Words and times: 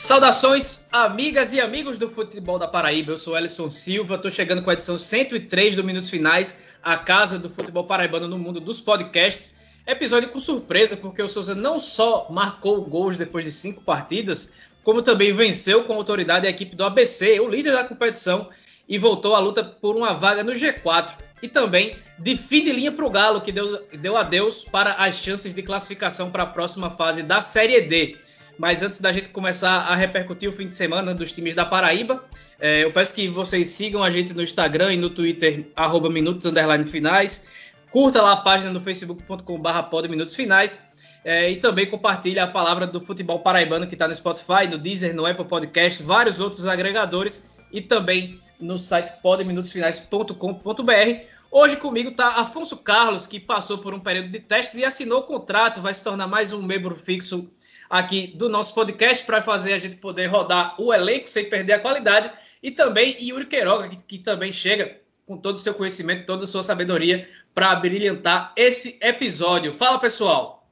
Saudações, 0.00 0.86
amigas 0.92 1.52
e 1.52 1.60
amigos 1.60 1.98
do 1.98 2.08
futebol 2.08 2.56
da 2.56 2.68
Paraíba. 2.68 3.10
Eu 3.10 3.18
sou 3.18 3.36
Ellison 3.36 3.68
Silva, 3.68 4.14
estou 4.14 4.30
chegando 4.30 4.62
com 4.62 4.70
a 4.70 4.72
edição 4.72 4.96
103 4.96 5.74
do 5.74 5.82
Minutos 5.82 6.08
Finais, 6.08 6.60
a 6.80 6.96
casa 6.96 7.36
do 7.36 7.50
futebol 7.50 7.82
paraibano 7.82 8.28
no 8.28 8.38
mundo 8.38 8.60
dos 8.60 8.80
podcasts. 8.80 9.56
Episódio 9.84 10.28
com 10.28 10.38
surpresa, 10.38 10.96
porque 10.96 11.20
o 11.20 11.28
Souza 11.28 11.52
não 11.52 11.80
só 11.80 12.28
marcou 12.30 12.80
gols 12.82 13.16
depois 13.16 13.44
de 13.44 13.50
cinco 13.50 13.82
partidas, 13.82 14.54
como 14.84 15.02
também 15.02 15.32
venceu 15.32 15.82
com 15.82 15.94
autoridade 15.94 16.46
a 16.46 16.50
equipe 16.50 16.76
do 16.76 16.84
ABC, 16.84 17.40
o 17.40 17.48
líder 17.48 17.72
da 17.72 17.82
competição, 17.82 18.48
e 18.88 18.98
voltou 18.98 19.34
à 19.34 19.40
luta 19.40 19.64
por 19.64 19.96
uma 19.96 20.14
vaga 20.14 20.44
no 20.44 20.52
G4. 20.52 21.16
E 21.42 21.48
também 21.48 21.96
de 22.20 22.36
fim 22.36 22.62
de 22.62 22.70
linha 22.70 22.92
para 22.92 23.04
o 23.04 23.10
Galo, 23.10 23.40
que 23.40 23.50
deu, 23.50 23.84
deu 23.94 24.16
adeus 24.16 24.62
para 24.62 24.92
as 24.92 25.16
chances 25.16 25.52
de 25.52 25.62
classificação 25.62 26.30
para 26.30 26.44
a 26.44 26.46
próxima 26.46 26.88
fase 26.88 27.20
da 27.20 27.40
Série 27.40 27.80
D. 27.80 28.16
Mas 28.58 28.82
antes 28.82 28.98
da 28.98 29.12
gente 29.12 29.28
começar 29.28 29.82
a 29.82 29.94
repercutir 29.94 30.48
o 30.48 30.52
fim 30.52 30.66
de 30.66 30.74
semana 30.74 31.14
dos 31.14 31.32
times 31.32 31.54
da 31.54 31.64
Paraíba, 31.64 32.24
é, 32.58 32.82
eu 32.82 32.92
peço 32.92 33.14
que 33.14 33.28
vocês 33.28 33.68
sigam 33.68 34.02
a 34.02 34.10
gente 34.10 34.34
no 34.34 34.42
Instagram 34.42 34.94
e 34.94 34.96
no 34.96 35.08
Twitter, 35.08 35.68
arroba 35.76 36.10
Minutos 36.10 36.44
Finais. 36.90 37.46
Curta 37.90 38.20
lá 38.20 38.32
a 38.32 38.36
página 38.36 38.72
no 38.72 38.80
facebook.com.br 38.80 40.08
Minutos 40.10 40.34
Finais. 40.34 40.82
É, 41.24 41.50
e 41.50 41.56
também 41.56 41.86
compartilhe 41.86 42.38
a 42.38 42.46
palavra 42.46 42.86
do 42.86 43.00
futebol 43.00 43.40
paraibano 43.40 43.86
que 43.86 43.94
está 43.94 44.08
no 44.08 44.14
Spotify, 44.14 44.66
no 44.68 44.78
Deezer, 44.78 45.14
no 45.14 45.26
Apple 45.26 45.44
Podcast, 45.44 46.02
vários 46.02 46.40
outros 46.40 46.66
agregadores 46.66 47.48
e 47.72 47.80
também 47.80 48.40
no 48.60 48.78
site 48.78 49.12
podminutosfinais.com.br. 49.22 51.38
Hoje 51.50 51.76
comigo 51.76 52.10
está 52.10 52.40
Afonso 52.40 52.76
Carlos, 52.76 53.26
que 53.26 53.40
passou 53.40 53.78
por 53.78 53.94
um 53.94 54.00
período 54.00 54.30
de 54.30 54.40
testes 54.40 54.78
e 54.78 54.84
assinou 54.84 55.20
o 55.20 55.22
contrato, 55.22 55.80
vai 55.80 55.94
se 55.94 56.04
tornar 56.04 56.26
mais 56.26 56.52
um 56.52 56.62
membro 56.62 56.94
fixo 56.94 57.50
aqui 57.88 58.28
do 58.36 58.48
nosso 58.48 58.74
podcast 58.74 59.24
para 59.24 59.42
fazer 59.42 59.72
a 59.72 59.78
gente 59.78 59.96
poder 59.96 60.26
rodar 60.26 60.74
o 60.80 60.92
elenco 60.92 61.28
sem 61.28 61.48
perder 61.48 61.74
a 61.74 61.80
qualidade. 61.80 62.30
E 62.62 62.70
também 62.70 63.16
Yuri 63.20 63.46
Queiroga, 63.46 63.88
que, 63.88 64.02
que 64.02 64.18
também 64.18 64.52
chega 64.52 64.98
com 65.26 65.36
todo 65.36 65.56
o 65.56 65.58
seu 65.58 65.74
conhecimento, 65.74 66.26
toda 66.26 66.44
a 66.44 66.46
sua 66.46 66.62
sabedoria 66.62 67.28
para 67.54 67.74
brilhantar 67.76 68.52
esse 68.56 68.98
episódio. 69.02 69.74
Fala, 69.74 69.98
pessoal! 69.98 70.64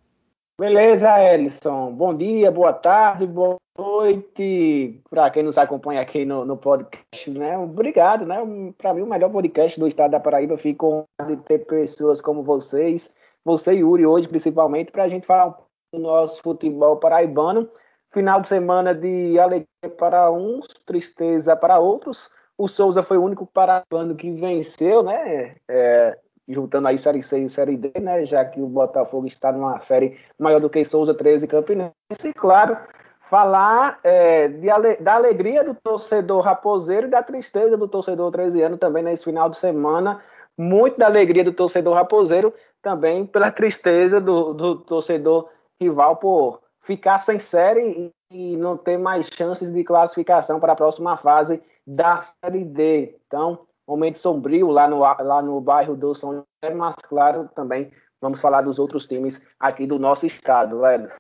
Beleza, 0.58 1.22
Ellison. 1.22 1.92
Bom 1.92 2.16
dia, 2.16 2.50
boa 2.50 2.72
tarde, 2.72 3.26
boa 3.26 3.56
noite 3.78 4.98
para 5.10 5.30
quem 5.30 5.42
nos 5.42 5.58
acompanha 5.58 6.00
aqui 6.00 6.24
no, 6.24 6.46
no 6.46 6.56
podcast, 6.56 7.30
né? 7.30 7.58
Obrigado, 7.58 8.24
né? 8.24 8.36
Para 8.78 8.94
mim, 8.94 9.02
o 9.02 9.06
melhor 9.06 9.30
podcast 9.30 9.78
do 9.78 9.86
estado 9.86 10.12
da 10.12 10.20
Paraíba. 10.20 10.56
Fico 10.56 11.04
de 11.26 11.36
ter 11.36 11.66
pessoas 11.66 12.22
como 12.22 12.42
vocês, 12.42 13.12
você 13.44 13.74
e 13.74 13.80
Yuri 13.80 14.06
hoje, 14.06 14.28
principalmente, 14.28 14.90
para 14.90 15.04
a 15.04 15.08
gente 15.10 15.26
falar 15.26 15.48
um 15.48 15.54
nosso 15.98 16.42
futebol 16.42 16.96
paraibano. 16.96 17.68
Final 18.10 18.40
de 18.40 18.48
semana 18.48 18.94
de 18.94 19.38
alegria 19.38 19.66
para 19.98 20.30
uns, 20.30 20.66
tristeza 20.86 21.54
para 21.54 21.78
outros. 21.78 22.30
O 22.56 22.66
Souza 22.68 23.02
foi 23.02 23.18
o 23.18 23.22
único 23.22 23.46
paraibano 23.46 24.14
que 24.14 24.30
venceu, 24.30 25.02
né? 25.02 25.56
É, 25.68 26.18
juntando 26.48 26.88
aí 26.88 26.98
Série 26.98 27.22
C 27.22 27.38
e 27.40 27.48
Série 27.48 27.76
D, 27.76 27.92
né? 28.00 28.24
Já 28.24 28.44
que 28.44 28.60
o 28.60 28.66
Botafogo 28.66 29.26
está 29.26 29.52
numa 29.52 29.80
série 29.80 30.18
maior 30.38 30.60
do 30.60 30.70
que 30.70 30.84
Souza 30.84 31.12
13 31.12 31.46
Campinense. 31.46 31.92
E, 32.24 32.32
claro, 32.32 32.78
falar 33.20 33.98
é, 34.04 34.48
de, 34.48 34.68
da 35.00 35.14
alegria 35.14 35.64
do 35.64 35.74
torcedor 35.74 36.42
raposeiro 36.42 37.08
e 37.08 37.10
da 37.10 37.22
tristeza 37.22 37.76
do 37.76 37.88
torcedor 37.88 38.30
13 38.30 38.62
anos 38.62 38.78
também 38.78 39.02
nesse 39.02 39.24
final 39.24 39.50
de 39.50 39.58
semana. 39.58 40.20
Muito 40.56 40.98
da 40.98 41.06
alegria 41.06 41.44
do 41.44 41.52
torcedor 41.52 41.94
raposeiro, 41.94 42.54
também 42.80 43.26
pela 43.26 43.50
tristeza 43.50 44.20
do, 44.20 44.54
do 44.54 44.76
torcedor 44.76 45.50
rival 45.80 46.16
por 46.16 46.62
ficar 46.82 47.18
sem 47.18 47.38
série 47.38 48.12
e, 48.30 48.56
não 48.56 48.76
ter 48.76 48.98
mais 48.98 49.28
chances 49.32 49.70
de 49.70 49.84
classificação 49.84 50.58
para 50.58 50.72
a 50.72 50.76
próxima 50.76 51.16
fase 51.16 51.62
da 51.86 52.20
Série 52.20 52.64
D. 52.64 53.16
Então, 53.26 53.66
momento 53.86 54.18
sombrio 54.18 54.68
lá 54.70 54.88
no, 54.88 55.00
lá 55.00 55.42
no 55.42 55.60
bairro 55.60 55.96
do 55.96 56.14
São 56.14 56.32
José, 56.32 56.74
mas 56.74 56.96
claro, 56.96 57.48
também 57.54 57.92
vamos 58.20 58.40
falar 58.40 58.62
dos 58.62 58.78
outros 58.78 59.06
times 59.06 59.40
aqui 59.58 59.86
do 59.86 59.98
nosso 59.98 60.26
estado, 60.26 60.84
Elis. 60.86 61.18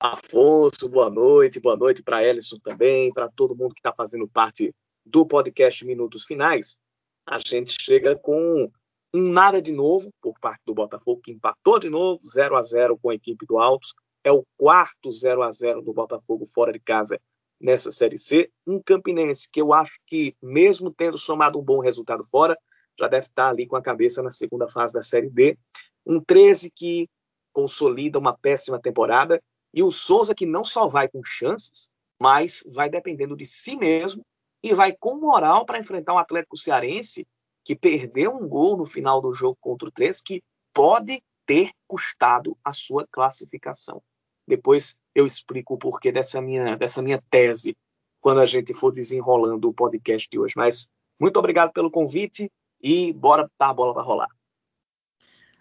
Afonso, 0.00 0.88
boa 0.88 1.08
noite, 1.08 1.60
boa 1.60 1.76
noite 1.76 2.02
para 2.02 2.24
Ellison 2.24 2.58
também, 2.58 3.12
para 3.12 3.28
todo 3.28 3.54
mundo 3.54 3.72
que 3.72 3.78
está 3.78 3.92
fazendo 3.92 4.26
parte 4.26 4.74
do 5.06 5.24
podcast 5.24 5.84
Minutos 5.86 6.24
Finais. 6.24 6.76
A 7.24 7.38
gente 7.38 7.76
chega 7.80 8.16
com 8.16 8.68
um 9.14 9.22
nada 9.22 9.60
de 9.60 9.72
novo 9.72 10.10
por 10.20 10.38
parte 10.40 10.62
do 10.64 10.74
Botafogo, 10.74 11.20
que 11.22 11.32
empatou 11.32 11.78
de 11.78 11.90
novo, 11.90 12.20
0 12.26 12.56
a 12.56 12.62
0 12.62 12.98
com 12.98 13.10
a 13.10 13.14
equipe 13.14 13.44
do 13.46 13.58
Altos. 13.58 13.94
É 14.24 14.32
o 14.32 14.44
quarto 14.56 15.10
0 15.10 15.42
a 15.42 15.50
0 15.50 15.82
do 15.82 15.92
Botafogo 15.92 16.46
fora 16.46 16.72
de 16.72 16.80
casa 16.80 17.20
nessa 17.60 17.90
Série 17.90 18.18
C. 18.18 18.50
Um 18.66 18.80
Campinense 18.80 19.48
que 19.50 19.60
eu 19.60 19.72
acho 19.72 19.98
que, 20.06 20.34
mesmo 20.42 20.90
tendo 20.90 21.18
somado 21.18 21.58
um 21.58 21.62
bom 21.62 21.80
resultado 21.80 22.24
fora, 22.24 22.56
já 22.98 23.08
deve 23.08 23.26
estar 23.26 23.48
ali 23.48 23.66
com 23.66 23.76
a 23.76 23.82
cabeça 23.82 24.22
na 24.22 24.30
segunda 24.30 24.68
fase 24.68 24.94
da 24.94 25.02
Série 25.02 25.30
D. 25.30 25.58
Um 26.06 26.20
13 26.20 26.70
que 26.74 27.08
consolida 27.52 28.18
uma 28.18 28.36
péssima 28.36 28.80
temporada. 28.80 29.42
E 29.74 29.82
o 29.82 29.90
Souza 29.90 30.34
que 30.34 30.46
não 30.46 30.64
só 30.64 30.86
vai 30.86 31.08
com 31.08 31.22
chances, 31.24 31.90
mas 32.20 32.62
vai 32.66 32.88
dependendo 32.88 33.36
de 33.36 33.44
si 33.44 33.76
mesmo 33.76 34.24
e 34.62 34.74
vai 34.74 34.92
com 34.92 35.16
moral 35.16 35.66
para 35.66 35.78
enfrentar 35.78 36.14
um 36.14 36.18
Atlético 36.18 36.56
Cearense 36.56 37.26
que 37.64 37.76
perdeu 37.76 38.34
um 38.34 38.48
gol 38.48 38.76
no 38.76 38.86
final 38.86 39.20
do 39.20 39.32
jogo 39.32 39.56
contra 39.60 39.88
o 39.88 39.92
13 39.92 40.22
que 40.22 40.42
pode 40.72 41.22
ter 41.46 41.70
custado 41.86 42.56
a 42.64 42.72
sua 42.72 43.06
classificação. 43.10 44.02
Depois 44.46 44.96
eu 45.14 45.26
explico 45.26 45.74
o 45.74 45.78
porquê 45.78 46.10
dessa 46.10 46.40
minha, 46.40 46.76
dessa 46.76 47.02
minha 47.02 47.22
tese 47.30 47.76
quando 48.20 48.40
a 48.40 48.46
gente 48.46 48.72
for 48.72 48.92
desenrolando 48.92 49.68
o 49.68 49.74
podcast 49.74 50.28
de 50.30 50.38
hoje. 50.38 50.54
Mas 50.56 50.88
muito 51.18 51.38
obrigado 51.38 51.72
pelo 51.72 51.90
convite 51.90 52.50
e 52.80 53.12
bora 53.12 53.44
botar 53.44 53.70
a 53.70 53.74
bola 53.74 53.94
para 53.94 54.02
rolar. 54.02 54.28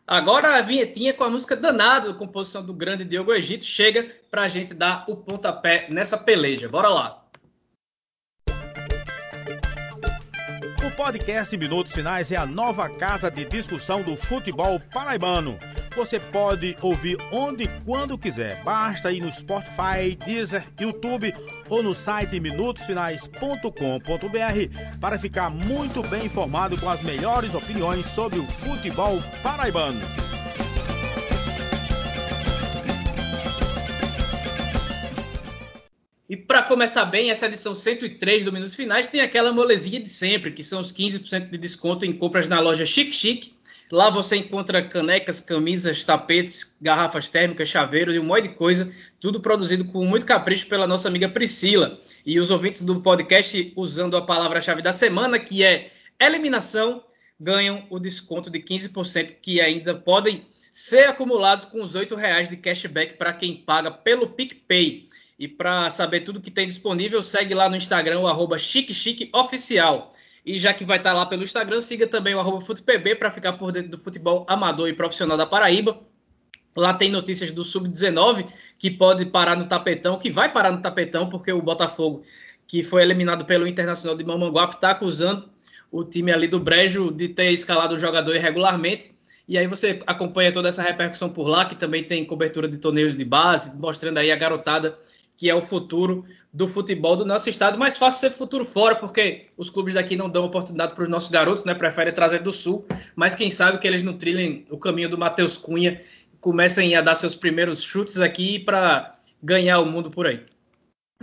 Agora 0.08 0.58
a 0.58 0.62
vinhetinha 0.62 1.14
com 1.14 1.24
a 1.24 1.30
música 1.30 1.56
Danado, 1.56 2.16
composição 2.16 2.66
do 2.66 2.74
grande 2.74 3.06
Diogo 3.06 3.32
Egito, 3.32 3.64
chega 3.64 4.12
para 4.30 4.44
a 4.44 4.48
gente 4.48 4.74
dar 4.74 5.06
o 5.08 5.16
pontapé 5.16 5.88
nessa 5.90 6.18
peleja. 6.18 6.68
Bora 6.68 6.90
lá! 6.90 7.21
O 10.92 10.94
podcast 10.94 11.56
Minutos 11.56 11.94
Finais 11.94 12.34
é 12.34 12.36
a 12.36 12.46
nova 12.46 12.90
casa 12.90 13.32
de 13.32 13.46
discussão 13.46 14.04
do 14.04 14.18
futebol 14.18 14.78
paraibano 14.94 15.58
você 15.96 16.20
pode 16.20 16.76
ouvir 16.82 17.18
onde 17.32 17.66
e 17.66 17.68
quando 17.86 18.18
quiser. 18.18 18.64
Basta 18.64 19.12
ir 19.12 19.22
no 19.22 19.32
Spotify, 19.32 20.18
Deezer, 20.26 20.64
YouTube 20.80 21.34
ou 21.70 21.84
no 21.84 21.94
site 21.94 22.40
minutosfinais.com.br 22.40 25.00
para 25.00 25.20
ficar 25.20 25.50
muito 25.50 26.02
bem 26.04 26.26
informado 26.26 26.80
com 26.80 26.90
as 26.90 27.02
melhores 27.02 27.54
opiniões 27.54 28.06
sobre 28.08 28.40
o 28.40 28.46
futebol 28.46 29.22
paraibano. 29.44 30.31
E 36.32 36.38
para 36.38 36.64
começar 36.64 37.04
bem, 37.04 37.30
essa 37.30 37.46
edição 37.46 37.76
103 37.76 38.46
do 38.46 38.54
Minutos 38.54 38.74
Finais 38.74 39.06
tem 39.06 39.20
aquela 39.20 39.52
molezinha 39.52 40.00
de 40.00 40.08
sempre, 40.08 40.54
que 40.54 40.64
são 40.64 40.80
os 40.80 40.90
15% 40.90 41.50
de 41.50 41.58
desconto 41.58 42.06
em 42.06 42.14
compras 42.14 42.48
na 42.48 42.58
loja 42.62 42.86
Chic 42.86 43.12
Chic 43.12 43.52
Lá 43.92 44.10
você 44.10 44.38
encontra 44.38 44.82
canecas, 44.88 45.42
camisas, 45.42 46.06
tapetes, 46.06 46.78
garrafas 46.82 47.28
térmicas, 47.28 47.68
chaveiros 47.68 48.16
e 48.16 48.20
um 48.20 48.24
monte 48.24 48.44
de 48.44 48.56
coisa, 48.56 48.90
tudo 49.20 49.42
produzido 49.42 49.84
com 49.84 50.06
muito 50.06 50.26
capricho 50.26 50.68
pela 50.68 50.88
nossa 50.88 51.10
amiga 51.10 51.28
Priscila. 51.28 52.00
E 52.26 52.40
os 52.40 52.50
ouvintes 52.50 52.82
do 52.84 53.02
podcast, 53.02 53.74
usando 53.76 54.16
a 54.16 54.22
palavra-chave 54.22 54.82
da 54.82 54.94
semana, 54.94 55.38
que 55.38 55.66
é 55.66 55.92
eliminação, 56.18 57.04
ganham 57.38 57.86
o 57.90 58.00
desconto 58.00 58.50
de 58.50 58.60
15% 58.60 59.36
que 59.42 59.60
ainda 59.60 59.94
podem 59.94 60.46
ser 60.72 61.10
acumulados 61.10 61.66
com 61.66 61.84
os 61.84 61.94
R$ 61.94 62.08
reais 62.16 62.48
de 62.48 62.56
cashback 62.56 63.16
para 63.16 63.34
quem 63.34 63.58
paga 63.58 63.92
pelo 63.92 64.30
PicPay. 64.30 65.10
E 65.42 65.48
para 65.48 65.90
saber 65.90 66.20
tudo 66.20 66.40
que 66.40 66.52
tem 66.52 66.68
disponível, 66.68 67.20
segue 67.24 67.56
lá 67.56 67.68
no 67.68 67.76
Instagram, 67.76 68.20
o 68.20 68.28
arroba 68.28 68.58
Oficial. 69.34 70.14
E 70.46 70.60
já 70.60 70.72
que 70.72 70.86
vai 70.86 70.98
estar 70.98 71.14
lá 71.14 71.26
pelo 71.26 71.42
Instagram, 71.42 71.82
siga 71.82 72.06
também 72.06 72.36
o 72.36 72.40
arroba 72.40 72.62
FutePB 72.62 73.16
para 73.16 73.32
ficar 73.32 73.54
por 73.54 73.72
dentro 73.72 73.90
do 73.90 73.98
futebol 73.98 74.46
amador 74.48 74.88
e 74.88 74.94
profissional 74.94 75.36
da 75.36 75.48
Paraíba. 75.48 76.00
Lá 76.78 76.94
tem 76.94 77.10
notícias 77.10 77.50
do 77.50 77.66
Sub-19, 77.66 78.46
que 78.78 78.92
pode 78.92 79.26
parar 79.26 79.56
no 79.56 79.66
tapetão, 79.66 80.20
que 80.20 80.30
vai 80.30 80.54
parar 80.54 80.70
no 80.70 80.80
tapetão, 80.80 81.28
porque 81.28 81.52
o 81.52 81.60
Botafogo, 81.60 82.22
que 82.68 82.84
foi 82.84 83.02
eliminado 83.02 83.44
pelo 83.44 83.66
Internacional 83.66 84.16
de 84.16 84.24
Mamanguape, 84.24 84.76
está 84.76 84.92
acusando 84.92 85.50
o 85.92 86.04
time 86.04 86.32
ali 86.32 86.48
do 86.48 86.60
Brejo 86.60 87.12
de 87.12 87.30
ter 87.30 87.50
escalado 87.50 87.96
o 87.96 88.00
jogador 88.00 88.36
irregularmente. 88.36 89.10
E 89.48 89.58
aí 89.58 89.66
você 89.66 90.00
acompanha 90.06 90.54
toda 90.54 90.70
essa 90.70 90.84
repercussão 90.84 91.30
por 91.30 91.48
lá, 91.48 91.66
que 91.66 91.74
também 91.74 92.04
tem 92.04 92.24
cobertura 92.24 92.68
de 92.68 92.78
torneio 92.78 93.12
de 93.18 93.26
base, 93.26 93.76
mostrando 93.80 94.20
aí 94.20 94.32
a 94.32 94.36
garotada 94.36 94.96
que 95.42 95.50
é 95.50 95.56
o 95.56 95.62
futuro 95.64 96.24
do 96.54 96.68
futebol 96.68 97.16
do 97.16 97.26
nosso 97.26 97.50
estado. 97.50 97.76
Mais 97.76 97.98
fácil 97.98 98.20
ser 98.20 98.30
futuro 98.30 98.64
fora, 98.64 98.96
porque 98.96 99.48
os 99.58 99.72
clubes 99.72 99.96
daqui 99.96 100.16
não 100.16 100.30
dão 100.30 100.46
oportunidade 100.46 100.94
para 100.94 101.04
os 101.04 101.10
nossos 101.10 101.32
garotos, 101.32 101.66
né? 101.66 101.74
Preferem 101.74 102.14
trazer 102.14 102.44
do 102.44 102.54
sul. 102.54 102.86
Mas 103.16 103.34
quem 103.34 103.50
sabe 103.50 103.80
que 103.80 103.88
eles 103.88 104.04
não 104.04 104.16
trilhem 104.16 104.68
o 104.70 104.78
caminho 104.78 105.10
do 105.10 105.18
Matheus 105.18 105.58
Cunha, 105.58 106.00
comecem 106.40 106.96
a 106.96 107.02
dar 107.02 107.16
seus 107.16 107.34
primeiros 107.34 107.82
chutes 107.82 108.20
aqui 108.20 108.60
para 108.60 109.16
ganhar 109.42 109.80
o 109.80 109.86
mundo 109.88 110.12
por 110.12 110.28
aí. 110.28 110.46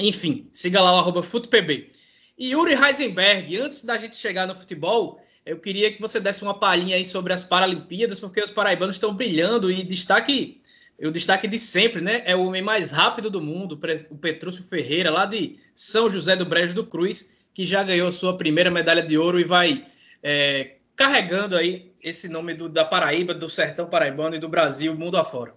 Enfim, 0.01 0.49
siga 0.51 0.81
lá 0.81 0.97
o 0.97 0.99
arroba 0.99 1.23
FutePB. 1.23 1.89
E 2.37 2.51
Yuri 2.51 2.75
Heisenberg, 2.75 3.57
antes 3.57 3.85
da 3.85 3.97
gente 3.97 4.17
chegar 4.17 4.49
no 4.49 4.55
futebol, 4.57 5.21
eu 5.47 5.61
queria 5.61 5.93
que 5.93 6.01
você 6.01 6.19
desse 6.19 6.43
uma 6.43 6.59
palhinha 6.59 6.97
aí 6.97 7.05
sobre 7.05 7.33
as 7.33 7.45
Paralimpíadas, 7.45 8.19
porque 8.19 8.43
os 8.43 8.51
paraibanos 8.51 8.97
estão 8.97 9.15
brilhando 9.15 9.71
e 9.71 9.85
destaque, 9.85 10.61
o 11.07 11.13
destaque 11.13 11.47
de 11.47 11.59
sempre, 11.59 12.01
né? 12.01 12.23
É 12.25 12.35
o 12.35 12.45
homem 12.45 12.61
mais 12.61 12.91
rápido 12.91 13.31
do 13.31 13.41
mundo, 13.41 13.79
o 14.11 14.19
Petrúcio 14.19 14.65
Ferreira, 14.65 15.11
lá 15.11 15.25
de 15.25 15.57
São 15.75 16.11
José 16.11 16.35
do 16.35 16.45
Brejo 16.45 16.75
do 16.75 16.87
Cruz, 16.87 17.47
que 17.55 17.65
já 17.65 17.83
ganhou 17.85 18.11
sua 18.11 18.37
primeira 18.37 18.71
medalha 18.71 19.03
de 19.03 19.17
ouro 19.17 19.39
e 19.39 19.45
vai 19.45 19.87
é, 20.23 20.79
carregando 20.97 21.57
aí 21.57 21.95
esse 22.03 22.29
nome 22.29 22.55
do, 22.55 22.69
da 22.69 22.85
Paraíba, 22.85 23.33
do 23.33 23.49
sertão 23.49 23.89
paraibano 23.89 24.35
e 24.35 24.41
do 24.41 24.49
Brasil, 24.49 24.95
mundo 24.95 25.17
afora. 25.17 25.55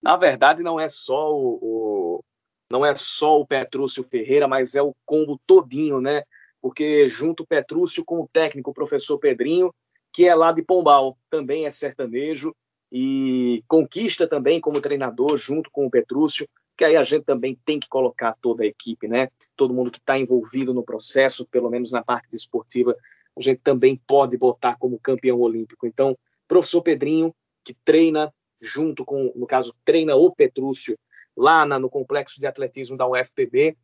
Na 0.00 0.16
verdade, 0.16 0.62
não 0.62 0.78
é 0.78 0.88
só 0.88 1.34
o, 1.34 1.58
o 1.60 2.24
não 2.70 2.84
é 2.84 2.94
só 2.94 3.40
o 3.40 3.46
Petrúcio 3.46 4.04
Ferreira, 4.04 4.46
mas 4.46 4.74
é 4.74 4.82
o 4.82 4.94
combo 5.04 5.40
todinho, 5.46 6.00
né? 6.00 6.22
Porque 6.60 7.08
junto 7.08 7.42
o 7.42 7.46
Petrúcio 7.46 8.04
com 8.04 8.20
o 8.20 8.28
técnico, 8.28 8.70
o 8.70 8.74
professor 8.74 9.18
Pedrinho, 9.18 9.72
que 10.12 10.26
é 10.26 10.34
lá 10.34 10.52
de 10.52 10.62
Pombal, 10.62 11.16
também 11.28 11.66
é 11.66 11.70
sertanejo 11.70 12.54
e 12.90 13.62
conquista 13.66 14.26
também 14.26 14.60
como 14.60 14.80
treinador 14.80 15.36
junto 15.36 15.70
com 15.70 15.86
o 15.86 15.90
Petrúcio, 15.90 16.48
que 16.76 16.84
aí 16.84 16.96
a 16.96 17.02
gente 17.02 17.24
também 17.24 17.58
tem 17.64 17.80
que 17.80 17.88
colocar 17.88 18.36
toda 18.40 18.62
a 18.62 18.66
equipe, 18.66 19.08
né? 19.08 19.28
Todo 19.56 19.72
mundo 19.72 19.90
que 19.90 19.98
está 19.98 20.18
envolvido 20.18 20.74
no 20.74 20.82
processo, 20.82 21.46
pelo 21.46 21.70
menos 21.70 21.90
na 21.90 22.04
parte 22.04 22.28
esportiva, 22.34 22.96
a 23.36 23.40
gente 23.40 23.60
também 23.62 24.00
pode 24.06 24.36
botar 24.36 24.76
como 24.78 24.98
campeão 24.98 25.40
olímpico. 25.40 25.86
Então, 25.86 26.16
professor 26.46 26.82
Pedrinho, 26.82 27.34
que 27.64 27.74
treina 27.84 28.32
junto 28.60 29.04
com, 29.04 29.32
no 29.34 29.46
caso, 29.46 29.74
treina 29.84 30.16
o 30.16 30.30
Petrúcio 30.30 30.98
lá 31.36 31.66
na, 31.66 31.78
no 31.78 31.90
complexo 31.90 32.40
de 32.40 32.46
atletismo 32.46 32.96
da 32.96 33.06
UFPB. 33.06 33.76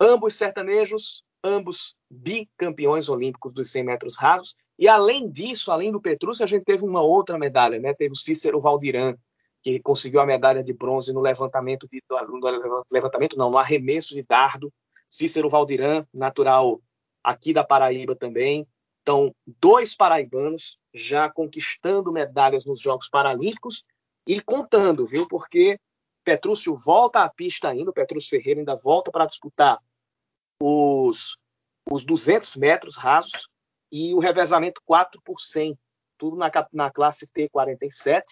Ambos 0.00 0.34
sertanejos, 0.34 1.24
ambos 1.42 1.96
bicampeões 2.10 3.08
olímpicos 3.08 3.52
dos 3.52 3.70
100 3.70 3.84
metros 3.84 4.16
rasos. 4.16 4.54
E 4.78 4.88
além 4.88 5.30
disso, 5.30 5.70
além 5.70 5.92
do 5.92 6.00
Petrúcio, 6.00 6.44
a 6.44 6.46
gente 6.46 6.64
teve 6.64 6.84
uma 6.84 7.02
outra 7.02 7.38
medalha, 7.38 7.78
né? 7.78 7.94
Teve 7.94 8.12
o 8.12 8.16
Cícero 8.16 8.60
Valdiran, 8.60 9.16
que 9.62 9.78
conseguiu 9.80 10.20
a 10.20 10.26
medalha 10.26 10.62
de 10.62 10.72
bronze 10.72 11.12
no 11.12 11.20
levantamento 11.20 11.88
de 11.90 12.02
no 12.10 12.84
levantamento 12.90 13.36
não, 13.36 13.50
no 13.50 13.58
arremesso 13.58 14.14
de 14.14 14.22
dardo. 14.22 14.72
Cícero 15.08 15.48
Valdiran, 15.48 16.06
natural 16.12 16.80
aqui 17.22 17.52
da 17.52 17.62
Paraíba 17.62 18.16
também. 18.16 18.66
Então, 19.02 19.34
dois 19.60 19.94
paraibanos 19.94 20.78
já 20.94 21.30
conquistando 21.30 22.12
medalhas 22.12 22.64
nos 22.64 22.80
Jogos 22.80 23.08
Paralímpicos 23.08 23.84
e 24.26 24.40
contando, 24.40 25.04
viu? 25.06 25.28
Porque 25.28 25.78
Petrúcio 26.24 26.74
volta 26.76 27.22
à 27.22 27.28
pista 27.28 27.68
ainda, 27.68 27.90
o 27.90 27.94
Petrúcio 27.94 28.30
Ferreira 28.30 28.60
ainda 28.60 28.76
volta 28.76 29.10
para 29.10 29.26
disputar 29.26 29.78
os, 30.60 31.36
os 31.90 32.04
200 32.04 32.56
metros 32.56 32.96
rasos 32.96 33.48
e 33.92 34.14
o 34.14 34.18
revezamento 34.18 34.80
4 34.86 35.20
por 35.22 35.38
100, 35.38 35.78
tudo 36.16 36.36
na, 36.36 36.50
na 36.72 36.90
classe 36.90 37.26
T47. 37.26 38.22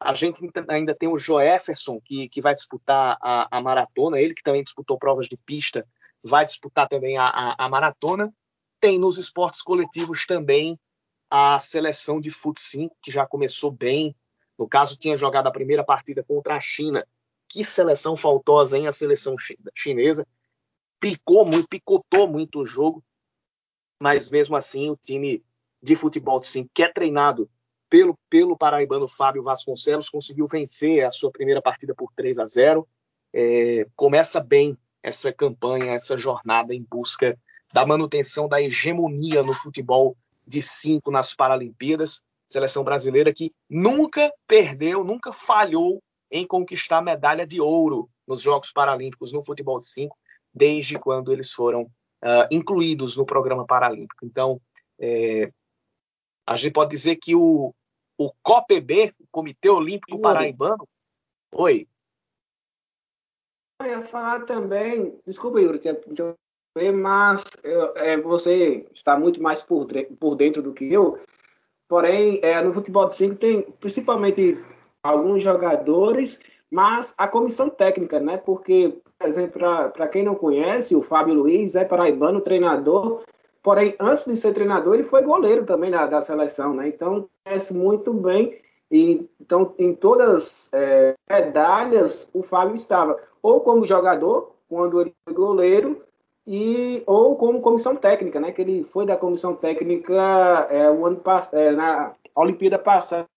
A 0.00 0.12
gente 0.12 0.40
ainda 0.68 0.94
tem 0.94 1.08
o 1.08 1.16
Joefferson, 1.16 2.00
que, 2.00 2.28
que 2.28 2.40
vai 2.40 2.54
disputar 2.54 3.16
a, 3.22 3.56
a 3.56 3.60
maratona, 3.60 4.20
ele 4.20 4.34
que 4.34 4.42
também 4.42 4.62
disputou 4.62 4.98
provas 4.98 5.28
de 5.28 5.36
pista, 5.36 5.86
vai 6.22 6.44
disputar 6.44 6.88
também 6.88 7.16
a, 7.16 7.26
a, 7.26 7.64
a 7.64 7.68
maratona. 7.68 8.32
Tem 8.80 8.98
nos 8.98 9.18
esportes 9.18 9.62
coletivos 9.62 10.26
também 10.26 10.78
a 11.30 11.58
seleção 11.58 12.20
de 12.20 12.30
fut 12.30 12.60
5, 12.60 12.96
que 13.00 13.10
já 13.10 13.26
começou 13.26 13.70
bem. 13.70 14.14
No 14.58 14.68
caso, 14.68 14.96
tinha 14.96 15.16
jogado 15.16 15.46
a 15.46 15.52
primeira 15.52 15.84
partida 15.84 16.24
contra 16.24 16.56
a 16.56 16.60
China 16.60 17.06
que 17.48 17.64
seleção 17.64 18.16
faltosa, 18.16 18.76
hein? 18.76 18.86
A 18.86 18.92
seleção 18.92 19.34
chinesa. 19.74 20.26
Picou 21.00 21.44
muito, 21.46 21.68
picotou 21.68 22.28
muito 22.28 22.60
o 22.60 22.66
jogo, 22.66 23.02
mas 24.00 24.28
mesmo 24.28 24.56
assim 24.56 24.90
o 24.90 24.96
time 24.96 25.42
de 25.82 25.96
futebol 25.96 26.42
sim, 26.42 26.68
que 26.72 26.82
é 26.82 26.92
treinado 26.92 27.48
pelo, 27.88 28.18
pelo 28.28 28.56
paraibano 28.56 29.08
Fábio 29.08 29.42
Vasconcelos, 29.42 30.10
conseguiu 30.10 30.46
vencer 30.46 31.04
a 31.04 31.10
sua 31.10 31.30
primeira 31.30 31.62
partida 31.62 31.94
por 31.94 32.12
3 32.14 32.38
a 32.38 32.46
0. 32.46 32.86
É, 33.32 33.86
começa 33.96 34.40
bem 34.40 34.76
essa 35.02 35.32
campanha, 35.32 35.92
essa 35.92 36.16
jornada 36.18 36.74
em 36.74 36.82
busca 36.82 37.38
da 37.72 37.86
manutenção 37.86 38.48
da 38.48 38.60
hegemonia 38.60 39.42
no 39.42 39.54
futebol 39.54 40.16
de 40.46 40.62
cinco 40.62 41.10
nas 41.10 41.34
Paralimpíadas. 41.34 42.22
Seleção 42.46 42.82
brasileira 42.82 43.32
que 43.32 43.52
nunca 43.68 44.32
perdeu, 44.46 45.04
nunca 45.04 45.32
falhou 45.32 46.02
em 46.30 46.46
conquistar 46.46 47.02
medalha 47.02 47.46
de 47.46 47.60
ouro 47.60 48.08
nos 48.26 48.42
Jogos 48.42 48.70
Paralímpicos 48.70 49.32
no 49.32 49.42
futebol 49.42 49.80
de 49.80 49.86
cinco, 49.86 50.16
desde 50.52 50.98
quando 50.98 51.32
eles 51.32 51.52
foram 51.52 51.90
uh, 52.24 52.46
incluídos 52.50 53.16
no 53.16 53.26
programa 53.26 53.66
paralímpico. 53.66 54.24
Então, 54.24 54.60
é, 54.98 55.52
a 56.46 56.56
gente 56.56 56.72
pode 56.72 56.90
dizer 56.90 57.16
que 57.16 57.34
o, 57.34 57.74
o 58.16 58.32
COPB, 58.42 59.14
o 59.20 59.26
Comitê 59.30 59.68
Olímpico 59.68 60.16
Oi. 60.16 60.22
Paraibano, 60.22 60.88
oi. 61.54 61.86
Eu 63.80 63.86
ia 63.86 64.02
falar 64.02 64.44
também, 64.44 65.16
desculpa, 65.24 65.60
Yuri, 65.60 65.80
mas 66.92 67.44
é, 67.96 68.16
você 68.16 68.86
está 68.92 69.18
muito 69.18 69.40
mais 69.42 69.62
por, 69.62 69.86
por 70.18 70.34
dentro 70.34 70.62
do 70.62 70.72
que 70.72 70.92
eu. 70.92 71.20
Porém, 71.88 72.40
é, 72.42 72.60
no 72.60 72.72
futebol 72.72 73.06
de 73.08 73.14
cinco 73.14 73.36
tem 73.36 73.62
principalmente 73.62 74.58
alguns 75.02 75.42
jogadores, 75.42 76.40
mas 76.70 77.14
a 77.16 77.26
comissão 77.28 77.70
técnica, 77.70 78.20
né? 78.20 78.36
Porque, 78.36 79.00
por 79.04 79.07
exemplo, 79.26 79.60
para 79.92 80.08
quem 80.08 80.22
não 80.22 80.34
conhece, 80.34 80.94
o 80.94 81.02
Fábio 81.02 81.34
Luiz 81.34 81.74
é 81.74 81.84
paraibano, 81.84 82.40
treinador, 82.40 83.22
porém, 83.62 83.94
antes 83.98 84.24
de 84.24 84.36
ser 84.36 84.52
treinador, 84.52 84.94
ele 84.94 85.02
foi 85.02 85.22
goleiro 85.22 85.64
também 85.64 85.90
da, 85.90 86.06
da 86.06 86.22
seleção, 86.22 86.72
né? 86.72 86.88
Então, 86.88 87.28
conhece 87.44 87.74
muito 87.74 88.12
bem. 88.12 88.60
E, 88.90 89.28
então, 89.40 89.74
em 89.78 89.94
todas 89.94 90.34
as 90.34 90.70
é, 90.72 91.14
medalhas, 91.28 92.30
o 92.32 92.42
Fábio 92.42 92.74
estava 92.74 93.18
ou 93.42 93.60
como 93.60 93.86
jogador, 93.86 94.54
quando 94.68 95.00
ele 95.00 95.14
foi 95.24 95.34
goleiro, 95.34 96.02
e 96.46 97.02
ou 97.06 97.36
como 97.36 97.60
comissão 97.60 97.94
técnica, 97.94 98.40
né? 98.40 98.52
Que 98.52 98.62
ele 98.62 98.82
foi 98.84 99.04
da 99.04 99.16
comissão 99.16 99.54
técnica 99.54 100.66
é, 100.70 100.90
o 100.90 101.04
ano 101.04 101.20
é, 101.52 101.70
na 101.72 102.14
Olimpíada 102.34 102.78
passada 102.78 103.28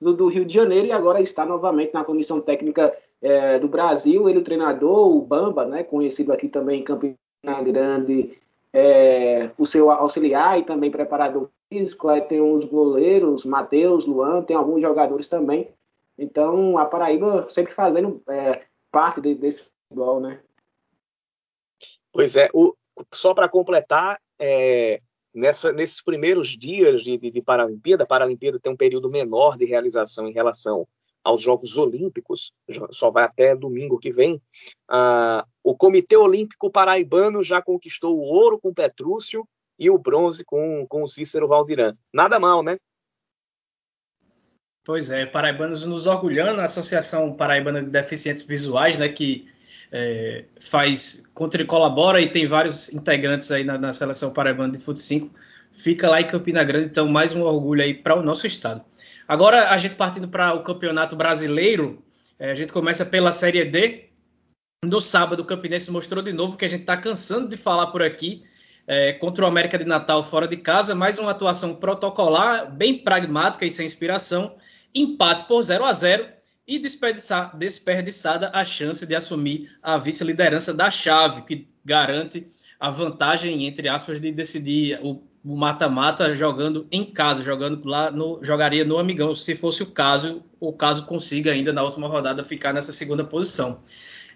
do, 0.00 0.14
do, 0.14 0.28
Rio 0.28 0.46
de 0.46 0.54
Janeiro 0.54 0.86
e 0.86 0.92
agora 0.92 1.20
está 1.20 1.44
novamente 1.44 1.92
na 1.92 2.02
comissão 2.02 2.40
técnica 2.40 2.96
é, 3.22 3.58
do 3.58 3.68
Brasil. 3.68 4.28
Ele, 4.28 4.38
o 4.38 4.44
treinador, 4.44 5.14
o 5.14 5.20
Bamba, 5.20 5.64
né, 5.64 5.82
conhecido 5.82 6.32
aqui 6.32 6.48
também 6.48 6.80
em 6.80 6.84
Campina 6.84 7.16
Grande, 7.62 8.38
é, 8.72 9.50
o 9.58 9.66
seu 9.66 9.90
auxiliar 9.90 10.58
e 10.58 10.64
também 10.64 10.90
preparador 10.90 11.48
físico. 11.68 12.08
Tem 12.22 12.40
os 12.40 12.64
goleiros, 12.64 13.44
Matheus, 13.44 14.06
Luan, 14.06 14.42
tem 14.42 14.56
alguns 14.56 14.80
jogadores 14.80 15.28
também. 15.28 15.68
Então, 16.18 16.76
a 16.76 16.84
Paraíba 16.84 17.48
sempre 17.48 17.72
fazendo 17.72 18.22
é, 18.28 18.64
parte 18.90 19.20
de, 19.20 19.34
desse 19.34 19.64
futebol, 19.88 20.20
né? 20.20 20.40
Pois 22.12 22.36
é, 22.36 22.48
o, 22.52 22.74
só 23.12 23.32
para 23.32 23.48
completar, 23.48 24.20
é, 24.38 25.00
nessa, 25.34 25.72
nesses 25.72 26.02
primeiros 26.02 26.48
dias 26.48 27.02
de, 27.02 27.16
de, 27.16 27.30
de 27.30 27.42
Paralimpíada, 27.42 28.04
a 28.04 28.06
Paralimpíada 28.06 28.58
tem 28.60 28.72
um 28.72 28.76
período 28.76 29.08
menor 29.08 29.56
de 29.56 29.64
realização 29.64 30.28
em 30.28 30.32
relação 30.32 30.86
aos 31.22 31.42
Jogos 31.42 31.76
Olímpicos, 31.76 32.52
só 32.90 33.10
vai 33.10 33.24
até 33.24 33.54
domingo 33.54 33.98
que 33.98 34.10
vem. 34.10 34.40
Ah, 34.88 35.44
o 35.62 35.76
Comitê 35.76 36.16
Olímpico 36.16 36.70
Paraibano 36.70 37.42
já 37.42 37.60
conquistou 37.60 38.16
o 38.16 38.22
ouro 38.22 38.58
com 38.58 38.72
Petrúcio 38.72 39.46
e 39.78 39.90
o 39.90 39.98
bronze 39.98 40.44
com, 40.44 40.86
com 40.88 41.02
o 41.02 41.08
Cícero 41.08 41.48
Valdiran. 41.48 41.94
Nada 42.12 42.38
mal, 42.38 42.62
né? 42.62 42.76
Pois 44.84 45.10
é, 45.10 45.26
paraibanos 45.26 45.84
nos 45.84 46.06
orgulhando, 46.06 46.60
a 46.60 46.64
Associação 46.64 47.34
Paraibana 47.34 47.82
de 47.82 47.90
Deficientes 47.90 48.44
Visuais, 48.44 48.96
né, 48.96 49.08
que 49.10 49.46
é, 49.92 50.46
faz, 50.58 51.30
contra, 51.34 51.64
colabora 51.64 52.20
e 52.20 52.30
tem 52.30 52.46
vários 52.46 52.92
integrantes 52.92 53.50
aí 53.50 53.62
na, 53.62 53.76
na 53.76 53.92
seleção 53.92 54.32
paraibana 54.32 54.72
de 54.72 54.78
Fute 54.78 55.00
5. 55.00 55.30
Fica 55.72 56.08
lá 56.08 56.20
em 56.20 56.26
Campina 56.26 56.64
Grande, 56.64 56.86
então 56.86 57.06
mais 57.06 57.34
um 57.34 57.42
orgulho 57.42 57.82
aí 57.82 57.94
para 57.94 58.18
o 58.18 58.22
nosso 58.22 58.46
estado. 58.46 58.84
Agora 59.30 59.70
a 59.70 59.78
gente 59.78 59.94
partindo 59.94 60.26
para 60.26 60.52
o 60.54 60.64
Campeonato 60.64 61.14
Brasileiro, 61.14 62.02
é, 62.36 62.50
a 62.50 62.54
gente 62.56 62.72
começa 62.72 63.06
pela 63.06 63.30
Série 63.30 63.64
D. 63.64 64.08
No 64.84 65.00
sábado, 65.00 65.38
o 65.38 65.44
Campinense 65.44 65.88
mostrou 65.88 66.20
de 66.20 66.32
novo 66.32 66.56
que 66.56 66.64
a 66.64 66.68
gente 66.68 66.80
está 66.80 66.96
cansando 66.96 67.48
de 67.48 67.56
falar 67.56 67.86
por 67.92 68.02
aqui. 68.02 68.42
É, 68.88 69.12
contra 69.12 69.44
o 69.44 69.46
América 69.46 69.78
de 69.78 69.84
Natal 69.84 70.24
fora 70.24 70.48
de 70.48 70.56
casa, 70.56 70.96
mais 70.96 71.16
uma 71.16 71.30
atuação 71.30 71.76
protocolar, 71.76 72.74
bem 72.74 73.04
pragmática 73.04 73.64
e 73.64 73.70
sem 73.70 73.86
inspiração. 73.86 74.56
Empate 74.92 75.44
por 75.44 75.62
0 75.62 75.84
a 75.84 75.92
0 75.92 76.26
e 76.66 76.80
desperdiçada 76.80 78.50
a 78.52 78.64
chance 78.64 79.06
de 79.06 79.14
assumir 79.14 79.70
a 79.80 79.96
vice-liderança 79.96 80.74
da 80.74 80.90
chave, 80.90 81.42
que 81.42 81.68
garante 81.84 82.48
a 82.80 82.90
vantagem, 82.90 83.64
entre 83.64 83.88
aspas, 83.88 84.20
de 84.20 84.32
decidir 84.32 84.98
o 85.04 85.22
mata-mata 85.44 86.34
jogando 86.34 86.86
em 86.92 87.04
casa, 87.04 87.42
jogando 87.42 87.86
lá 87.88 88.10
no 88.10 88.38
jogaria 88.42 88.84
no 88.84 88.98
Amigão, 88.98 89.34
se 89.34 89.56
fosse 89.56 89.82
o 89.82 89.86
caso, 89.86 90.42
o 90.58 90.72
caso 90.72 91.06
consiga 91.06 91.52
ainda 91.52 91.72
na 91.72 91.82
última 91.82 92.06
rodada 92.06 92.44
ficar 92.44 92.72
nessa 92.72 92.92
segunda 92.92 93.24
posição. 93.24 93.82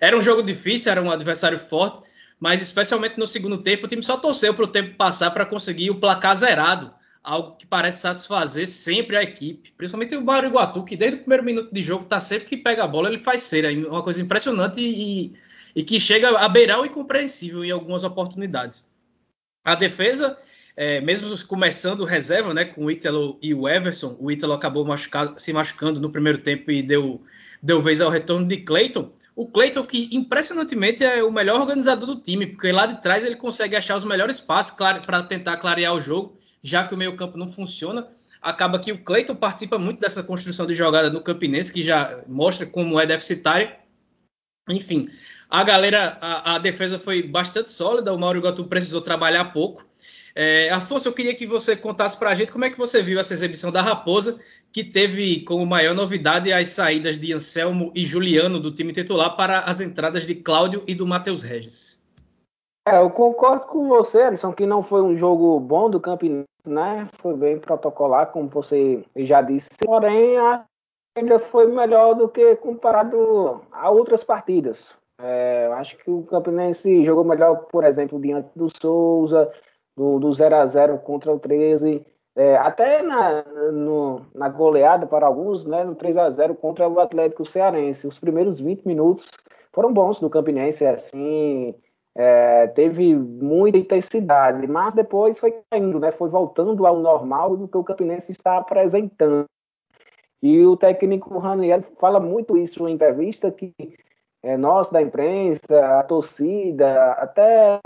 Era 0.01 0.17
um 0.17 0.23
jogo 0.23 0.43
difícil, 0.43 0.91
era 0.91 1.03
um 1.03 1.11
adversário 1.11 1.59
forte, 1.59 2.01
mas 2.41 2.63
especialmente 2.63 3.19
no 3.19 3.27
segundo 3.27 3.59
tempo, 3.59 3.85
o 3.85 3.89
time 3.89 4.03
só 4.03 4.17
torceu 4.17 4.55
para 4.55 4.65
o 4.65 4.69
tempo 4.69 4.97
passar 4.97 5.31
para 5.31 5.47
conseguir 5.47 5.91
o 5.91 6.01
placar 6.01 6.37
zerado, 6.37 6.93
algo 7.23 7.57
que 7.57 7.67
parece 7.67 8.01
satisfazer 8.01 8.67
sempre 8.67 9.17
a 9.17 9.23
equipe, 9.23 9.73
principalmente 9.77 10.17
o 10.17 10.25
Mário 10.25 10.49
Iguatu, 10.49 10.85
que 10.85 10.97
desde 10.97 11.17
o 11.17 11.21
primeiro 11.21 11.45
minuto 11.45 11.73
de 11.73 11.83
jogo 11.83 12.05
tá 12.05 12.21
sempre 12.21 12.47
que 12.47 12.57
pega 12.57 12.85
a 12.85 12.89
bola, 12.89 13.09
ele 13.09 13.19
faz 13.19 13.43
cera, 13.43 13.73
uma 13.73 14.03
coisa 14.03 14.21
impressionante 14.21 14.81
e, 14.81 15.33
e 15.75 15.83
que 15.83 16.01
chega 16.01 16.39
a 16.39 16.49
beirar 16.49 16.81
o 16.81 16.87
incompreensível 16.87 17.65
em 17.65 17.71
algumas 17.71 18.05
oportunidades. 18.05 18.93
A 19.65 19.75
defesa, 19.75 20.39
é, 20.77 21.01
mesmo 21.01 21.29
começando 21.47 22.05
reserva, 22.05 22.53
né, 22.53 22.65
com 22.65 22.87
o 22.87 22.91
Ítalo 22.91 23.39
e 23.41 23.55
o 23.55 23.69
Everson, 23.69 24.17
o 24.19 24.31
Ítalo 24.31 24.53
acabou 24.53 24.85
machucado, 24.85 25.39
se 25.39 25.53
machucando 25.53 26.01
no 26.01 26.11
primeiro 26.11 26.39
tempo 26.39 26.71
e 26.71 26.83
deu, 26.83 27.23
deu 27.63 27.81
vez 27.81 28.01
ao 28.01 28.11
retorno 28.11 28.47
de 28.47 28.59
Cleiton. 28.59 29.13
O 29.37 29.47
Cleiton, 29.47 29.85
que 29.85 30.09
impressionantemente 30.13 31.05
é 31.05 31.23
o 31.23 31.31
melhor 31.31 31.61
organizador 31.61 32.07
do 32.07 32.21
time, 32.21 32.47
porque 32.47 32.73
lá 32.73 32.87
de 32.87 33.01
trás 33.01 33.25
ele 33.25 33.37
consegue 33.37 33.77
achar 33.77 33.97
os 33.97 34.05
melhores 34.05 34.41
passes 34.41 34.73
para 34.73 35.23
tentar 35.23 35.57
clarear 35.59 35.95
o 35.95 36.01
jogo, 36.01 36.37
já 36.63 36.85
que 36.85 36.95
o 36.95 36.97
meio-campo 36.97 37.39
não 37.39 37.49
funciona. 37.49 38.09
Acaba 38.43 38.79
que 38.79 38.93
o 38.93 39.03
Cleiton 39.03 39.35
participa 39.35 39.79
muito 39.79 40.01
dessa 40.01 40.23
construção 40.23 40.67
de 40.67 40.75
jogada 40.75 41.09
no 41.09 41.21
Campinense, 41.21 41.73
que 41.73 41.83
já 41.83 42.21
mostra 42.29 42.67
como 42.67 43.01
é 43.01 43.07
deficitário. 43.07 43.73
Enfim, 44.69 45.09
a 45.49 45.63
galera, 45.63 46.19
a, 46.21 46.55
a 46.55 46.59
defesa 46.59 46.99
foi 46.99 47.23
bastante 47.23 47.71
sólida, 47.71 48.13
o 48.13 48.19
Mauro 48.19 48.41
Gatu 48.41 48.65
precisou 48.65 49.01
trabalhar 49.01 49.47
pouco. 49.47 49.85
É, 50.37 50.69
Afonso, 50.71 51.07
eu 51.07 51.13
queria 51.13 51.35
que 51.35 51.47
você 51.47 51.77
contasse 51.77 52.19
para 52.19 52.31
a 52.31 52.35
gente 52.35 52.51
como 52.51 52.65
é 52.65 52.71
que 52.71 52.79
você 52.79 53.01
viu 53.01 53.21
essa 53.21 53.33
exibição 53.33 53.71
da 53.71 53.81
Raposa, 53.81 54.41
que 54.73 54.83
teve 54.83 55.45
como 55.45 55.65
maior 55.65 55.95
novidade 55.95 56.53
as 56.53 56.71
saídas 56.71 57.19
de 57.19 57.33
Anselmo 57.33 57.93
e 57.95 58.05
Juliano 58.05 58.59
do 58.59 58.75
time 58.75 58.93
titular 58.93 59.37
para 59.37 59.61
as 59.61 59.81
entradas 59.81 60.27
de 60.27 60.35
Cláudio 60.35 60.83
e 60.89 60.95
do 60.95 61.07
Matheus 61.07 61.43
Regis. 61.43 62.03
É, 62.87 62.99
eu 62.99 63.09
concordo 63.11 63.67
com 63.67 63.89
você, 63.89 64.23
Alisson, 64.23 64.53
que 64.53 64.67
não 64.67 64.83
foi 64.83 65.03
um 65.03 65.17
jogo 65.17 65.59
bom 65.61 65.89
do 65.89 66.01
Campinense, 66.01 66.45
né? 66.67 67.09
Foi 67.15 67.35
bem 67.35 67.59
protocolar, 67.59 68.33
como 68.33 68.49
você 68.49 69.05
já 69.17 69.41
disse. 69.41 69.69
Porém, 69.83 70.37
ainda 71.17 71.39
foi 71.39 71.67
melhor 71.69 72.15
do 72.15 72.29
que 72.29 72.57
comparado 72.57 73.63
a 73.71 73.89
outras 73.89 74.25
partidas. 74.25 74.93
É, 75.19 75.71
acho 75.75 75.97
que 75.97 76.11
o 76.11 76.25
Campinense 76.25 77.05
jogou 77.05 77.25
melhor, 77.25 77.67
por 77.71 77.85
exemplo, 77.85 78.21
diante 78.21 78.51
do 78.55 78.69
Souza, 78.83 79.51
do, 79.97 80.19
do 80.19 80.33
0 80.33 80.57
a 80.57 80.67
0 80.67 80.99
contra 80.99 81.33
o 81.33 81.39
13, 81.39 82.05
é, 82.37 82.57
até 82.57 83.03
na, 83.03 83.45
no, 83.73 84.27
na 84.35 84.49
goleada 84.49 85.07
para 85.07 85.27
alguns, 85.27 85.65
né, 85.65 85.85
no 85.85 85.95
3 85.95 86.17
a 86.17 86.31
0 86.31 86.55
contra 86.55 86.89
o 86.89 86.99
Atlético 86.99 87.45
Cearense. 87.45 88.07
Os 88.07 88.19
primeiros 88.19 88.61
20 88.61 88.85
minutos 88.85 89.31
foram 89.73 89.93
bons 89.93 90.21
do 90.21 90.31
Campinense, 90.31 90.85
assim, 90.87 91.75
é, 92.17 92.69
teve 92.69 93.15
muita 93.15 93.79
intensidade, 93.79 94.67
mas 94.67 94.93
depois 94.93 95.39
foi 95.39 95.55
caindo, 95.71 95.99
né, 96.01 96.13
foi 96.13 96.29
voltando 96.29 96.87
ao 96.87 96.99
normal 96.99 97.57
do 97.57 97.69
que 97.69 97.77
o 97.77 97.85
Campinense 97.85 98.33
está 98.33 98.59
apresentando. 98.59 99.47
E 100.43 100.65
o 100.67 100.77
técnico 100.77 101.39
Raniel 101.39 101.83
fala 101.99 102.21
muito 102.21 102.57
isso 102.57 102.87
em 102.87 102.95
entrevista, 102.95 103.51
que 103.51 103.73
é, 104.43 104.57
nós 104.57 104.91
da 104.91 105.01
imprensa, 105.01 105.99
a 105.99 106.03
torcida, 106.03 107.13
até 107.13 107.81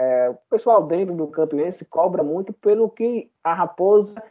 é, 0.00 0.30
o 0.30 0.34
pessoal 0.48 0.82
dentro 0.82 1.14
do 1.14 1.26
Campinense 1.26 1.84
cobra 1.84 2.22
muito 2.22 2.54
pelo 2.54 2.88
que 2.88 3.30
a 3.44 3.52
Raposa 3.52 4.22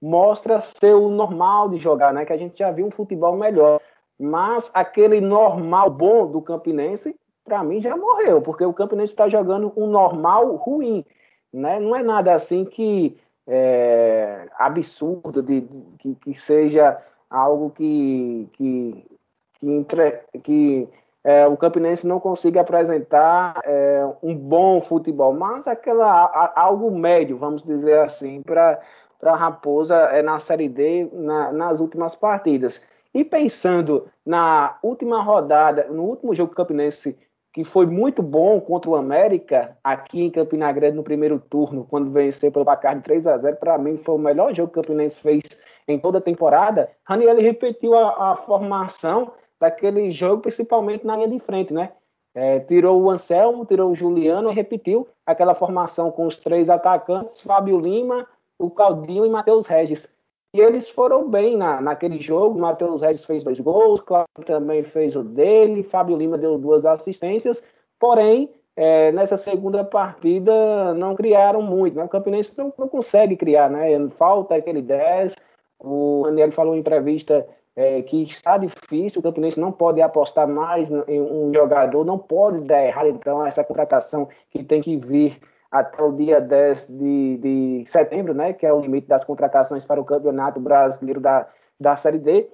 mostra 0.00 0.58
ser 0.58 0.94
o 0.94 1.08
normal 1.08 1.68
de 1.68 1.78
jogar, 1.78 2.12
né? 2.12 2.24
Que 2.24 2.32
a 2.32 2.36
gente 2.36 2.58
já 2.58 2.72
viu 2.72 2.86
um 2.86 2.90
futebol 2.90 3.36
melhor. 3.36 3.80
Mas 4.18 4.68
aquele 4.74 5.20
normal 5.20 5.90
bom 5.90 6.26
do 6.26 6.42
Campinense, 6.42 7.14
para 7.44 7.62
mim, 7.62 7.80
já 7.80 7.96
morreu, 7.96 8.42
porque 8.42 8.64
o 8.64 8.72
Campinense 8.72 9.12
está 9.12 9.28
jogando 9.28 9.72
um 9.76 9.86
normal 9.86 10.56
ruim. 10.56 11.04
Né? 11.52 11.78
Não 11.78 11.94
é 11.94 12.02
nada 12.02 12.34
assim 12.34 12.64
que 12.64 13.16
é, 13.46 14.48
absurdo, 14.58 15.40
de, 15.40 15.64
que, 16.00 16.16
que 16.16 16.34
seja 16.34 17.00
algo 17.30 17.70
que, 17.70 18.48
que, 18.54 19.06
que, 19.54 19.70
entre, 19.70 20.20
que 20.42 20.88
é, 21.24 21.46
o 21.46 21.56
Campinense 21.56 22.06
não 22.06 22.18
consiga 22.18 22.60
apresentar 22.60 23.60
é, 23.64 24.04
um 24.22 24.34
bom 24.34 24.80
futebol, 24.80 25.32
mas 25.32 25.68
aquela 25.68 26.24
a, 26.24 26.60
algo 26.60 26.90
médio, 26.90 27.36
vamos 27.36 27.62
dizer 27.62 28.00
assim, 28.00 28.42
para 28.42 28.80
a 29.22 29.36
Raposa 29.36 29.94
é, 29.94 30.20
na 30.20 30.38
Série 30.40 30.68
D 30.68 31.08
na, 31.12 31.52
nas 31.52 31.80
últimas 31.80 32.16
partidas. 32.16 32.82
E 33.14 33.24
pensando 33.24 34.08
na 34.26 34.78
última 34.82 35.22
rodada, 35.22 35.86
no 35.90 36.02
último 36.02 36.34
jogo 36.34 36.50
do 36.50 36.56
Campinense, 36.56 37.16
que 37.52 37.62
foi 37.62 37.86
muito 37.86 38.22
bom 38.22 38.60
contra 38.60 38.90
o 38.90 38.96
América, 38.96 39.76
aqui 39.84 40.22
em 40.22 40.30
Campina 40.30 40.72
Grande 40.72 40.96
no 40.96 41.04
primeiro 41.04 41.38
turno, 41.38 41.86
quando 41.88 42.10
venceu 42.10 42.50
pelo 42.50 42.64
placar 42.64 42.96
de 42.96 43.02
3 43.02 43.26
a 43.26 43.38
0 43.38 43.56
para 43.56 43.76
mim 43.76 43.98
foi 43.98 44.14
o 44.14 44.18
melhor 44.18 44.54
jogo 44.54 44.72
que 44.72 44.80
o 44.80 44.82
Campinense 44.82 45.20
fez 45.20 45.42
em 45.86 45.98
toda 45.98 46.18
a 46.18 46.22
temporada. 46.22 46.90
Raniel 47.04 47.36
repetiu 47.36 47.94
a, 47.94 48.32
a 48.32 48.36
formação 48.36 49.32
daquele 49.62 50.10
jogo, 50.10 50.42
principalmente 50.42 51.06
na 51.06 51.14
linha 51.14 51.28
de 51.28 51.38
frente, 51.38 51.72
né? 51.72 51.92
É, 52.34 52.58
tirou 52.58 53.00
o 53.00 53.08
Anselmo, 53.08 53.64
tirou 53.64 53.92
o 53.92 53.94
Juliano 53.94 54.50
e 54.50 54.54
repetiu 54.54 55.06
aquela 55.24 55.54
formação 55.54 56.10
com 56.10 56.26
os 56.26 56.34
três 56.34 56.68
atacantes, 56.68 57.40
Fábio 57.42 57.78
Lima, 57.78 58.26
o 58.58 58.68
Caldinho 58.68 59.24
e 59.24 59.30
Matheus 59.30 59.68
Regis. 59.68 60.12
E 60.52 60.60
eles 60.60 60.90
foram 60.90 61.28
bem 61.30 61.56
na, 61.56 61.80
naquele 61.80 62.20
jogo. 62.20 62.58
Matheus 62.58 63.00
Regis 63.00 63.24
fez 63.24 63.44
dois 63.44 63.60
gols, 63.60 64.00
Cláudio 64.00 64.44
também 64.44 64.82
fez 64.82 65.14
o 65.14 65.22
dele, 65.22 65.84
Fábio 65.84 66.16
Lima 66.16 66.36
deu 66.36 66.58
duas 66.58 66.84
assistências. 66.84 67.62
Porém, 68.00 68.50
é, 68.74 69.12
nessa 69.12 69.36
segunda 69.36 69.84
partida 69.84 70.92
não 70.94 71.14
criaram 71.14 71.62
muito. 71.62 71.96
Né? 71.96 72.02
O 72.02 72.08
Campinense 72.08 72.58
não, 72.58 72.74
não 72.76 72.88
consegue 72.88 73.36
criar, 73.36 73.70
né? 73.70 73.88
Falta 74.10 74.56
aquele 74.56 74.82
10. 74.82 75.36
O 75.78 76.22
Daniel 76.24 76.50
falou 76.50 76.74
em 76.74 76.80
entrevista 76.80 77.46
é, 77.74 78.02
que 78.02 78.22
está 78.22 78.58
difícil, 78.58 79.20
o 79.20 79.22
Campinense 79.22 79.58
não 79.58 79.72
pode 79.72 80.00
apostar 80.02 80.46
mais 80.46 80.90
em 80.90 81.20
um 81.20 81.52
jogador, 81.54 82.04
não 82.04 82.18
pode 82.18 82.60
dar 82.60 82.84
errado, 82.84 83.08
então, 83.08 83.44
essa 83.44 83.64
contratação 83.64 84.28
que 84.50 84.62
tem 84.62 84.80
que 84.80 84.96
vir 84.96 85.40
até 85.70 86.02
o 86.02 86.12
dia 86.12 86.38
10 86.38 86.86
de, 86.88 87.38
de 87.38 87.84
setembro, 87.86 88.34
né, 88.34 88.52
que 88.52 88.66
é 88.66 88.72
o 88.72 88.80
limite 88.80 89.08
das 89.08 89.24
contratações 89.24 89.86
para 89.86 90.00
o 90.00 90.04
Campeonato 90.04 90.60
Brasileiro 90.60 91.18
da, 91.18 91.48
da 91.80 91.96
Série 91.96 92.18
D. 92.18 92.50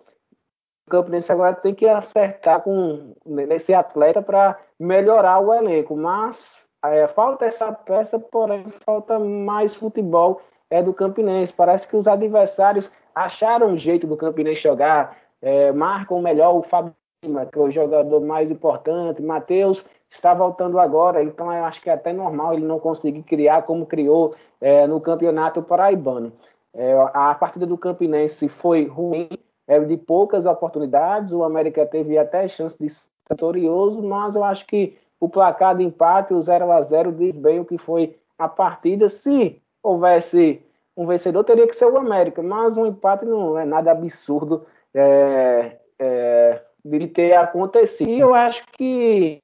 O 0.87 0.91
Campinense 0.91 1.31
agora 1.33 1.55
tem 1.55 1.75
que 1.75 1.87
acertar 1.87 2.63
com 2.63 3.15
nesse 3.27 3.75
atleta 3.75 4.23
para 4.23 4.57
melhorar 4.79 5.41
o 5.41 5.53
elenco, 5.53 5.97
mas 5.97 6.65
é, 6.85 7.09
falta 7.09 7.45
essa 7.45 7.73
peça, 7.73 8.21
porém 8.21 8.65
falta 8.71 9.19
mais 9.19 9.75
futebol 9.75 10.41
é 10.71 10.83
do 10.83 10.93
Campinense. 10.93 11.53
Parece 11.53 11.87
que 11.87 11.97
os 11.97 12.07
adversários 12.07 12.91
acharam 13.15 13.69
um 13.69 13.79
jeito 13.79 14.07
do 14.07 14.17
Campinense 14.17 14.63
jogar, 14.63 15.17
é, 15.41 15.73
marcam 15.73 16.21
melhor 16.21 16.55
o 16.55 16.63
Fábio 16.63 16.95
Lima, 17.25 17.47
que 17.47 17.59
é 17.59 17.63
o 17.63 17.71
jogador 17.71 18.21
mais 18.21 18.51
importante. 18.51 19.23
Matheus 19.23 19.85
está 20.11 20.33
voltando 20.35 20.79
agora, 20.79 21.23
então 21.23 21.53
eu 21.53 21.65
acho 21.65 21.81
que 21.81 21.91
é 21.91 21.93
até 21.93 22.13
normal 22.13 22.55
ele 22.55 22.65
não 22.65 22.79
conseguir 22.79 23.23
criar 23.23 23.63
como 23.63 23.87
criou 23.87 24.35
é, 24.61 24.87
no 24.87 25.01
Campeonato 25.01 25.63
Paraibano. 25.63 26.33
É, 26.75 26.93
a 27.13 27.35
partida 27.35 27.67
do 27.67 27.77
Campinense 27.77 28.49
foi 28.49 28.87
ruim, 28.87 29.29
é, 29.67 29.79
de 29.81 29.97
poucas 29.97 30.47
oportunidades, 30.47 31.33
o 31.33 31.43
América 31.43 31.85
teve 31.85 32.17
até 32.17 32.49
chance 32.49 32.79
de 32.79 32.89
ser 32.89 33.09
vitorioso, 33.29 34.03
mas 34.03 34.35
eu 34.35 34.45
acho 34.45 34.67
que 34.67 34.97
o 35.21 35.29
placar 35.29 35.77
de 35.77 35.85
empate, 35.85 36.33
o 36.33 36.41
0 36.41 36.71
a 36.71 36.83
0 36.83 37.13
diz 37.13 37.35
bem 37.35 37.61
o 37.61 37.65
que 37.65 37.77
foi 37.77 38.17
a 38.39 38.49
partida. 38.49 39.09
Se 39.09 39.61
houvesse 39.83 40.63
um 40.97 41.07
vencedor 41.07 41.45
teria 41.45 41.67
que 41.67 41.77
ser 41.77 41.87
o 41.87 41.97
América, 41.97 42.43
mas 42.43 42.77
um 42.77 42.85
empate 42.85 43.25
não 43.25 43.57
é 43.57 43.65
nada 43.65 43.93
absurdo 43.93 44.67
é, 44.93 45.77
é, 45.99 46.61
de 46.85 47.07
ter 47.07 47.35
acontecido. 47.35 48.11
E 48.11 48.19
eu 48.19 48.35
acho 48.35 48.65
que 48.73 49.41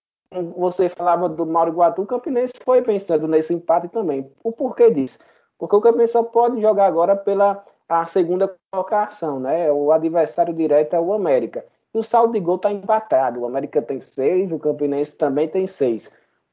você 0.56 0.88
falava 0.88 1.28
do 1.28 1.46
Mauro 1.46 1.72
Guatu, 1.72 2.02
o 2.02 2.06
Campinense 2.06 2.54
foi 2.64 2.82
pensando 2.82 3.28
nesse 3.28 3.54
empate 3.54 3.88
também. 3.88 4.28
O 4.42 4.50
porquê 4.50 4.90
disso? 4.90 5.16
Porque 5.56 5.76
o 5.76 5.80
Campinense 5.80 6.12
só 6.12 6.24
pode 6.24 6.60
jogar 6.60 6.86
agora 6.86 7.14
pela 7.14 7.64
a 7.88 8.06
segunda 8.06 8.52
colocação, 8.72 9.38
né? 9.38 9.70
O 9.70 9.92
adversário 9.92 10.54
direto 10.54 10.94
é 10.94 11.00
o 11.00 11.12
América. 11.12 11.64
E 11.94 11.98
o 11.98 12.02
saldo 12.02 12.32
de 12.32 12.40
gol 12.40 12.56
está 12.56 12.72
empatado. 12.72 13.40
O 13.40 13.46
América 13.46 13.80
tem 13.80 14.00
seis, 14.00 14.50
o 14.50 14.58
Campinense 14.58 15.16
também 15.16 15.48
tem 15.48 15.66
seis. 15.66 16.10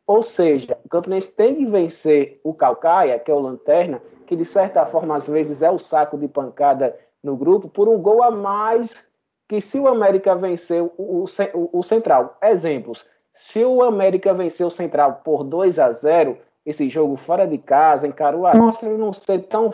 Ou 0.07 0.23
seja, 0.23 0.77
o 0.83 0.89
Campinense 0.89 1.33
tem 1.33 1.55
que 1.55 1.65
vencer 1.65 2.39
o 2.43 2.53
Calcaia, 2.53 3.19
que 3.19 3.31
é 3.31 3.33
o 3.33 3.39
Lanterna, 3.39 4.01
que 4.25 4.35
de 4.35 4.45
certa 4.45 4.85
forma 4.85 5.15
às 5.15 5.27
vezes 5.27 5.61
é 5.61 5.69
o 5.69 5.79
saco 5.79 6.17
de 6.17 6.27
pancada 6.27 6.97
no 7.23 7.35
grupo, 7.35 7.69
por 7.69 7.87
um 7.87 8.01
gol 8.01 8.23
a 8.23 8.31
mais 8.31 9.03
que 9.47 9.61
se 9.61 9.79
o 9.79 9.87
América 9.87 10.33
venceu 10.35 10.93
o, 10.97 11.25
o, 11.25 11.79
o 11.79 11.83
Central. 11.83 12.37
Exemplos. 12.41 13.05
Se 13.33 13.63
o 13.63 13.81
América 13.81 14.33
venceu 14.33 14.67
o 14.67 14.71
Central 14.71 15.21
por 15.23 15.43
2 15.43 15.79
a 15.79 15.91
0 15.91 16.37
esse 16.65 16.89
jogo 16.89 17.15
fora 17.15 17.47
de 17.47 17.57
casa, 17.57 18.07
em 18.07 18.11
Caruaru, 18.11 18.57
mostra 18.57 18.89
não 18.97 19.13
ser 19.13 19.43
tão 19.47 19.71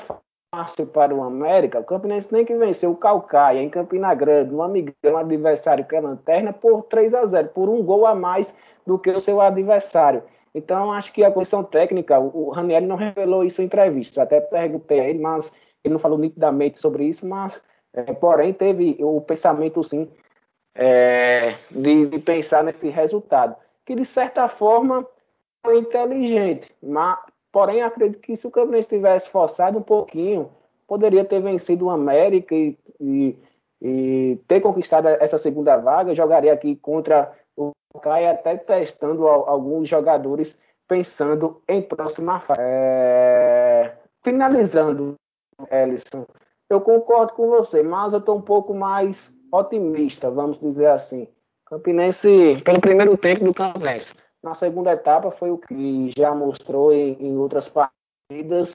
fácil 0.54 0.88
para 0.88 1.14
o 1.14 1.24
América, 1.24 1.80
o 1.80 1.84
Campinense 1.84 2.30
tem 2.30 2.46
que 2.46 2.56
vencer 2.56 2.90
o 2.90 2.96
Calcaia 2.96 3.62
em 3.62 3.70
Campina 3.70 4.14
Grande, 4.14 4.54
um 4.54 4.62
amigão, 4.62 4.94
um 5.06 5.18
adversário 5.18 5.86
que 5.86 5.96
é 5.96 6.02
lanterna, 6.02 6.54
por 6.54 6.84
3 6.84 7.14
a 7.14 7.26
0 7.26 7.50
por 7.50 7.70
um 7.70 7.84
gol 7.84 8.06
a 8.06 8.16
mais 8.16 8.56
do 8.86 8.98
que 8.98 9.10
o 9.10 9.20
seu 9.20 9.42
adversário. 9.42 10.24
Então, 10.56 10.92
acho 10.92 11.14
que 11.14 11.24
a 11.24 11.32
comissão 11.32 11.64
técnica, 11.64 12.20
o 12.20 12.50
Raniel 12.50 12.82
não 12.82 12.96
revelou 12.96 13.44
isso 13.44 13.62
em 13.62 13.66
entrevista. 13.66 14.24
Até 14.24 14.42
perguntei 14.42 15.00
a 15.00 15.10
ele, 15.10 15.20
mas 15.20 15.52
ele 15.84 15.94
não 15.94 16.00
falou 16.00 16.18
nitidamente 16.18 16.80
sobre 16.80 17.06
isso, 17.06 17.28
mas, 17.28 17.62
é, 17.94 18.14
porém, 18.14 18.54
teve 18.54 18.98
o 19.00 19.22
pensamento, 19.22 19.84
sim, 19.84 20.10
é, 20.74 21.56
de, 21.70 22.08
de, 22.08 22.20
pensar 22.20 22.64
nesse 22.64 22.90
resultado, 22.90 23.56
que 23.86 23.96
de 23.96 24.06
certa 24.06 24.48
forma 24.48 25.06
foi 25.64 25.80
inteligente, 25.80 26.74
mas, 26.82 27.20
porém, 27.52 27.82
acredito 27.82 28.22
que 28.22 28.36
se 28.36 28.48
o 28.48 28.52
Campinense 28.52 28.90
tivesse 28.90 29.30
forçado 29.30 29.80
um 29.80 29.84
pouquinho, 29.84 30.50
poderia 30.88 31.26
ter 31.26 31.42
vencido 31.42 31.86
o 31.86 31.90
América 31.90 32.56
e, 32.56 32.78
e, 33.00 33.38
e 33.82 34.40
ter 34.48 34.62
conquistado 34.62 35.08
essa 35.08 35.38
segunda 35.38 35.78
vaga. 35.78 36.16
jogaria 36.16 36.54
aqui 36.54 36.76
contra 36.76 37.34
Caio 38.00 38.30
até 38.30 38.56
testando 38.58 39.28
alguns 39.28 39.90
jogadores 39.90 40.58
pensando 40.88 41.62
em 41.68 41.82
próxima 41.82 42.40
fase. 42.40 42.62
É... 42.62 43.94
Finalizando, 44.24 45.16
Ellison, 45.72 46.26
eu 46.70 46.82
concordo 46.82 47.34
com 47.34 47.50
você, 47.50 47.84
mas 47.84 48.14
eu 48.14 48.20
estou 48.20 48.38
um 48.38 48.42
pouco 48.42 48.74
mais 48.74 49.34
otimista, 49.52 50.30
vamos 50.30 50.60
dizer 50.60 50.88
assim. 50.88 51.28
Campinense, 51.66 52.62
pelo 52.64 52.80
primeiro 52.80 53.18
tempo 53.18 53.44
do 53.44 53.54
Campinense. 53.54 54.14
Na 54.48 54.56
segunda 54.56 54.94
etapa 54.94 55.30
foi 55.30 55.52
o 55.52 55.58
que 55.58 56.14
já 56.18 56.34
mostrou 56.34 56.94
em, 56.94 57.18
em 57.20 57.38
outras 57.38 57.68
partidas 57.68 58.74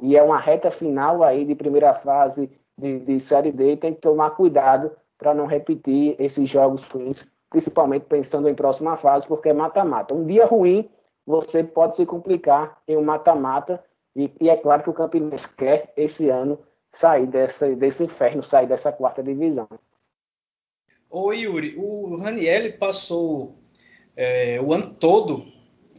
e 0.00 0.16
é 0.16 0.22
uma 0.22 0.38
reta 0.38 0.70
final 0.70 1.22
aí 1.22 1.44
de 1.44 1.54
primeira 1.54 1.92
fase 1.92 2.50
de, 2.78 2.98
de 3.00 3.20
Série 3.20 3.52
D. 3.52 3.76
Tem 3.76 3.92
que 3.92 4.00
tomar 4.00 4.30
cuidado 4.30 4.90
para 5.18 5.34
não 5.34 5.44
repetir 5.44 6.16
esses 6.18 6.48
jogos 6.48 6.82
ruins 6.84 7.30
principalmente 7.50 8.06
pensando 8.06 8.48
em 8.48 8.54
próxima 8.54 8.96
fase, 8.96 9.26
porque 9.26 9.50
é 9.50 9.52
mata-mata. 9.52 10.14
Um 10.14 10.24
dia 10.24 10.46
ruim, 10.46 10.88
você 11.26 11.62
pode 11.62 11.98
se 11.98 12.06
complicar 12.06 12.80
em 12.88 12.96
um 12.96 13.04
mata-mata, 13.04 13.84
e, 14.16 14.32
e, 14.40 14.48
é 14.48 14.56
claro 14.56 14.82
que 14.82 14.88
o 14.88 14.94
Campinense 14.94 15.46
quer 15.54 15.92
esse 15.94 16.30
ano 16.30 16.58
sair 16.90 17.26
dessa, 17.26 17.68
desse 17.76 18.04
inferno, 18.04 18.42
sair 18.42 18.66
dessa 18.66 18.90
quarta 18.90 19.22
divisão. 19.22 19.68
Ô 21.10 21.30
Yuri, 21.34 21.76
o 21.76 22.16
Raniel 22.16 22.78
passou 22.78 23.61
é, 24.16 24.60
o 24.62 24.72
ano 24.72 24.94
todo 24.98 25.46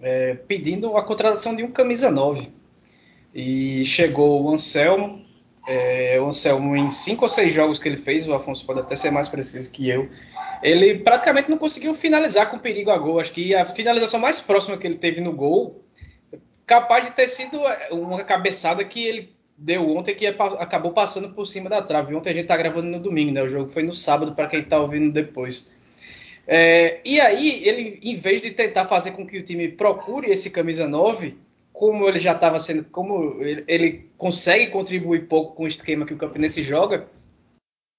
é, 0.01 0.35
pedindo 0.35 0.95
a 0.97 1.03
contratação 1.03 1.55
de 1.55 1.63
um 1.63 1.71
camisa 1.71 2.11
9. 2.11 2.49
E 3.33 3.83
chegou 3.85 4.43
o 4.43 4.51
Anselmo, 4.51 5.25
é, 5.67 6.19
o 6.19 6.27
Anselmo 6.27 6.75
em 6.75 6.89
cinco 6.89 7.23
ou 7.23 7.29
seis 7.29 7.53
jogos 7.53 7.79
que 7.79 7.87
ele 7.87 7.97
fez, 7.97 8.27
o 8.27 8.33
Afonso 8.33 8.65
pode 8.65 8.81
até 8.81 8.95
ser 8.95 9.11
mais 9.11 9.27
preciso 9.27 9.71
que 9.71 9.89
eu, 9.89 10.09
ele 10.61 10.99
praticamente 10.99 11.49
não 11.49 11.57
conseguiu 11.57 11.93
finalizar 11.93 12.49
com 12.49 12.57
perigo 12.57 12.91
a 12.91 12.97
gol. 12.97 13.19
Acho 13.19 13.31
que 13.31 13.53
a 13.53 13.65
finalização 13.65 14.19
mais 14.19 14.39
próxima 14.39 14.77
que 14.77 14.87
ele 14.87 14.97
teve 14.97 15.19
no 15.19 15.33
gol, 15.33 15.83
capaz 16.65 17.05
de 17.05 17.11
ter 17.11 17.27
sido 17.27 17.59
uma 17.91 18.23
cabeçada 18.23 18.83
que 18.83 19.05
ele 19.05 19.35
deu 19.57 19.89
ontem, 19.89 20.15
que 20.15 20.25
acabou 20.25 20.91
passando 20.91 21.33
por 21.33 21.45
cima 21.45 21.69
da 21.69 21.81
trave. 21.81 22.15
Ontem 22.15 22.29
a 22.29 22.33
gente 22.33 22.47
tá 22.47 22.55
gravando 22.55 22.87
no 22.87 22.99
domingo, 22.99 23.31
né? 23.31 23.43
O 23.43 23.47
jogo 23.47 23.69
foi 23.69 23.83
no 23.83 23.93
sábado, 23.93 24.33
para 24.33 24.47
quem 24.47 24.63
tá 24.63 24.79
ouvindo 24.79 25.11
depois. 25.11 25.73
É, 26.45 26.99
e 27.05 27.21
aí, 27.21 27.63
ele, 27.67 27.99
em 28.01 28.15
vez 28.17 28.41
de 28.41 28.51
tentar 28.51 28.85
fazer 28.85 29.11
com 29.11 29.25
que 29.25 29.37
o 29.37 29.43
time 29.43 29.69
procure 29.69 30.29
esse 30.29 30.49
camisa 30.49 30.87
9, 30.87 31.37
como 31.71 32.07
ele 32.07 32.19
já 32.19 32.33
estava 32.33 32.59
sendo, 32.59 32.85
como 32.85 33.41
ele, 33.41 33.63
ele, 33.67 34.11
consegue 34.17 34.67
contribuir 34.67 35.27
pouco 35.27 35.55
com 35.55 35.63
o 35.63 35.67
esquema 35.67 36.05
que 36.05 36.13
o 36.13 36.17
Campinense 36.17 36.61
joga, 36.61 37.07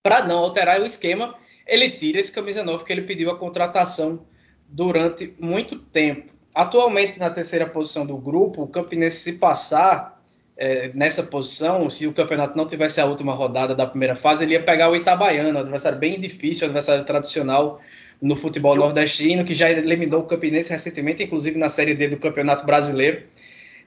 para 0.03 0.27
não 0.27 0.39
alterar 0.39 0.81
o 0.81 0.87
esquema, 0.87 1.35
ele 1.67 1.91
tira 1.91 2.21
esse 2.21 2.31
camisa 2.31 2.63
9 2.63 2.85
que 2.85 2.93
ele 2.93 3.03
pediu 3.03 3.31
a 3.31 3.39
contratação 3.39 4.27
durante 4.69 5.35
muito 5.41 5.79
tempo. 5.79 6.33
Atualmente, 6.55 7.19
na 7.19 7.31
terceira 7.31 7.67
posição 7.67 8.07
do 8.07 8.17
grupo, 8.17 8.63
o 8.63 8.69
Campinense, 8.69 9.17
se 9.19 9.39
passar 9.39 10.23
é, 10.57 10.91
nessa 10.95 11.25
posição, 11.25 11.89
se 11.91 12.07
o 12.07 12.13
campeonato 12.13 12.57
não 12.57 12.67
tivesse 12.67 13.01
a 13.01 13.07
última 13.07 13.33
rodada 13.33 13.75
da 13.75 13.87
primeira 13.87 14.15
fase, 14.15 14.45
ele 14.45 14.53
ia 14.53 14.63
pegar 14.63 14.91
o 14.91 14.95
Itabaiano, 14.95 15.59
um 15.59 15.63
adversário 15.63 15.99
bem 15.99 16.19
difícil, 16.21 16.67
um 16.67 16.71
adversário 16.71 17.05
tradicional 17.05 17.81
no 18.21 18.37
futebol 18.37 18.77
nordestino, 18.77 19.45
que 19.45 19.55
já 19.55 19.71
eliminou 19.71 20.21
o 20.21 20.27
Campinense 20.27 20.71
recentemente, 20.71 21.23
inclusive 21.23 21.59
na 21.59 21.69
Série 21.69 21.95
D 21.95 22.09
do 22.09 22.17
Campeonato 22.17 22.65
Brasileiro. 22.65 23.23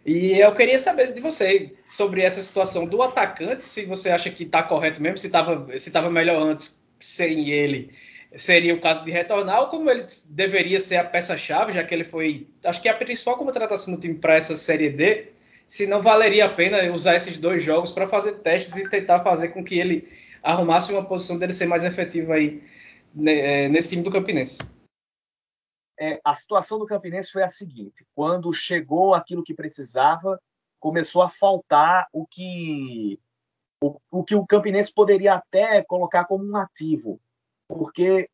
E 0.06 0.40
eu 0.40 0.54
queria 0.54 0.80
saber 0.80 1.12
de 1.14 1.20
você 1.20 1.72
sobre 1.86 2.22
essa 2.22 2.42
situação 2.42 2.86
do 2.86 3.02
atacante, 3.02 3.64
se 3.64 3.86
você 3.86 4.10
acha 4.10 4.30
que 4.30 4.44
está 4.44 4.64
correto 4.64 5.02
mesmo, 5.02 5.18
se 5.18 5.28
estava 5.28 5.68
se 5.80 5.92
tava 5.92 6.10
melhor 6.10 6.42
antes 6.42 6.88
sem 7.00 7.50
ele 7.50 7.92
seria 8.36 8.74
o 8.74 8.80
caso 8.80 9.04
de 9.06 9.12
retornar, 9.12 9.60
ou 9.62 9.68
como 9.68 9.90
ele 9.90 10.04
deveria 10.32 10.80
ser 10.80 10.98
a 10.98 11.04
peça-chave, 11.04 11.74
já 11.74 11.84
que 11.84 11.94
ele 11.94 12.04
foi, 12.04 12.48
acho 12.64 12.82
que 12.82 12.88
é 12.88 12.92
a 12.92 12.96
principal 12.96 13.38
contratação 13.38 13.94
do 13.94 14.00
time 14.00 14.16
para 14.16 14.36
essa 14.36 14.56
Série 14.56 14.90
D, 14.90 15.28
se 15.68 15.88
não 15.88 16.02
valeria 16.02 16.46
a 16.46 16.50
pena 16.50 16.92
usar 16.94 17.16
esses 17.16 17.38
dois 17.38 17.64
jogos 17.64 17.92
para 17.92 18.08
fazer 18.08 18.34
testes 18.36 18.76
e 18.76 18.90
tentar 18.90 19.22
fazer 19.22 19.50
com 19.50 19.64
que 19.64 19.80
ele 19.80 20.08
arrumasse 20.44 20.92
uma 20.92 21.04
posição 21.04 21.38
dele 21.38 21.52
ser 21.52 21.66
mais 21.66 21.84
efetivo 21.84 22.32
aí 22.32 22.62
nesse 23.18 23.90
time 23.90 24.04
do 24.04 24.12
Campinense. 24.12 24.60
É, 26.00 26.22
a 26.24 26.34
situação 26.34 26.78
do 26.78 26.86
Campinense 26.86 27.32
foi 27.32 27.44
a 27.44 27.48
seguinte: 27.48 28.06
quando 28.14 28.54
chegou 28.54 29.16
aquilo 29.16 29.44
que 29.44 29.54
precisava, 29.54 30.40
começou 30.80 31.24
a 31.24 31.30
faltar 31.30 32.08
o 32.14 32.26
que 32.26 33.20
o, 33.82 34.00
o 34.12 34.24
que 34.24 34.36
o 34.36 34.46
Campinense 34.46 34.94
poderia 34.94 35.36
até 35.36 35.84
colocar 35.84 36.26
como 36.26 36.46
um 36.46 36.56
ativo, 36.56 37.20
porque 37.68 38.30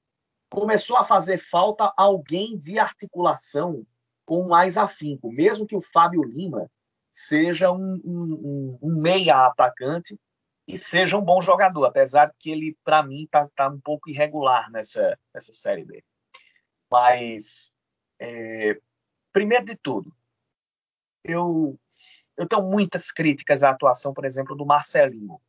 começou 0.50 0.98
a 0.98 1.04
fazer 1.04 1.38
falta 1.38 1.92
alguém 1.98 2.58
de 2.58 2.78
articulação 2.78 3.86
com 4.26 4.48
mais 4.48 4.78
afinco, 4.78 5.32
mesmo 5.32 5.66
que 5.66 5.76
o 5.76 5.82
Fábio 5.82 6.24
Lima 6.24 6.70
seja 7.10 7.72
um, 7.72 8.02
um, 8.04 8.80
um 8.82 8.96
meia 8.96 9.46
atacante 9.46 10.18
e 10.68 10.78
seja 10.78 11.18
um 11.18 11.22
bom 11.22 11.42
jogador, 11.42 11.86
apesar 11.86 12.28
de 12.28 12.34
que 12.40 12.52
ele, 12.52 12.78
para 12.84 13.04
mim, 13.04 13.24
está 13.24 13.46
tá 13.56 13.68
um 13.68 13.80
pouco 13.80 14.10
irregular 14.10 14.72
nessa, 14.72 15.18
nessa 15.34 15.52
Série 15.52 15.84
B. 15.84 16.04
Mas, 16.90 17.74
é, 18.20 18.80
primeiro 19.32 19.66
de 19.66 19.76
tudo, 19.76 20.14
eu 21.24 21.78
eu 22.36 22.48
tenho 22.48 22.64
muitas 22.64 23.12
críticas 23.12 23.64
à 23.64 23.70
atuação, 23.70 24.14
por 24.14 24.26
exemplo, 24.26 24.56
do 24.56 24.66
Marcelinho. 24.66 25.40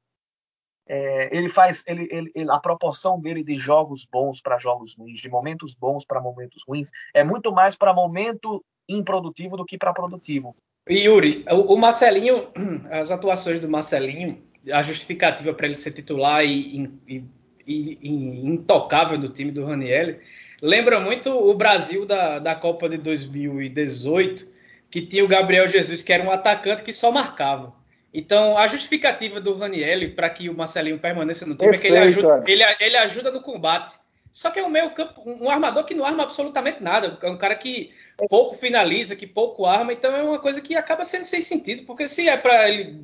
É, 0.87 1.35
ele 1.35 1.48
faz 1.48 1.83
ele, 1.87 2.07
ele, 2.11 2.31
ele, 2.35 2.50
a 2.50 2.59
proporção 2.59 3.18
dele 3.18 3.42
de 3.42 3.55
jogos 3.55 4.05
bons 4.05 4.40
para 4.42 4.59
jogos 4.59 4.94
ruins, 4.94 5.18
de 5.18 5.31
momentos 5.31 5.74
bons 5.74 6.05
para 6.05 6.20
momentos 6.20 6.62
ruins, 6.68 6.90
é 7.14 7.24
muito 7.24 7.50
mais 7.50 7.74
para 7.74 7.94
momento 7.94 8.62
improdutivo 8.87 9.57
do 9.57 9.64
que 9.64 9.79
para 9.79 9.94
produtivo. 9.94 10.55
Yuri, 10.88 11.42
o, 11.50 11.72
o, 11.72 11.79
Marcelinho, 11.79 12.53
as 12.92 13.11
atuações 13.11 13.59
do 13.59 13.68
Marcelinho, 13.70 14.46
a 14.72 14.83
justificativa 14.83 15.53
para 15.53 15.66
ele 15.66 15.74
ser 15.74 15.92
titular 15.92 16.44
e, 16.44 16.90
e, 17.09 17.24
e, 17.66 17.98
e, 18.00 18.46
intocável 18.46 19.18
do 19.18 19.29
time 19.29 19.50
do 19.50 19.64
Raniel, 19.64 20.16
lembra 20.62 21.00
muito 21.00 21.31
o 21.31 21.55
Brasil 21.55 22.07
da, 22.07 22.38
da 22.38 22.55
Copa 22.55 22.88
de 22.88 22.98
2018, 22.98 24.53
que 24.90 25.03
tinha 25.03 25.24
o 25.24 25.29
Gabriel 25.29 25.66
Jesus, 25.66 26.03
que 26.03 26.12
era 26.12 26.22
um 26.22 26.31
atacante 26.31 26.83
que 26.83 26.92
só 26.92 27.11
marcava. 27.11 27.74
Então, 28.12 28.57
a 28.57 28.68
justificativa 28.68 29.40
do 29.40 29.55
Raniel 29.55 30.14
para 30.14 30.31
que 30.31 30.48
o 30.48 30.55
Marcelinho 30.55 30.98
permaneça 31.00 31.44
no 31.44 31.57
time 31.57 31.72
Perfeito, 31.72 31.94
é 31.94 31.98
que 31.98 32.03
ele 32.03 32.09
ajuda, 32.09 32.44
ele, 32.46 32.62
ele 32.81 32.96
ajuda 32.96 33.33
no 33.33 33.40
combate. 33.40 33.94
Só 34.35 34.51
que 34.51 34.59
é 34.59 34.66
um 34.66 34.68
meio 34.68 34.92
campo, 34.92 35.23
um 35.25 35.49
armador 35.49 35.85
que 35.85 35.94
não 35.94 36.05
arma 36.05 36.25
absolutamente 36.25 36.83
nada. 36.83 37.16
É 37.23 37.31
um 37.31 37.38
cara 37.38 37.55
que 37.55 37.94
pouco 38.29 38.57
finaliza, 38.57 39.14
que 39.14 39.29
pouco 39.29 39.64
arma. 39.64 39.92
Então 39.92 40.12
é 40.12 40.25
uma 40.25 40.40
coisa 40.40 40.61
que 40.61 40.75
acaba 40.75 41.05
sendo 41.05 41.25
sem 41.25 41.40
sentido. 41.40 41.87
Porque 41.87 42.09
se 42.09 42.29
é 42.29 42.37
para 42.37 42.68
ele 42.68 43.01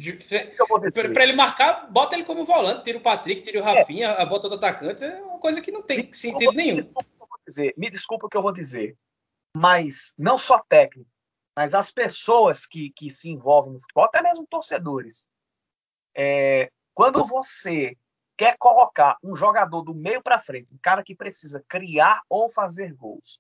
para 1.13 1.23
ele 1.23 1.33
marcar, 1.33 1.89
bota 1.89 2.17
ele 2.17 2.25
como 2.25 2.45
volante, 2.45 2.83
tira 2.83 2.99
o 2.99 3.01
Patrick, 3.01 3.43
tira 3.43 3.61
o 3.61 3.63
Rafinha, 3.63 4.09
é. 4.09 4.27
bota 4.27 4.49
o 4.49 4.55
atacante. 4.55 5.05
É 5.05 5.23
uma 5.23 5.39
coisa 5.39 5.61
que 5.61 5.71
não 5.71 5.83
tem 5.83 5.99
me 5.99 6.13
sentido 6.13 6.51
nenhum. 6.51 6.93
Dizer, 7.47 7.75
me 7.77 7.89
desculpa 7.89 8.27
o 8.27 8.29
que 8.29 8.37
eu 8.37 8.43
vou 8.43 8.53
dizer, 8.53 8.97
mas 9.57 10.13
não 10.19 10.37
só 10.37 10.59
técnico, 10.69 11.09
mas 11.57 11.75
as 11.75 11.93
pessoas 11.93 12.67
que, 12.67 12.91
que 12.91 13.09
se 13.09 13.31
envolvem 13.31 13.73
no 13.73 13.81
futebol, 13.81 14.05
até 14.05 14.21
mesmo 14.21 14.47
torcedores, 14.49 15.29
é, 16.15 16.71
quando 16.93 17.25
você 17.25 17.97
quer 18.41 18.57
colocar 18.57 19.19
um 19.23 19.37
jogador 19.37 19.83
do 19.83 19.95
meio 19.95 20.23
para 20.23 20.39
frente, 20.39 20.73
um 20.73 20.79
cara 20.79 21.05
que 21.05 21.15
precisa 21.15 21.63
criar 21.69 22.23
ou 22.27 22.49
fazer 22.49 22.95
gols, 22.95 23.39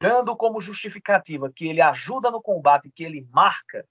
dando 0.00 0.36
como 0.36 0.60
justificativa 0.60 1.50
que 1.50 1.66
ele 1.66 1.80
ajuda 1.80 2.30
no 2.30 2.40
combate, 2.40 2.92
que 2.94 3.02
ele 3.02 3.26
marca, 3.32 3.84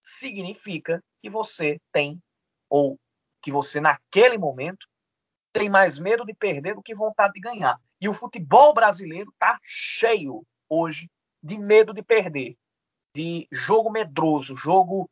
significa 0.00 1.04
que 1.20 1.28
você 1.28 1.78
tem, 1.92 2.18
ou 2.66 2.98
que 3.42 3.52
você 3.52 3.78
naquele 3.78 4.38
momento, 4.38 4.86
tem 5.52 5.68
mais 5.68 5.98
medo 5.98 6.24
de 6.24 6.32
perder 6.32 6.74
do 6.74 6.82
que 6.82 6.94
vontade 6.94 7.34
de 7.34 7.40
ganhar. 7.40 7.78
E 8.00 8.08
o 8.08 8.14
futebol 8.14 8.72
brasileiro 8.72 9.30
está 9.32 9.58
cheio 9.62 10.46
hoje 10.66 11.10
de 11.42 11.58
medo 11.58 11.92
de 11.92 12.02
perder 12.02 12.56
de 13.14 13.46
jogo 13.52 13.90
medroso, 13.90 14.56
jogo 14.56 15.10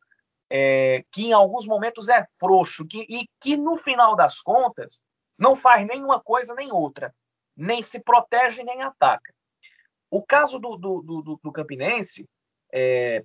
é, 0.54 1.02
que 1.10 1.28
em 1.28 1.32
alguns 1.32 1.66
momentos 1.66 2.10
é 2.10 2.26
frouxo 2.38 2.86
que, 2.86 3.06
e 3.08 3.26
que, 3.40 3.56
no 3.56 3.74
final 3.74 4.14
das 4.14 4.42
contas, 4.42 5.00
não 5.38 5.56
faz 5.56 5.86
nenhuma 5.86 6.20
coisa 6.20 6.54
nem 6.54 6.70
outra. 6.70 7.14
Nem 7.56 7.82
se 7.82 8.00
protege, 8.00 8.62
nem 8.62 8.82
ataca. 8.82 9.32
O 10.10 10.22
caso 10.22 10.58
do, 10.58 10.76
do, 10.76 11.00
do, 11.00 11.40
do 11.42 11.52
Campinense 11.52 12.28
é, 12.70 13.24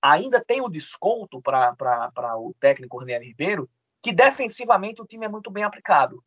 ainda 0.00 0.42
tem 0.42 0.62
o 0.62 0.68
desconto 0.70 1.42
para 1.42 2.38
o 2.38 2.54
técnico 2.58 2.98
Raniel 2.98 3.22
Ribeiro, 3.22 3.68
que 4.02 4.10
defensivamente 4.10 5.02
o 5.02 5.06
time 5.06 5.26
é 5.26 5.28
muito 5.28 5.50
bem 5.50 5.62
aplicado. 5.62 6.24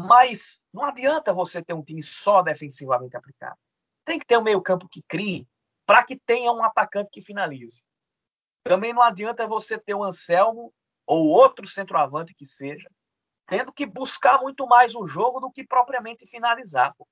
Mas 0.00 0.62
não 0.72 0.86
adianta 0.86 1.30
você 1.30 1.62
ter 1.62 1.74
um 1.74 1.84
time 1.84 2.02
só 2.02 2.40
defensivamente 2.40 3.18
aplicado. 3.18 3.58
Tem 4.02 4.18
que 4.18 4.24
ter 4.24 4.38
um 4.38 4.42
meio-campo 4.42 4.88
que 4.88 5.02
crie 5.02 5.46
para 5.84 6.02
que 6.04 6.16
tenha 6.16 6.50
um 6.52 6.64
atacante 6.64 7.10
que 7.10 7.20
finalize. 7.20 7.82
Também 8.62 8.92
não 8.92 9.02
adianta 9.02 9.46
você 9.46 9.78
ter 9.78 9.94
o 9.94 10.04
Anselmo 10.04 10.72
ou 11.06 11.28
outro 11.28 11.66
centroavante 11.66 12.34
que 12.34 12.46
seja, 12.46 12.90
tendo 13.46 13.72
que 13.72 13.84
buscar 13.84 14.40
muito 14.40 14.66
mais 14.66 14.94
o 14.94 15.06
jogo 15.06 15.40
do 15.40 15.50
que 15.50 15.64
propriamente 15.64 16.26
finalizar. 16.26 16.94
Pô. 16.96 17.06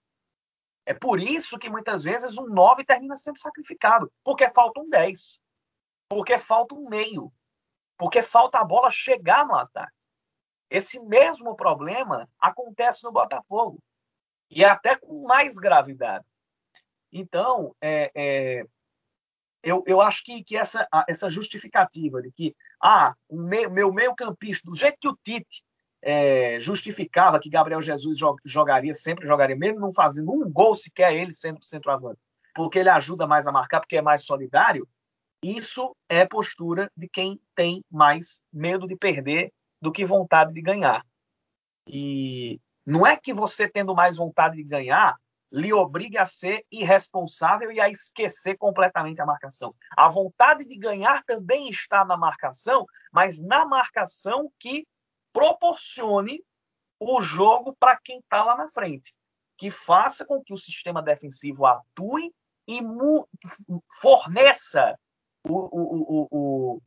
É 0.87 0.94
por 0.94 1.20
isso 1.20 1.58
que 1.58 1.68
muitas 1.68 2.04
vezes 2.04 2.38
um 2.38 2.46
9 2.46 2.84
termina 2.84 3.16
sendo 3.16 3.38
sacrificado, 3.38 4.11
porque 4.22 4.48
falta 4.52 4.80
um 4.80 4.88
10, 4.88 5.40
porque 6.08 6.38
falta 6.38 6.74
um 6.74 6.88
meio, 6.88 7.32
porque 7.96 8.22
falta 8.22 8.58
a 8.58 8.64
bola 8.64 8.88
chegar 8.90 9.46
no 9.46 9.54
ataque. 9.54 9.92
Esse 10.70 11.00
mesmo 11.00 11.56
problema 11.56 12.28
acontece 12.38 13.02
no 13.02 13.12
Botafogo, 13.12 13.82
e 14.50 14.64
até 14.64 14.96
com 14.96 15.26
mais 15.26 15.56
gravidade. 15.56 16.24
Então, 17.12 17.74
é, 17.80 18.11
é, 18.14 18.66
eu, 19.62 19.83
eu 19.87 20.01
acho 20.01 20.25
que, 20.25 20.42
que 20.42 20.57
essa, 20.57 20.87
essa 21.09 21.29
justificativa 21.29 22.23
de 22.23 22.31
que 22.31 22.57
ah, 22.83 23.14
meu, 23.31 23.71
meu 23.71 23.92
meio 23.92 24.14
campista, 24.14 24.68
do 24.68 24.77
jeito 24.77 24.99
que 25.01 25.09
o 25.09 25.18
Tite 25.23 25.62
é, 26.01 26.61
justificava 26.61 27.40
que 27.40 27.51
Gabriel 27.51 27.83
Jesus 27.83 28.18
jogaria, 28.44 28.94
sempre 28.94 29.27
jogaria, 29.27 29.57
mesmo 29.57 29.81
não 29.81 29.92
fazendo 29.92 30.33
um 30.33 30.51
gol 30.51 30.75
sequer 30.75 31.12
ele 31.12 31.33
sendo 31.33 31.64
centroavante, 31.64 32.21
porque 32.55 32.79
ele 32.79 32.88
ajuda 32.88 33.27
mais 33.27 33.47
a 33.47 33.53
marcar, 33.53 33.81
porque 33.81 33.97
é 33.97 34.03
mais 34.03 34.25
solidário, 34.25 34.88
isso 35.42 35.94
é 36.09 36.25
postura 36.25 36.90
de 36.97 37.09
quem 37.09 37.40
tem 37.55 37.85
mais 37.90 38.40
medo 38.53 38.87
de 38.87 38.97
perder 38.97 39.53
do 39.81 39.92
que 39.92 40.05
vontade 40.05 40.53
de 40.53 40.61
ganhar. 40.61 41.05
E 41.87 42.61
não 42.85 43.07
é 43.07 43.16
que 43.16 43.33
você 43.33 43.68
tendo 43.68 43.94
mais 43.94 44.16
vontade 44.16 44.57
de 44.57 44.64
ganhar 44.64 45.16
lhe 45.50 45.72
obrigue 45.72 46.18
a 46.18 46.26
ser 46.26 46.64
irresponsável 46.70 47.72
e 47.72 47.80
a 47.80 47.88
esquecer 47.88 48.56
completamente 48.56 49.20
a 49.20 49.26
marcação. 49.26 49.74
A 49.96 50.08
vontade 50.08 50.64
de 50.64 50.76
ganhar 50.76 51.24
também 51.24 51.68
está 51.68 52.04
na 52.04 52.16
marcação, 52.16 52.87
mas 53.11 53.38
na 53.38 53.64
marcação 53.64 54.52
que 54.58 54.87
proporcione 55.32 56.42
o 57.00 57.20
jogo 57.20 57.74
para 57.78 57.96
quem 57.96 58.18
está 58.18 58.42
lá 58.44 58.56
na 58.56 58.68
frente, 58.68 59.14
que 59.56 59.70
faça 59.70 60.24
com 60.24 60.42
que 60.42 60.52
o 60.52 60.58
sistema 60.58 61.02
defensivo 61.02 61.64
atue 61.64 62.34
e 62.66 62.80
forneça 64.00 64.98
o, 65.44 65.54
o, 65.54 66.28
o, 66.30 66.82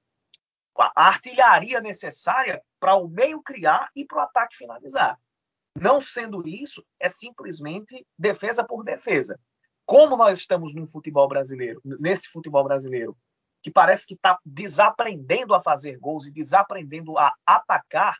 a 0.77 1.07
artilharia 1.07 1.81
necessária 1.81 2.61
para 2.79 2.95
o 2.95 3.07
meio 3.07 3.41
criar 3.41 3.89
e 3.95 4.05
para 4.05 4.17
o 4.17 4.21
ataque 4.21 4.55
finalizar. 4.55 5.17
Não 5.79 6.01
sendo 6.01 6.47
isso, 6.47 6.85
é 6.99 7.07
simplesmente 7.07 8.05
defesa 8.17 8.63
por 8.63 8.83
defesa. 8.83 9.39
Como 9.85 10.15
nós 10.15 10.37
estamos 10.37 10.75
num 10.75 10.87
futebol 10.87 11.27
brasileiro, 11.27 11.81
nesse 11.83 12.27
futebol 12.29 12.63
brasileiro, 12.63 13.17
que 13.61 13.71
parece 13.71 14.07
que 14.07 14.15
está 14.15 14.39
desaprendendo 14.45 15.53
a 15.53 15.59
fazer 15.59 15.97
gols 15.97 16.27
e 16.27 16.31
desaprendendo 16.31 17.17
a 17.17 17.33
atacar, 17.45 18.17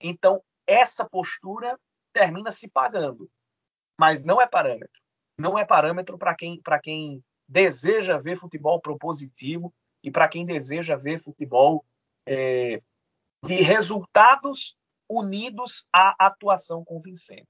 então 0.00 0.42
essa 0.66 1.08
postura 1.08 1.78
termina 2.12 2.50
se 2.50 2.68
pagando. 2.68 3.30
Mas 3.98 4.24
não 4.24 4.40
é 4.40 4.46
parâmetro. 4.46 5.00
Não 5.38 5.58
é 5.58 5.64
parâmetro 5.64 6.16
para 6.16 6.34
quem, 6.34 6.60
quem 6.82 7.24
deseja 7.48 8.18
ver 8.18 8.36
futebol 8.36 8.80
propositivo 8.80 9.74
e 10.02 10.10
para 10.10 10.28
quem 10.28 10.46
deseja 10.46 10.96
ver 10.96 11.18
futebol 11.18 11.84
é, 12.26 12.80
de 13.44 13.54
resultados 13.56 14.76
unidos 15.08 15.86
à 15.92 16.14
atuação 16.26 16.84
convincente. 16.84 17.48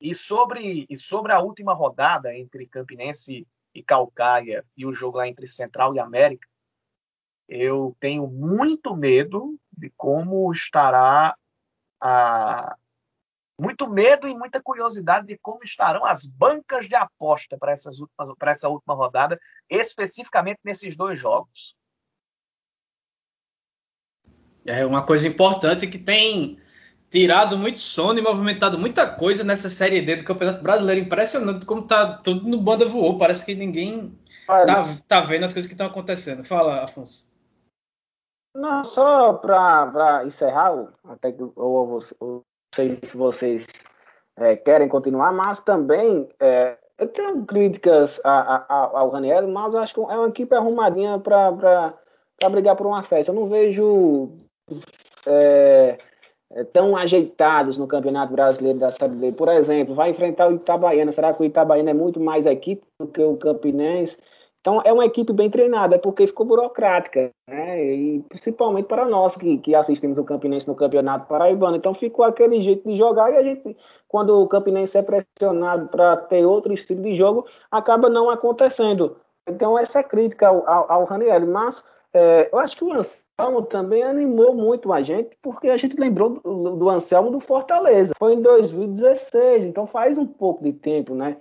E 0.00 0.14
sobre, 0.14 0.86
e 0.88 0.96
sobre 0.96 1.32
a 1.32 1.40
última 1.40 1.74
rodada 1.74 2.34
entre 2.34 2.66
Campinense 2.66 3.46
e 3.74 3.82
Calcaia 3.82 4.64
e 4.76 4.86
o 4.86 4.92
jogo 4.92 5.18
lá 5.18 5.28
entre 5.28 5.46
Central 5.46 5.94
e 5.94 5.98
América, 5.98 6.48
eu 7.48 7.96
tenho 8.00 8.26
muito 8.26 8.96
medo 8.96 9.58
de 9.76 9.90
como 9.96 10.50
estará 10.52 11.36
a 12.00 12.76
muito 13.60 13.86
medo 13.86 14.26
e 14.26 14.34
muita 14.34 14.62
curiosidade 14.62 15.26
de 15.26 15.36
como 15.36 15.62
estarão 15.62 16.06
as 16.06 16.24
bancas 16.24 16.88
de 16.88 16.94
aposta 16.94 17.58
para 17.58 17.72
essas 17.72 18.00
últimas 18.00 18.34
para 18.38 18.52
essa 18.52 18.70
última 18.70 18.94
rodada, 18.94 19.38
especificamente 19.68 20.60
nesses 20.64 20.96
dois 20.96 21.20
jogos. 21.20 21.76
É 24.64 24.86
uma 24.86 25.04
coisa 25.04 25.28
importante 25.28 25.86
que 25.86 25.98
tem 25.98 26.58
tirado 27.10 27.58
muito 27.58 27.80
sono 27.80 28.18
e 28.18 28.22
movimentado 28.22 28.78
muita 28.78 29.06
coisa 29.06 29.42
nessa 29.42 29.68
Série 29.68 30.00
D 30.00 30.16
do 30.16 30.24
Campeonato 30.24 30.62
Brasileiro. 30.62 31.02
Impressionante 31.02 31.66
como 31.66 31.82
tá 31.82 32.18
tudo 32.18 32.48
no 32.48 32.60
banda 32.60 32.84
voou. 32.84 33.18
Parece 33.18 33.44
que 33.44 33.54
ninguém 33.54 34.16
tá, 34.46 34.84
tá 35.06 35.20
vendo 35.20 35.44
as 35.44 35.52
coisas 35.52 35.66
que 35.66 35.74
estão 35.74 35.88
acontecendo. 35.88 36.44
Fala, 36.44 36.84
Afonso. 36.84 37.28
Não, 38.54 38.84
só 38.84 39.34
para 39.34 40.22
encerrar, 40.24 40.88
até 41.04 41.32
que 41.32 41.42
eu, 41.42 41.52
eu, 41.56 42.42
sei 42.74 42.98
se 43.02 43.16
vocês 43.16 43.66
é, 44.36 44.56
querem 44.56 44.88
continuar, 44.88 45.32
mas 45.32 45.60
também 45.60 46.28
é, 46.40 46.76
eu 46.98 47.06
tenho 47.08 47.44
críticas 47.44 48.20
a, 48.24 48.64
a, 48.68 48.74
ao 48.98 49.10
Raniel, 49.10 49.46
mas 49.48 49.74
eu 49.74 49.80
acho 49.80 49.94
que 49.94 50.00
é 50.00 50.02
uma 50.04 50.28
equipe 50.28 50.54
arrumadinha 50.54 51.18
para 51.18 51.94
brigar 52.50 52.74
por 52.76 52.86
um 52.86 52.94
acesso. 52.94 53.30
Eu 53.30 53.34
não 53.36 53.48
vejo 53.48 54.30
é, 55.26 55.98
tão 56.72 56.96
ajeitados 56.96 57.78
no 57.78 57.86
Campeonato 57.86 58.32
Brasileiro 58.32 58.78
da 58.78 58.90
Série 58.90 59.14
B. 59.14 59.32
Por 59.32 59.48
exemplo, 59.48 59.94
vai 59.94 60.10
enfrentar 60.10 60.48
o 60.48 60.54
Itabaiana. 60.54 61.12
Será 61.12 61.32
que 61.32 61.42
o 61.42 61.44
Itabaiana 61.44 61.90
é 61.90 61.94
muito 61.94 62.18
mais 62.20 62.46
equipe 62.46 62.82
do 62.98 63.06
que 63.06 63.22
o 63.22 63.36
Campinense? 63.36 64.16
Então, 64.60 64.82
é 64.84 64.92
uma 64.92 65.06
equipe 65.06 65.32
bem 65.32 65.48
treinada, 65.48 65.94
é 65.94 65.98
porque 65.98 66.26
ficou 66.26 66.44
burocrática, 66.44 67.30
né? 67.48 67.82
E 67.82 68.22
principalmente 68.28 68.86
para 68.86 69.06
nós 69.06 69.34
que, 69.34 69.56
que 69.56 69.74
assistimos 69.74 70.18
o 70.18 70.24
Campinense 70.24 70.68
no 70.68 70.74
Campeonato 70.74 71.26
Paraibano. 71.26 71.76
Então, 71.76 71.94
ficou 71.94 72.24
aquele 72.24 72.60
jeito 72.60 72.86
de 72.86 72.98
jogar 72.98 73.32
e 73.32 73.38
a 73.38 73.42
gente, 73.42 73.74
quando 74.06 74.38
o 74.38 74.46
Campinense 74.46 74.98
é 74.98 75.02
pressionado 75.02 75.88
para 75.88 76.14
ter 76.16 76.44
outro 76.44 76.74
estilo 76.74 77.00
de 77.00 77.16
jogo, 77.16 77.46
acaba 77.70 78.10
não 78.10 78.28
acontecendo. 78.28 79.16
Então, 79.48 79.78
essa 79.78 80.00
é 80.00 80.02
crítica 80.02 80.48
ao, 80.48 80.68
ao, 80.68 80.92
ao 80.92 81.04
Raniel. 81.04 81.46
Mas 81.46 81.82
é, 82.12 82.48
eu 82.52 82.58
acho 82.58 82.76
que 82.76 82.84
o 82.84 82.92
Anselmo 82.92 83.62
também 83.62 84.02
animou 84.02 84.54
muito 84.54 84.92
a 84.92 85.00
gente, 85.02 85.36
porque 85.40 85.68
a 85.68 85.76
gente 85.76 85.98
lembrou 85.98 86.30
do, 86.30 86.76
do, 86.76 86.88
Anselmo 86.88 87.30
do 87.30 87.40
Fortaleza. 87.40 88.12
Foi 88.18 88.34
em 88.34 88.42
2016, 88.42 89.64
então 89.64 89.86
faz 89.86 90.18
um 90.18 90.26
pouco 90.26 90.64
de 90.64 90.72
tempo, 90.72 91.14
né? 91.14 91.36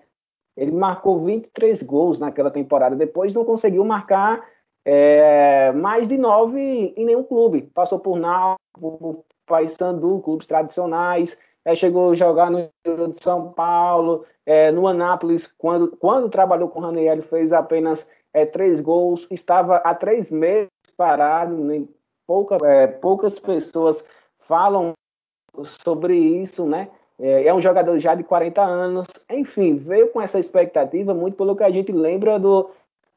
Ele 0.55 0.71
marcou 0.71 1.23
23 1.23 1.81
gols 1.83 2.19
naquela 2.19 2.51
temporada, 2.51 2.95
depois 2.95 3.33
não 3.33 3.45
conseguiu 3.45 3.83
marcar 3.83 4.45
é, 4.85 5.71
mais 5.71 6.07
de 6.07 6.17
nove 6.17 6.93
em 6.95 7.05
nenhum 7.05 7.23
clube. 7.23 7.63
Passou 7.73 7.99
por 7.99 8.17
Náutico, 8.19 9.25
Paysandu, 9.45 10.19
clubes 10.19 10.45
tradicionais, 10.45 11.39
é, 11.65 11.75
chegou 11.75 12.11
a 12.11 12.15
jogar 12.15 12.51
no 12.51 12.69
de 13.13 13.21
São 13.21 13.51
Paulo, 13.51 14.25
é, 14.45 14.71
no 14.71 14.87
Anápolis, 14.87 15.51
quando, 15.57 15.95
quando 15.97 16.29
trabalhou 16.29 16.69
com 16.69 16.79
o 16.79 16.83
Raniel, 16.83 17.21
fez 17.23 17.53
apenas 17.53 18.07
é, 18.33 18.45
três 18.45 18.81
gols, 18.81 19.27
estava 19.31 19.77
há 19.77 19.93
três 19.93 20.31
meses 20.31 20.69
parado, 20.95 21.55
nem 21.55 21.87
pouca, 22.27 22.57
é, 22.65 22.87
poucas 22.87 23.39
pessoas 23.39 24.03
falam 24.39 24.93
sobre 25.63 26.15
isso, 26.15 26.65
né? 26.65 26.89
É, 27.19 27.47
é, 27.47 27.53
um 27.53 27.61
jogador 27.61 27.97
já 27.99 28.15
de 28.15 28.23
40 28.23 28.61
anos, 28.61 29.07
enfim, 29.29 29.75
veio 29.75 30.09
com 30.09 30.21
essa 30.21 30.39
expectativa 30.39 31.13
muito 31.13 31.35
pelo 31.35 31.55
que 31.55 31.63
a 31.63 31.69
gente 31.69 31.91
lembra 31.91 32.39
do, 32.39 32.69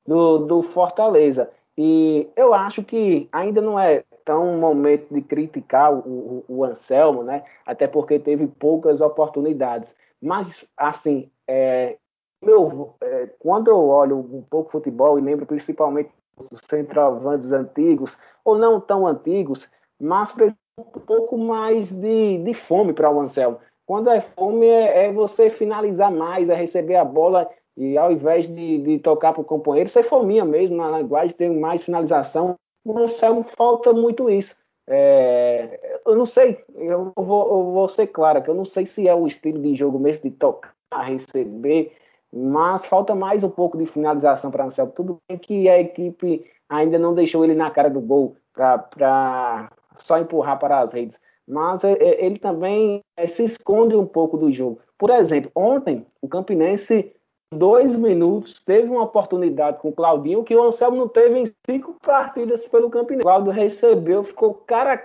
do, 0.07 0.39
do 0.39 0.63
Fortaleza. 0.63 1.51
E 1.77 2.29
eu 2.37 2.53
acho 2.53 2.83
que 2.83 3.29
ainda 3.33 3.61
não 3.61 3.79
é 3.79 4.03
tão 4.25 4.59
momento 4.59 5.13
de 5.13 5.21
criticar 5.23 5.93
o, 5.93 5.99
o, 5.99 6.45
o, 6.49 6.65
Anselmo, 6.65 7.23
né? 7.23 7.45
Até 7.65 7.87
porque 7.87 8.19
teve 8.19 8.47
poucas 8.47 9.01
oportunidades. 9.01 9.95
Mas, 10.21 10.69
assim, 10.77 11.31
é, 11.49 11.97
meu, 12.43 12.95
é, 13.01 13.29
quando 13.39 13.69
eu 13.69 13.79
olho 13.89 14.19
um 14.19 14.43
pouco 14.43 14.73
futebol 14.73 15.19
e 15.19 15.23
lembro 15.23 15.47
principalmente 15.47 16.11
dos 16.51 16.61
centroavantes 16.69 17.53
antigos, 17.53 18.17
ou 18.45 18.57
não 18.57 18.81
tão 18.81 19.07
antigos, 19.07 19.69
mas 20.01 20.35
um 20.79 20.85
pouco 20.85 21.37
mais 21.37 21.93
de, 21.93 22.39
de 22.39 22.55
fome 22.55 22.93
para 22.93 23.11
o 23.11 23.21
Anselmo. 23.21 23.59
Quando 23.87 24.11
é 24.11 24.21
fome, 24.21 24.67
é, 24.67 25.07
é, 25.07 25.13
você 25.13 25.51
finalizar 25.51 26.11
mais, 26.11 26.49
é 26.49 26.55
receber 26.55 26.97
a 26.97 27.05
bola 27.05 27.49
e 27.77 27.97
ao 27.97 28.13
invés 28.13 28.49
de, 28.49 28.79
de 28.79 28.99
tocar 28.99 29.33
para 29.33 29.43
o 29.43 29.45
companheiro, 29.45 29.89
ser 29.89 30.03
fominha 30.03 30.45
mesmo, 30.45 30.77
na 30.77 30.99
linguagem, 30.99 31.37
ter 31.37 31.51
mais 31.51 31.85
finalização, 31.85 32.57
no 32.85 32.99
Anselmo 32.99 33.45
falta 33.57 33.93
muito 33.93 34.29
isso. 34.29 34.57
É, 34.87 36.01
eu 36.05 36.17
não 36.17 36.27
sei, 36.27 36.59
eu 36.75 37.13
vou, 37.15 37.49
eu 37.49 37.73
vou 37.73 37.89
ser 37.89 38.09
claro 38.09 38.43
que 38.43 38.51
eu 38.51 38.55
não 38.55 38.65
sei 38.65 38.85
se 38.85 39.07
é 39.07 39.15
o 39.15 39.27
estilo 39.27 39.63
de 39.63 39.75
jogo 39.75 39.99
mesmo 39.99 40.23
de 40.23 40.31
tocar, 40.33 40.75
receber, 41.05 41.93
mas 42.33 42.85
falta 42.85 43.15
mais 43.15 43.45
um 43.45 43.51
pouco 43.51 43.77
de 43.77 43.87
finalização 43.87 44.51
para 44.51 44.65
Anselmo. 44.65 44.93
Tudo 44.93 45.19
bem 45.29 45.39
que 45.39 45.69
a 45.69 45.79
equipe 45.81 46.45
ainda 46.69 46.99
não 46.99 47.15
deixou 47.15 47.45
ele 47.45 47.55
na 47.55 47.71
cara 47.71 47.91
do 47.91 48.01
gol 48.01 48.37
para 48.55 49.71
só 49.97 50.19
empurrar 50.19 50.59
para 50.59 50.81
as 50.81 50.93
redes, 50.93 51.21
mas 51.47 51.85
é, 51.85 51.93
é, 51.93 52.25
ele 52.25 52.39
também 52.39 53.01
é, 53.17 53.29
se 53.29 53.45
esconde 53.45 53.95
um 53.95 54.07
pouco 54.07 54.39
do 54.39 54.51
jogo. 54.53 54.81
Por 54.97 55.11
exemplo, 55.11 55.51
ontem 55.55 56.07
o 56.21 56.29
Campinense 56.29 57.15
dois 57.53 57.95
minutos, 57.95 58.61
teve 58.65 58.89
uma 58.89 59.03
oportunidade 59.03 59.79
com 59.79 59.91
o 59.91 59.93
Claudinho 59.93 60.43
que 60.43 60.57
o 60.57 60.63
Anselmo 60.63 60.97
não 60.97 61.09
teve 61.09 61.39
em 61.39 61.45
cinco 61.67 61.97
partidas 62.03 62.67
pelo 62.67 62.91
Campinense. 62.91 63.21
O 63.21 63.29
Claudio 63.29 63.53
recebeu, 63.53 64.25
ficou 64.25 64.55
cara 64.55 64.95
a 64.95 65.03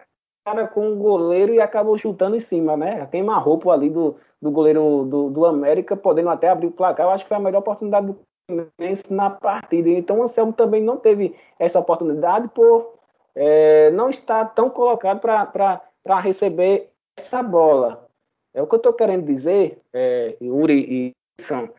cara 0.47 0.65
com 0.65 0.93
o 0.93 0.95
goleiro 0.95 1.53
e 1.53 1.59
acabou 1.59 1.97
chutando 1.97 2.37
em 2.37 2.39
cima, 2.39 2.77
né? 2.77 3.05
Queima-roupa 3.07 3.73
ali 3.73 3.89
do, 3.89 4.15
do 4.41 4.49
goleiro 4.49 5.03
do, 5.03 5.29
do 5.29 5.45
América, 5.45 5.97
podendo 5.97 6.29
até 6.29 6.47
abrir 6.47 6.67
o 6.67 6.71
placar. 6.71 7.05
Eu 7.05 7.09
acho 7.11 7.25
que 7.25 7.27
foi 7.27 7.35
a 7.35 7.41
melhor 7.41 7.59
oportunidade 7.59 8.07
do 8.07 8.19
Campinense 8.47 9.13
na 9.13 9.29
partida. 9.29 9.89
Então 9.89 10.19
o 10.19 10.23
Anselmo 10.23 10.53
também 10.53 10.81
não 10.81 10.95
teve 10.95 11.35
essa 11.59 11.79
oportunidade 11.79 12.47
por 12.49 12.93
é, 13.35 13.91
não 13.91 14.09
estar 14.09 14.45
tão 14.53 14.69
colocado 14.69 15.19
para 15.19 16.19
receber 16.21 16.91
essa 17.19 17.43
bola. 17.43 18.07
É 18.53 18.61
o 18.61 18.67
que 18.67 18.75
eu 18.75 18.77
estou 18.77 18.93
querendo 18.93 19.25
dizer, 19.25 19.81
é, 19.93 20.37
Yuri 20.41 20.85
e 20.89 21.11
São 21.41 21.69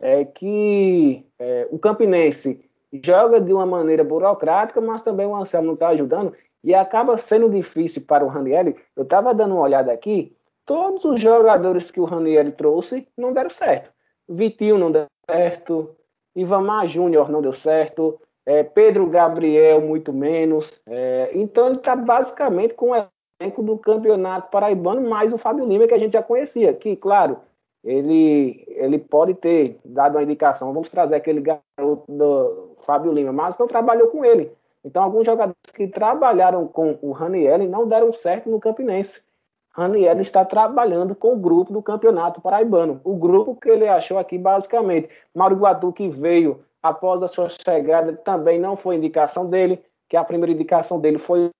é 0.00 0.24
que 0.24 1.26
é, 1.38 1.66
o 1.72 1.78
Campinense 1.78 2.64
joga 3.02 3.40
de 3.40 3.52
uma 3.52 3.66
maneira 3.66 4.04
burocrática, 4.04 4.80
mas 4.80 5.02
também 5.02 5.26
o 5.26 5.34
Anselmo 5.34 5.66
não 5.66 5.74
está 5.74 5.88
ajudando 5.88 6.34
e 6.62 6.74
acaba 6.74 7.16
sendo 7.16 7.48
difícil 7.48 8.02
para 8.06 8.24
o 8.24 8.28
Ranielli. 8.28 8.76
Eu 8.96 9.04
estava 9.04 9.34
dando 9.34 9.54
uma 9.54 9.62
olhada 9.62 9.92
aqui, 9.92 10.36
todos 10.64 11.04
os 11.04 11.20
jogadores 11.20 11.90
que 11.90 12.00
o 12.00 12.04
Ranielli 12.04 12.52
trouxe 12.52 13.06
não 13.16 13.32
deram 13.32 13.50
certo. 13.50 13.90
Vitinho 14.28 14.78
não 14.78 14.90
deu 14.90 15.06
certo, 15.28 15.96
Ivamar 16.36 16.86
Júnior 16.86 17.30
não 17.30 17.40
deu 17.40 17.52
certo, 17.52 18.20
é, 18.44 18.62
Pedro 18.62 19.08
Gabriel 19.08 19.80
muito 19.80 20.12
menos. 20.12 20.80
É, 20.86 21.30
então 21.34 21.66
ele 21.66 21.76
está 21.76 21.96
basicamente 21.96 22.74
com 22.74 22.90
o 22.90 23.06
elenco 23.40 23.62
do 23.62 23.78
campeonato 23.78 24.50
paraibano, 24.50 25.08
mais 25.08 25.32
o 25.32 25.38
Fábio 25.38 25.66
Lima, 25.66 25.86
que 25.86 25.94
a 25.94 25.98
gente 25.98 26.12
já 26.12 26.22
conhecia, 26.22 26.72
que, 26.74 26.96
claro, 26.96 27.38
ele, 27.84 28.64
ele 28.68 28.98
pode 28.98 29.34
ter 29.34 29.78
dado 29.84 30.16
uma 30.16 30.22
indicação, 30.22 30.72
vamos 30.72 30.90
trazer 30.90 31.16
aquele 31.16 31.40
garoto 31.40 32.04
do 32.08 32.76
Fábio 32.80 33.12
Lima, 33.12 33.32
mas 33.32 33.58
não 33.58 33.66
trabalhou 33.66 34.08
com 34.08 34.24
ele. 34.24 34.50
Então, 34.84 35.02
alguns 35.02 35.26
jogadores 35.26 35.56
que 35.74 35.86
trabalharam 35.88 36.66
com 36.66 36.98
o 37.02 37.12
Raniel 37.12 37.58
não 37.68 37.86
deram 37.86 38.12
certo 38.12 38.48
no 38.48 38.60
Campinense. 38.60 39.22
Raniel 39.70 40.20
está 40.20 40.44
trabalhando 40.44 41.14
com 41.14 41.34
o 41.34 41.38
grupo 41.38 41.72
do 41.72 41.82
Campeonato 41.82 42.40
Paraibano. 42.40 43.00
O 43.04 43.14
grupo 43.16 43.54
que 43.54 43.68
ele 43.68 43.86
achou 43.86 44.18
aqui, 44.18 44.38
basicamente. 44.38 45.08
Mauro 45.34 45.56
Guadu, 45.56 45.92
que 45.92 46.08
veio 46.08 46.64
após 46.82 47.22
a 47.22 47.28
sua 47.28 47.48
chegada, 47.48 48.12
também 48.12 48.58
não 48.58 48.76
foi 48.76 48.96
indicação 48.96 49.48
dele, 49.48 49.82
que 50.08 50.16
a 50.16 50.24
primeira 50.24 50.52
indicação 50.52 50.98
dele 50.98 51.18
foi 51.18 51.50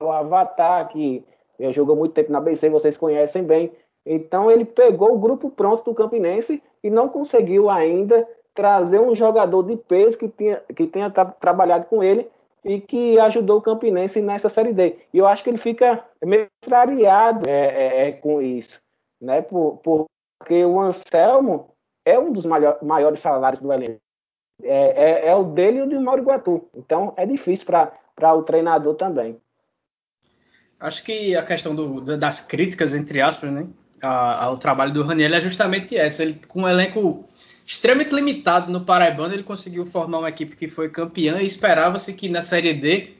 o 0.00 0.10
Avatar, 0.10 0.88
que 0.88 1.24
jogou 1.72 1.96
muito 1.96 2.12
tempo 2.12 2.32
na 2.32 2.40
BC, 2.40 2.68
vocês 2.70 2.96
conhecem 2.96 3.42
bem. 3.42 3.72
Então 4.04 4.50
ele 4.50 4.64
pegou 4.64 5.12
o 5.12 5.18
grupo 5.18 5.50
pronto 5.50 5.84
do 5.84 5.94
Campinense 5.94 6.62
e 6.82 6.88
não 6.88 7.08
conseguiu 7.08 7.68
ainda 7.68 8.26
trazer 8.54 9.00
um 9.00 9.14
jogador 9.14 9.62
de 9.64 9.76
peso 9.76 10.16
que 10.16 10.28
tenha, 10.28 10.62
que 10.74 10.86
tenha 10.86 11.10
tra 11.10 11.24
trabalhado 11.24 11.86
com 11.86 12.02
ele 12.02 12.30
e 12.66 12.80
que 12.80 13.18
ajudou 13.20 13.58
o 13.58 13.62
Campinense 13.62 14.20
nessa 14.20 14.48
Série 14.48 14.72
D. 14.72 14.98
E 15.14 15.18
eu 15.18 15.26
acho 15.26 15.44
que 15.44 15.50
ele 15.50 15.58
fica 15.58 16.04
meio 16.24 16.48
contrariado 16.62 17.48
é, 17.48 17.52
é, 17.52 18.08
é, 18.08 18.12
com 18.12 18.42
isso, 18.42 18.80
né? 19.22 19.40
Por, 19.40 19.80
porque 19.84 20.64
o 20.64 20.80
Anselmo 20.80 21.70
é 22.04 22.18
um 22.18 22.32
dos 22.32 22.44
maior, 22.44 22.78
maiores 22.82 23.20
salários 23.20 23.62
do 23.62 23.72
elenco. 23.72 24.00
É, 24.62 25.26
é, 25.26 25.28
é, 25.28 25.34
o 25.36 25.44
dele 25.44 25.78
e 25.78 25.82
o 25.82 25.88
do 25.88 26.00
Mauro 26.00 26.24
Guatu. 26.24 26.68
Então 26.74 27.14
é 27.16 27.24
difícil 27.24 27.64
para 27.66 28.34
o 28.34 28.42
treinador 28.42 28.94
também. 28.94 29.40
Acho 30.80 31.04
que 31.04 31.36
a 31.36 31.44
questão 31.44 31.74
do, 31.74 32.00
das 32.18 32.40
críticas, 32.40 32.94
entre 32.94 33.20
aspas, 33.20 33.50
né? 33.50 33.66
ao 34.02 34.58
trabalho 34.58 34.92
do 34.92 35.02
Raniel 35.02 35.34
é 35.34 35.40
justamente 35.40 35.96
essa. 35.96 36.22
Ele, 36.22 36.34
com 36.48 36.62
um 36.62 36.68
elenco 36.68 37.24
extremamente 37.66 38.14
limitado 38.14 38.70
no 38.70 38.84
Paraibano, 38.84 39.34
ele 39.34 39.42
conseguiu 39.42 39.84
formar 39.84 40.20
uma 40.20 40.28
equipe 40.28 40.54
que 40.54 40.68
foi 40.68 40.88
campeã 40.88 41.40
e 41.40 41.46
esperava-se 41.46 42.14
que 42.14 42.28
na 42.28 42.40
Série 42.40 42.72
D 42.72 43.16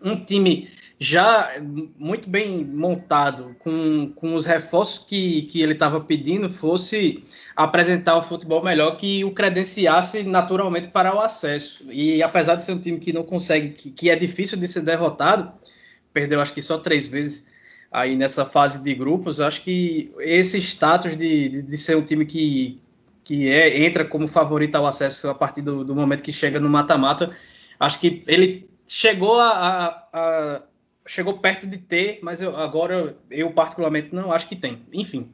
um 0.00 0.24
time 0.24 0.68
já 1.00 1.52
muito 1.98 2.28
bem 2.28 2.64
montado, 2.64 3.54
com, 3.58 4.12
com 4.14 4.34
os 4.34 4.46
reforços 4.46 5.04
que, 5.04 5.42
que 5.42 5.60
ele 5.60 5.72
estava 5.72 6.00
pedindo, 6.00 6.50
fosse 6.50 7.24
apresentar 7.56 8.16
um 8.16 8.22
futebol 8.22 8.62
melhor 8.62 8.96
que 8.96 9.24
o 9.24 9.32
credenciasse 9.32 10.24
naturalmente 10.24 10.88
para 10.88 11.14
o 11.14 11.20
acesso. 11.20 11.84
E 11.90 12.22
apesar 12.22 12.56
de 12.56 12.64
ser 12.64 12.72
um 12.72 12.80
time 12.80 12.98
que 12.98 13.12
não 13.12 13.22
consegue, 13.22 13.70
que, 13.70 13.90
que 13.90 14.10
é 14.10 14.16
difícil 14.16 14.58
de 14.58 14.66
ser 14.66 14.82
derrotado, 14.82 15.52
perdeu 16.12 16.40
acho 16.40 16.52
que 16.52 16.62
só 16.62 16.78
três 16.78 17.06
vezes 17.06 17.48
aí 17.90 18.16
nessa 18.16 18.44
fase 18.44 18.82
de 18.82 18.94
grupos, 18.94 19.40
acho 19.40 19.62
que 19.62 20.12
esse 20.18 20.58
status 20.58 21.16
de, 21.16 21.48
de, 21.48 21.62
de, 21.62 21.78
ser 21.78 21.96
um 21.96 22.02
time 22.02 22.26
que, 22.26 22.76
que 23.28 23.46
é, 23.46 23.84
entra 23.84 24.06
como 24.06 24.26
favorito 24.26 24.74
ao 24.76 24.86
acesso 24.86 25.28
a 25.28 25.34
partir 25.34 25.60
do, 25.60 25.84
do 25.84 25.94
momento 25.94 26.22
que 26.22 26.32
chega 26.32 26.58
no 26.58 26.66
mata-mata, 26.66 27.36
acho 27.78 28.00
que 28.00 28.24
ele 28.26 28.70
chegou 28.86 29.38
a, 29.38 29.50
a, 29.50 30.08
a, 30.14 30.62
chegou 31.06 31.38
perto 31.38 31.66
de 31.66 31.76
ter, 31.76 32.20
mas 32.22 32.40
eu, 32.40 32.56
agora 32.56 33.18
eu 33.30 33.52
particularmente 33.52 34.14
não 34.14 34.32
acho 34.32 34.48
que 34.48 34.56
tem. 34.56 34.82
Enfim, 34.94 35.30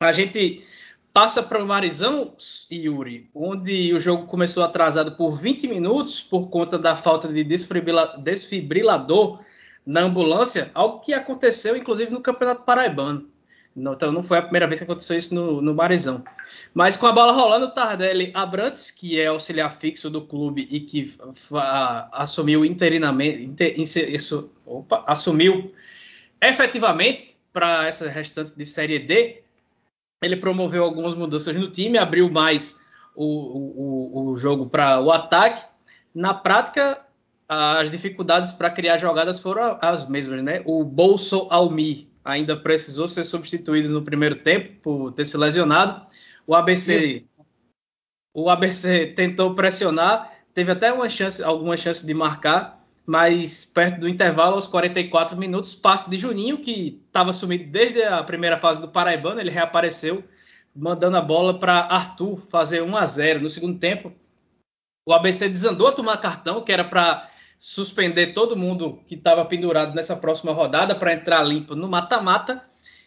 a 0.00 0.12
gente 0.12 0.64
passa 1.12 1.42
para 1.42 1.60
o 1.60 1.66
Marizão, 1.66 2.32
Yuri, 2.70 3.28
onde 3.34 3.92
o 3.92 3.98
jogo 3.98 4.28
começou 4.28 4.62
atrasado 4.62 5.16
por 5.16 5.36
20 5.36 5.66
minutos 5.66 6.22
por 6.22 6.48
conta 6.48 6.78
da 6.78 6.94
falta 6.94 7.26
de 7.26 7.42
desfibrilador 7.42 9.40
na 9.84 10.02
ambulância, 10.02 10.70
algo 10.74 11.00
que 11.00 11.12
aconteceu 11.12 11.76
inclusive 11.76 12.12
no 12.12 12.20
Campeonato 12.20 12.62
Paraibano. 12.62 13.28
Então 13.76 14.10
não 14.10 14.22
foi 14.22 14.38
a 14.38 14.42
primeira 14.42 14.66
vez 14.66 14.80
que 14.80 14.84
aconteceu 14.84 15.16
isso 15.16 15.34
no, 15.34 15.60
no 15.60 15.74
Marizão. 15.74 16.24
Mas 16.74 16.96
com 16.96 17.06
a 17.06 17.12
bola 17.12 17.32
rolando, 17.32 17.66
o 17.66 17.70
Tardelli 17.70 18.30
Abrantes, 18.34 18.90
que 18.90 19.20
é 19.20 19.26
auxiliar 19.26 19.72
fixo 19.72 20.10
do 20.10 20.22
clube 20.22 20.66
e 20.70 20.80
que 20.80 21.16
assumiu 22.12 22.64
interinamente, 22.64 23.42
inter, 23.42 23.78
isso, 23.78 24.50
opa, 24.66 25.04
assumiu 25.06 25.72
efetivamente 26.40 27.36
para 27.52 27.86
essa 27.86 28.08
restante 28.08 28.56
de 28.56 28.64
Série 28.64 28.98
D, 28.98 29.42
ele 30.22 30.36
promoveu 30.36 30.84
algumas 30.84 31.14
mudanças 31.14 31.56
no 31.56 31.70
time, 31.70 31.98
abriu 31.98 32.30
mais 32.30 32.80
o, 33.14 33.24
o, 33.24 34.30
o 34.30 34.36
jogo 34.36 34.68
para 34.68 35.00
o 35.00 35.10
ataque. 35.10 35.66
Na 36.14 36.34
prática, 36.34 37.00
as 37.48 37.90
dificuldades 37.90 38.52
para 38.52 38.70
criar 38.70 38.96
jogadas 38.96 39.40
foram 39.40 39.78
as 39.80 40.08
mesmas, 40.08 40.42
né? 40.42 40.62
O 40.64 40.84
Bolso 40.84 41.48
Almi 41.50 42.10
ainda 42.24 42.56
precisou 42.56 43.08
ser 43.08 43.24
substituído 43.24 43.88
no 43.90 44.02
primeiro 44.02 44.36
tempo 44.36 44.80
por 44.80 45.12
ter 45.12 45.24
se 45.24 45.36
lesionado. 45.36 46.06
O 46.46 46.54
ABC, 46.54 47.24
o 48.34 48.50
ABC 48.50 49.08
tentou 49.08 49.54
pressionar, 49.54 50.32
teve 50.54 50.72
até 50.72 50.92
uma 50.92 51.08
chance, 51.08 51.42
alguma 51.42 51.76
chance 51.76 52.04
de 52.04 52.14
marcar, 52.14 52.84
mas 53.06 53.64
perto 53.64 54.00
do 54.00 54.08
intervalo, 54.08 54.54
aos 54.54 54.66
44 54.66 55.36
minutos, 55.36 55.74
passe 55.74 56.08
de 56.08 56.16
Juninho, 56.16 56.58
que 56.58 57.02
estava 57.06 57.32
sumido 57.32 57.70
desde 57.70 58.02
a 58.02 58.22
primeira 58.22 58.58
fase 58.58 58.80
do 58.80 58.88
Paraibano, 58.88 59.40
ele 59.40 59.50
reapareceu, 59.50 60.22
mandando 60.74 61.16
a 61.16 61.22
bola 61.22 61.58
para 61.58 61.80
Arthur 61.80 62.36
fazer 62.36 62.82
1 62.82 62.96
a 62.96 63.06
0 63.06 63.40
no 63.40 63.50
segundo 63.50 63.78
tempo. 63.78 64.12
O 65.08 65.12
ABC 65.12 65.48
desandou 65.48 65.88
a 65.88 65.92
tomar 65.92 66.18
cartão, 66.18 66.62
que 66.62 66.70
era 66.70 66.84
para 66.84 67.28
suspender 67.60 68.28
todo 68.28 68.56
mundo 68.56 69.02
que 69.04 69.14
estava 69.14 69.44
pendurado 69.44 69.94
nessa 69.94 70.16
próxima 70.16 70.50
rodada 70.50 70.94
para 70.94 71.12
entrar 71.12 71.42
limpo 71.42 71.76
no 71.76 71.86
mata-mata. 71.86 72.64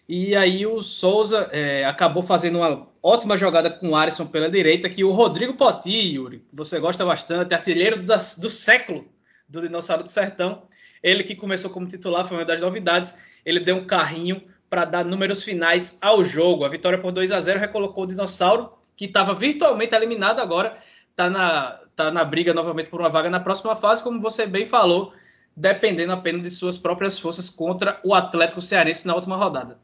E 0.07 0.35
aí 0.35 0.63
o 0.67 0.79
Souza 0.79 1.49
é, 1.51 1.83
acabou 1.85 2.21
fazendo 2.21 2.59
uma 2.59 2.87
ótima 3.01 3.35
jogada 3.35 3.71
com 3.71 3.89
o 3.89 3.95
Alisson 3.95 4.27
pela 4.27 4.47
direita, 4.47 4.87
que 4.87 5.03
o 5.03 5.11
Rodrigo 5.11 5.55
Poti, 5.55 5.89
Yuri, 5.89 6.45
você 6.53 6.79
gosta 6.79 7.03
bastante, 7.03 7.51
artilheiro 7.51 8.03
do 8.03 8.49
século 8.49 9.07
do 9.49 9.59
Dinossauro 9.59 10.03
do 10.03 10.09
Sertão, 10.09 10.67
ele 11.01 11.23
que 11.23 11.35
começou 11.35 11.71
como 11.71 11.87
titular, 11.87 12.23
foi 12.23 12.37
uma 12.37 12.45
das 12.45 12.61
novidades, 12.61 13.17
ele 13.43 13.59
deu 13.59 13.77
um 13.77 13.87
carrinho 13.87 14.43
para 14.69 14.85
dar 14.85 15.03
números 15.03 15.43
finais 15.43 15.97
ao 15.99 16.23
jogo. 16.23 16.63
A 16.63 16.69
vitória 16.69 16.99
por 16.99 17.11
2 17.11 17.31
a 17.31 17.39
0 17.39 17.59
recolocou 17.59 18.03
o 18.03 18.07
Dinossauro, 18.07 18.71
que 18.95 19.05
estava 19.05 19.33
virtualmente 19.33 19.95
eliminado 19.95 20.39
agora, 20.39 20.77
está 21.13 21.29
na, 21.29 21.77
tá 21.95 22.11
na 22.11 22.25
briga 22.25 22.53
novamente 22.53 22.89
por 22.89 22.99
uma 22.99 23.09
vaga 23.09 23.29
na 23.29 23.39
próxima 23.39 23.75
fase, 23.75 24.03
como 24.03 24.19
você 24.19 24.45
bem 24.45 24.65
falou, 24.65 25.13
dependendo 25.55 26.11
apenas 26.11 26.41
de 26.41 26.51
suas 26.51 26.77
próprias 26.77 27.19
forças 27.19 27.49
contra 27.49 28.01
o 28.03 28.13
Atlético 28.13 28.61
Cearense 28.61 29.07
na 29.07 29.15
última 29.15 29.37
rodada. 29.37 29.79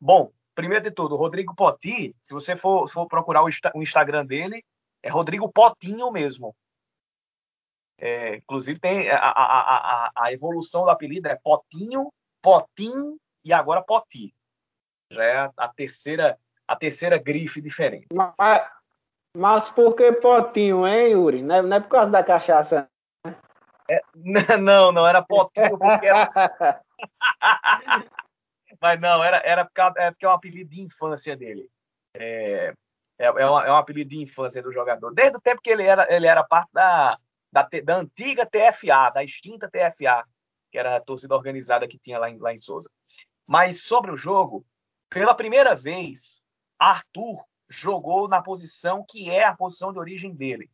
Bom, 0.00 0.30
primeiro 0.54 0.84
de 0.84 0.90
tudo, 0.90 1.16
Rodrigo 1.16 1.54
Poti, 1.54 2.14
se 2.20 2.32
você 2.32 2.54
for, 2.54 2.88
for 2.88 3.06
procurar 3.08 3.42
o, 3.42 3.48
o, 3.74 3.82
Instagram 3.82 4.24
dele, 4.24 4.64
é 5.02 5.10
Rodrigo 5.10 5.50
Potinho 5.50 6.10
mesmo. 6.12 6.54
É, 7.98 8.36
inclusive 8.36 8.78
tem 8.78 9.10
a, 9.10 9.16
a, 9.16 10.06
a, 10.06 10.12
a, 10.14 10.32
evolução 10.32 10.84
do 10.84 10.90
apelido 10.90 11.28
é 11.28 11.34
Potinho, 11.34 12.12
Potinho 12.42 13.18
e 13.42 13.52
agora 13.52 13.82
Poti. 13.82 14.34
Já 15.10 15.24
é 15.24 15.50
a 15.56 15.68
terceira, 15.68 16.38
a 16.68 16.76
terceira 16.76 17.16
grife 17.16 17.60
diferente. 17.60 18.06
Mas, 18.14 18.68
mas 19.36 19.68
por 19.70 19.94
que 19.94 20.12
Potinho, 20.12 20.86
hein, 20.86 21.12
Yuri? 21.12 21.42
Não 21.42 21.54
é, 21.56 21.62
não 21.62 21.76
é 21.76 21.80
por 21.80 21.88
causa 21.88 22.10
da 22.10 22.24
cachaça. 22.24 22.88
É, 23.88 24.00
não, 24.58 24.90
não, 24.90 25.06
era 25.06 25.22
Potinho 25.22 25.78
porque 25.78 26.06
era... 26.06 26.82
Mas 28.80 29.00
não, 29.00 29.24
era, 29.24 29.38
era 29.38 29.64
porque, 29.64 29.80
é 29.80 30.10
porque 30.10 30.26
é 30.26 30.28
um 30.28 30.32
apelido 30.32 30.70
de 30.70 30.82
infância 30.82 31.36
dele. 31.36 31.68
É, 32.14 32.74
é, 33.18 33.26
é, 33.26 33.50
um, 33.50 33.60
é 33.60 33.72
um 33.72 33.76
apelido 33.76 34.10
de 34.10 34.22
infância 34.22 34.62
do 34.62 34.72
jogador. 34.72 35.14
Desde 35.14 35.36
o 35.36 35.40
tempo 35.40 35.62
que 35.62 35.70
ele 35.70 35.84
era, 35.84 36.06
ele 36.14 36.26
era 36.26 36.44
parte 36.44 36.68
da, 36.72 37.18
da, 37.50 37.68
da 37.84 37.96
antiga 37.96 38.46
TFA, 38.46 39.10
da 39.10 39.24
extinta 39.24 39.70
TFA, 39.70 40.24
que 40.70 40.78
era 40.78 40.96
a 40.96 41.00
torcida 41.00 41.34
organizada 41.34 41.88
que 41.88 41.98
tinha 41.98 42.18
lá 42.18 42.28
em, 42.30 42.38
lá 42.38 42.52
em 42.52 42.58
Souza. 42.58 42.90
Mas 43.46 43.82
sobre 43.82 44.10
o 44.10 44.16
jogo, 44.16 44.64
pela 45.08 45.34
primeira 45.34 45.74
vez, 45.74 46.42
Arthur 46.78 47.42
jogou 47.68 48.28
na 48.28 48.42
posição 48.42 49.04
que 49.08 49.30
é 49.30 49.44
a 49.44 49.56
posição 49.56 49.92
de 49.92 49.98
origem 49.98 50.34
dele, 50.34 50.70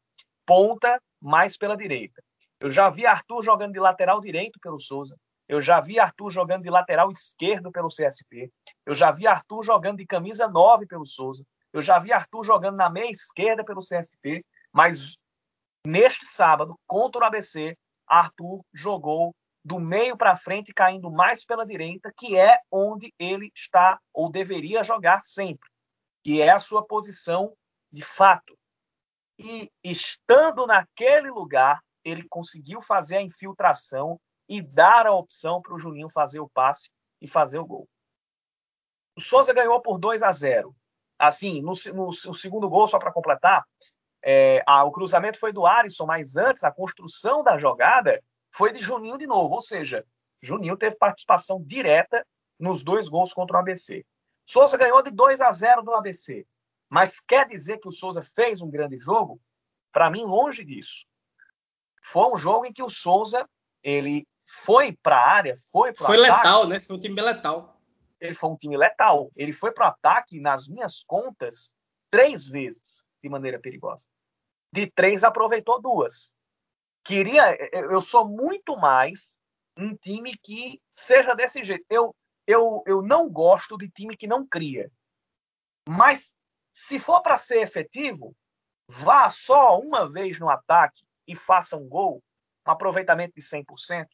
ponta 0.47 1.01
mais 1.21 1.57
pela 1.57 1.77
direita. 1.77 2.23
Eu 2.61 2.71
já 2.71 2.89
vi 2.91 3.07
Arthur 3.07 3.43
jogando 3.43 3.73
de 3.73 3.81
lateral 3.81 4.21
direito 4.21 4.59
pelo 4.61 4.79
Souza. 4.79 5.17
Eu 5.49 5.61
já 5.61 5.81
vi 5.81 5.99
Arthur 5.99 6.31
jogando 6.31 6.63
de 6.63 6.71
lateral 6.71 7.11
esquerdo 7.11 7.73
pelo 7.73 7.89
CSP. 7.89 8.51
Eu 8.87 8.95
já 8.95 9.11
vi 9.11 9.27
Arthur 9.27 9.63
jogando 9.63 9.99
de 9.99 10.07
camisa 10.07 10.49
9 10.49 10.87
pelo 10.87 11.05
Souza. 11.05 11.45
Eu 11.73 11.83
já 11.83 11.99
vi 11.99 12.13
Arthur 12.13 12.45
jogando 12.45 12.77
na 12.77 12.89
meia 12.89 13.11
esquerda 13.11 13.65
pelo 13.65 13.81
CSP, 13.81 14.45
mas 14.73 15.17
neste 15.87 16.27
sábado, 16.27 16.79
contra 16.87 17.23
o 17.23 17.25
ABC, 17.25 17.77
Arthur 18.07 18.65
jogou 18.73 19.35
do 19.65 19.79
meio 19.79 20.17
para 20.17 20.37
frente, 20.37 20.73
caindo 20.73 21.11
mais 21.11 21.45
pela 21.45 21.65
direita, 21.65 22.13
que 22.17 22.37
é 22.37 22.59
onde 22.71 23.13
ele 23.19 23.51
está 23.55 23.99
ou 24.13 24.31
deveria 24.31 24.83
jogar 24.83 25.21
sempre, 25.21 25.69
que 26.23 26.41
é 26.41 26.51
a 26.51 26.59
sua 26.59 26.85
posição 26.85 27.57
de 27.91 28.03
fato. 28.03 28.57
E 29.39 29.71
estando 29.83 30.67
naquele 30.67 31.31
lugar, 31.31 31.81
ele 32.05 32.27
conseguiu 32.29 32.81
fazer 32.81 33.17
a 33.17 33.23
infiltração 33.23 34.21
e 34.49 34.61
dar 34.61 35.07
a 35.07 35.15
opção 35.15 35.61
para 35.61 35.75
o 35.75 35.79
Juninho 35.79 36.09
fazer 36.09 36.41
o 36.41 36.49
passe 36.49 36.91
e 37.21 37.29
fazer 37.29 37.59
o 37.59 37.67
gol. 37.67 37.89
O 39.17 39.21
Souza 39.21 39.53
ganhou 39.53 39.81
por 39.81 39.99
2 39.99 40.23
a 40.23 40.33
0 40.33 40.75
assim, 41.19 41.63
no, 41.63 41.73
no, 41.95 42.07
no 42.07 42.35
segundo 42.35 42.69
gol, 42.69 42.89
só 42.89 42.99
para 42.99 43.13
completar, 43.13 43.65
é, 44.25 44.63
o 44.85 44.91
cruzamento 44.91 45.39
foi 45.39 45.53
do 45.53 45.65
Alisson, 45.65 46.05
mas 46.05 46.37
antes 46.37 46.65
a 46.65 46.73
construção 46.73 47.45
da 47.45 47.57
jogada 47.59 48.21
foi 48.51 48.73
de 48.73 48.81
Juninho 48.81 49.17
de 49.17 49.27
novo, 49.27 49.55
ou 49.55 49.61
seja, 49.61 50.05
Juninho 50.41 50.77
teve 50.77 50.97
participação 50.97 51.63
direta 51.63 52.27
nos 52.59 52.83
dois 52.83 53.09
gols 53.09 53.33
contra 53.33 53.57
o 53.57 53.61
ABC. 53.61 54.05
Souza 54.45 54.77
ganhou 54.77 55.03
de 55.03 55.11
2 55.11 55.41
a 55.41 55.51
0 55.53 55.83
do 55.83 55.95
ABC, 55.95 56.47
mas 56.89 57.21
quer 57.21 57.47
dizer 57.47 57.79
que 57.79 57.89
o 57.89 57.93
Souza 57.93 58.23
fez 58.23 58.61
um 58.61 58.71
grande 58.71 58.99
jogo? 58.99 59.41
Para 59.93 60.11
mim, 60.11 60.25
longe 60.25 60.65
disso. 60.65 61.07
Foi 62.03 62.33
um 62.33 62.37
jogo 62.37 62.67
em 62.67 62.73
que 62.73 62.83
o 62.83 62.89
Souza 62.89 63.49
ele 63.83 64.27
foi 64.47 64.93
para 65.03 65.17
a 65.17 65.29
área, 65.29 65.57
foi 65.71 65.93
para 65.93 66.07
Foi 66.07 66.17
ataque. 66.17 66.37
letal, 66.37 66.69
né? 66.69 66.81
Foi 66.81 66.97
um 66.97 66.99
time 66.99 67.21
letal 67.21 67.73
ele 68.23 68.35
foi 68.35 68.51
um 68.51 68.57
time 68.57 68.77
letal. 68.77 69.33
Ele 69.35 69.53
foi 69.53 69.73
para 69.73 69.87
o 69.87 69.89
ataque, 69.89 70.41
nas 70.41 70.69
minhas 70.69 71.03
contas, 71.03 71.73
três 72.09 72.47
vezes 72.47 73.05
de 73.21 73.29
maneira 73.29 73.59
perigosa. 73.59 74.07
De 74.73 74.87
três, 74.87 75.25
aproveitou 75.25 75.83
duas. 75.83 76.33
Queria. 77.05 77.57
Eu 77.73 78.01
sou 78.01 78.27
muito 78.27 78.77
mais 78.77 79.39
um 79.77 79.97
time 79.97 80.37
que 80.41 80.81
seja 80.89 81.35
desse 81.35 81.65
jeito. 81.65 81.85
Eu, 81.91 82.15
eu, 82.47 82.83
eu 82.87 83.03
não 83.03 83.29
gosto 83.31 83.77
de 83.77 83.89
time 83.89 84.17
que 84.17 84.27
não 84.27 84.47
cria. 84.47 84.91
Mas, 85.89 86.35
se 86.73 86.99
for 86.99 87.21
para 87.23 87.37
ser 87.37 87.63
efetivo, 87.63 88.35
vá 88.89 89.29
só 89.29 89.79
uma 89.79 90.11
vez 90.11 90.39
no 90.39 90.49
ataque 90.49 91.05
e 91.27 91.37
faça 91.37 91.77
um 91.77 91.89
gol, 91.89 92.23
um 92.67 92.71
aproveitamento 92.71 93.35
de 93.35 93.43
100%. 93.43 94.07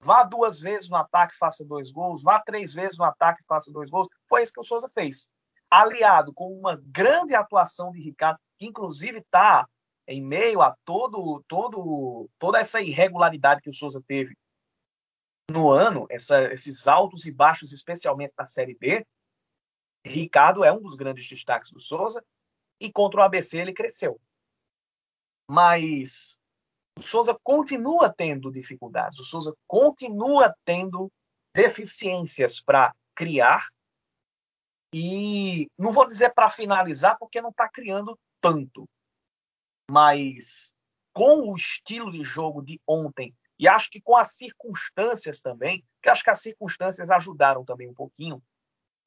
Vá 0.00 0.22
duas 0.22 0.60
vezes 0.60 0.88
no 0.88 0.96
ataque 0.96 1.36
faça 1.36 1.64
dois 1.64 1.90
gols. 1.90 2.22
Vá 2.22 2.40
três 2.40 2.74
vezes 2.74 2.98
no 2.98 3.04
ataque 3.04 3.42
faça 3.48 3.72
dois 3.72 3.90
gols. 3.90 4.08
Foi 4.28 4.42
isso 4.42 4.52
que 4.52 4.60
o 4.60 4.64
Souza 4.64 4.88
fez. 4.88 5.30
Aliado 5.70 6.32
com 6.32 6.52
uma 6.52 6.80
grande 6.84 7.34
atuação 7.34 7.90
de 7.90 8.00
Ricardo, 8.00 8.38
que 8.58 8.66
inclusive 8.66 9.18
está 9.18 9.66
em 10.06 10.22
meio 10.22 10.62
a 10.62 10.76
todo, 10.84 11.42
todo, 11.48 12.28
toda 12.38 12.60
essa 12.60 12.80
irregularidade 12.80 13.60
que 13.60 13.70
o 13.70 13.74
Souza 13.74 14.00
teve 14.06 14.36
no 15.50 15.70
ano, 15.70 16.06
essa, 16.10 16.52
esses 16.52 16.86
altos 16.88 17.26
e 17.26 17.32
baixos, 17.32 17.72
especialmente 17.72 18.34
na 18.36 18.46
Série 18.46 18.74
B. 18.74 19.06
Ricardo 20.04 20.64
é 20.64 20.72
um 20.72 20.80
dos 20.80 20.96
grandes 20.96 21.28
destaques 21.28 21.70
do 21.70 21.80
Souza 21.80 22.24
e 22.80 22.90
contra 22.90 23.20
o 23.20 23.22
ABC 23.22 23.58
ele 23.58 23.72
cresceu. 23.72 24.20
Mas 25.48 26.36
o 26.98 27.02
Souza 27.02 27.38
continua 27.42 28.12
tendo 28.12 28.50
dificuldades, 28.50 29.18
o 29.18 29.24
Souza 29.24 29.54
continua 29.66 30.54
tendo 30.64 31.10
deficiências 31.54 32.60
para 32.60 32.94
criar 33.14 33.68
e 34.92 35.68
não 35.78 35.92
vou 35.92 36.06
dizer 36.06 36.32
para 36.34 36.50
finalizar 36.50 37.18
porque 37.18 37.40
não 37.40 37.50
está 37.50 37.68
criando 37.68 38.18
tanto, 38.40 38.88
mas 39.90 40.72
com 41.12 41.50
o 41.50 41.56
estilo 41.56 42.10
de 42.10 42.22
jogo 42.22 42.62
de 42.62 42.80
ontem 42.86 43.34
e 43.58 43.66
acho 43.66 43.90
que 43.90 44.00
com 44.00 44.16
as 44.16 44.32
circunstâncias 44.32 45.40
também, 45.40 45.84
que 46.02 46.08
acho 46.08 46.22
que 46.22 46.30
as 46.30 46.40
circunstâncias 46.40 47.10
ajudaram 47.10 47.64
também 47.64 47.88
um 47.88 47.94
pouquinho, 47.94 48.42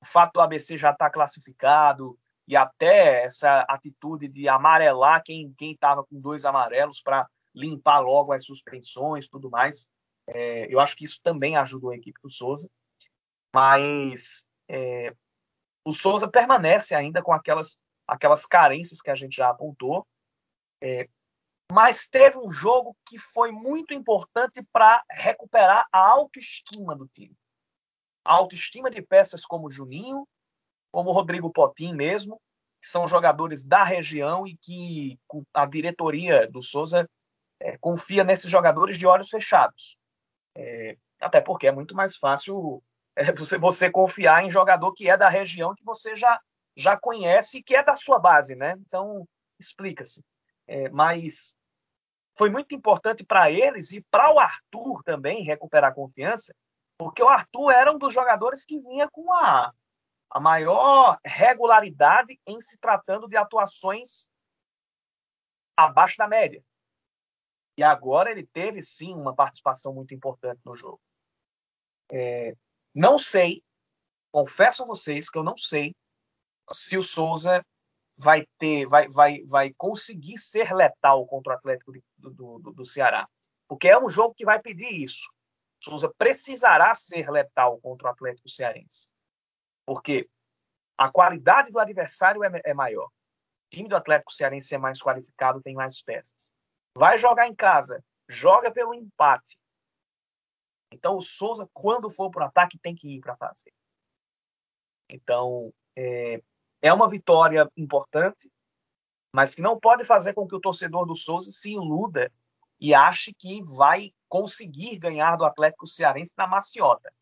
o 0.02 0.06
fato 0.06 0.34
do 0.34 0.42
ABC 0.42 0.78
já 0.78 0.92
estar 0.92 1.06
tá 1.06 1.12
classificado 1.12 2.18
e 2.48 2.56
até 2.56 3.24
essa 3.24 3.62
atitude 3.70 4.28
de 4.28 4.48
amarelar 4.48 5.22
quem 5.24 5.54
quem 5.58 5.74
estava 5.74 6.04
com 6.04 6.20
dois 6.20 6.46
amarelos 6.46 7.02
para 7.02 7.28
limpar 7.54 8.00
logo 8.00 8.32
as 8.34 8.46
suspensões 8.46 9.28
tudo 9.28 9.50
mais. 9.50 9.88
É, 10.28 10.72
eu 10.74 10.80
acho 10.80 10.96
que 10.96 11.04
isso 11.04 11.20
também 11.24 11.56
ajudou 11.58 11.92
a 11.92 11.96
equipe 11.96 12.20
do 12.22 12.30
Souza. 12.30 12.70
Mas 13.54 14.46
é, 14.68 15.14
o 15.84 15.92
Souza 15.92 16.30
permanece 16.30 16.94
ainda 16.94 17.22
com 17.22 17.34
aquelas, 17.34 17.80
aquelas 18.08 18.46
carências 18.46 19.02
que 19.02 19.10
a 19.10 19.16
gente 19.16 19.36
já 19.36 19.50
apontou. 19.50 20.06
É, 20.82 21.10
mas 21.72 22.08
teve 22.08 22.38
um 22.38 22.52
jogo 22.52 22.96
que 23.06 23.18
foi 23.18 23.52
muito 23.52 23.94
importante 23.94 24.64
para 24.72 25.04
recuperar 25.12 25.88
a 25.92 26.00
autoestima 26.00 26.96
do 26.96 27.08
time. 27.08 27.36
A 28.26 28.34
autoestima 28.34 28.90
de 28.90 29.02
peças 29.02 29.46
como 29.46 29.70
Juninho, 29.70 30.28
como 30.92 31.12
Rodrigo 31.12 31.52
Potim 31.52 31.94
mesmo, 31.94 32.42
que 32.82 32.88
são 32.88 33.08
jogadores 33.08 33.64
da 33.64 33.84
região 33.84 34.48
e 34.48 34.58
que 34.58 35.20
a 35.54 35.66
diretoria 35.66 36.48
do 36.50 36.64
Souza 36.64 37.08
é, 37.60 37.78
confia 37.78 38.24
nesses 38.24 38.50
jogadores 38.50 38.98
de 38.98 39.06
olhos 39.06 39.30
fechados. 39.30 39.98
É, 40.56 40.98
até 41.22 41.40
porque 41.40 41.68
é 41.68 41.72
muito 41.72 41.96
mais 41.96 42.16
fácil 42.16 42.82
é, 43.16 43.32
você, 43.32 43.58
você 43.58 43.92
confiar 43.92 44.44
em 44.44 44.50
jogador 44.50 44.94
que 44.94 45.10
é 45.10 45.16
da 45.16 45.30
região 45.30 45.76
que 45.76 45.84
você 45.84 46.16
já, 46.16 46.40
já 46.76 46.98
conhece 46.98 47.60
e 47.60 47.64
que 47.64 47.76
é 47.76 47.84
da 47.84 47.96
sua 47.96 48.18
base, 48.18 48.56
né? 48.56 48.76
Então, 48.88 49.28
explica-se. 49.60 50.24
É, 50.66 50.90
mas 50.90 51.56
foi 52.40 52.50
muito 52.50 52.74
importante 52.74 53.22
para 53.22 53.52
eles 53.52 53.92
e 53.92 54.00
para 54.00 54.34
o 54.34 54.40
Arthur 54.40 55.04
também 55.04 55.44
recuperar 55.44 55.92
a 55.92 55.94
confiança, 55.94 56.56
porque 56.98 57.22
o 57.22 57.28
Arthur 57.28 57.70
era 57.70 57.92
um 57.92 57.98
dos 57.98 58.14
jogadores 58.14 58.64
que 58.64 58.80
vinha 58.80 59.10
com 59.12 59.34
a, 59.34 59.74
a 60.30 60.40
maior 60.40 61.20
regularidade 61.26 62.40
em 62.48 62.62
se 62.62 62.78
tratando 62.78 63.28
de 63.28 63.36
atuações 63.36 64.26
abaixo 65.76 66.16
da 66.18 66.30
média. 66.30 66.64
E 67.78 67.84
agora 67.84 68.32
ele 68.32 68.48
teve 68.48 68.82
sim 68.82 69.14
uma 69.14 69.36
participação 69.36 69.94
muito 69.94 70.14
importante 70.14 70.62
no 70.64 70.78
jogo. 70.78 71.02
É, 72.10 72.56
não 72.96 73.20
sei, 73.20 73.62
confesso 74.32 74.84
a 74.84 74.86
vocês 74.86 75.30
que 75.30 75.38
eu 75.38 75.44
não 75.44 75.58
sei 75.58 75.94
se 76.72 76.98
o 76.98 77.04
Souza 77.04 77.62
vai 78.16 78.48
ter, 78.58 78.86
vai, 78.86 79.10
vai, 79.10 79.44
vai 79.44 79.74
conseguir 79.74 80.38
ser 80.38 80.74
letal 80.74 81.28
contra 81.28 81.54
o 81.54 81.56
Atlético 81.58 81.92
do, 81.92 82.02
do, 82.20 82.60
do, 82.60 82.72
do 82.72 82.86
Ceará. 82.86 83.28
Porque 83.68 83.88
é 83.88 83.98
um 83.98 84.10
jogo 84.10 84.34
que 84.34 84.46
vai 84.46 84.62
pedir 84.62 84.92
isso. 84.92 85.30
Souza 85.82 86.14
precisará 86.18 86.94
ser 86.94 87.30
letal 87.30 87.80
contra 87.80 88.08
o 88.08 88.12
Atlético 88.12 88.50
Cearense. 88.50 89.08
Porque 89.86 90.30
a 90.98 91.10
qualidade 91.10 91.72
do 91.72 91.80
adversário 91.80 92.44
é, 92.44 92.62
é 92.66 92.74
maior. 92.74 93.06
O 93.06 93.12
time 93.70 93.88
do 93.88 93.96
Atlético 93.96 94.34
Cearense 94.34 94.76
é 94.76 94.78
mais 94.78 95.02
qualificado, 95.02 95.62
tem 95.62 95.74
mais 95.74 96.02
peças. 96.02 96.52
Vai 96.98 97.18
jogar 97.18 97.48
em 97.48 97.56
casa, 97.56 98.04
joga 98.28 98.72
pelo 98.72 98.94
empate. 98.94 99.58
Então 100.92 101.16
o 101.16 101.22
Souza, 101.22 101.70
quando 101.74 102.10
for 102.10 102.30
para 102.32 102.46
o 102.46 102.48
ataque, 102.48 102.80
tem 102.80 102.96
que 102.96 103.16
ir 103.16 103.22
para 103.22 103.38
fazer. 103.38 103.72
Então 105.08 105.74
é, 105.96 106.42
é 106.82 106.92
uma 106.92 107.08
vitória 107.08 107.70
importante, 107.78 108.52
mas 109.34 109.54
que 109.54 109.62
não 109.62 109.80
pode 109.80 110.04
fazer 110.04 110.34
com 110.34 110.48
que 110.48 110.56
o 110.56 110.60
torcedor 110.60 111.06
do 111.06 111.16
Souza 111.16 111.52
se 111.52 111.74
iluda 111.74 112.32
e 112.80 112.94
ache 112.94 113.34
que 113.34 113.62
vai 113.64 114.14
conseguir 114.28 114.98
ganhar 114.98 115.36
do 115.36 115.46
Atlético 115.46 115.88
Cearense 115.88 116.34
na 116.38 116.48
maciota. 116.48 117.14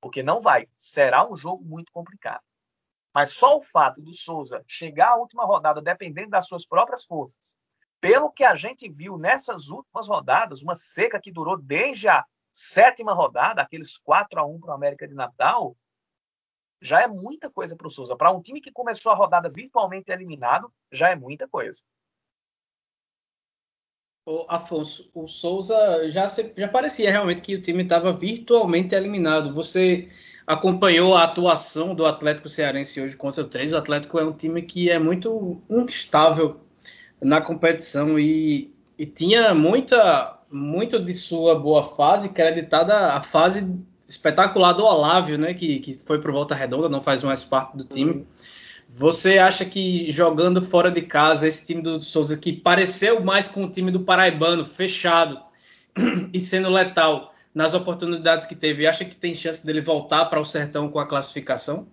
Porque 0.00 0.22
não 0.22 0.40
vai. 0.40 0.68
Será 0.76 1.28
um 1.28 1.36
jogo 1.36 1.64
muito 1.64 1.92
complicado. 1.92 2.42
Mas 3.14 3.30
só 3.30 3.56
o 3.56 3.62
fato 3.62 4.00
do 4.00 4.14
Souza 4.14 4.64
chegar 4.66 5.10
à 5.10 5.16
última 5.16 5.44
rodada 5.44 5.82
dependendo 5.82 6.30
das 6.30 6.46
suas 6.46 6.64
próprias 6.64 7.04
forças, 7.04 7.58
pelo 8.00 8.30
que 8.30 8.42
a 8.42 8.54
gente 8.54 8.88
viu 8.88 9.18
nessas 9.18 9.68
últimas 9.68 10.08
rodadas, 10.08 10.62
uma 10.62 10.74
seca 10.74 11.20
que 11.20 11.30
durou 11.30 11.56
desde 11.56 12.08
a 12.08 12.24
sétima 12.50 13.12
rodada, 13.12 13.62
aqueles 13.62 13.96
4 13.98 14.40
a 14.40 14.44
1 14.44 14.60
para 14.60 14.70
o 14.70 14.74
América 14.74 15.06
de 15.06 15.14
Natal, 15.14 15.76
já 16.82 17.02
é 17.02 17.06
muita 17.06 17.48
coisa 17.48 17.76
para 17.76 17.86
o 17.86 17.90
Souza. 17.90 18.16
Para 18.16 18.32
um 18.32 18.42
time 18.42 18.60
que 18.60 18.72
começou 18.72 19.12
a 19.12 19.14
rodada 19.14 19.48
virtualmente 19.48 20.10
eliminado, 20.10 20.70
já 20.90 21.10
é 21.10 21.16
muita 21.16 21.46
coisa. 21.46 21.80
O 24.26 24.46
Afonso, 24.48 25.10
o 25.14 25.26
Souza 25.26 26.10
já, 26.10 26.28
se, 26.28 26.52
já 26.56 26.68
parecia 26.68 27.10
realmente 27.10 27.42
que 27.42 27.54
o 27.54 27.62
time 27.62 27.82
estava 27.84 28.12
virtualmente 28.12 28.94
eliminado. 28.94 29.54
Você 29.54 30.08
acompanhou 30.46 31.14
a 31.14 31.24
atuação 31.24 31.94
do 31.94 32.04
Atlético 32.04 32.48
Cearense 32.48 33.00
hoje 33.00 33.16
contra 33.16 33.42
o 33.42 33.48
3. 33.48 33.72
O 33.72 33.76
Atlético 33.76 34.18
é 34.18 34.24
um 34.24 34.32
time 34.32 34.62
que 34.62 34.90
é 34.90 34.98
muito 34.98 35.62
instável 35.70 36.60
na 37.20 37.40
competição 37.40 38.18
e, 38.18 38.74
e 38.98 39.06
tinha 39.06 39.54
muita 39.54 40.38
muito 40.50 41.02
de 41.02 41.14
sua 41.14 41.58
boa 41.58 41.82
fase 41.82 42.28
creditada 42.28 43.14
a 43.14 43.22
fase 43.22 43.82
espetacular 44.12 44.72
do 44.72 44.84
Olávio, 44.84 45.38
né, 45.38 45.54
que, 45.54 45.78
que 45.80 45.94
foi 45.94 46.20
para 46.20 46.32
Volta 46.32 46.54
Redonda, 46.54 46.88
não 46.88 47.00
faz 47.00 47.22
mais 47.22 47.42
parte 47.42 47.76
do 47.76 47.84
time. 47.84 48.12
Uhum. 48.12 48.26
Você 48.88 49.38
acha 49.38 49.64
que 49.64 50.10
jogando 50.10 50.60
fora 50.60 50.90
de 50.90 51.02
casa, 51.02 51.48
esse 51.48 51.66
time 51.66 51.80
do 51.80 52.00
Souza, 52.02 52.36
que 52.36 52.52
pareceu 52.52 53.22
mais 53.24 53.48
com 53.48 53.64
o 53.64 53.70
time 53.70 53.90
do 53.90 54.00
Paraibano, 54.00 54.64
fechado 54.64 55.40
e 56.32 56.38
sendo 56.38 56.70
letal 56.70 57.32
nas 57.54 57.74
oportunidades 57.74 58.46
que 58.46 58.54
teve, 58.54 58.86
acha 58.86 59.04
que 59.04 59.16
tem 59.16 59.34
chance 59.34 59.64
dele 59.64 59.80
voltar 59.80 60.26
para 60.26 60.40
o 60.40 60.44
Sertão 60.44 60.90
com 60.90 60.98
a 60.98 61.06
classificação? 61.06 61.86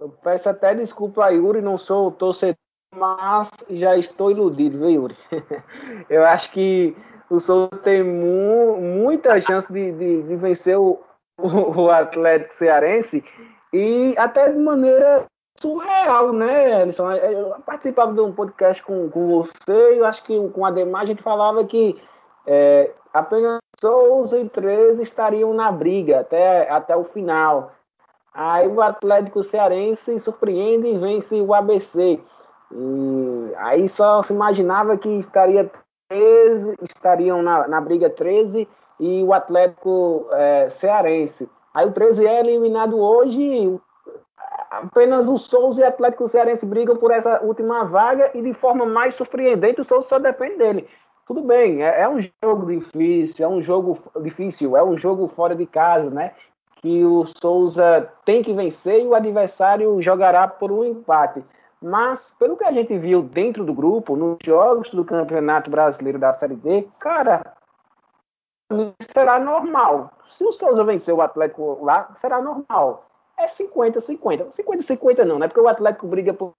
Eu 0.00 0.08
peço 0.08 0.48
até 0.48 0.74
desculpa 0.74 1.24
a 1.24 1.28
Yuri, 1.28 1.60
não 1.60 1.78
sou 1.78 2.10
torcedor, 2.10 2.56
mas 2.94 3.50
já 3.70 3.96
estou 3.96 4.30
iludido, 4.30 4.78
viu, 4.78 4.90
Yuri? 4.90 5.16
Eu 6.08 6.24
acho 6.24 6.50
que 6.50 6.96
o 7.32 7.40
Souza 7.40 7.70
tem 7.82 8.02
mu 8.02 8.78
muita 8.80 9.40
chance 9.40 9.72
de, 9.72 9.90
de, 9.92 10.22
de 10.22 10.36
vencer 10.36 10.78
o, 10.78 11.00
o 11.38 11.90
Atlético 11.90 12.52
Cearense 12.52 13.24
e 13.72 14.14
até 14.18 14.50
de 14.50 14.58
maneira 14.58 15.24
surreal, 15.58 16.32
né, 16.32 16.82
Alisson? 16.82 17.10
Eu 17.12 17.54
participava 17.64 18.12
de 18.12 18.20
um 18.20 18.32
podcast 18.32 18.82
com, 18.82 19.08
com 19.08 19.28
você 19.28 19.94
e 19.94 19.98
eu 19.98 20.04
acho 20.04 20.22
que 20.24 20.48
com 20.50 20.66
a 20.66 20.70
Demar 20.70 21.02
a 21.02 21.06
gente 21.06 21.22
falava 21.22 21.64
que 21.64 21.96
é, 22.46 22.90
apenas 23.14 23.60
Souza 23.80 24.38
e 24.38 24.48
13 24.48 25.02
estariam 25.02 25.54
na 25.54 25.72
briga 25.72 26.20
até, 26.20 26.70
até 26.70 26.94
o 26.94 27.04
final. 27.04 27.72
Aí 28.34 28.68
o 28.68 28.80
Atlético 28.80 29.42
Cearense 29.42 30.18
surpreende 30.18 30.86
e 30.86 30.98
vence 30.98 31.40
o 31.40 31.54
ABC. 31.54 32.20
E 32.74 33.52
aí 33.56 33.88
só 33.88 34.22
se 34.22 34.32
imaginava 34.32 34.96
que 34.96 35.08
estaria 35.08 35.70
13, 36.12 36.76
estariam 36.82 37.42
na, 37.42 37.66
na 37.66 37.80
briga 37.80 38.10
13 38.10 38.68
e 39.00 39.22
o 39.24 39.32
Atlético 39.32 40.26
é, 40.32 40.68
Cearense. 40.68 41.48
Aí 41.72 41.86
o 41.86 41.92
13 41.92 42.26
é 42.26 42.40
eliminado 42.40 43.00
hoje, 43.00 43.80
apenas 44.70 45.26
o 45.28 45.38
Souza 45.38 45.80
e 45.80 45.84
o 45.84 45.88
Atlético 45.88 46.28
Cearense 46.28 46.66
brigam 46.66 46.96
por 46.96 47.10
essa 47.10 47.42
última 47.42 47.84
vaga 47.84 48.30
e 48.34 48.42
de 48.42 48.52
forma 48.52 48.84
mais 48.84 49.14
surpreendente 49.14 49.80
o 49.80 49.84
Souza 49.84 50.08
só 50.08 50.18
depende 50.18 50.56
dele. 50.56 50.86
Tudo 51.26 51.40
bem, 51.40 51.82
é, 51.82 52.02
é 52.02 52.08
um 52.08 52.20
jogo 52.20 52.66
difícil, 52.66 53.46
é 53.46 53.48
um 53.48 53.62
jogo 53.62 53.98
difícil, 54.20 54.76
é 54.76 54.82
um 54.82 54.98
jogo 54.98 55.28
fora 55.28 55.54
de 55.54 55.64
casa, 55.64 56.10
né? 56.10 56.32
Que 56.82 57.04
o 57.04 57.24
Souza 57.24 58.10
tem 58.24 58.42
que 58.42 58.52
vencer 58.52 59.00
e 59.00 59.06
o 59.06 59.14
adversário 59.14 60.02
jogará 60.02 60.46
por 60.46 60.70
um 60.70 60.84
empate. 60.84 61.42
Mas, 61.82 62.32
pelo 62.38 62.56
que 62.56 62.64
a 62.64 62.70
gente 62.70 62.96
viu 62.96 63.22
dentro 63.22 63.64
do 63.64 63.74
grupo, 63.74 64.14
nos 64.14 64.38
jogos 64.44 64.88
do 64.90 65.04
Campeonato 65.04 65.68
Brasileiro 65.68 66.16
da 66.16 66.32
Série 66.32 66.54
D, 66.54 66.88
cara, 67.00 67.42
será 69.00 69.40
normal. 69.40 70.12
Se 70.24 70.44
o 70.44 70.52
Souza 70.52 70.84
vencer 70.84 71.12
o 71.12 71.20
Atlético 71.20 71.84
lá, 71.84 72.08
será 72.14 72.40
normal. 72.40 73.06
É 73.36 73.46
50-50. 73.46 74.50
50-50 74.50 75.24
não, 75.24 75.40
né? 75.40 75.48
Porque 75.48 75.60
o 75.60 75.66
Atlético 75.66 76.06
briga 76.06 76.32
por, 76.32 76.52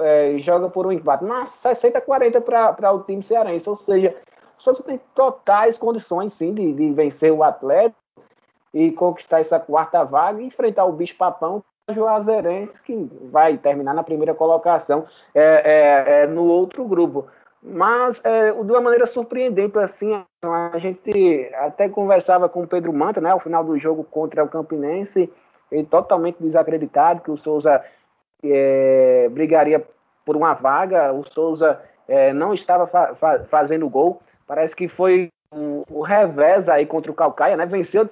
é, 0.00 0.36
joga 0.38 0.68
por 0.68 0.86
um 0.86 0.92
empate. 0.92 1.24
Mas 1.24 1.50
60-40 1.62 2.40
para 2.74 2.92
o 2.92 3.04
time 3.04 3.22
cearense. 3.22 3.70
Ou 3.70 3.76
seja, 3.76 4.16
o 4.58 4.62
Souza 4.62 4.82
tem 4.82 5.00
totais 5.14 5.78
condições, 5.78 6.32
sim, 6.32 6.52
de, 6.52 6.72
de 6.72 6.92
vencer 6.92 7.32
o 7.32 7.44
Atlético 7.44 7.96
e 8.74 8.90
conquistar 8.90 9.38
essa 9.38 9.60
quarta 9.60 10.02
vaga 10.04 10.42
e 10.42 10.46
enfrentar 10.46 10.84
o 10.84 10.92
bicho 10.92 11.16
papão 11.16 11.62
Juazeirense, 11.92 12.82
que 12.82 13.10
vai 13.30 13.56
terminar 13.56 13.94
na 13.94 14.02
primeira 14.02 14.34
colocação 14.34 15.06
é, 15.34 15.42
é, 15.42 16.22
é, 16.22 16.26
no 16.26 16.44
outro 16.44 16.84
grupo. 16.84 17.26
Mas, 17.62 18.20
é, 18.22 18.52
de 18.52 18.72
uma 18.72 18.80
maneira 18.80 19.06
surpreendente, 19.06 19.78
assim, 19.78 20.24
a 20.44 20.78
gente 20.78 21.50
até 21.54 21.88
conversava 21.88 22.48
com 22.48 22.62
o 22.62 22.68
Pedro 22.68 22.92
Manta, 22.92 23.20
né, 23.20 23.30
ao 23.30 23.40
final 23.40 23.64
do 23.64 23.78
jogo 23.78 24.04
contra 24.04 24.44
o 24.44 24.48
Campinense, 24.48 25.30
ele 25.70 25.84
totalmente 25.84 26.36
desacreditado 26.40 27.20
que 27.20 27.30
o 27.30 27.36
Souza 27.36 27.82
é, 28.44 29.28
brigaria 29.30 29.84
por 30.24 30.36
uma 30.36 30.54
vaga, 30.54 31.12
o 31.12 31.24
Souza 31.24 31.80
é, 32.06 32.32
não 32.32 32.54
estava 32.54 32.86
fa 32.86 33.14
fa 33.14 33.44
fazendo 33.44 33.88
gol, 33.88 34.20
parece 34.46 34.76
que 34.76 34.86
foi 34.86 35.30
o, 35.52 35.82
o, 35.90 36.02
revés 36.02 36.68
aí 36.68 36.86
contra 36.86 37.10
o 37.10 37.14
Calcaia, 37.14 37.56
né, 37.56 37.66
venceu 37.66 38.06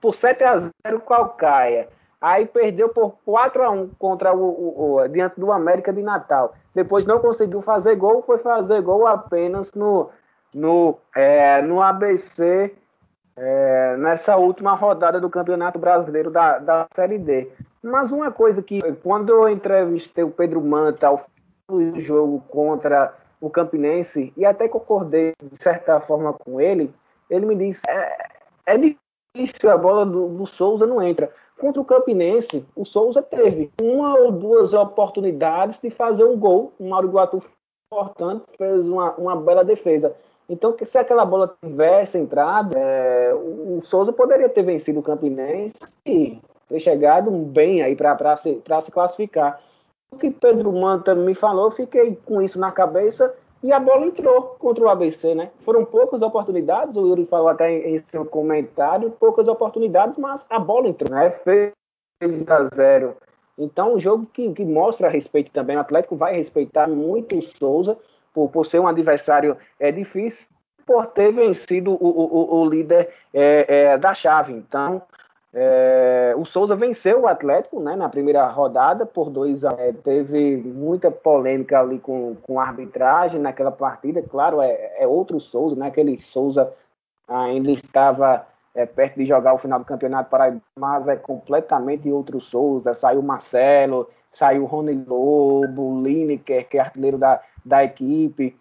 por 0.00 0.14
7 0.14 0.44
a 0.44 0.58
0 0.58 0.72
o 0.96 1.00
Calcaia, 1.00 1.88
aí 2.20 2.46
perdeu 2.46 2.88
por 2.88 3.16
4 3.24 3.62
a 3.62 3.70
1 3.70 3.88
contra 3.98 4.34
o, 4.34 4.42
o, 4.42 4.96
o 4.96 5.08
diante 5.08 5.40
do 5.40 5.50
América 5.50 5.92
de 5.92 6.02
Natal. 6.02 6.54
Depois 6.74 7.04
não 7.04 7.18
conseguiu 7.18 7.62
fazer 7.62 7.96
gol, 7.96 8.22
foi 8.22 8.38
fazer 8.38 8.82
gol 8.82 9.06
apenas 9.06 9.72
no, 9.72 10.10
no, 10.54 10.98
é, 11.14 11.62
no 11.62 11.80
ABC 11.80 12.74
é, 13.36 13.96
nessa 13.96 14.36
última 14.36 14.74
rodada 14.74 15.20
do 15.20 15.30
Campeonato 15.30 15.78
Brasileiro 15.78 16.30
da, 16.30 16.58
da 16.58 16.86
Série 16.94 17.18
D. 17.18 17.50
Mas 17.82 18.12
uma 18.12 18.30
coisa 18.30 18.62
que, 18.62 18.80
quando 19.02 19.30
eu 19.30 19.48
entrevistei 19.48 20.22
o 20.22 20.30
Pedro 20.30 20.60
Manta 20.60 21.06
ao 21.06 21.16
do 21.70 21.98
jogo 22.00 22.42
contra 22.48 23.14
o 23.40 23.48
Campinense, 23.48 24.32
e 24.36 24.44
até 24.44 24.68
concordei 24.68 25.32
de 25.40 25.62
certa 25.62 26.00
forma 26.00 26.32
com 26.32 26.60
ele, 26.60 26.92
ele 27.30 27.46
me 27.46 27.54
disse: 27.54 27.82
é, 27.88 28.28
é 28.66 28.76
difícil, 28.76 29.70
a 29.70 29.78
bola 29.78 30.04
do, 30.04 30.28
do 30.28 30.46
Souza 30.46 30.86
não 30.86 31.00
entra. 31.00 31.32
Contra 31.60 31.82
o 31.82 31.84
Campinense, 31.84 32.64
o 32.74 32.86
Souza 32.86 33.20
teve 33.20 33.70
uma 33.82 34.18
ou 34.18 34.32
duas 34.32 34.72
oportunidades 34.72 35.78
de 35.78 35.90
fazer 35.90 36.24
um 36.24 36.34
gol. 36.34 36.72
O 36.78 36.88
Mauro 36.88 37.08
Guatu, 37.08 37.42
portanto, 37.90 38.44
fez 38.56 38.88
uma, 38.88 39.12
uma 39.12 39.36
bela 39.36 39.62
defesa. 39.62 40.16
Então, 40.48 40.74
se 40.82 40.96
aquela 40.96 41.24
bola 41.24 41.54
tivesse 41.62 42.16
entrado, 42.16 42.74
é, 42.76 43.34
o 43.34 43.78
Souza 43.82 44.10
poderia 44.10 44.48
ter 44.48 44.62
vencido 44.62 45.00
o 45.00 45.02
Campinense 45.02 45.76
e 46.06 46.40
ter 46.66 46.80
chegado 46.80 47.30
bem 47.30 47.82
aí 47.82 47.94
para 47.94 48.36
se, 48.38 48.62
se 48.80 48.90
classificar. 48.90 49.60
O 50.10 50.16
que 50.16 50.30
Pedro 50.30 50.72
Manta 50.72 51.14
me 51.14 51.34
falou, 51.34 51.70
fiquei 51.70 52.18
com 52.24 52.40
isso 52.40 52.58
na 52.58 52.72
cabeça 52.72 53.34
e 53.62 53.72
a 53.72 53.78
bola 53.78 54.06
entrou 54.06 54.56
contra 54.58 54.84
o 54.84 54.88
ABC, 54.88 55.34
né? 55.34 55.50
Foram 55.60 55.84
poucas 55.84 56.22
oportunidades, 56.22 56.96
o 56.96 57.06
Yuri 57.06 57.26
falou 57.26 57.48
até 57.48 57.70
em, 57.70 57.98
seu 58.10 58.24
comentário, 58.24 59.10
poucas 59.10 59.48
oportunidades, 59.48 60.16
mas 60.16 60.46
a 60.48 60.58
bola 60.58 60.88
entrou, 60.88 61.14
né? 61.14 61.30
Fez 61.30 61.72
a 62.48 62.64
zero. 62.64 63.16
Então, 63.58 63.94
um 63.94 64.00
jogo 64.00 64.26
que, 64.26 64.50
que 64.52 64.64
mostra 64.64 65.08
respeito 65.08 65.50
também. 65.50 65.76
O 65.76 65.80
Atlético 65.80 66.16
vai 66.16 66.34
respeitar 66.34 66.88
muito 66.88 67.36
o 67.36 67.42
Souza, 67.42 67.98
por, 68.32 68.48
por 68.48 68.64
ser 68.64 68.78
um 68.78 68.86
adversário 68.86 69.56
é, 69.78 69.92
difícil, 69.92 70.48
por 70.86 71.06
ter 71.08 71.32
vencido 71.32 71.92
o, 71.92 72.08
o, 72.08 72.60
o 72.60 72.64
líder 72.68 73.10
é, 73.34 73.66
é, 73.68 73.98
da 73.98 74.14
chave. 74.14 74.52
Então, 74.52 75.02
é, 75.52 76.32
o 76.36 76.44
Souza 76.44 76.76
venceu 76.76 77.22
o 77.22 77.26
Atlético 77.26 77.82
né, 77.82 77.96
na 77.96 78.08
primeira 78.08 78.46
rodada 78.46 79.04
por 79.04 79.30
dois 79.30 79.64
anos. 79.64 79.78
É, 79.80 79.92
teve 79.92 80.56
muita 80.56 81.10
polêmica 81.10 81.80
ali 81.80 81.98
com, 81.98 82.36
com 82.42 82.60
a 82.60 82.64
arbitragem 82.64 83.40
naquela 83.40 83.72
partida. 83.72 84.22
Claro, 84.22 84.62
é, 84.62 85.02
é 85.02 85.06
outro 85.06 85.40
Souza, 85.40 85.74
né? 85.74 85.88
Aquele 85.88 86.20
Souza 86.20 86.72
ainda 87.26 87.70
estava 87.72 88.46
é, 88.74 88.86
perto 88.86 89.16
de 89.16 89.26
jogar 89.26 89.54
o 89.54 89.58
final 89.58 89.80
do 89.80 89.84
campeonato 89.84 90.30
para 90.30 90.56
mas 90.78 91.08
é 91.08 91.16
completamente 91.16 92.08
outro 92.10 92.40
Souza. 92.40 92.94
Saiu 92.94 93.20
Marcelo, 93.20 94.08
saiu 94.30 94.64
Rony 94.66 95.04
Lobo, 95.04 96.00
Lineker, 96.00 96.68
que 96.68 96.78
é 96.78 96.80
artilheiro 96.80 97.18
da, 97.18 97.40
da 97.64 97.82
equipe. 97.82 98.56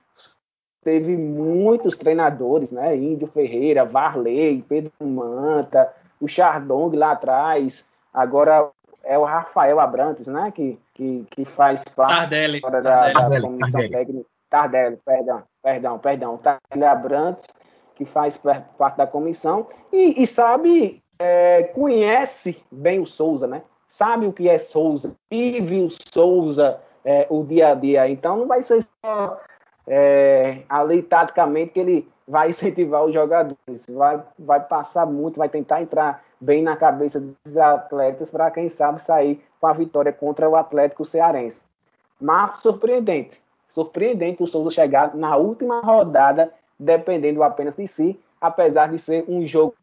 Teve 0.84 1.16
muitos 1.18 1.98
treinadores, 1.98 2.72
né? 2.72 2.96
Índio 2.96 3.28
Ferreira, 3.28 3.86
Varley, 3.86 4.64
Pedro 4.68 4.92
Manta 5.00 5.94
o 6.20 6.28
Chardong 6.28 6.96
lá 6.96 7.12
atrás, 7.12 7.88
agora 8.14 8.70
é 9.04 9.18
o 9.18 9.24
Rafael 9.24 9.80
Abrantes, 9.80 10.28
né? 10.28 10.52
Que, 10.52 10.78
que, 10.94 11.26
que 11.30 11.46
faz 11.46 11.84
parte 11.84 12.16
Tardelli, 12.16 12.62
da, 12.62 12.70
Tardelli. 12.72 13.14
da 13.14 13.42
comissão 13.42 13.72
Tardelli. 13.72 13.90
técnica. 13.90 14.30
Tardelli, 14.50 14.98
perdão. 15.06 15.44
perdão, 15.62 16.00
perdão, 16.00 16.40
Tyler 16.40 16.90
Abrantes, 16.90 17.46
que 17.96 18.06
faz 18.06 18.38
parte 18.78 18.98
da 18.98 19.06
comissão, 19.06 19.68
e, 19.92 20.24
e 20.24 20.26
sabe, 20.28 21.04
é, 21.20 21.64
conhece 21.64 22.62
bem 22.72 23.00
o 23.00 23.06
Souza, 23.06 23.46
né? 23.46 23.62
Sabe 23.88 24.26
o 24.26 24.34
que 24.34 24.48
é 24.48 24.58
Souza, 24.58 25.16
vive 25.30 25.82
o 25.82 25.90
Souza 25.90 26.80
é, 27.04 27.28
o 27.30 27.44
dia 27.44 27.70
a 27.70 27.74
dia. 27.76 28.08
Então 28.10 28.38
não 28.38 28.48
vai 28.48 28.62
ser 28.62 28.84
só 28.84 29.40
é, 29.88 30.60
ali 30.70 31.02
taticamente 31.02 31.72
que 31.72 31.80
ele 31.80 32.08
vai 32.30 32.52
incentivar 32.52 33.04
os 33.04 33.12
jogadores, 33.12 33.88
vai, 33.90 34.22
vai 34.38 34.60
passar 34.60 35.08
muito, 35.08 35.40
vai 35.40 35.50
tentar 35.50 35.82
entrar 35.82 36.24
bem 36.40 36.62
na 36.62 36.78
cabeça 36.78 37.20
dos 37.20 37.58
atletas 37.58 38.30
para 38.30 38.52
quem 38.52 38.70
sabe 38.70 39.02
sair 39.02 39.44
com 39.60 39.66
a 39.66 39.74
vitória 39.74 40.14
contra 40.14 40.48
o 40.48 40.56
Atlético 40.56 41.04
Cearense. 41.04 41.66
Mas 42.22 42.58
surpreendente, 42.58 43.42
surpreendente 43.70 44.44
o 44.44 44.48
Souza 44.48 44.70
chegar 44.70 45.16
na 45.16 45.36
última 45.38 45.82
rodada, 45.82 46.54
dependendo 46.78 47.42
apenas 47.42 47.76
de 47.76 47.88
si, 47.88 48.20
apesar 48.40 48.92
de 48.92 49.00
ser 49.00 49.26
um 49.28 49.46
jogo 49.48 49.74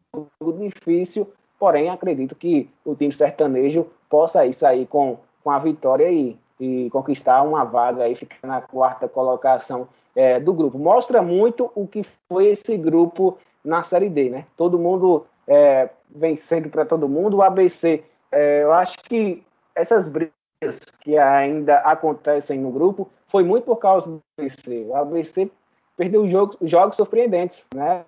difícil, 0.57 1.29
porém 1.59 1.89
acredito 1.89 2.33
que 2.33 2.69
o 2.85 2.95
time 2.95 3.11
sertanejo 3.11 3.85
possa 4.09 4.39
aí 4.39 4.53
sair 4.53 4.85
com, 4.87 5.17
com 5.43 5.51
a 5.51 5.59
vitória 5.59 6.09
e, 6.09 6.37
e 6.59 6.89
conquistar 6.91 7.41
uma 7.41 7.65
vaga 7.65 8.03
aí, 8.03 8.15
ficar 8.15 8.47
na 8.47 8.61
quarta 8.61 9.05
colocação 9.05 9.87
é, 10.17 10.39
do 10.39 10.51
grupo. 10.51 10.79
Mostra 10.79 11.21
muito 11.21 11.71
o 11.75 11.87
que 11.87 12.03
foi 12.27 12.47
esse 12.47 12.75
grupo 12.75 13.37
na 13.63 13.83
Série 13.83 14.09
D, 14.09 14.31
né? 14.31 14.45
Todo 14.57 14.79
mundo 14.79 15.27
é, 15.47 15.89
vencendo 16.09 16.69
para 16.69 16.83
todo 16.85 17.07
mundo. 17.07 17.37
O 17.37 17.43
ABC, 17.43 18.03
é, 18.31 18.63
eu 18.63 18.73
acho 18.73 18.97
que 19.03 19.43
essas 19.75 20.07
brigas 20.07 20.31
que 21.01 21.15
ainda 21.19 21.77
acontecem 21.81 22.59
no 22.59 22.71
grupo 22.71 23.07
foi 23.27 23.43
muito 23.43 23.65
por 23.65 23.75
causa 23.75 24.09
do 24.09 24.19
ABC. 24.39 24.85
O 24.87 24.95
ABC 24.95 25.51
perdeu 25.95 26.27
jogos, 26.27 26.57
jogos 26.63 26.95
surpreendentes, 26.95 27.63
né? 27.75 28.03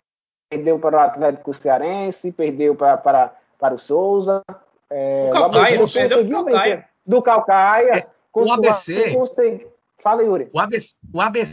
Perdeu 0.49 0.79
para 0.79 0.97
o 0.97 0.99
Atlético 1.01 1.53
Cearense, 1.53 2.31
perdeu 2.31 2.73
para, 2.73 2.97
para, 2.97 3.35
para 3.59 3.75
o 3.75 3.79
Souza. 3.79 4.41
É, 4.89 5.29
o 5.29 5.33
Calcaia, 5.33 5.83
o 5.83 5.93
perdeu 5.93 6.23
do 6.23 6.43
Calcaia. 6.43 6.85
Do 7.05 7.21
Calcaia. 7.21 7.99
É, 7.99 8.07
o 8.33 8.51
ABC... 8.51 9.67
Fala, 10.01 10.23
Yuri. 10.23 10.49
O 10.53 10.59
ABC, 10.59 10.95
o 11.13 11.19
ABC 11.19 11.51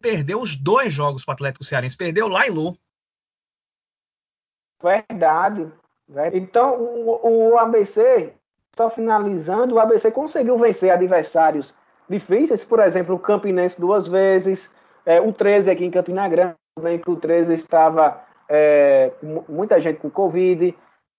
perdeu 0.00 0.40
os 0.40 0.56
dois 0.56 0.92
jogos 0.92 1.24
para 1.24 1.32
o 1.32 1.34
Atlético 1.34 1.64
Cearense. 1.64 1.96
Perdeu 1.96 2.28
lá 2.28 2.46
em 2.46 2.50
Lu. 2.50 2.76
Verdade. 4.82 5.70
Então, 6.32 6.80
o, 6.80 7.50
o 7.52 7.58
ABC, 7.58 8.32
só 8.74 8.90
finalizando, 8.90 9.74
o 9.74 9.80
ABC 9.80 10.10
conseguiu 10.10 10.58
vencer 10.58 10.90
adversários 10.90 11.74
difíceis, 12.08 12.64
por 12.64 12.80
exemplo, 12.80 13.14
o 13.14 13.18
Campinense 13.18 13.80
duas 13.80 14.08
vezes, 14.08 14.70
é, 15.06 15.20
o 15.20 15.32
13 15.32 15.70
aqui 15.70 15.84
em 15.84 15.90
Campina 15.90 16.28
Grande, 16.28 16.56
também 16.74 16.98
que 16.98 17.10
o 17.10 17.16
13 17.16 17.54
estava 17.54 18.20
é, 18.48 19.12
muita 19.48 19.80
gente 19.80 20.00
com 20.00 20.10
Covid. 20.10 20.76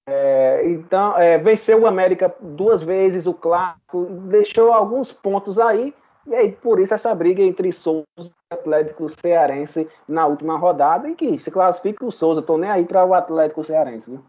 É, 0.07 0.63
então, 0.65 1.17
é, 1.17 1.37
venceu 1.37 1.81
o 1.81 1.87
América 1.87 2.35
duas 2.41 2.83
vezes, 2.83 3.25
o 3.25 3.33
Clássico, 3.33 4.05
deixou 4.27 4.73
alguns 4.73 5.13
pontos 5.13 5.57
aí, 5.57 5.93
e 6.27 6.35
aí 6.35 6.51
por 6.51 6.79
isso 6.79 6.93
essa 6.93 7.13
briga 7.13 7.41
entre 7.41 7.71
Souza 7.71 8.05
e 8.19 8.31
Atlético 8.53 9.07
Cearense 9.09 9.87
na 10.07 10.27
última 10.27 10.57
rodada, 10.57 11.09
e 11.09 11.15
que 11.15 11.37
se 11.39 11.51
classifica 11.51 12.05
o 12.05 12.11
Souza, 12.11 12.41
tô 12.41 12.57
nem 12.57 12.69
aí 12.69 12.85
para 12.85 13.05
o 13.05 13.13
Atlético 13.13 13.63
Cearense. 13.63 14.11
Viu? 14.11 14.25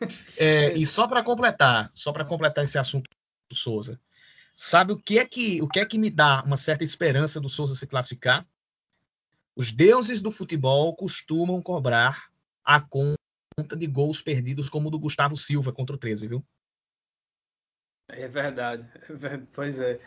É, 0.38 0.72
e 0.74 0.84
só 0.84 1.06
para 1.06 1.22
completar, 1.22 1.90
só 1.94 2.12
para 2.12 2.24
completar 2.24 2.64
esse 2.64 2.78
assunto 2.78 3.08
do 3.50 3.56
Souza, 3.56 3.98
sabe 4.54 4.92
o 4.92 4.98
que 4.98 5.18
é 5.18 5.24
que 5.24 5.62
o 5.62 5.68
que 5.68 5.80
é 5.80 5.86
que 5.86 5.98
me 5.98 6.10
dá 6.10 6.42
uma 6.44 6.56
certa 6.56 6.84
esperança 6.84 7.40
do 7.40 7.48
Souza 7.48 7.74
se 7.74 7.86
classificar? 7.86 8.46
Os 9.54 9.72
deuses 9.72 10.20
do 10.20 10.30
futebol 10.30 10.94
costumam 10.94 11.62
cobrar 11.62 12.28
a 12.62 12.78
conta 12.78 13.16
de 13.74 13.86
gols 13.86 14.20
perdidos 14.20 14.68
como 14.68 14.88
o 14.88 14.90
do 14.90 14.98
Gustavo 14.98 15.36
Silva 15.36 15.72
contra 15.72 15.96
o 15.96 15.98
13, 15.98 16.28
viu? 16.28 16.44
É 18.08 18.28
verdade. 18.28 18.86
Pois 19.52 19.80
é. 19.80 19.98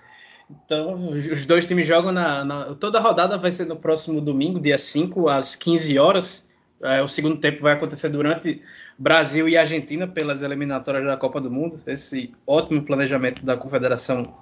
Então, 0.49 0.95
os 1.11 1.45
dois 1.45 1.67
times 1.67 1.87
jogam 1.87 2.11
na, 2.11 2.43
na, 2.43 2.75
Toda 2.75 2.97
a 2.97 3.01
rodada 3.01 3.37
vai 3.37 3.51
ser 3.51 3.65
no 3.65 3.75
próximo 3.75 4.19
domingo, 4.19 4.59
dia 4.59 4.77
5, 4.77 5.29
às 5.29 5.55
15 5.55 5.99
horas. 5.99 6.51
É, 6.81 7.01
o 7.01 7.07
segundo 7.07 7.39
tempo 7.39 7.61
vai 7.61 7.73
acontecer 7.73 8.09
durante 8.09 8.61
Brasil 8.97 9.47
e 9.47 9.57
Argentina 9.57 10.07
pelas 10.07 10.41
eliminatórias 10.41 11.05
da 11.05 11.17
Copa 11.17 11.39
do 11.39 11.51
Mundo. 11.51 11.79
Esse 11.85 12.31
ótimo 12.47 12.81
planejamento 12.83 13.45
da 13.45 13.55
Confederação 13.55 14.35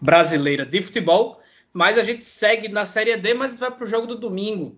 Brasileira 0.00 0.64
de 0.64 0.80
Futebol. 0.82 1.40
Mas 1.72 1.98
a 1.98 2.02
gente 2.02 2.24
segue 2.24 2.68
na 2.68 2.84
Série 2.84 3.16
D, 3.16 3.34
mas 3.34 3.58
vai 3.58 3.70
para 3.70 3.84
o 3.84 3.88
jogo 3.88 4.06
do 4.06 4.16
domingo. 4.16 4.76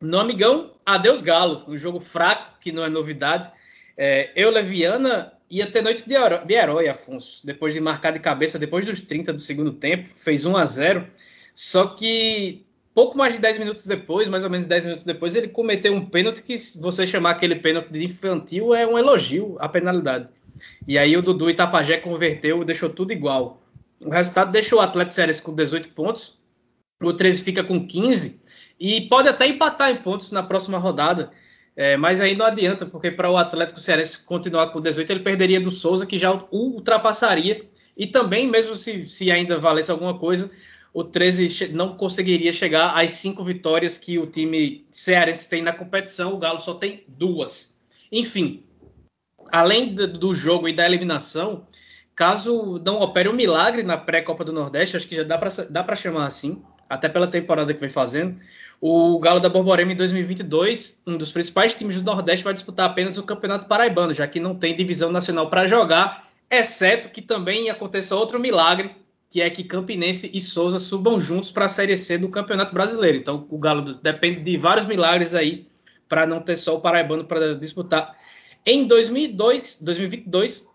No 0.00 0.18
Amigão, 0.18 0.74
adeus 0.84 1.20
Galo. 1.20 1.64
Um 1.68 1.76
jogo 1.76 2.00
fraco, 2.00 2.58
que 2.60 2.72
não 2.72 2.84
é 2.84 2.88
novidade. 2.88 3.50
É, 3.96 4.30
eu, 4.36 4.50
Leviana, 4.50 5.32
ia 5.50 5.70
ter 5.70 5.82
noite 5.82 6.06
de 6.06 6.14
herói, 6.14 6.44
de 6.44 6.54
herói, 6.54 6.88
Afonso. 6.88 7.44
Depois 7.46 7.72
de 7.72 7.80
marcar 7.80 8.12
de 8.12 8.20
cabeça, 8.20 8.58
depois 8.58 8.84
dos 8.84 9.00
30 9.00 9.32
do 9.32 9.40
segundo 9.40 9.72
tempo, 9.72 10.08
fez 10.16 10.44
1 10.44 10.56
a 10.56 10.64
0 10.64 11.06
Só 11.54 11.88
que 11.88 12.64
pouco 12.94 13.16
mais 13.16 13.34
de 13.34 13.40
10 13.40 13.58
minutos 13.58 13.86
depois, 13.86 14.28
mais 14.28 14.42
ou 14.42 14.50
menos 14.50 14.66
10 14.66 14.84
minutos 14.84 15.04
depois, 15.04 15.36
ele 15.36 15.48
cometeu 15.48 15.92
um 15.94 16.04
pênalti 16.04 16.42
que, 16.42 16.56
se 16.56 16.80
você 16.80 17.06
chamar 17.06 17.30
aquele 17.30 17.56
pênalti 17.56 17.90
de 17.90 18.04
infantil, 18.04 18.74
é 18.74 18.86
um 18.86 18.98
elogio 18.98 19.56
à 19.60 19.68
penalidade. 19.68 20.28
E 20.88 20.96
aí 20.96 21.16
o 21.16 21.22
Dudu 21.22 21.50
Itapajé 21.50 21.98
converteu, 21.98 22.64
deixou 22.64 22.88
tudo 22.88 23.12
igual. 23.12 23.60
O 24.04 24.10
resultado 24.10 24.50
deixou 24.50 24.78
o 24.78 24.82
Atlético 24.82 25.14
Cearense 25.14 25.42
com 25.42 25.54
18 25.54 25.90
pontos, 25.90 26.38
o 27.02 27.12
13 27.12 27.42
fica 27.42 27.62
com 27.62 27.86
15 27.86 28.42
e 28.80 29.02
pode 29.02 29.28
até 29.28 29.46
empatar 29.46 29.90
em 29.90 29.96
pontos 29.96 30.32
na 30.32 30.42
próxima 30.42 30.78
rodada. 30.78 31.30
É, 31.76 31.94
mas 31.94 32.22
aí 32.22 32.34
não 32.34 32.46
adianta, 32.46 32.86
porque 32.86 33.10
para 33.10 33.30
o 33.30 33.36
Atlético 33.36 33.78
Cearense 33.78 34.24
continuar 34.24 34.68
com 34.68 34.80
18, 34.80 35.12
ele 35.12 35.20
perderia 35.20 35.60
do 35.60 35.70
Souza, 35.70 36.06
que 36.06 36.16
já 36.16 36.32
o 36.32 36.48
ultrapassaria. 36.50 37.68
E 37.94 38.06
também, 38.06 38.48
mesmo 38.48 38.74
se, 38.74 39.04
se 39.04 39.30
ainda 39.30 39.58
valesse 39.58 39.90
alguma 39.90 40.18
coisa, 40.18 40.50
o 40.92 41.04
13 41.04 41.68
não 41.74 41.90
conseguiria 41.90 42.50
chegar 42.50 42.98
às 42.98 43.10
cinco 43.10 43.44
vitórias 43.44 43.98
que 43.98 44.18
o 44.18 44.26
time 44.26 44.86
cearense 44.90 45.50
tem 45.50 45.60
na 45.60 45.72
competição. 45.72 46.32
O 46.32 46.38
Galo 46.38 46.58
só 46.58 46.72
tem 46.72 47.04
duas. 47.06 47.84
Enfim, 48.10 48.64
além 49.52 49.94
do 49.94 50.32
jogo 50.32 50.66
e 50.68 50.72
da 50.72 50.86
eliminação, 50.86 51.66
caso 52.14 52.80
não 52.82 53.00
opere 53.00 53.28
um 53.28 53.34
milagre 53.34 53.82
na 53.82 53.98
pré-Copa 53.98 54.42
do 54.42 54.52
Nordeste, 54.52 54.96
acho 54.96 55.06
que 55.06 55.16
já 55.16 55.22
dá 55.22 55.84
para 55.84 55.96
chamar 55.96 56.24
assim, 56.24 56.64
até 56.88 57.08
pela 57.08 57.26
temporada 57.26 57.72
que 57.72 57.80
vem 57.80 57.88
fazendo 57.88 58.36
o 58.80 59.18
Galo 59.18 59.40
da 59.40 59.48
Borborema 59.48 59.92
em 59.92 59.96
2022, 59.96 61.02
um 61.06 61.16
dos 61.16 61.32
principais 61.32 61.74
times 61.74 62.00
do 62.00 62.04
Nordeste, 62.04 62.44
vai 62.44 62.52
disputar 62.52 62.90
apenas 62.90 63.16
o 63.16 63.22
Campeonato 63.22 63.66
Paraibano, 63.66 64.12
já 64.12 64.26
que 64.26 64.38
não 64.38 64.54
tem 64.54 64.76
divisão 64.76 65.10
nacional 65.10 65.48
para 65.48 65.66
jogar, 65.66 66.28
exceto 66.50 67.08
que 67.08 67.22
também 67.22 67.70
aconteça 67.70 68.14
outro 68.14 68.38
milagre, 68.38 68.94
que 69.30 69.40
é 69.40 69.50
que 69.50 69.64
Campinense 69.64 70.30
e 70.32 70.40
Souza 70.40 70.78
subam 70.78 71.18
juntos 71.18 71.50
para 71.50 71.64
a 71.64 71.68
Série 71.68 71.96
C 71.96 72.18
do 72.18 72.28
Campeonato 72.28 72.72
Brasileiro. 72.72 73.16
Então 73.16 73.46
o 73.50 73.58
Galo 73.58 73.94
depende 73.94 74.42
de 74.42 74.56
vários 74.56 74.86
milagres 74.86 75.34
aí 75.34 75.66
para 76.08 76.26
não 76.26 76.40
ter 76.40 76.56
só 76.56 76.76
o 76.76 76.80
Paraibano 76.80 77.24
para 77.24 77.54
disputar. 77.56 78.16
Em 78.64 78.86
2002, 78.86 79.82
2022, 79.82 80.68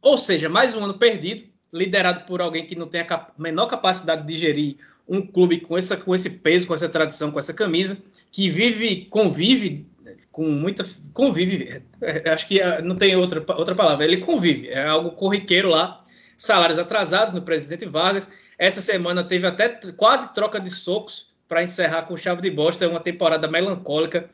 ou 0.00 0.16
seja, 0.16 0.48
mais 0.48 0.74
um 0.74 0.84
ano 0.84 0.94
perdido, 0.94 1.44
liderado 1.72 2.22
por 2.22 2.40
alguém 2.40 2.66
que 2.66 2.74
não 2.74 2.88
tem 2.88 3.02
a 3.02 3.26
menor 3.36 3.66
capacidade 3.66 4.26
de 4.26 4.34
gerir 4.34 4.78
um 5.08 5.26
clube 5.26 5.60
com, 5.60 5.76
essa, 5.76 5.96
com 5.96 6.14
esse 6.14 6.30
peso, 6.30 6.66
com 6.66 6.74
essa 6.74 6.88
tradição, 6.88 7.30
com 7.30 7.38
essa 7.38 7.54
camisa, 7.54 8.02
que 8.30 8.50
vive, 8.50 9.06
convive 9.06 9.86
com 10.30 10.48
muita. 10.48 10.84
Convive, 11.12 11.82
é, 12.00 12.30
acho 12.30 12.46
que 12.46 12.60
é, 12.60 12.82
não 12.82 12.96
tem 12.96 13.16
outra, 13.16 13.44
outra 13.56 13.74
palavra, 13.74 14.04
ele 14.04 14.18
convive, 14.18 14.68
é 14.68 14.86
algo 14.86 15.12
corriqueiro 15.12 15.68
lá. 15.68 16.04
Salários 16.36 16.78
atrasados 16.78 17.32
no 17.32 17.42
presidente 17.42 17.86
Vargas. 17.86 18.30
Essa 18.56 18.80
semana 18.80 19.24
teve 19.24 19.46
até 19.46 19.68
quase 19.96 20.32
troca 20.32 20.60
de 20.60 20.70
socos 20.70 21.34
para 21.48 21.62
encerrar 21.62 22.02
com 22.02 22.16
chave 22.16 22.42
de 22.42 22.50
bosta 22.50 22.88
uma 22.88 23.00
temporada 23.00 23.48
melancólica 23.48 24.30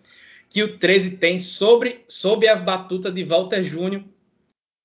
que 0.51 0.63
o 0.63 0.79
13 0.79 1.17
tem 1.17 1.39
sobre, 1.39 2.05
sob 2.07 2.47
a 2.47 2.57
batuta 2.57 3.11
de 3.11 3.25
Walter 3.25 3.63
Júnior. 3.63 4.05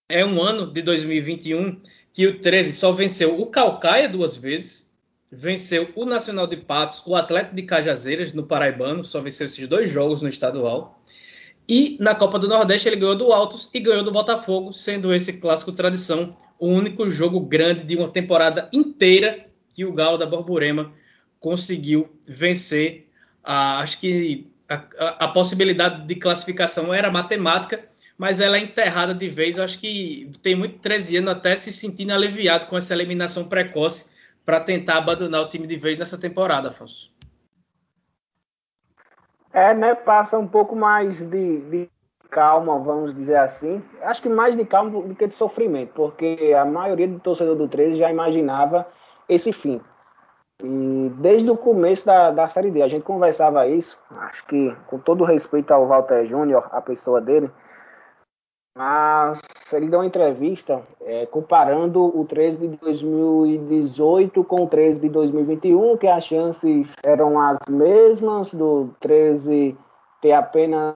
É 0.10 0.26
um 0.26 0.42
ano 0.42 0.72
de 0.72 0.82
2021 0.82 1.82
que 2.14 2.26
o 2.28 2.32
13 2.32 2.74
só 2.74 2.92
venceu 2.92 3.40
o 3.40 3.48
Calcaia 3.48 4.10
duas 4.10 4.36
vezes, 4.36 4.89
venceu 5.32 5.90
o 5.96 6.06
Nacional 6.06 6.48
de 6.48 6.58
Patos, 6.58 7.04
o 7.06 7.16
Atlético 7.16 7.56
de 7.56 7.64
Cajazeiras 7.64 8.34
no 8.34 8.44
Paraibano, 8.44 9.06
só 9.06 9.22
venceu 9.22 9.46
esses 9.46 9.68
dois 9.68 9.90
jogos 9.90 10.22
no 10.22 10.30
estadual. 10.30 11.04
E 11.68 11.98
na 12.00 12.16
Copa 12.16 12.40
do 12.40 12.48
Nordeste 12.48 12.90
ele 12.90 12.96
ganhou 12.96 13.16
do 13.16 13.32
Altos 13.32 13.70
e 13.74 13.80
ganhou 13.80 14.04
do 14.04 14.12
Botafogo, 14.12 14.74
sendo 14.74 15.14
esse 15.14 15.40
clássico 15.40 15.72
tradição 15.72 16.36
o 16.58 16.68
único 16.68 17.10
jogo 17.10 17.40
grande 17.40 17.84
de 17.84 17.96
uma 17.96 18.10
temporada 18.10 18.68
inteira 18.74 19.46
que 19.74 19.86
o 19.86 19.94
Galo 19.94 20.18
da 20.18 20.26
Borborema 20.26 20.92
conseguiu 21.40 22.10
vencer. 22.28 23.08
Ah, 23.44 23.80
acho 23.80 24.00
que 24.00 24.52
a, 24.68 24.84
a, 24.98 25.26
a, 25.26 25.28
possibilidade 25.30 26.06
de 26.06 26.16
classificação 26.16 26.94
era 26.94 27.10
matemática, 27.10 27.86
mas 28.18 28.42
ela 28.42 28.58
é 28.58 28.62
enterrada 28.62 29.14
de 29.14 29.30
vez. 29.30 29.58
acho 29.58 29.80
que 29.80 30.30
tem 30.42 30.56
muito 30.56 30.80
13 30.80 31.18
anos 31.18 31.30
até 31.30 31.56
se 31.56 31.72
sentindo 31.72 32.12
aliviado 32.12 32.66
com 32.66 32.78
essa 32.78 32.94
eliminação 32.94 33.48
precoce 33.48 34.10
para 34.50 34.62
tentar 34.62 34.98
abandonar 34.98 35.42
o 35.42 35.48
time 35.48 35.68
de 35.68 35.76
vez 35.76 35.96
nessa 35.96 36.20
temporada, 36.20 36.70
Afonso. 36.70 37.14
É, 39.54 39.76
né? 39.76 39.94
Passa 39.94 40.40
um 40.40 40.48
pouco 40.48 40.76
mais 40.76 41.24
de, 41.24 41.60
de 41.70 41.90
calma, 42.32 42.80
vamos 42.80 43.14
dizer 43.14 43.36
assim. 43.36 43.80
Acho 44.02 44.24
que 44.24 44.28
mais 44.28 44.58
de 44.58 44.66
calma 44.66 44.90
do 44.90 45.14
que 45.14 45.28
de 45.28 45.36
sofrimento, 45.36 45.92
porque 45.94 46.52
a 46.60 46.66
maioria 46.66 47.08
do 47.08 47.20
torcedor 47.20 47.56
do 47.56 47.68
13 47.68 47.98
já 47.98 48.10
imaginava 48.10 48.88
esse 49.28 49.54
fim. 49.54 49.80
E 50.64 51.12
desde 51.20 51.52
o 51.52 51.56
começo 51.56 52.04
da, 52.08 52.32
da 52.32 52.50
Série 52.50 52.72
D, 52.72 52.82
a 52.82 52.88
gente 52.88 53.04
conversava 53.04 53.68
isso, 53.68 54.00
acho 54.22 54.44
que 54.48 54.76
com 54.88 54.98
todo 54.98 55.26
respeito 55.26 55.72
ao 55.72 55.86
Walter 55.86 56.26
Júnior, 56.26 56.68
a 56.72 56.82
pessoa 56.82 57.22
dele, 57.22 57.52
mas 58.76 59.42
ele 59.74 59.88
deu 59.88 60.00
uma 60.00 60.06
entrevista 60.06 60.82
é, 61.02 61.26
comparando 61.26 62.18
o 62.18 62.26
13 62.26 62.58
de 62.58 62.78
2018 62.78 64.44
com 64.44 64.64
o 64.64 64.68
13 64.68 65.00
de 65.00 65.10
2021, 65.10 65.98
que 65.98 66.08
as 66.08 66.24
chances 66.24 66.96
eram 67.04 67.40
as 67.40 67.60
mesmas, 67.70 68.54
do 68.54 68.90
13 69.00 69.78
ter 70.22 70.34
apenas 70.34 70.94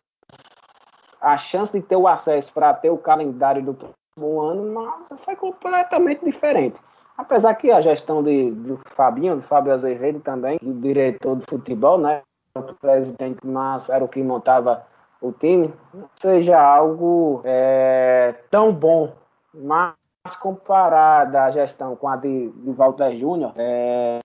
a 1.21 1.37
chance 1.37 1.71
de 1.71 1.81
ter 1.81 1.95
o 1.95 2.07
acesso 2.07 2.51
para 2.53 2.73
ter 2.73 2.89
o 2.89 2.97
calendário 2.97 3.63
do 3.63 3.73
próximo 3.73 4.41
ano, 4.41 4.73
mas 4.73 5.19
foi 5.21 5.35
completamente 5.35 6.23
diferente. 6.25 6.79
Apesar 7.17 7.53
que 7.55 7.71
a 7.71 7.79
gestão 7.79 8.23
de, 8.23 8.51
do 8.51 8.79
Fabinho, 8.87 9.35
do 9.35 9.41
Fábio 9.43 9.73
Azevedo 9.73 10.19
também, 10.19 10.59
do 10.61 10.73
diretor 10.73 11.37
de 11.37 11.45
futebol, 11.45 11.97
né, 11.97 12.21
o 12.55 12.73
presidente, 12.73 13.39
mas 13.45 13.89
era 13.89 14.03
o 14.03 14.07
que 14.07 14.21
montava 14.21 14.85
o 15.23 15.31
time, 15.31 15.73
seja 16.19 16.61
algo 16.61 17.41
é, 17.45 18.35
tão 18.51 18.73
bom, 18.73 19.13
mas 19.53 19.95
comparada 20.41 21.43
a 21.43 21.51
gestão 21.51 21.95
com 21.95 22.09
a 22.09 22.17
de, 22.17 22.49
de 22.49 22.71
Walter 22.71 23.15
Júnior, 23.15 23.53
é, 23.55 24.19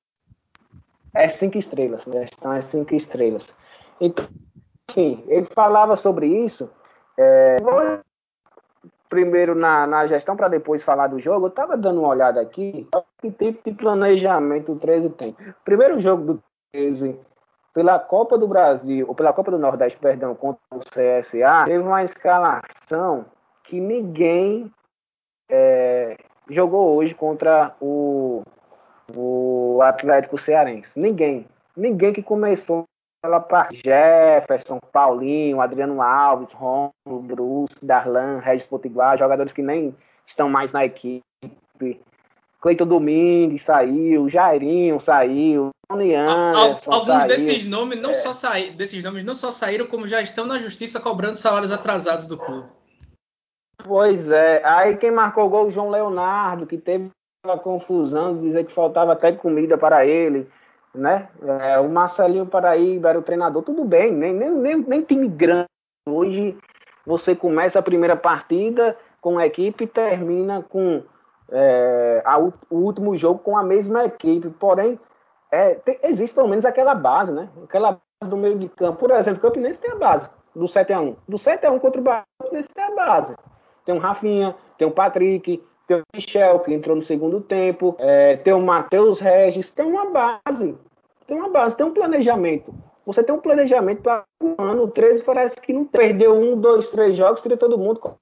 é 1.14 1.28
cinco 1.28 1.56
estrelas, 1.56 2.06
a 2.08 2.10
gestão 2.10 2.52
é 2.52 2.60
cinco 2.60 2.96
estrelas. 2.96 3.54
Então, 4.00 4.26
enfim, 4.90 5.22
ele 5.28 5.46
falava 5.46 5.94
sobre 5.94 6.26
isso 6.26 6.68
é, 7.16 7.56
primeiro 9.08 9.54
na, 9.54 9.86
na 9.86 10.06
gestão 10.08 10.36
para 10.36 10.48
depois 10.48 10.82
falar 10.82 11.06
do 11.06 11.20
jogo, 11.20 11.46
eu 11.46 11.50
estava 11.50 11.76
dando 11.76 12.00
uma 12.00 12.08
olhada 12.08 12.40
aqui, 12.40 12.88
que 13.20 13.30
tipo 13.30 13.70
de 13.70 13.76
planejamento 13.76 14.72
o 14.72 14.78
13 14.78 15.10
tem. 15.10 15.36
Primeiro 15.64 16.00
jogo 16.00 16.24
do 16.24 16.42
13 16.72 17.27
pela 17.78 17.96
Copa 17.96 18.36
do 18.36 18.48
Brasil, 18.48 19.06
ou 19.06 19.14
pela 19.14 19.32
Copa 19.32 19.52
do 19.52 19.58
Nordeste, 19.58 20.00
perdão, 20.00 20.34
contra 20.34 20.60
o 20.74 20.80
CSA, 20.80 21.64
teve 21.64 21.78
uma 21.78 22.02
escalação 22.02 23.24
que 23.62 23.78
ninguém 23.78 24.68
é, 25.48 26.16
jogou 26.50 26.96
hoje 26.96 27.14
contra 27.14 27.76
o, 27.80 28.42
o 29.14 29.78
Atlético 29.80 30.36
Cearense. 30.36 30.98
Ninguém. 30.98 31.46
Ninguém 31.76 32.12
que 32.12 32.20
começou 32.20 32.82
ela 33.24 33.38
para 33.38 33.68
Jefferson, 33.72 34.80
Paulinho, 34.92 35.60
Adriano 35.60 36.02
Alves, 36.02 36.50
Romulo, 36.50 37.22
Bruce, 37.22 37.76
Darlan, 37.80 38.40
Regis 38.40 38.66
Potiguar, 38.66 39.16
jogadores 39.16 39.52
que 39.52 39.62
nem 39.62 39.94
estão 40.26 40.48
mais 40.48 40.72
na 40.72 40.84
equipe. 40.84 41.22
Cleiton 42.60 42.86
Domingues 42.88 43.62
saiu, 43.62 44.28
Jairinho 44.28 44.98
saiu, 44.98 45.70
Anderson 45.90 46.90
Alguns 46.90 47.24
desses 47.24 47.64
nomes 47.64 48.00
não 48.00 48.10
é. 48.10 48.14
só 48.14 48.32
saíram, 48.32 48.76
desses 48.76 49.02
nomes 49.02 49.24
não 49.24 49.34
só 49.34 49.50
saíram, 49.50 49.86
como 49.86 50.06
já 50.06 50.20
estão 50.20 50.46
na 50.46 50.58
justiça 50.58 51.00
cobrando 51.00 51.36
salários 51.36 51.72
atrasados 51.72 52.26
do 52.26 52.36
clube. 52.36 52.68
Pois 53.84 54.30
é. 54.30 54.62
Aí 54.64 54.96
quem 54.96 55.10
marcou 55.10 55.46
o 55.46 55.48
gol, 55.48 55.66
o 55.66 55.70
João 55.70 55.90
Leonardo, 55.90 56.66
que 56.66 56.76
teve 56.76 57.10
uma 57.44 57.58
confusão, 57.58 58.40
dizer 58.40 58.66
que 58.66 58.72
faltava 58.72 59.12
até 59.12 59.32
comida 59.32 59.78
para 59.78 60.04
ele 60.04 60.46
né? 60.94 61.28
É, 61.42 61.78
o 61.78 61.88
Marcelinho 61.88 62.46
Paraíba 62.46 63.10
era 63.10 63.18
o 63.18 63.22
treinador, 63.22 63.62
tudo 63.62 63.84
bem, 63.84 64.12
nem, 64.12 64.32
nem, 64.32 64.50
nem, 64.50 64.76
nem 64.76 65.02
time 65.02 65.28
grande. 65.28 65.68
Hoje 66.06 66.56
você 67.06 67.34
começa 67.34 67.78
a 67.78 67.82
primeira 67.82 68.16
partida 68.16 68.96
com 69.20 69.38
a 69.38 69.46
equipe 69.46 69.84
e 69.84 69.88
termina 69.88 70.62
com 70.62 71.02
é, 71.50 72.22
a, 72.24 72.38
o 72.38 72.52
último 72.70 73.16
jogo 73.16 73.40
com 73.40 73.56
a 73.56 73.62
mesma 73.62 74.04
equipe. 74.04 74.50
Porém, 74.50 74.98
é, 75.50 75.74
tem, 75.76 75.98
existe 76.02 76.34
pelo 76.34 76.48
menos 76.48 76.64
aquela 76.64 76.94
base, 76.94 77.32
né? 77.32 77.48
Aquela 77.64 77.92
base 77.92 78.30
do 78.30 78.36
meio 78.36 78.58
de 78.58 78.68
campo. 78.68 78.98
Por 78.98 79.10
exemplo, 79.10 79.38
o 79.38 79.42
Campinense 79.42 79.80
tem 79.80 79.92
a 79.92 79.96
base 79.96 80.28
do 80.54 80.66
7x1. 80.66 81.16
Do 81.26 81.36
7x1 81.36 81.80
contra 81.80 82.00
o 82.00 82.04
Bahia, 82.04 82.24
o 82.40 82.44
Campinense 82.44 82.68
tem 82.74 82.84
a 82.84 82.94
base. 82.94 83.34
Tem 83.84 83.94
o 83.94 83.98
Rafinha, 83.98 84.54
tem 84.76 84.86
o 84.86 84.90
Patrick, 84.90 85.62
tem 85.86 85.96
o 85.98 86.02
Michel, 86.14 86.60
que 86.60 86.74
entrou 86.74 86.94
no 86.94 87.02
segundo 87.02 87.40
tempo, 87.40 87.96
é, 87.98 88.36
tem 88.36 88.52
o 88.52 88.60
Matheus 88.60 89.20
Regis, 89.20 89.70
tem 89.70 89.86
uma 89.86 90.10
base. 90.10 90.76
Tem 91.26 91.36
uma 91.36 91.48
base, 91.48 91.76
tem 91.76 91.86
um 91.86 91.94
planejamento. 91.94 92.74
Você 93.06 93.22
tem 93.22 93.34
um 93.34 93.40
planejamento 93.40 94.02
para 94.02 94.24
um 94.42 94.54
ano, 94.58 94.84
o 94.84 94.88
13 94.88 95.24
parece 95.24 95.58
que 95.60 95.72
não 95.72 95.84
perdeu 95.84 96.34
um, 96.34 96.60
dois, 96.60 96.88
três 96.88 97.16
jogos, 97.16 97.40
tira 97.40 97.56
todo 97.56 97.78
mundo, 97.78 98.14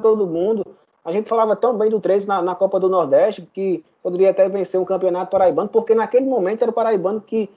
todo 0.00 0.26
mundo. 0.26 0.64
A 1.04 1.10
gente 1.10 1.28
falava 1.28 1.56
tão 1.56 1.76
bem 1.76 1.90
do 1.90 2.00
13 2.00 2.28
na, 2.28 2.40
na 2.40 2.54
Copa 2.54 2.78
do 2.78 2.88
Nordeste 2.88 3.42
que 3.42 3.84
poderia 4.02 4.30
até 4.30 4.48
vencer 4.48 4.80
um 4.80 4.84
campeonato 4.84 5.30
paraibano, 5.30 5.68
porque 5.68 5.94
naquele 5.94 6.26
momento 6.26 6.62
era 6.62 6.70
o 6.70 6.74
paraibano 6.74 7.20
que 7.20 7.48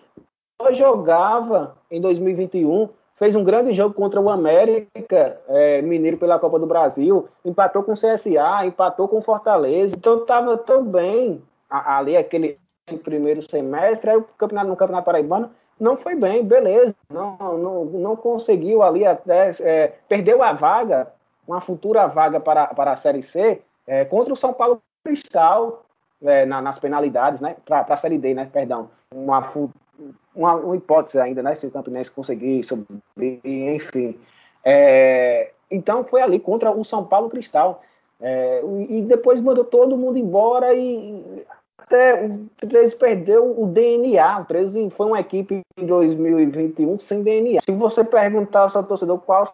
jogava 0.73 1.75
em 1.91 1.99
2021 1.99 2.89
fez 3.15 3.35
um 3.35 3.43
grande 3.43 3.73
jogo 3.73 3.93
contra 3.93 4.19
o 4.19 4.29
América 4.29 5.39
é, 5.47 5.81
Mineiro 5.81 6.17
pela 6.17 6.39
Copa 6.39 6.59
do 6.59 6.65
Brasil, 6.65 7.27
empatou 7.45 7.83
com 7.83 7.93
o 7.93 7.95
CSA, 7.95 8.65
empatou 8.65 9.07
com 9.07 9.17
o 9.17 9.21
Fortaleza, 9.21 9.95
então 9.95 10.17
estava 10.17 10.57
tão 10.57 10.83
bem 10.83 11.41
ali 11.69 12.17
aquele 12.17 12.57
primeiro 13.03 13.41
semestre, 13.41 14.09
aí 14.09 14.17
o 14.17 14.23
campeonato 14.37 14.69
no 14.69 14.75
Campeonato 14.75 15.05
Paraibano 15.05 15.49
não 15.79 15.97
foi 15.97 16.15
bem, 16.15 16.43
beleza, 16.43 16.95
não, 17.09 17.37
não, 17.57 17.85
não 17.85 18.15
conseguiu 18.15 18.83
ali 18.83 19.05
até, 19.05 19.51
é, 19.61 19.93
perdeu 20.07 20.43
a 20.43 20.53
vaga, 20.53 21.11
uma 21.47 21.61
futura 21.61 22.07
vaga 22.07 22.39
para, 22.39 22.67
para 22.67 22.91
a 22.91 22.95
Série 22.95 23.23
C, 23.23 23.61
é, 23.87 24.05
contra 24.05 24.33
o 24.33 24.37
São 24.37 24.53
Paulo 24.53 24.81
Cristal, 25.03 25.82
é, 26.23 26.45
na, 26.45 26.61
nas 26.61 26.79
penalidades, 26.79 27.41
né, 27.41 27.55
para 27.65 27.85
a 27.87 27.97
Série 27.97 28.17
D, 28.17 28.33
né, 28.33 28.49
perdão, 28.51 28.89
uma, 29.13 29.51
uma, 30.35 30.55
uma 30.55 30.75
hipótese 30.75 31.19
ainda, 31.19 31.43
né? 31.43 31.55
Se 31.55 31.67
o 31.67 31.71
Campinense 31.71 32.11
conseguir 32.11 32.63
subir, 32.63 33.41
enfim. 33.43 34.19
É, 34.63 35.51
então 35.69 36.03
foi 36.03 36.21
ali 36.21 36.39
contra 36.39 36.71
o 36.71 36.83
São 36.83 37.05
Paulo 37.05 37.29
Cristal. 37.29 37.81
É, 38.19 38.61
e 38.89 39.01
depois 39.01 39.41
mandou 39.41 39.65
todo 39.65 39.97
mundo 39.97 40.17
embora 40.17 40.73
e 40.73 41.45
até 41.77 42.25
o 42.25 42.47
13 42.57 42.95
perdeu 42.95 43.59
o 43.59 43.67
DNA. 43.67 44.39
O 44.39 44.45
13 44.45 44.89
foi 44.91 45.07
uma 45.07 45.19
equipe 45.19 45.61
em 45.77 45.85
2021 45.85 46.97
sem 46.99 47.21
DNA. 47.21 47.61
Se 47.65 47.71
você 47.71 48.03
perguntar 48.03 48.61
ao 48.61 48.69
seu 48.69 48.83
torcedor 48.83 49.19
qual, 49.19 49.51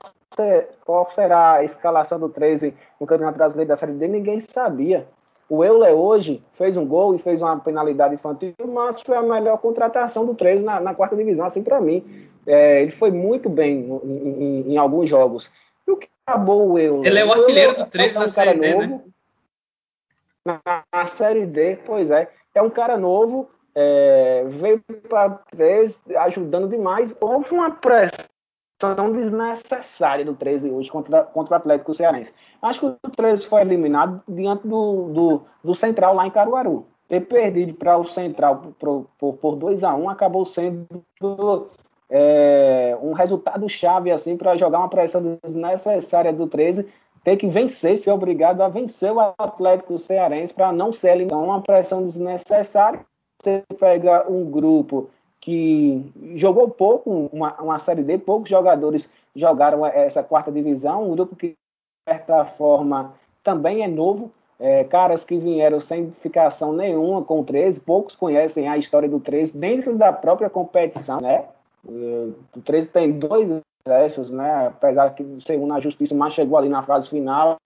qual 0.86 1.10
será 1.10 1.54
a 1.54 1.64
escalação 1.64 2.20
do 2.20 2.30
13 2.30 2.74
no 3.00 3.08
Campeonato 3.08 3.38
Brasileiro 3.38 3.70
da 3.70 3.76
Série 3.76 3.94
D, 3.94 4.08
ninguém 4.08 4.40
sabia. 4.40 5.08
O 5.50 5.64
Euler 5.64 5.96
hoje 5.96 6.44
fez 6.54 6.78
um 6.78 6.86
gol 6.86 7.16
e 7.16 7.20
fez 7.20 7.42
uma 7.42 7.60
penalidade 7.60 8.14
infantil, 8.14 8.54
mas 8.68 9.02
foi 9.02 9.18
a 9.18 9.24
melhor 9.24 9.58
contratação 9.58 10.24
do 10.24 10.36
13 10.36 10.64
na, 10.64 10.80
na 10.80 10.94
quarta 10.94 11.16
divisão, 11.16 11.48
assim 11.48 11.64
para 11.64 11.82
mim. 11.82 12.30
É, 12.46 12.84
ele 12.84 12.92
foi 12.92 13.10
muito 13.10 13.50
bem 13.50 13.80
em, 14.04 14.18
em, 14.18 14.74
em, 14.74 14.78
alguns 14.78 15.10
jogos. 15.10 15.50
E 15.88 15.92
o 15.92 15.98
que 15.98 16.08
acabou 16.26 16.72
o 16.72 16.78
Euler? 16.78 17.08
Ele 17.08 17.20
é 17.20 17.26
o 17.26 17.32
artilheiro 17.32 17.76
do 17.76 17.86
13 17.86 18.16
é 18.16 18.20
um 18.20 18.22
na 18.22 18.28
Série 18.28 18.60
D, 18.60 18.74
novo, 18.74 18.88
né? 18.88 19.02
Na, 20.46 20.84
na, 20.94 21.06
Série 21.06 21.46
D, 21.48 21.80
pois 21.84 22.12
é. 22.12 22.30
É 22.54 22.62
um 22.62 22.70
cara 22.70 22.96
novo, 22.96 23.50
é, 23.74 24.44
veio 24.48 24.84
para 25.08 25.30
13 25.52 26.16
ajudando 26.16 26.70
demais. 26.70 27.16
Houve 27.20 27.56
uma 27.56 27.72
pressão 27.72 28.29
tão 28.80 29.12
desnecessária 29.12 30.24
do 30.24 30.34
13 30.34 30.72
hoje 30.72 30.90
contra, 30.90 31.24
contra 31.24 31.54
o 31.54 31.58
Atlético 31.58 31.94
Cearense. 31.94 32.34
Acho 32.62 32.80
que 32.80 32.86
o 32.86 33.12
13 33.12 33.46
foi 33.46 33.62
eliminado 33.62 34.22
diante 34.28 34.66
do, 34.66 35.10
do, 35.10 35.42
do 35.64 35.76
Central 35.76 36.16
lá 36.16 36.26
em 36.26 36.32
Caruaru. 36.32 36.88
Ter 37.10 37.22
perdido 37.22 37.74
para 37.74 37.98
o 37.98 38.08
Central 38.08 38.74
por, 38.80 39.06
por, 39.18 39.34
por 39.34 39.56
2 39.58 39.84
a 39.84 39.94
1 39.94 40.02
um, 40.02 40.10
acabou 40.10 40.46
sendo 40.46 40.88
é, 42.10 42.98
um 43.02 43.12
resultado 43.12 43.68
chave 43.68 44.12
assim 44.12 44.38
para 44.38 44.56
jogar 44.56 44.80
uma 44.80 44.90
pressão 44.90 45.38
desnecessária 45.44 46.32
do 46.32 46.48
13 46.48 46.88
ter 47.24 47.36
que 47.36 47.48
vencer, 47.48 47.98
ser 47.98 48.12
obrigado 48.12 48.62
a 48.62 48.70
vencer 48.70 49.12
o 49.12 49.20
Atlético 49.20 49.98
Cearense 49.98 50.54
para 50.54 50.72
não 50.72 50.94
ser 50.94 51.12
eliminado. 51.12 51.44
Uma 51.44 51.62
pressão 51.62 52.06
desnecessária. 52.06 53.06
Você 53.42 53.64
pega 53.78 54.30
um 54.30 54.50
grupo 54.50 55.10
que 55.50 56.12
jogou 56.36 56.70
pouco, 56.70 57.28
uma, 57.34 57.60
uma 57.60 57.80
Série 57.80 58.04
D, 58.04 58.20
poucos 58.20 58.52
jogadores 58.52 59.10
jogaram 59.36 59.84
essa 59.84 60.22
quarta 60.22 60.52
divisão, 60.52 61.10
um 61.10 61.16
grupo 61.16 61.36
que, 61.36 61.48
de 61.48 61.56
certa 62.08 62.46
forma, 62.46 63.16
também 63.44 63.82
é 63.84 63.88
novo, 63.88 64.32
é, 64.60 64.84
caras 64.84 65.24
que 65.24 65.40
vieram 65.40 65.80
sem 65.80 66.02
identificação 66.02 66.72
nenhuma 66.72 67.24
com 67.24 67.40
o 67.40 67.44
13, 67.44 67.80
poucos 67.80 68.16
conhecem 68.16 68.68
a 68.68 68.78
história 68.78 69.10
do 69.10 69.20
13 69.20 69.58
dentro 69.58 69.98
da 69.98 70.14
própria 70.14 70.52
competição, 70.52 71.20
né? 71.20 71.46
O 71.84 72.62
13 72.64 72.88
tem 72.90 73.12
dois 73.14 73.50
acessos, 73.84 74.30
né? 74.30 74.68
Apesar 74.68 75.16
ser 75.40 75.58
um 75.58 75.66
na 75.66 75.80
justiça, 75.80 76.14
mas 76.14 76.34
chegou 76.34 76.60
ali 76.60 76.70
na 76.70 76.84
fase 76.84 77.10
final. 77.10 77.58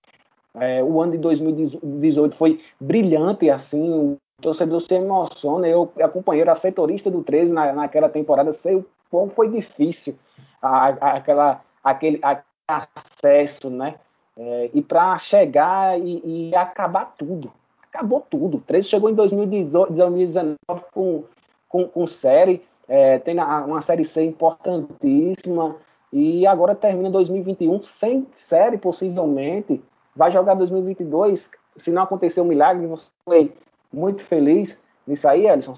É, 0.55 0.81
o 0.81 1.01
ano 1.01 1.11
de 1.13 1.17
2018 1.17 2.33
foi 2.37 2.61
brilhante, 2.79 3.49
assim, 3.49 4.17
torcedor 4.43 4.81
se 4.81 4.93
emociona. 4.93 5.67
Eu 5.67 5.91
acompanhei 6.03 6.47
a 6.47 6.55
setorista 6.55 7.09
do 7.09 7.23
13 7.23 7.53
na, 7.53 7.73
naquela 7.73 8.09
temporada, 8.09 8.53
sei 8.53 8.75
o 8.75 8.85
quão 9.09 9.29
foi 9.29 9.49
difícil 9.49 10.15
a, 10.61 10.89
a, 10.89 11.17
aquela, 11.17 11.61
aquele, 11.83 12.19
aquele 12.21 12.45
acesso, 12.67 13.69
né? 13.69 13.95
É, 14.35 14.69
e 14.73 14.81
para 14.81 15.17
chegar 15.17 15.99
e, 15.99 16.49
e, 16.49 16.55
acabar 16.55 17.13
tudo. 17.17 17.51
Acabou 17.91 18.25
tudo. 18.27 18.57
O 18.57 18.61
13 18.61 18.87
chegou 18.87 19.09
em 19.09 19.13
2018, 19.13 19.93
2019 19.93 20.57
com, 20.91 21.23
com, 21.69 21.87
com 21.87 22.07
série, 22.07 22.63
é, 22.87 23.19
tem 23.19 23.35
uma 23.39 23.81
série 23.81 24.03
C 24.03 24.23
importantíssima, 24.23 25.75
e 26.11 26.45
agora 26.45 26.75
termina 26.75 27.09
2021 27.09 27.81
sem 27.81 28.27
série, 28.35 28.77
possivelmente. 28.77 29.81
Vai 30.15 30.31
jogar 30.31 30.53
2022. 30.53 31.49
Se 31.77 31.91
não 31.91 32.03
acontecer 32.03 32.39
um 32.39 32.45
milagre, 32.45 32.85
você 32.85 33.51
muito 33.93 34.23
feliz 34.23 34.77
nisso 35.05 35.27
aí, 35.27 35.47
Alisson. 35.47 35.73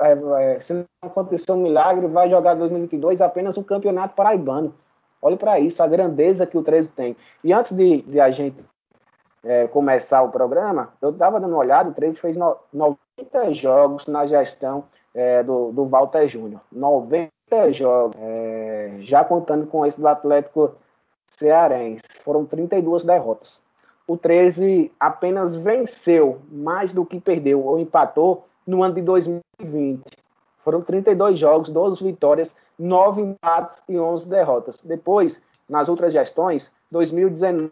É, 0.00 0.54
é, 0.54 0.60
se 0.60 0.74
não 0.74 0.84
acontecer 1.02 1.52
um 1.52 1.62
milagre, 1.62 2.06
vai 2.08 2.28
jogar 2.28 2.54
2022 2.54 3.20
apenas 3.20 3.56
o 3.56 3.64
Campeonato 3.64 4.14
Paraibano. 4.14 4.74
Olhe 5.20 5.36
para 5.36 5.60
isso, 5.60 5.82
a 5.82 5.86
grandeza 5.86 6.46
que 6.46 6.58
o 6.58 6.62
13 6.64 6.90
tem. 6.90 7.16
E 7.44 7.52
antes 7.52 7.72
de, 7.72 8.02
de 8.02 8.18
a 8.18 8.30
gente 8.30 8.64
é, 9.44 9.68
começar 9.68 10.22
o 10.22 10.30
programa, 10.30 10.92
eu 11.00 11.10
estava 11.10 11.38
dando 11.38 11.52
uma 11.52 11.60
olhada, 11.60 11.90
o 11.90 11.94
13 11.94 12.20
fez 12.20 12.36
no, 12.36 12.56
90 12.72 13.54
jogos 13.54 14.06
na 14.06 14.26
gestão 14.26 14.84
é, 15.14 15.42
do, 15.42 15.70
do 15.70 15.84
Walter 15.84 16.26
Júnior. 16.26 16.60
90 16.72 17.30
jogos, 17.72 18.16
é, 18.20 18.96
já 18.98 19.24
contando 19.24 19.66
com 19.66 19.86
esse 19.86 20.00
do 20.00 20.08
Atlético 20.08 20.74
Cearense. 21.26 22.04
Foram 22.24 22.44
32 22.44 23.04
derrotas. 23.04 23.60
O 24.06 24.16
13 24.16 24.90
apenas 24.98 25.56
venceu 25.56 26.40
mais 26.50 26.92
do 26.92 27.04
que 27.04 27.20
perdeu 27.20 27.64
ou 27.64 27.78
empatou 27.78 28.46
no 28.66 28.82
ano 28.82 28.94
de 28.94 29.02
2020. 29.02 30.02
Foram 30.64 30.80
32 30.82 31.38
jogos, 31.38 31.68
12 31.68 32.02
vitórias, 32.02 32.54
9 32.78 33.20
empates 33.22 33.82
e 33.88 33.98
11 33.98 34.28
derrotas. 34.28 34.78
Depois, 34.82 35.40
nas 35.68 35.88
outras 35.88 36.12
gestões, 36.12 36.70
2019, 36.90 37.70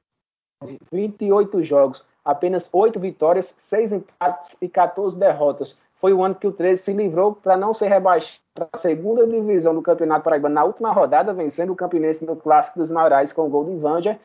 28 0.91 1.63
jogos, 1.63 2.05
apenas 2.25 2.69
8 2.73 2.99
vitórias, 2.99 3.55
6 3.59 3.93
empates 3.93 4.57
e 4.61 4.69
14 4.69 5.17
derrotas 5.17 5.77
foi 6.01 6.15
o 6.15 6.25
ano 6.25 6.35
que 6.35 6.47
o 6.47 6.53
13 6.53 6.83
se 6.83 6.93
livrou 6.93 7.35
para 7.35 7.57
não 7.57 7.75
ser 7.75 7.89
rebaixado 7.89 8.41
para 8.55 8.69
a 8.73 8.79
segunda 8.79 9.27
divisão 9.27 9.75
do 9.75 9.83
Campeonato 9.83 10.25
Paraibano 10.25 10.55
na 10.55 10.65
última 10.65 10.91
rodada, 10.91 11.33
vencendo 11.33 11.73
o 11.73 11.77
Campinense 11.77 12.25
no 12.25 12.35
Clássico 12.35 12.79
dos 12.79 12.91
Maurais 12.91 13.33
com 13.33 13.47
o 13.47 13.49
gol 13.51 13.65
de 13.67 13.73
Ivanja. 13.73 14.19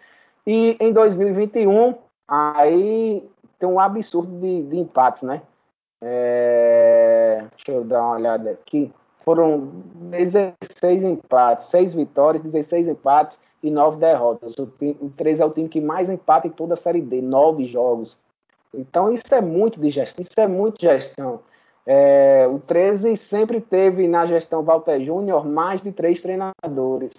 E 0.46 0.78
em 0.80 0.94
2021, 0.94 1.96
aí 2.28 3.28
tem 3.60 3.70
um 3.70 3.80
absurdo 3.80 4.40
de, 4.40 4.64
de 4.64 4.78
empates, 4.78 5.24
né? 5.24 5.42
É... 6.02 7.46
Deixa 7.56 7.72
eu 7.72 7.84
dar 7.84 8.04
uma 8.04 8.16
olhada 8.16 8.52
aqui. 8.52 8.92
Foram 9.24 9.72
16 10.12 11.04
empates, 11.04 11.68
6 11.68 11.96
vitórias, 11.96 12.44
16 12.44 12.88
empates 12.88 13.40
e 13.64 13.72
9 13.72 13.98
derrotas. 13.98 14.56
O, 14.60 14.68
time, 14.68 14.96
o 15.02 15.10
13 15.10 15.42
é 15.42 15.46
o 15.46 15.50
time 15.50 15.68
que 15.68 15.82
mais 15.82 16.10
empata 16.10 16.48
em 16.48 16.52
toda 16.52 16.76
a 16.76 16.78
Série 16.78 17.02
D, 17.02 17.22
9 17.22 17.66
jogos. 17.66 18.18
Então 18.72 19.12
isso 19.12 19.34
é 19.34 19.42
muito 19.42 19.80
de 19.80 19.90
gestão, 19.90 20.22
isso 20.22 20.40
é 20.40 20.48
muito 20.48 20.80
gestão. 20.80 21.40
É, 21.88 22.48
o 22.52 22.60
13 22.60 23.16
sempre 23.16 23.62
teve 23.62 24.08
na 24.08 24.26
gestão 24.26 24.64
Walter 24.64 25.00
Júnior 25.04 25.46
mais 25.46 25.82
de 25.82 25.92
três 25.92 26.22
treinadores. 26.22 27.14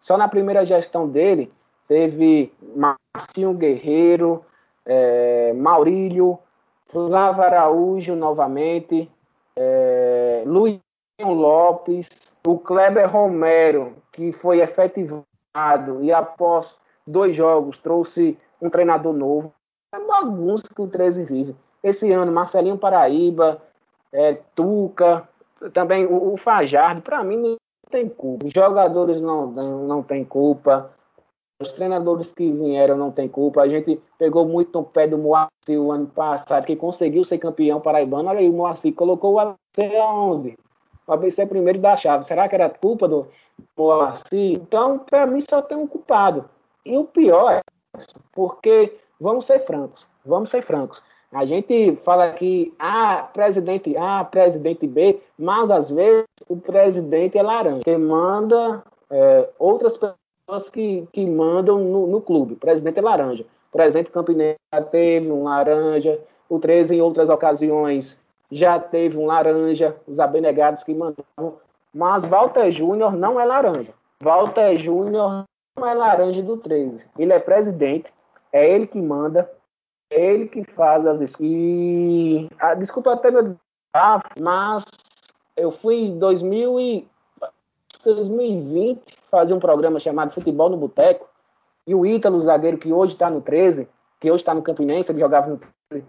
Só 0.00 0.16
na 0.16 0.28
primeira 0.28 0.64
gestão 0.64 1.08
dele 1.08 1.50
teve 1.88 2.52
Marcinho 2.76 3.54
Guerreiro, 3.54 4.44
é, 4.84 5.52
Maurílio, 5.52 6.38
Flávio 6.86 7.42
Araújo 7.42 8.14
novamente, 8.14 9.10
é, 9.56 10.42
Luiz 10.46 10.80
Lopes, 11.20 12.32
o 12.46 12.58
Kleber 12.58 13.10
Romero, 13.10 13.94
que 14.12 14.32
foi 14.32 14.60
efetivado 14.60 16.02
e 16.02 16.12
após 16.12 16.76
dois 17.06 17.34
jogos 17.36 17.78
trouxe 17.78 18.36
um 18.60 18.68
treinador 18.68 19.12
novo. 19.12 19.52
É 19.94 20.00
bagunça 20.00 20.68
que 20.74 20.82
o 20.82 20.88
13 20.88 21.24
vive. 21.24 21.56
Esse 21.82 22.10
ano, 22.12 22.32
Marcelinho 22.32 22.78
Paraíba, 22.78 23.62
é, 24.12 24.38
Tuca, 24.54 25.28
também 25.72 26.06
o, 26.06 26.34
o 26.34 26.36
Fajardo, 26.36 27.02
para 27.02 27.22
mim 27.22 27.36
não 27.36 27.56
tem 27.90 28.08
culpa. 28.08 28.46
Os 28.46 28.52
jogadores 28.52 29.20
não, 29.20 29.46
não, 29.46 29.86
não 29.86 30.02
têm 30.02 30.24
culpa, 30.24 30.90
os 31.60 31.72
treinadores 31.72 32.32
que 32.32 32.50
vieram 32.50 32.96
não 32.96 33.10
têm 33.10 33.28
culpa. 33.28 33.62
A 33.62 33.68
gente 33.68 34.00
pegou 34.18 34.46
muito 34.46 34.78
no 34.78 34.84
pé 34.84 35.06
do 35.06 35.18
Moacir 35.18 35.80
o 35.80 35.92
ano 35.92 36.06
passado, 36.06 36.66
que 36.66 36.76
conseguiu 36.76 37.24
ser 37.24 37.38
campeão 37.38 37.80
paraibano. 37.80 38.28
Olha 38.28 38.40
aí, 38.40 38.48
o 38.48 38.52
Moacir 38.52 38.94
colocou 38.94 39.34
o 39.34 39.38
ABC 39.38 39.96
aonde? 39.96 40.58
O 41.06 41.12
ABC 41.12 41.42
é 41.42 41.46
primeiro 41.46 41.78
da 41.78 41.96
chave. 41.96 42.24
Será 42.24 42.48
que 42.48 42.54
era 42.54 42.68
culpa 42.68 43.06
do 43.06 43.26
Moacir? 43.76 44.52
Então, 44.52 44.98
para 44.98 45.26
mim, 45.26 45.40
só 45.40 45.62
tem 45.62 45.76
um 45.76 45.86
culpado. 45.86 46.48
E 46.84 46.96
o 46.96 47.04
pior 47.04 47.52
é, 47.52 47.60
porque, 48.32 48.96
vamos 49.20 49.46
ser 49.46 49.60
francos, 49.64 50.06
vamos 50.24 50.50
ser 50.50 50.62
francos. 50.62 51.02
A 51.32 51.44
gente 51.44 51.96
fala 52.04 52.32
que 52.32 52.72
ah, 52.78 53.28
presidente 53.32 53.96
A, 53.96 54.24
presidente 54.24 54.86
B, 54.86 55.20
mas 55.36 55.70
às 55.70 55.90
vezes 55.90 56.26
o 56.48 56.56
presidente 56.56 57.36
é 57.36 57.42
laranja, 57.42 57.82
que 57.82 57.96
manda 57.96 58.84
é, 59.10 59.48
outras 59.58 59.94
pessoas 59.94 60.23
que, 60.72 61.06
que 61.12 61.26
mandam 61.26 61.78
no, 61.78 62.06
no 62.06 62.20
clube. 62.20 62.54
O 62.54 62.58
presidente 62.58 62.98
é 62.98 63.02
laranja. 63.02 63.44
Por 63.70 63.80
exemplo, 63.80 64.12
Campinense 64.12 64.58
já 64.72 64.82
teve 64.82 65.30
um 65.30 65.44
laranja, 65.44 66.20
o 66.48 66.58
13 66.58 66.96
em 66.96 67.00
outras 67.00 67.28
ocasiões 67.28 68.18
já 68.50 68.78
teve 68.78 69.18
um 69.18 69.26
laranja, 69.26 69.96
os 70.06 70.20
abnegados 70.20 70.84
que 70.84 70.94
mandavam. 70.94 71.58
Mas 71.92 72.24
Walter 72.24 72.70
Júnior 72.70 73.16
não 73.16 73.40
é 73.40 73.44
laranja. 73.44 73.92
Walter 74.22 74.76
Júnior 74.76 75.44
não 75.76 75.88
é 75.88 75.94
laranja 75.94 76.42
do 76.42 76.56
13. 76.56 77.06
Ele 77.18 77.32
é 77.32 77.38
presidente, 77.38 78.12
é 78.52 78.68
ele 78.68 78.86
que 78.86 79.00
manda, 79.00 79.50
ele 80.10 80.46
que 80.46 80.62
faz 80.62 81.04
as 81.06 81.20
e 81.40 82.48
ah, 82.58 82.74
desculpa 82.74 83.12
até 83.12 83.30
meu 83.30 83.42
desabafo, 83.42 84.28
mas 84.40 84.84
eu 85.56 85.72
fui 85.72 85.96
em 85.96 86.18
2000 86.18 86.80
e 86.80 87.08
2020 88.12 89.00
fazer 89.30 89.54
um 89.54 89.58
programa 89.58 90.00
chamado 90.00 90.32
Futebol 90.32 90.68
no 90.68 90.76
Boteco 90.76 91.26
e 91.86 91.94
o 91.94 92.04
Ítalo, 92.04 92.42
zagueiro 92.42 92.78
que 92.78 92.92
hoje 92.92 93.12
está 93.12 93.30
no 93.30 93.40
13, 93.40 93.88
que 94.20 94.30
hoje 94.30 94.42
está 94.42 94.54
no 94.54 94.62
Campinense, 94.62 95.10
ele 95.10 95.20
jogava 95.20 95.48
no 95.48 95.60
13, 95.90 96.06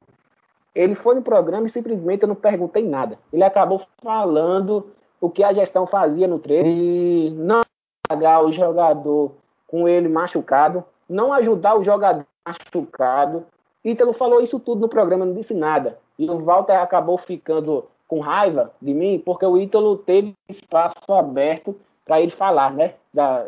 ele 0.74 0.96
foi 0.96 1.16
no 1.16 1.22
programa 1.22 1.68
e 1.68 1.70
simplesmente 1.70 2.24
eu 2.24 2.28
não 2.28 2.36
perguntei 2.36 2.84
nada. 2.84 3.18
Ele 3.32 3.43
acabou 3.43 3.82
falando 4.02 4.88
o 5.22 5.30
que 5.30 5.43
a 5.43 5.54
gestão 5.54 5.86
fazia 5.88 6.28
no 6.28 6.39
13 6.39 6.68
e 6.68 7.30
não 7.32 7.62
pagar 8.08 8.43
o 8.43 8.52
jogador 8.52 9.32
com 9.68 9.88
ele 9.88 10.08
machucado, 10.08 10.84
não 11.10 11.34
ajudar 11.34 11.78
o 11.78 11.84
jogador 11.84 12.26
machucado, 12.46 13.46
Ítalo 13.86 14.14
falou 14.14 14.41
isso 14.41 14.60
tudo 14.60 14.82
no 14.82 14.89
programa, 14.89 15.26
não 15.26 15.34
disse 15.36 15.54
nada. 15.54 16.00
E 16.18 16.28
o 16.28 16.39
Walter 16.39 16.74
acabou 16.74 17.20
ficando 17.20 17.86
com 18.08 18.20
raiva 18.20 18.72
de 18.82 18.93
mim, 18.93 19.22
porque 19.26 19.45
o 19.45 19.58
Ítalo 19.58 19.97
teve 19.97 20.34
espaço 20.47 21.12
aberto 21.12 21.76
para 22.06 22.22
ele 22.22 22.32
falar, 22.32 22.72
né? 22.74 22.93
Da, 23.14 23.45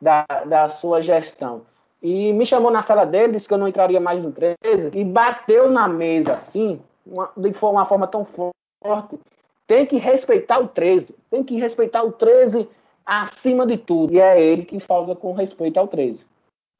da, 0.00 0.26
da 0.44 0.68
sua 0.68 1.00
gestão. 1.00 1.62
E 2.02 2.32
me 2.32 2.44
chamou 2.44 2.70
na 2.70 2.82
sala 2.82 3.06
dele, 3.06 3.32
disse 3.32 3.48
que 3.48 3.54
eu 3.54 3.58
não 3.58 3.68
entraria 3.68 4.00
mais 4.00 4.22
no 4.22 4.30
13, 4.30 4.90
e 4.94 5.04
bateu 5.04 5.70
na 5.70 5.88
mesa 5.88 6.34
assim, 6.34 6.80
uma, 7.06 7.30
de 7.36 7.54
uma 7.62 7.86
forma 7.86 8.06
tão 8.06 8.24
forte. 8.24 9.18
Tem 9.66 9.86
que 9.86 9.96
respeitar 9.96 10.58
o 10.58 10.68
13, 10.68 11.14
tem 11.30 11.42
que 11.42 11.56
respeitar 11.56 12.02
o 12.02 12.12
13 12.12 12.68
acima 13.06 13.66
de 13.66 13.78
tudo. 13.78 14.12
E 14.12 14.20
é 14.20 14.38
ele 14.38 14.64
que 14.64 14.78
falta 14.78 15.14
com 15.14 15.32
respeito 15.32 15.78
ao 15.78 15.88
13 15.88 16.26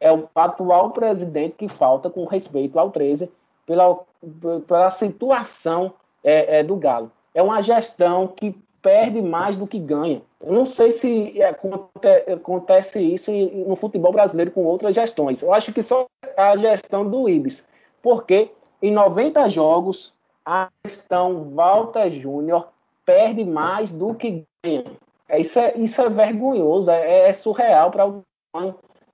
é 0.05 0.12
o 0.12 0.29
atual 0.35 0.91
presidente 0.91 1.57
que 1.57 1.66
falta 1.66 2.11
com 2.11 2.27
respeito 2.27 2.79
ao 2.79 2.91
13 2.91 3.31
pela, 3.66 3.99
pela 4.68 4.91
situação 4.91 5.95
é, 6.22 6.59
é, 6.59 6.62
do 6.62 6.77
Galo. 6.77 7.11
É 7.35 7.43
uma 7.43 7.61
gestão 7.61 8.28
que 8.28 8.57
perde 8.80 9.20
mais 9.20 9.57
do 9.57 9.66
que 9.66 9.78
ganha. 9.78 10.22
Eu 10.41 10.53
não 10.53 10.66
sei 10.66 10.93
se 10.93 11.35
acontece 12.32 13.01
isso 13.01 13.32
no 13.32 13.76
futebol 13.76 14.12
brasileiro 14.12 14.51
com 14.51 14.64
outras 14.64 14.95
gestões. 14.95 15.43
Eu 15.43 15.53
acho 15.53 15.72
que 15.72 15.82
só 15.82 16.07
a 16.37 16.57
gestão 16.57 17.09
do 17.09 17.28
Ibis. 17.28 17.64
Porque 18.03 18.51
em 18.82 18.93
90 18.93 19.49
jogos, 19.49 20.12
a 20.45 20.68
gestão 20.85 21.51
Walter 21.55 22.11
Júnior 22.11 22.68
perde 23.07 23.43
mais 23.43 23.91
do 23.91 24.14
que 24.14 24.45
ganha. 24.62 24.85
É, 25.26 25.41
isso, 25.41 25.59
é, 25.59 25.74
isso 25.76 26.03
é 26.03 26.11
vergonhoso, 26.11 26.91
é, 26.91 27.28
é 27.28 27.32
surreal 27.32 27.91
para 27.91 28.07
o 28.07 28.22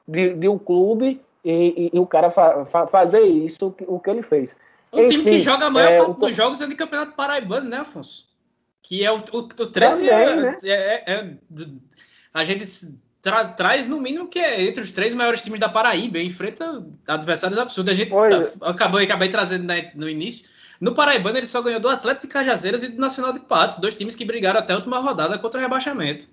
de, 0.07 0.35
de 0.35 0.49
um 0.49 0.59
clube 0.59 1.21
e, 1.45 1.91
e, 1.93 1.97
e 1.97 2.01
o 2.01 2.07
cara 2.07 2.31
fa, 2.31 2.65
fa, 2.67 2.87
fazer 2.89 3.23
isso, 3.23 3.75
o 3.87 4.01
que 4.01 4.11
ele 4.11 4.23
fez. 4.23 4.55
Um 4.93 5.05
Enfim, 5.05 5.09
time 5.09 5.25
que 5.25 5.39
joga 5.41 5.67
a 5.67 5.71
maior 5.71 5.93
é, 5.93 5.99
parte 5.99 6.19
dos 6.19 6.35
jogos 6.35 6.61
é 6.61 6.67
de 6.67 6.75
campeonato 6.75 7.15
paraibano, 7.15 7.69
né, 7.69 7.79
Afonso? 7.79 8.29
Que 8.83 9.05
é 9.05 9.13
o, 9.13 9.19
o, 9.19 9.39
o 9.39 9.43
13 9.43 10.07
Também, 10.07 10.11
é, 10.11 10.37
né? 10.37 10.59
é, 10.65 10.71
é, 10.73 11.15
é, 11.15 11.35
a 12.35 12.43
gente 12.43 12.65
tra, 13.23 13.45
traz 13.49 13.87
no 13.87 14.01
mínimo 14.01 14.29
que 14.29 14.39
é 14.39 14.63
entre 14.63 14.83
os 14.83 14.93
três 14.93 15.15
maiores 15.15 15.43
times 15.43 15.61
da 15.61 15.69
Paraíba, 15.69 16.19
enfrenta 16.19 16.85
adversários 17.07 17.59
absurdos. 17.59 17.93
A 17.93 17.97
gente 17.97 18.11
tá, 18.11 18.69
acabou 18.69 19.01
acabei 19.01 19.29
trazendo 19.29 19.65
né, 19.65 19.93
no 19.95 20.09
início. 20.09 20.49
No 20.81 20.95
Paraibano 20.95 21.37
ele 21.37 21.47
só 21.47 21.61
ganhou 21.61 21.79
do 21.79 21.89
Atlético 21.89 22.27
de 22.27 22.33
Cajazeiras 22.33 22.83
e 22.83 22.89
do 22.89 23.01
Nacional 23.01 23.33
de 23.33 23.41
Patos, 23.41 23.79
dois 23.79 23.95
times 23.95 24.17
que 24.17 24.25
brigaram 24.25 24.59
até 24.59 24.73
a 24.73 24.77
última 24.77 24.99
rodada 24.99 25.39
contra 25.39 25.61
o 25.61 25.63
rebaixamento. 25.63 26.27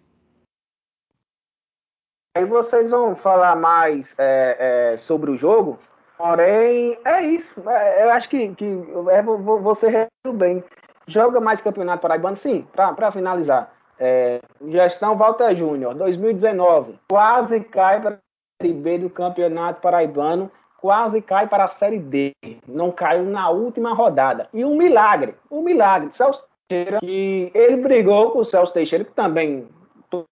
Aí 2.36 2.46
vocês 2.46 2.92
vão 2.92 3.16
falar 3.16 3.56
mais 3.56 4.14
é, 4.18 4.94
é, 4.94 4.98
sobre 4.98 5.32
o 5.32 5.36
jogo, 5.36 5.80
porém, 6.18 6.98
é 7.06 7.22
isso. 7.22 7.54
É, 7.70 8.04
eu 8.04 8.12
acho 8.12 8.30
que, 8.30 8.54
que 8.56 8.66
é, 9.12 9.22
você 9.22 9.88
resumiu 9.88 10.38
bem. 10.38 10.64
Joga 11.08 11.40
mais 11.40 11.62
campeonato 11.62 12.02
paraibano? 12.02 12.36
Sim, 12.36 12.68
para 12.74 13.12
finalizar. 13.12 13.72
É, 14.00 14.40
gestão 14.68 15.18
Walter 15.18 15.56
Júnior, 15.56 15.96
2019, 15.96 17.00
quase 17.10 17.62
cai 17.62 18.00
para 18.00 18.16
a 18.16 18.18
Série 18.62 18.74
B 18.74 19.00
do 19.00 19.10
Campeonato 19.10 19.82
Paraibano, 19.82 20.52
quase 20.80 21.22
cai 21.22 21.48
para 21.48 21.66
a 21.66 21.70
Série 21.70 21.98
D. 21.98 22.34
Não 22.68 22.92
caiu 22.92 23.24
na 23.24 23.50
última 23.50 23.94
rodada. 23.94 24.50
E 24.54 24.64
um 24.64 24.78
milagre, 24.78 25.36
um 25.50 25.62
milagre. 25.62 26.12
Celso 26.12 26.44
Teixeira, 26.68 27.00
que 27.00 27.52
ele 27.56 27.78
brigou 27.78 28.32
com 28.32 28.40
o 28.40 28.46
Celso 28.46 28.74
Teixeira, 28.74 29.04
que 29.04 29.14
também 29.14 29.68
todo 30.10 30.26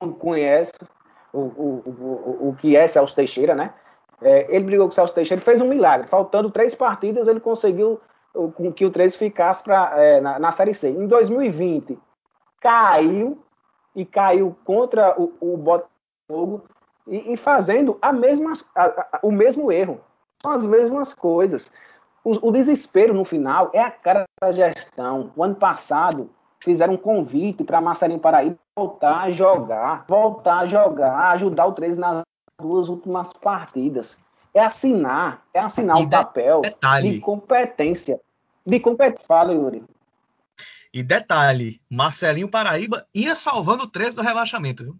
mundo 0.00 0.14
conhece 0.16 0.72
o, 1.32 1.40
o, 1.40 1.82
o, 1.86 2.48
o 2.50 2.56
que 2.56 2.76
é 2.76 2.86
Celso 2.86 3.14
Teixeira, 3.16 3.54
né? 3.54 3.72
É, 4.20 4.46
ele 4.54 4.64
brigou 4.64 4.86
com 4.86 4.92
o 4.92 4.94
Celso 4.94 5.14
Teixeira, 5.14 5.42
fez 5.42 5.60
um 5.60 5.68
milagre. 5.68 6.08
Faltando 6.08 6.50
três 6.50 6.74
partidas, 6.74 7.28
ele 7.28 7.40
conseguiu 7.40 8.00
com 8.32 8.72
que 8.72 8.84
o 8.84 8.90
13 8.90 9.16
ficasse 9.16 9.62
pra, 9.62 9.92
é, 9.96 10.20
na, 10.20 10.38
na, 10.38 10.52
Série 10.52 10.74
C. 10.74 10.90
Em 10.90 11.06
2020, 11.06 11.98
caiu 12.60 13.38
e 13.94 14.04
caiu 14.04 14.56
contra 14.64 15.20
o, 15.20 15.32
o 15.40 15.56
Botafogo 15.56 16.62
e, 17.06 17.32
e, 17.32 17.36
fazendo 17.36 17.98
a 18.00 18.12
mesma, 18.12 18.52
a, 18.74 18.84
a, 18.84 19.18
o 19.22 19.32
mesmo 19.32 19.72
erro. 19.72 20.00
São 20.42 20.52
as 20.52 20.64
mesmas 20.64 21.14
coisas. 21.14 21.72
O, 22.22 22.48
o, 22.48 22.52
desespero 22.52 23.14
no 23.14 23.24
final 23.24 23.70
é 23.72 23.80
a 23.80 23.90
cara 23.90 24.24
da 24.40 24.52
gestão. 24.52 25.32
O 25.34 25.42
ano 25.42 25.56
passado 25.56 26.30
fizeram 26.60 26.94
um 26.94 26.98
convite 26.98 27.64
para 27.64 27.80
Marcelinho 27.80 28.20
Paraíba 28.20 28.56
voltar 28.76 29.22
a 29.22 29.30
jogar, 29.30 30.04
voltar 30.06 30.58
a 30.58 30.66
jogar, 30.66 31.30
ajudar 31.30 31.66
o 31.66 31.72
13 31.72 31.98
nas 31.98 32.22
duas 32.60 32.88
últimas 32.88 33.32
partidas. 33.32 34.18
É 34.52 34.60
assinar, 34.60 35.44
é 35.54 35.60
assinar 35.60 35.98
o 35.98 36.08
papel 36.08 36.62
detalhe. 36.62 37.12
de 37.12 37.20
competência. 37.20 38.20
De 38.66 38.80
competência. 38.80 39.26
Fala, 39.26 39.52
Yuri. 39.52 39.84
E 40.92 41.02
detalhe, 41.02 41.80
Marcelinho 41.88 42.48
Paraíba 42.48 43.06
ia 43.14 43.34
salvando 43.34 43.84
o 43.84 43.88
13 43.88 44.16
do 44.16 44.22
rebaixamento, 44.22 44.84
viu? 44.84 44.96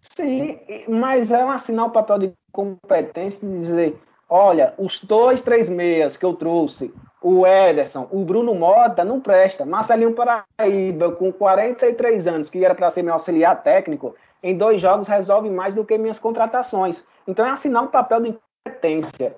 Sim, 0.00 0.58
mas 0.88 1.30
é 1.30 1.44
um 1.44 1.50
assinar 1.50 1.86
o 1.86 1.90
papel 1.90 2.18
de 2.18 2.32
competência 2.50 3.46
de 3.46 3.58
dizer, 3.58 3.96
olha, 4.28 4.74
os 4.76 5.02
dois, 5.02 5.40
três 5.42 5.68
meias 5.68 6.16
que 6.16 6.24
eu 6.24 6.34
trouxe, 6.34 6.92
o 7.22 7.46
Ederson, 7.46 8.08
o 8.10 8.24
Bruno 8.24 8.54
Mota, 8.54 9.04
não 9.04 9.20
presta. 9.20 9.64
Marcelinho 9.64 10.14
Paraíba, 10.14 11.12
com 11.12 11.32
43 11.32 12.26
anos, 12.26 12.50
que 12.50 12.64
era 12.64 12.74
para 12.74 12.90
ser 12.90 13.02
meu 13.02 13.14
auxiliar 13.14 13.62
técnico, 13.62 14.16
em 14.42 14.56
dois 14.56 14.80
jogos 14.80 15.08
resolve 15.08 15.50
mais 15.50 15.74
do 15.74 15.84
que 15.84 15.98
minhas 15.98 16.18
contratações. 16.18 17.04
Então 17.26 17.44
é 17.44 17.50
assinar 17.50 17.82
um 17.82 17.88
papel 17.88 18.20
de 18.20 18.38
competência. 18.64 19.36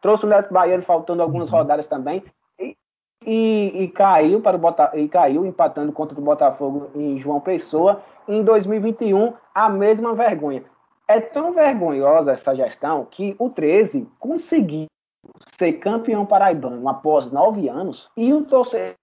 Trouxe 0.00 0.24
o 0.24 0.28
Neto 0.28 0.52
Baiano 0.52 0.82
faltando 0.82 1.22
algumas 1.22 1.50
uhum. 1.50 1.58
rodadas 1.58 1.86
também. 1.86 2.24
E, 2.58 2.76
e, 3.24 3.82
e, 3.82 3.88
caiu 3.88 4.40
para 4.40 4.56
o 4.56 4.60
Bota, 4.60 4.90
e 4.94 5.08
caiu 5.08 5.44
empatando 5.44 5.92
contra 5.92 6.18
o 6.18 6.22
Botafogo 6.22 6.90
em 6.94 7.18
João 7.18 7.40
Pessoa. 7.40 8.02
Em 8.26 8.42
2021, 8.42 9.34
a 9.54 9.68
mesma 9.68 10.14
vergonha. 10.14 10.64
É 11.06 11.20
tão 11.20 11.52
vergonhosa 11.52 12.32
essa 12.32 12.54
gestão 12.54 13.04
que 13.10 13.34
o 13.38 13.50
13 13.50 14.08
conseguiu 14.18 14.86
ser 15.58 15.74
campeão 15.74 16.24
paraibano 16.24 16.88
após 16.88 17.30
nove 17.30 17.68
anos 17.68 18.08
e 18.16 18.32
o 18.32 18.44
torcedor 18.44 18.96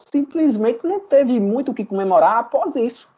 simplesmente 0.00 0.86
não 0.86 1.00
teve 1.00 1.38
muito 1.40 1.70
o 1.70 1.74
que 1.74 1.84
comemorar 1.84 2.38
após 2.38 2.76
isso. 2.76 3.08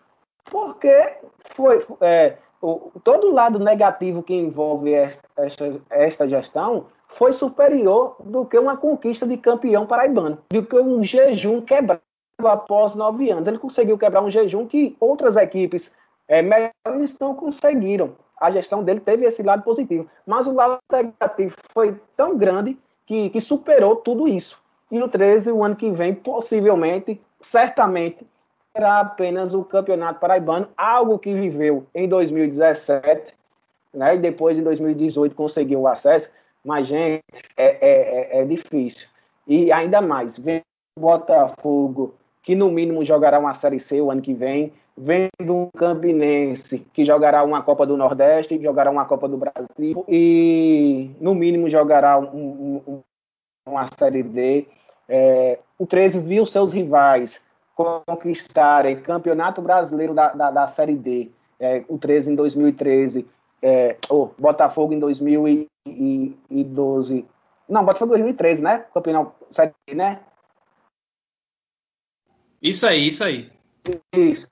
Porque 0.51 1.17
foi 1.55 1.85
é, 2.01 2.37
o, 2.61 2.91
todo 3.03 3.29
o 3.29 3.33
lado 3.33 3.59
negativo 3.59 4.23
que 4.23 4.35
envolve 4.35 4.93
esta, 4.93 5.23
esta, 5.37 5.81
esta 5.91 6.29
gestão 6.29 6.87
foi 7.09 7.33
superior 7.33 8.17
do 8.21 8.45
que 8.45 8.59
uma 8.59 8.77
conquista 8.77 9.27
de 9.27 9.37
campeão 9.37 9.87
paraibano, 9.87 10.39
do 10.51 10.65
que 10.65 10.77
um 10.77 11.03
jejum 11.03 11.61
quebrado 11.61 12.03
após 12.39 12.95
nove 12.95 13.31
anos. 13.31 13.47
Ele 13.47 13.59
conseguiu 13.59 13.97
quebrar 13.97 14.23
um 14.23 14.31
jejum 14.31 14.67
que 14.67 14.97
outras 14.99 15.37
equipes 15.37 15.93
é, 16.27 16.43
melhores 16.43 17.19
não 17.21 17.35
conseguiram. 17.35 18.17
A 18.41 18.51
gestão 18.51 18.83
dele 18.83 19.01
teve 19.01 19.25
esse 19.25 19.43
lado 19.43 19.63
positivo, 19.63 20.09
mas 20.27 20.47
o 20.47 20.53
lado 20.53 20.79
negativo 20.91 21.55
foi 21.73 21.99
tão 22.17 22.37
grande 22.37 22.77
que, 23.07 23.31
que 23.31 23.41
superou 23.41 23.97
tudo 23.97 24.27
isso. 24.27 24.61
E 24.91 24.99
no 24.99 25.09
13, 25.09 25.53
o 25.53 25.63
ano 25.63 25.77
que 25.77 25.91
vem, 25.91 26.15
possivelmente, 26.15 27.21
certamente, 27.41 28.27
será 28.77 29.01
apenas 29.01 29.55
o 29.55 29.65
Campeonato 29.65 30.19
Paraibano, 30.19 30.69
algo 30.77 31.19
que 31.19 31.33
viveu 31.33 31.87
em 31.95 32.09
2017, 32.09 33.33
né, 33.93 34.17
e 34.17 34.19
depois 34.19 34.59
em 34.59 34.63
2018 34.63 35.35
conseguiu 35.37 35.83
o 35.83 35.89
acesso, 35.89 36.29
mas, 36.65 36.89
gente, 36.89 37.23
é, 37.57 37.67
é, 37.67 38.39
é, 38.39 38.41
é 38.41 38.45
difícil. 38.45 39.07
E 39.47 39.71
ainda 39.71 40.01
mais, 40.01 40.37
vem 40.37 40.63
o 40.97 41.01
Botafogo, 41.01 42.15
que 42.43 42.55
no 42.57 42.71
mínimo 42.71 43.05
jogará 43.05 43.39
uma 43.39 43.55
Série 43.55 43.79
C 43.79 44.01
o 44.01 44.11
ano 44.11 44.23
que 44.23 44.35
vem, 44.35 44.73
vendo 44.97 45.55
um 45.55 45.69
Campinense 45.77 46.81
que 46.93 47.05
jogará 47.05 47.45
uma 47.45 47.63
Copa 47.63 47.87
do 47.87 47.97
Nordeste, 47.97 48.61
jogará 48.61 48.91
uma 48.91 49.05
Copa 49.05 49.29
do 49.29 49.37
Brasil 49.37 50.05
e, 50.09 51.11
no 51.21 51.35
mínimo, 51.35 51.69
jogará 51.69 52.19
um, 52.19 52.81
um, 52.87 53.01
uma 53.67 53.87
Série 53.89 54.23
D. 54.23 54.67
É, 55.09 55.59
o 55.79 55.87
13 55.87 56.19
viu 56.21 56.47
seus 56.47 56.73
rivais 56.73 57.41
conquistarem 57.75 59.01
Campeonato 59.01 59.61
Brasileiro 59.61 60.15
da, 60.15 60.33
da, 60.33 60.51
da 60.51 60.67
Série 60.67 60.97
D, 60.97 61.31
é, 61.59 61.85
o 61.89 61.99
13 61.99 62.33
em 62.33 62.35
2013, 62.35 63.27
é, 63.63 63.97
oh, 64.09 64.31
Botafogo 64.39 64.93
em 64.93 64.99
2012. 64.99 67.27
Não, 67.69 67.85
Botafogo 67.85 68.15
em 68.15 68.19
2013, 68.19 68.63
né? 68.63 68.85
Campeonato 68.93 69.33
Série 69.51 69.73
D, 69.87 69.95
né? 69.95 70.21
Isso 72.63 72.87
aí, 72.87 73.07
isso 73.07 73.25
aí. 73.25 73.51
Isso. 74.13 74.49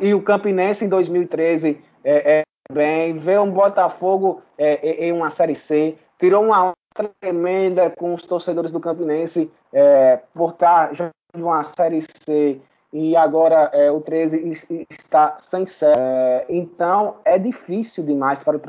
E 0.00 0.12
o 0.12 0.22
Campinense 0.22 0.84
em 0.84 0.88
2013 0.88 1.80
é, 2.02 2.38
é 2.38 2.42
bem, 2.72 3.16
vê 3.18 3.38
um 3.38 3.50
Botafogo 3.50 4.42
é, 4.56 4.88
é, 4.88 5.06
em 5.06 5.12
uma 5.12 5.30
Série 5.30 5.54
C, 5.54 5.96
tirou 6.18 6.44
uma 6.44 6.72
tremenda 7.20 7.90
com 7.90 8.12
os 8.12 8.22
torcedores 8.22 8.70
do 8.70 8.80
Campinense 8.80 9.50
é, 9.72 10.16
por 10.34 10.50
estar 10.50 10.92
jogando 11.34 11.46
uma 11.46 11.62
Série 11.64 12.02
C 12.02 12.60
e 12.92 13.14
agora 13.16 13.70
é, 13.72 13.90
o 13.90 14.00
13 14.00 14.86
está 14.90 15.36
sem 15.38 15.66
série. 15.66 15.98
É, 15.98 16.46
então 16.48 17.16
é 17.24 17.38
difícil 17.38 18.04
demais 18.04 18.42
para 18.42 18.56
o, 18.56 18.60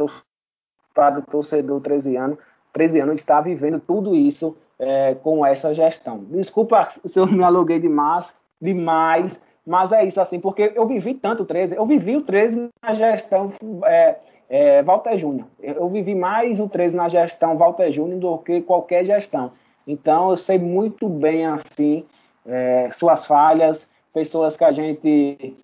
para 0.94 1.20
o 1.20 1.22
torcedor 1.22 1.80
13 1.82 2.16
anos, 2.18 2.38
13 2.74 3.00
anos 3.00 3.16
estar 3.16 3.42
vivendo 3.42 3.80
tudo 3.80 4.16
isso 4.16 4.58
é, 4.78 5.16
com 5.16 5.46
essa 5.46 5.74
gestão. 5.74 6.20
Desculpa 6.30 6.84
se 7.06 7.20
eu 7.20 7.28
me 7.28 7.44
aluguei 7.44 7.80
demais, 7.80 8.34
demais, 8.62 9.42
mas 9.66 9.92
é 9.92 10.04
isso 10.06 10.20
assim, 10.20 10.40
porque 10.40 10.74
eu 10.76 10.86
vivi 10.86 11.14
tanto 11.14 11.44
o 11.44 11.46
13, 11.46 11.76
eu 11.76 11.86
vivi 11.86 12.18
o 12.18 12.22
13 12.22 12.70
na 12.82 12.94
gestão 12.94 13.54
é, 13.86 14.16
é, 14.50 14.84
Walter 14.84 15.18
Júnior. 15.18 15.48
Eu 15.62 15.88
vivi 15.88 16.14
mais 16.14 16.60
o 16.60 16.68
13 16.68 16.96
na 16.98 17.08
gestão 17.08 17.58
Walter 17.58 17.90
Júnior 17.92 18.20
do 18.20 18.38
que 18.40 18.62
qualquer 18.62 19.06
gestão. 19.06 19.52
Então 19.88 20.30
eu 20.30 20.38
sei 20.38 20.60
muito 20.60 21.08
bem 21.08 21.46
assim 21.46 22.06
é, 22.46 22.90
suas 22.92 23.26
falhas, 23.26 23.88
pessoas 24.14 24.58
que 24.58 24.64
a 24.64 24.72
gente 24.72 25.56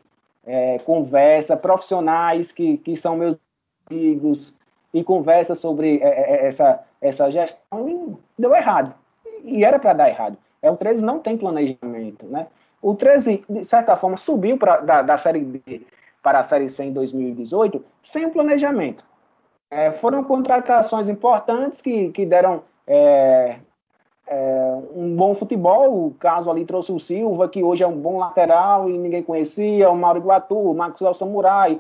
é, 0.46 0.80
conversa, 0.80 1.58
profissionais 1.58 2.52
que, 2.52 2.78
que 2.78 2.96
são 2.96 3.16
meus 3.16 3.38
amigos 3.90 4.54
e 4.94 5.04
conversa 5.04 5.56
sobre 5.56 6.00
é, 6.02 6.08
é, 6.08 6.32
é 6.32 6.46
essa, 6.48 6.80
essa 7.02 7.30
gestão 7.30 7.90
e 7.90 8.42
deu 8.42 8.56
errado. 8.56 8.94
E 9.44 9.64
era 9.64 9.78
para 9.78 9.94
dar 9.94 10.10
errado. 10.10 10.38
É, 10.62 10.72
o 10.72 10.78
13 10.78 11.04
não 11.04 11.20
tem 11.20 11.38
planejamento. 11.38 12.26
Né? 12.26 12.48
O 12.82 12.96
13, 12.96 13.44
de 13.50 13.64
certa 13.64 13.96
forma, 13.98 14.18
subiu 14.18 14.58
pra, 14.58 14.78
da, 14.78 15.02
da 15.02 15.18
Série 15.18 15.40
B 15.40 15.82
para 16.24 16.40
a 16.40 16.44
Série 16.44 16.70
C 16.70 16.86
em 16.86 16.94
2018 16.94 17.84
sem 18.02 18.30
planejamento. 18.30 19.04
É, 19.70 19.92
foram 19.92 20.24
contratações 20.24 21.10
importantes 21.10 21.82
que, 21.82 22.10
que 22.10 22.26
deram 22.26 22.64
é, 22.88 23.60
é, 24.28 24.78
um 24.96 25.16
bom 25.16 25.34
futebol. 25.34 26.08
O 26.08 26.12
caso 26.20 26.50
ali 26.50 26.66
trouxe 26.66 26.92
o 26.92 27.00
Silva, 27.00 27.48
que 27.48 27.64
hoje 27.64 27.84
é 27.84 27.88
um 27.88 27.98
bom 27.98 28.18
lateral 28.18 28.90
e 28.90 28.98
ninguém 28.98 29.24
conhecia, 29.24 29.90
o 29.90 29.98
Mauro 29.98 30.20
Iguatu, 30.20 30.58
o 30.58 30.74
Maxwell 30.74 31.14
Samurai, 31.14 31.80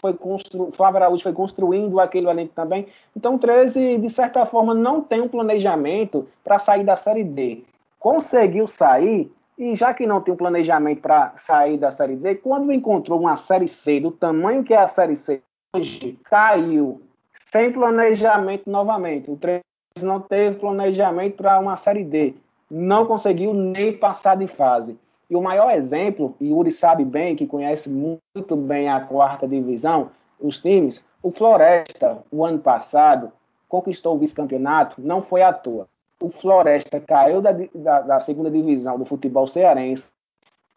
foi 0.00 0.14
constru... 0.14 0.70
Flávio 0.72 0.96
Araújo 0.96 1.22
foi 1.22 1.32
construindo 1.32 2.00
aquele 2.00 2.28
elenco 2.28 2.54
também. 2.54 2.86
Então, 3.14 3.34
o 3.34 3.38
13, 3.38 3.98
de 3.98 4.10
certa 4.10 4.46
forma, 4.46 4.74
não 4.74 5.02
tem 5.02 5.20
um 5.20 5.28
planejamento 5.28 6.26
para 6.42 6.58
sair 6.58 6.84
da 6.84 6.96
Série 6.96 7.24
D. 7.24 7.64
Conseguiu 7.98 8.66
sair, 8.66 9.30
e 9.58 9.74
já 9.74 9.92
que 9.92 10.06
não 10.06 10.20
tem 10.20 10.32
um 10.32 10.36
planejamento 10.36 11.02
para 11.02 11.32
sair 11.36 11.76
da 11.76 11.90
Série 11.90 12.16
D, 12.16 12.36
quando 12.36 12.72
encontrou 12.72 13.20
uma 13.20 13.36
Série 13.36 13.68
C 13.68 14.00
do 14.00 14.10
tamanho 14.10 14.64
que 14.64 14.72
é 14.72 14.78
a 14.78 14.88
Série 14.88 15.16
C 15.16 15.42
hoje, 15.76 16.18
caiu 16.24 17.02
sem 17.34 17.70
planejamento 17.72 18.70
novamente. 18.70 19.30
O 19.30 19.36
13 19.36 19.60
não 20.02 20.20
teve 20.20 20.58
planejamento 20.58 21.36
para 21.36 21.58
uma 21.58 21.76
Série 21.76 22.04
D. 22.04 22.34
Não 22.70 23.06
conseguiu 23.06 23.54
nem 23.54 23.92
passar 23.92 24.36
de 24.36 24.46
fase. 24.46 24.98
E 25.30 25.36
o 25.36 25.42
maior 25.42 25.70
exemplo, 25.70 26.34
e 26.40 26.48
Yuri 26.48 26.72
sabe 26.72 27.04
bem, 27.04 27.36
que 27.36 27.46
conhece 27.46 27.88
muito 27.88 28.56
bem 28.56 28.88
a 28.88 29.00
quarta 29.00 29.46
divisão, 29.46 30.10
os 30.40 30.58
times, 30.58 31.04
o 31.22 31.30
Floresta, 31.30 32.22
o 32.30 32.44
ano 32.44 32.58
passado, 32.58 33.30
conquistou 33.68 34.14
o 34.14 34.18
vice-campeonato, 34.18 34.96
não 34.98 35.22
foi 35.22 35.42
à 35.42 35.52
toa. 35.52 35.86
O 36.20 36.30
Floresta 36.30 36.98
caiu 37.00 37.40
da, 37.40 37.52
da, 37.74 38.00
da 38.00 38.20
segunda 38.20 38.50
divisão 38.50 38.98
do 38.98 39.04
futebol 39.04 39.46
cearense 39.46 40.10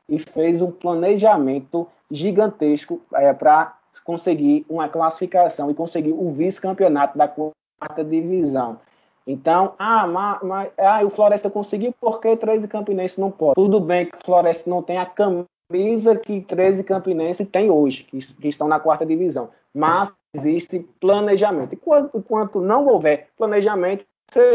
e 0.07 0.19
fez 0.19 0.61
um 0.61 0.71
planejamento 0.71 1.87
gigantesco 2.11 3.01
é, 3.13 3.31
para 3.33 3.77
conseguir 4.03 4.65
uma 4.69 4.89
classificação 4.89 5.71
e 5.71 5.73
conseguir 5.73 6.11
o 6.11 6.31
vice-campeonato 6.31 7.17
da 7.17 7.27
quarta 7.27 8.03
divisão. 8.03 8.79
Então, 9.25 9.73
ah, 9.77 10.07
mas, 10.07 10.41
mas 10.41 10.69
ah, 10.77 11.03
o 11.03 11.09
Floresta 11.09 11.49
conseguiu, 11.49 11.93
porque 11.99 12.35
13 12.35 12.67
Campinense 12.67 13.19
não 13.19 13.31
pode? 13.31 13.55
Tudo 13.55 13.79
bem 13.79 14.05
que 14.07 14.15
o 14.15 14.25
Floresta 14.25 14.69
não 14.69 14.81
tem 14.81 14.97
a 14.97 15.05
camisa 15.05 16.15
que 16.15 16.41
13 16.41 16.83
Campinense 16.83 17.45
tem 17.45 17.69
hoje, 17.69 18.03
que, 18.03 18.19
que 18.19 18.47
estão 18.47 18.67
na 18.67 18.79
quarta 18.79 19.05
divisão. 19.05 19.49
Mas 19.73 20.13
existe 20.33 20.79
planejamento. 20.99 21.75
Enquanto, 21.75 22.17
enquanto 22.17 22.59
não 22.59 22.87
houver 22.87 23.29
planejamento, 23.37 24.05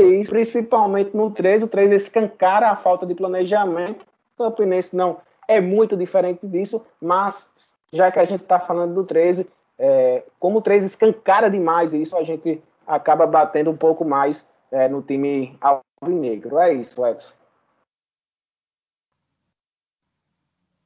isso, 0.00 0.30
principalmente 0.30 1.14
no 1.14 1.30
13, 1.30 1.64
o 1.64 1.68
13 1.68 1.94
escancara 1.94 2.70
a 2.70 2.76
falta 2.76 3.06
de 3.06 3.14
planejamento. 3.14 4.06
O 4.38 4.44
Campinense 4.44 4.96
não 4.96 5.18
é 5.46 5.60
muito 5.60 5.96
diferente 5.96 6.46
disso, 6.46 6.84
mas 7.00 7.50
já 7.92 8.10
que 8.10 8.18
a 8.18 8.24
gente 8.24 8.42
está 8.42 8.58
falando 8.58 8.94
do 8.94 9.04
13, 9.04 9.46
é, 9.78 10.22
como 10.38 10.58
o 10.58 10.62
13 10.62 10.86
escancara 10.86 11.50
demais 11.50 11.92
isso, 11.92 12.16
a 12.16 12.22
gente 12.22 12.62
acaba 12.86 13.26
batendo 13.26 13.70
um 13.70 13.76
pouco 13.76 14.04
mais 14.04 14.44
é, 14.70 14.88
no 14.88 15.02
time 15.02 15.58
alvinegro. 15.60 16.58
É 16.58 16.72
isso, 16.74 17.04
Edson. 17.06 17.32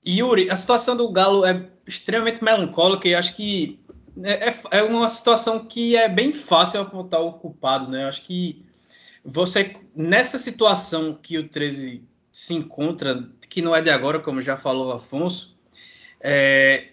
Yuri, 0.07 0.51
a 0.51 0.57
situação 0.57 0.97
do 0.97 1.11
Galo 1.13 1.45
é 1.45 1.69
extremamente 1.87 2.43
melancólica 2.43 3.07
e 3.07 3.15
acho 3.15 3.37
que 3.37 3.79
é, 4.23 4.49
é, 4.49 4.55
é 4.73 4.83
uma 4.83 5.09
situação 5.09 5.67
que 5.67 5.97
é 5.97 6.09
bem 6.09 6.33
fácil 6.33 6.81
apontar 6.81 7.21
o 7.21 7.35
culpado, 7.35 7.89
né? 7.89 8.05
Eu 8.05 8.09
acho 8.09 8.23
que 8.23 8.65
você, 9.25 9.77
nessa 9.95 10.39
situação 10.39 11.15
que 11.15 11.39
o 11.39 11.49
13 11.49 12.03
se 12.33 12.55
encontra, 12.55 13.29
que 13.49 13.61
não 13.61 13.75
é 13.75 13.83
de 13.83 13.91
agora, 13.91 14.19
como 14.19 14.41
já 14.41 14.57
falou 14.57 14.89
o 14.89 14.93
Afonso, 14.93 15.59
é, 16.21 16.89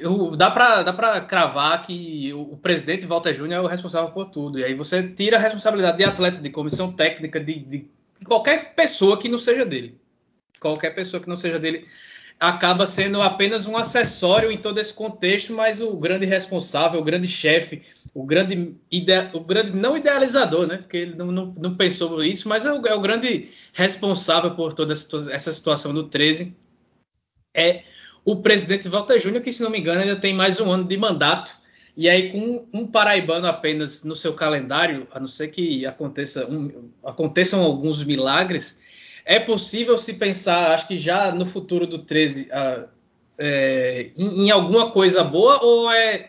eu, 0.00 0.36
dá 0.36 0.50
para 0.50 0.82
dá 0.82 1.20
cravar 1.20 1.82
que 1.82 2.32
o, 2.32 2.52
o 2.52 2.56
presidente 2.56 3.06
Walter 3.06 3.34
Júnior 3.34 3.62
é 3.62 3.66
o 3.66 3.68
responsável 3.68 4.10
por 4.10 4.26
tudo. 4.26 4.58
E 4.58 4.64
aí 4.64 4.74
você 4.74 5.02
tira 5.02 5.36
a 5.36 5.40
responsabilidade 5.40 5.98
de 5.98 6.04
atleta, 6.04 6.40
de 6.40 6.50
comissão 6.50 6.92
técnica, 6.92 7.38
de, 7.40 7.58
de, 7.60 7.78
de 8.18 8.26
qualquer 8.26 8.74
pessoa 8.74 9.18
que 9.18 9.28
não 9.28 9.38
seja 9.38 9.64
dele. 9.64 9.98
Qualquer 10.60 10.90
pessoa 10.94 11.22
que 11.22 11.28
não 11.28 11.36
seja 11.36 11.58
dele 11.58 11.86
acaba 12.40 12.86
sendo 12.86 13.20
apenas 13.20 13.66
um 13.66 13.76
acessório 13.76 14.50
em 14.50 14.58
todo 14.58 14.78
esse 14.78 14.94
contexto, 14.94 15.52
mas 15.52 15.80
o 15.80 15.96
grande 15.96 16.24
responsável, 16.24 17.00
o 17.00 17.04
grande 17.04 17.26
chefe, 17.26 17.82
o 18.14 18.24
grande, 18.24 18.76
o 19.32 19.40
grande 19.40 19.76
não 19.76 19.96
idealizador, 19.96 20.66
né? 20.66 20.78
Porque 20.78 20.98
ele 20.98 21.16
não, 21.16 21.32
não, 21.32 21.54
não 21.58 21.76
pensou 21.76 22.22
isso, 22.22 22.48
mas 22.48 22.64
é 22.64 22.72
o, 22.72 22.86
é 22.86 22.94
o 22.94 23.00
grande 23.00 23.50
responsável 23.72 24.52
por 24.54 24.72
toda 24.72 24.92
essa 24.92 25.52
situação 25.52 25.92
do 25.92 26.04
13 26.04 26.56
é 27.54 27.82
o 28.30 28.36
presidente 28.36 28.86
Walter 28.90 29.18
Júnior, 29.18 29.42
que, 29.42 29.50
se 29.50 29.62
não 29.62 29.70
me 29.70 29.78
engano, 29.78 30.02
ainda 30.02 30.16
tem 30.16 30.34
mais 30.34 30.60
um 30.60 30.70
ano 30.70 30.84
de 30.84 30.98
mandato. 30.98 31.56
E 31.96 32.10
aí, 32.10 32.30
com 32.30 32.66
um 32.74 32.86
paraibano 32.86 33.46
apenas 33.46 34.04
no 34.04 34.14
seu 34.14 34.34
calendário, 34.34 35.08
a 35.12 35.18
não 35.18 35.26
ser 35.26 35.48
que 35.48 35.86
aconteça 35.86 36.46
um, 36.46 36.90
aconteçam 37.02 37.64
alguns 37.64 38.04
milagres, 38.04 38.82
é 39.24 39.40
possível 39.40 39.96
se 39.96 40.14
pensar, 40.14 40.74
acho 40.74 40.86
que 40.86 40.96
já 40.96 41.32
no 41.32 41.46
futuro 41.46 41.86
do 41.86 42.00
13, 42.00 42.50
uh, 42.50 42.86
é, 43.38 44.10
em, 44.14 44.46
em, 44.46 44.50
alguma 44.50 44.90
coisa 44.90 45.24
boa, 45.24 45.64
ou 45.64 45.90
é 45.90 46.28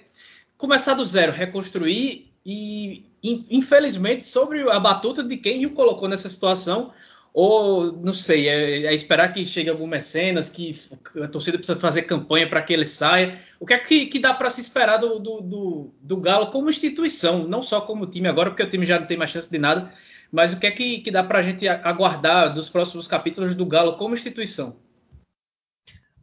começar 0.57 0.93
do 0.93 1.03
zero, 1.03 1.33
reconstruir 1.33 2.31
e, 2.45 3.03
infelizmente, 3.21 4.25
sobre 4.25 4.61
a 4.71 4.79
batuta 4.79 5.21
de 5.21 5.35
quem 5.35 5.65
o 5.65 5.71
colocou 5.71 6.07
nessa 6.07 6.29
situação, 6.29 6.93
ou, 7.33 7.91
não 7.91 8.11
sei, 8.11 8.49
é, 8.49 8.85
é, 8.85 8.93
esperar 8.93 9.31
que 9.31 9.45
chegue 9.45 9.69
algum 9.69 9.85
mecenas, 9.85 10.49
que 10.49 10.75
a 11.21 11.27
torcida 11.27 11.57
precisa 11.57 11.79
fazer 11.79 12.03
campanha 12.03 12.49
para 12.49 12.61
que 12.61 12.73
ele 12.73 12.85
saia. 12.85 13.39
O 13.59 13.65
que 13.65 13.73
é 13.73 13.79
que, 13.79 14.07
que 14.07 14.19
dá 14.19 14.33
para 14.33 14.49
se 14.49 14.61
esperar 14.61 14.97
do, 14.97 15.19
do, 15.19 15.41
do, 15.41 15.93
do, 16.01 16.17
Galo 16.17 16.51
como 16.51 16.69
instituição, 16.69 17.47
não 17.47 17.61
só 17.61 17.81
como 17.81 18.07
time 18.07 18.27
agora, 18.27 18.49
porque 18.49 18.63
o 18.63 18.69
time 18.69 18.85
já 18.85 18.99
não 18.99 19.05
tem 19.05 19.17
mais 19.17 19.29
chance 19.29 19.49
de 19.49 19.59
nada, 19.59 19.93
mas 20.31 20.53
o 20.53 20.59
que 20.59 20.67
é 20.67 20.71
que, 20.71 20.99
que 20.99 21.11
dá 21.11 21.23
para 21.23 21.39
a 21.39 21.41
gente 21.41 21.67
aguardar 21.67 22.53
dos 22.53 22.69
próximos 22.69 23.07
capítulos 23.07 23.53
do 23.53 23.65
Galo 23.65 23.97
como 23.97 24.15
instituição? 24.15 24.79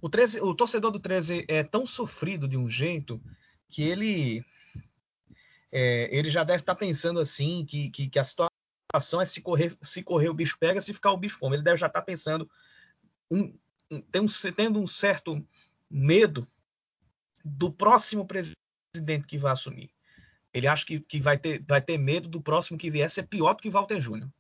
O, 0.01 0.09
13, 0.09 0.41
o 0.41 0.55
torcedor 0.55 0.91
do 0.91 1.01
13 1.01 1.45
é 1.49 1.63
tão 1.63 1.87
sofrido 1.87 2.49
de 2.49 2.57
um 2.57 2.69
jeito 2.69 3.21
que 3.69 3.83
ele 3.83 4.45
é, 5.73 6.09
ele 6.17 6.31
já 6.31 6.45
deve 6.45 6.61
estar 6.61 6.75
tá 6.75 6.79
pensando 6.79 7.21
assim 7.21 7.65
que, 7.65 7.91
que, 7.91 8.09
que 8.09 8.19
a 8.19 8.25
situação 8.25 8.56
é 8.97 9.25
se 9.25 9.41
correr, 9.41 9.77
se 9.83 10.03
correr 10.03 10.29
o 10.29 10.35
bicho 10.35 10.57
pega, 10.59 10.81
se 10.81 10.93
ficar 10.93 11.13
o 11.13 11.17
bicho 11.17 11.39
come. 11.39 11.57
Ele 11.57 11.63
deve 11.63 11.77
já 11.77 11.87
estar 11.87 12.01
tá 12.01 12.05
pensando, 12.05 12.49
um, 13.31 13.55
um, 13.91 14.01
tendo 14.01 14.81
um 14.81 14.87
certo 14.87 15.47
medo 15.91 16.47
do 17.45 17.71
próximo 17.71 18.27
presidente 18.27 19.27
que 19.27 19.39
vai 19.39 19.53
assumir. 19.53 19.91
Ele 20.53 20.67
acha 20.67 20.87
que, 20.87 21.01
que 21.01 21.21
vai, 21.21 21.39
ter, 21.39 21.63
vai 21.67 21.83
ter 21.83 21.99
medo 21.99 22.29
do 22.29 22.41
próximo 22.41 22.79
que 22.79 22.91
vier 22.91 23.11
ser 23.11 23.25
pior 23.25 23.55
do 23.55 23.63
que 23.63 23.71
Walter 23.71 24.01
Júnior. 24.01 24.31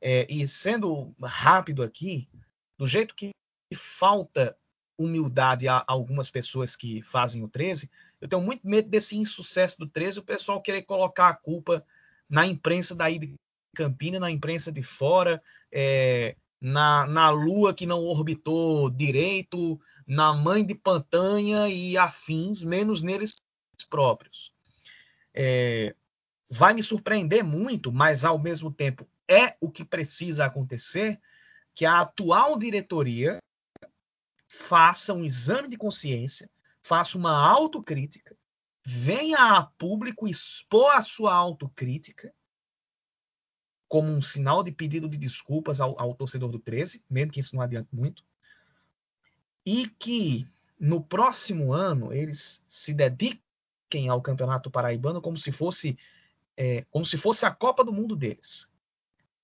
É, 0.00 0.26
e 0.28 0.46
sendo 0.46 1.14
rápido 1.22 1.82
aqui, 1.82 2.28
do 2.76 2.86
jeito 2.86 3.14
que 3.14 3.30
falta 3.74 4.56
humildade 4.98 5.66
a 5.68 5.82
algumas 5.86 6.30
pessoas 6.30 6.76
que 6.76 7.00
fazem 7.02 7.42
o 7.42 7.48
13, 7.48 7.90
eu 8.20 8.28
tenho 8.28 8.42
muito 8.42 8.66
medo 8.66 8.88
desse 8.88 9.16
insucesso 9.16 9.78
do 9.78 9.86
13, 9.86 10.20
o 10.20 10.24
pessoal 10.24 10.60
querer 10.60 10.82
colocar 10.82 11.28
a 11.28 11.34
culpa 11.34 11.84
na 12.28 12.46
imprensa 12.46 12.94
daí 12.94 13.18
de 13.18 13.34
Campina, 13.74 14.20
na 14.20 14.30
imprensa 14.30 14.70
de 14.70 14.82
fora, 14.82 15.42
é, 15.70 16.36
na, 16.60 17.06
na 17.06 17.30
Lua 17.30 17.72
que 17.72 17.86
não 17.86 18.04
orbitou 18.04 18.90
direito, 18.90 19.80
na 20.06 20.32
mãe 20.34 20.64
de 20.64 20.74
Pantanha 20.74 21.68
e 21.68 21.96
afins, 21.96 22.62
menos 22.62 23.02
neles 23.02 23.36
próprios. 23.88 24.54
É, 25.34 25.94
vai 26.48 26.74
me 26.74 26.82
surpreender 26.82 27.42
muito, 27.42 27.90
mas 27.90 28.24
ao 28.24 28.38
mesmo 28.38 28.70
tempo 28.70 29.08
é 29.26 29.56
o 29.60 29.70
que 29.70 29.84
precisa 29.84 30.44
acontecer, 30.44 31.18
que 31.74 31.86
a 31.86 32.00
atual 32.00 32.58
diretoria 32.58 33.38
faça 34.46 35.14
um 35.14 35.24
exame 35.24 35.68
de 35.68 35.78
consciência, 35.78 36.50
faça 36.82 37.16
uma 37.16 37.34
autocrítica, 37.34 38.36
venha 38.84 39.56
a 39.56 39.64
público 39.64 40.28
expor 40.28 40.94
a 40.94 41.00
sua 41.00 41.32
autocrítica 41.32 42.34
como 43.92 44.10
um 44.10 44.22
sinal 44.22 44.62
de 44.62 44.72
pedido 44.72 45.06
de 45.06 45.18
desculpas 45.18 45.78
ao, 45.78 46.00
ao 46.00 46.14
torcedor 46.14 46.50
do 46.50 46.58
13, 46.58 47.04
mesmo 47.10 47.30
que 47.30 47.40
isso 47.40 47.54
não 47.54 47.62
adiante 47.62 47.94
muito, 47.94 48.24
e 49.66 49.86
que 49.86 50.48
no 50.80 51.04
próximo 51.04 51.74
ano 51.74 52.10
eles 52.10 52.64
se 52.66 52.94
dediquem 52.94 54.08
ao 54.08 54.22
Campeonato 54.22 54.70
Paraibano 54.70 55.20
como 55.20 55.36
se 55.36 55.52
fosse 55.52 55.98
é, 56.56 56.86
como 56.90 57.04
se 57.04 57.18
fosse 57.18 57.44
a 57.44 57.50
Copa 57.50 57.84
do 57.84 57.92
Mundo 57.92 58.16
deles. 58.16 58.66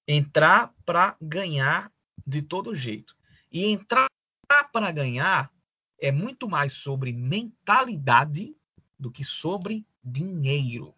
Entrar 0.07 0.75
para 0.87 1.15
ganhar 1.21 1.93
de 2.27 2.41
todo 2.41 2.75
jeito. 2.75 3.15
E 3.53 3.67
entrar 3.67 4.09
para 4.73 4.91
ganhar 4.91 5.53
é 6.01 6.11
muito 6.11 6.49
mais 6.49 6.73
sobre 6.73 7.13
mentalidade 7.13 8.57
do 8.99 9.11
que 9.11 9.25
sobre 9.25 9.87
dinheiro. 10.03 10.95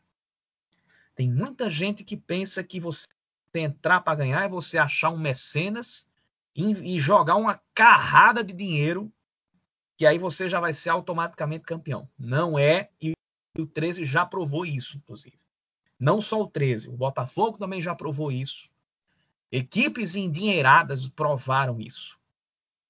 Tem 1.16 1.28
muita 1.28 1.68
gente 1.68 2.04
que 2.04 2.16
pensa 2.16 2.62
que 2.62 2.78
você 2.78 3.08
entrar 3.58 4.00
para 4.00 4.16
ganhar 4.16 4.44
é 4.44 4.48
você 4.48 4.78
achar 4.78 5.10
um 5.10 5.18
mecenas 5.18 6.06
e, 6.54 6.94
e 6.94 6.98
jogar 6.98 7.36
uma 7.36 7.60
carrada 7.74 8.44
de 8.44 8.52
dinheiro 8.52 9.12
que 9.96 10.06
aí 10.06 10.16
você 10.16 10.48
já 10.48 10.60
vai 10.60 10.72
ser 10.72 10.90
automaticamente 10.90 11.64
campeão. 11.64 12.08
Não 12.18 12.58
é, 12.58 12.90
e 13.00 13.12
o 13.58 13.66
13 13.66 14.04
já 14.04 14.24
provou 14.24 14.64
isso, 14.64 14.96
inclusive. 14.96 15.38
Não 15.98 16.22
só 16.22 16.40
o 16.40 16.46
13, 16.46 16.88
o 16.88 16.96
Botafogo 16.96 17.58
também 17.58 17.82
já 17.82 17.94
provou 17.94 18.32
isso. 18.32 18.70
Equipes 19.52 20.14
endinheiradas 20.14 21.06
provaram 21.06 21.78
isso. 21.78 22.18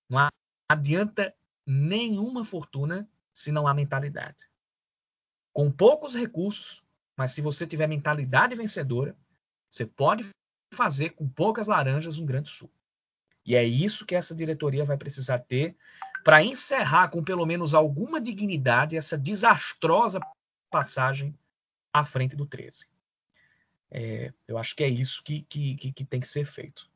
Não 0.08 0.28
adianta 0.70 1.34
nenhuma 1.66 2.44
fortuna 2.44 3.08
se 3.32 3.50
não 3.50 3.66
há 3.66 3.74
mentalidade. 3.74 4.48
Com 5.52 5.68
poucos 5.68 6.14
recursos, 6.14 6.84
mas 7.16 7.32
se 7.32 7.42
você 7.42 7.66
tiver 7.66 7.88
mentalidade 7.88 8.54
vencedora, 8.54 9.16
você 9.68 9.84
pode 9.84 10.30
fazer 10.70 11.10
com 11.10 11.28
poucas 11.28 11.66
laranjas 11.66 12.18
um 12.18 12.26
grande 12.26 12.48
suco. 12.48 12.74
E 13.44 13.54
é 13.54 13.64
isso 13.64 14.06
que 14.06 14.14
essa 14.14 14.34
diretoria 14.34 14.84
vai 14.84 14.96
precisar 14.96 15.40
ter 15.40 15.76
para 16.22 16.42
encerrar 16.42 17.08
com 17.08 17.24
pelo 17.24 17.46
menos 17.46 17.74
alguma 17.74 18.20
dignidade 18.20 18.96
essa 18.96 19.16
desastrosa 19.16 20.20
passagem 20.70 21.36
à 21.92 22.04
frente 22.04 22.36
do 22.36 22.46
13. 22.46 22.86
É, 23.90 24.32
eu 24.46 24.56
acho 24.56 24.76
que 24.76 24.84
é 24.84 24.88
isso 24.88 25.22
que, 25.24 25.42
que, 25.42 25.74
que, 25.74 25.92
que 25.92 26.04
tem 26.04 26.20
que 26.20 26.28
ser 26.28 26.44
feito. 26.44 26.88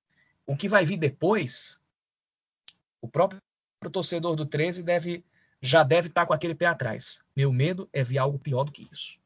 O 0.46 0.56
que 0.56 0.68
vai 0.68 0.84
vir 0.84 0.96
depois, 0.96 1.80
o 3.00 3.08
próprio 3.08 3.40
torcedor 3.90 4.36
do 4.36 4.46
13 4.46 4.82
deve 4.82 5.24
já 5.60 5.82
deve 5.82 6.08
estar 6.08 6.22
tá 6.22 6.26
com 6.26 6.34
aquele 6.34 6.54
pé 6.54 6.66
atrás. 6.66 7.24
Meu 7.34 7.50
medo 7.50 7.88
é 7.90 8.02
ver 8.02 8.18
algo 8.18 8.38
pior 8.38 8.64
do 8.64 8.72
que 8.72 8.86
isso. 8.92 9.18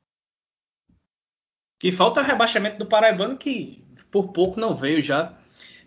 Que 1.80 1.90
falta 1.90 2.22
rebaixamento 2.22 2.78
do 2.78 2.86
Paraibano, 2.86 3.36
que 3.36 3.84
por 4.10 4.28
pouco 4.28 4.60
não 4.60 4.74
veio 4.74 5.02
já 5.02 5.32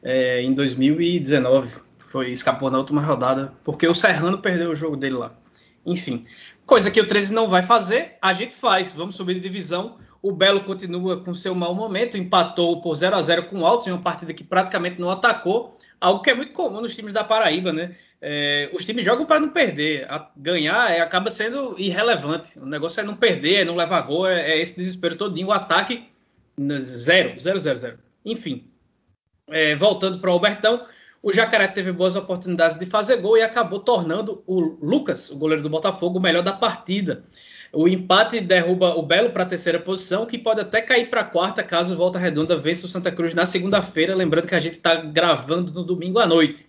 é, 0.04 0.42
em 0.42 0.54
2019. 0.54 1.80
Foi, 1.98 2.30
escapou 2.30 2.70
na 2.70 2.78
última 2.78 3.02
rodada, 3.02 3.54
porque 3.64 3.88
o 3.88 3.96
Serrano 3.96 4.38
perdeu 4.40 4.72
o 4.72 4.76
jogo 4.76 4.98
dele 4.98 5.16
lá. 5.16 5.34
Enfim, 5.86 6.24
coisa 6.66 6.92
que 6.92 7.00
o 7.00 7.08
13 7.08 7.34
não 7.34 7.48
vai 7.48 7.64
fazer, 7.64 8.18
a 8.22 8.34
gente 8.34 8.54
faz. 8.54 8.92
Vamos 8.92 9.16
subir 9.16 9.36
de 9.36 9.40
divisão. 9.40 9.98
O 10.22 10.32
Belo 10.32 10.64
continua 10.64 11.18
com 11.18 11.34
seu 11.34 11.56
mau 11.56 11.74
momento, 11.74 12.16
empatou 12.16 12.80
por 12.80 12.94
0 12.94 13.16
a 13.16 13.22
0 13.22 13.48
com 13.48 13.62
o 13.62 13.66
Alto 13.66 13.90
em 13.90 13.92
uma 13.92 14.02
partida 14.02 14.34
que 14.34 14.44
praticamente 14.44 15.02
não 15.02 15.10
atacou, 15.10 15.76
algo 16.00 16.22
que 16.22 16.30
é 16.30 16.36
muito 16.36 16.52
comum 16.52 16.80
nos 16.80 16.96
times 16.96 17.12
da 17.12 17.24
Paraíba, 17.24 17.74
né? 17.74 17.96
É, 18.22 18.70
os 18.72 18.86
times 18.86 19.04
jogam 19.04 19.26
para 19.26 19.40
não 19.40 19.50
perder, 19.50 20.06
a, 20.08 20.30
ganhar 20.38 20.92
é, 20.92 21.00
acaba 21.00 21.32
sendo 21.32 21.76
irrelevante. 21.80 22.60
O 22.60 22.68
negócio 22.68 23.02
é 23.02 23.04
não 23.04 23.16
perder, 23.16 23.62
é 23.62 23.66
não 23.66 23.76
levar 23.76 24.02
gol, 24.02 24.28
é, 24.28 24.52
é 24.52 24.62
esse 24.62 24.76
desespero 24.76 25.16
todinho. 25.16 25.48
O 25.48 25.52
ataque, 25.52 26.08
zero, 26.78 27.40
zero, 27.40 27.58
zero, 27.58 27.80
zero. 27.80 28.11
Enfim, 28.26 28.72
é, 29.50 29.76
voltando 29.76 30.20
para 30.20 30.30
o 30.30 30.34
Albertão, 30.34 30.86
o 31.24 31.32
Jacaré 31.32 31.68
teve 31.68 31.92
boas 31.92 32.16
oportunidades 32.16 32.80
de 32.80 32.86
fazer 32.86 33.18
gol 33.18 33.38
e 33.38 33.42
acabou 33.42 33.80
tornando 33.80 34.44
o 34.48 34.60
Lucas, 34.60 35.30
o 35.30 35.38
goleiro 35.38 35.62
do 35.62 35.70
Botafogo, 35.70 36.18
o 36.18 36.22
melhor 36.22 36.42
da 36.42 36.54
partida. 36.54 37.24
O 37.72 37.88
empate 37.88 38.42
derruba 38.42 38.96
o 38.96 39.04
Belo 39.04 39.30
para 39.30 39.44
a 39.44 39.46
terceira 39.46 39.80
posição, 39.80 40.26
que 40.26 40.38
pode 40.38 40.60
até 40.60 40.82
cair 40.82 41.10
para 41.10 41.22
a 41.22 41.26
quarta 41.26 41.64
caso 41.64 41.96
Volta 41.96 42.20
Redonda 42.20 42.58
vença 42.58 42.86
o 42.86 42.90
Santa 42.90 43.12
Cruz 43.12 43.34
na 43.34 43.46
segunda-feira. 43.46 44.16
Lembrando 44.16 44.48
que 44.48 44.56
a 44.56 44.60
gente 44.60 44.74
está 44.74 44.96
gravando 44.96 45.72
no 45.72 45.84
domingo 45.84 46.20
à 46.20 46.26
noite. 46.26 46.66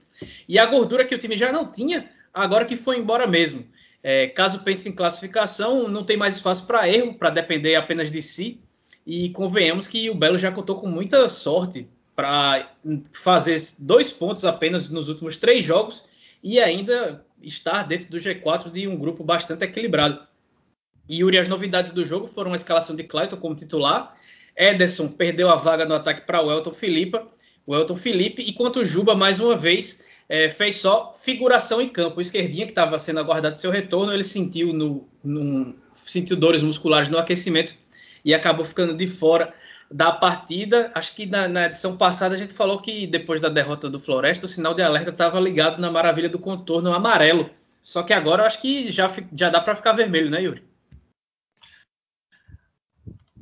E 0.49 0.59
a 0.59 0.67
gordura 0.67 1.05
que 1.05 1.15
o 1.15 1.19
time 1.19 1.37
já 1.37 1.51
não 1.51 1.67
tinha, 1.67 2.09
agora 2.33 2.65
que 2.65 2.77
foi 2.77 2.99
embora 2.99 3.27
mesmo. 3.27 3.67
É, 4.03 4.27
caso 4.29 4.61
pense 4.61 4.89
em 4.89 4.95
classificação, 4.95 5.89
não 5.89 6.05
tem 6.05 6.17
mais 6.17 6.37
espaço 6.37 6.67
para 6.67 6.89
erro, 6.89 7.15
para 7.15 7.31
depender 7.31 7.75
apenas 7.75 8.11
de 8.11 8.21
si. 8.21 8.61
E 9.07 9.31
convenhamos 9.31 9.87
que 9.87 10.09
o 10.09 10.15
Belo 10.15 10.39
já 10.39 10.53
contou 10.53 10.77
com 10.77 10.87
muita 10.87 11.29
sorte 11.29 11.89
para 12.15 12.71
fazer 13.13 13.61
dois 13.81 14.13
pontos 14.13 14.45
apenas 14.45 14.89
nos 14.89 15.09
últimos 15.09 15.37
três 15.37 15.65
jogos 15.65 16.05
e 16.43 16.61
ainda 16.61 17.25
estar 17.43 17.83
dentro 17.85 18.11
do 18.11 18.17
G4 18.17 18.71
de 18.71 18.87
um 18.87 18.97
grupo 18.97 19.25
bastante 19.25 19.65
equilibrado. 19.65 20.21
E 21.09 21.17
Yuri, 21.17 21.39
as 21.39 21.49
novidades 21.49 21.93
do 21.93 22.05
jogo 22.05 22.27
foram 22.27 22.53
a 22.53 22.57
escalação 22.57 22.95
de 22.95 23.05
Clayton 23.05 23.37
como 23.37 23.55
titular. 23.55 24.17
Ederson 24.57 25.09
perdeu 25.09 25.51
a 25.51 25.57
vaga 25.57 25.85
no 25.85 25.95
ataque 25.95 26.27
para 26.27 26.43
o 26.43 26.51
Elton 26.51 26.73
Felipe. 26.73 27.19
O 27.67 27.75
Elton 27.75 27.97
Felipe, 27.97 28.49
enquanto 28.49 28.77
o 28.77 28.85
Juba, 28.85 29.15
mais 29.15 29.41
uma 29.41 29.57
vez, 29.57 30.05
é, 30.29 30.49
fez 30.49 30.77
só 30.77 31.13
figuração 31.13 31.81
em 31.81 31.89
campo. 31.89 32.19
O 32.19 32.21
esquerdinha, 32.21 32.67
que 32.67 32.73
estava 32.73 32.99
sendo 32.99 33.21
aguardado 33.21 33.59
seu 33.59 33.71
retorno, 33.71 34.13
ele 34.13 34.25
sentiu, 34.25 34.73
no, 34.73 35.09
no, 35.25 35.75
sentiu 35.95 36.37
dores 36.37 36.63
musculares 36.63 37.09
no 37.09 37.19
aquecimento 37.19 37.77
e 38.25 38.35
acabou 38.35 38.65
ficando 38.65 38.95
de 38.95 39.07
fora 39.07 39.53
da 39.91 40.11
partida. 40.13 40.91
Acho 40.95 41.15
que 41.15 41.27
na, 41.27 41.49
na, 41.49 41.67
edição 41.67 41.97
passada 41.97 42.35
a 42.35 42.39
gente 42.39 42.55
falou 42.55 42.81
que 42.81 43.07
depois 43.07 43.41
da 43.41 43.49
derrota 43.49 43.91
do 43.91 44.01
Floresta, 44.01 44.47
o 44.47 44.49
sinal 44.49 44.75
de 44.75 44.83
alerta 44.83 45.11
estava 45.11 45.39
ligado 45.39 45.81
na 45.81 45.91
maravilha 45.91 46.29
do 46.29 46.39
contorno 46.39 46.93
amarelo. 46.93 47.51
Só 47.81 48.03
que 48.03 48.13
agora 48.13 48.43
eu 48.43 48.47
acho 48.47 48.61
que 48.61 48.91
já, 48.91 49.11
já 49.33 49.51
dá 49.51 49.61
para 49.61 49.77
ficar 49.77 49.93
vermelho, 49.93 50.31
né, 50.31 50.43
Yuri? 50.43 50.65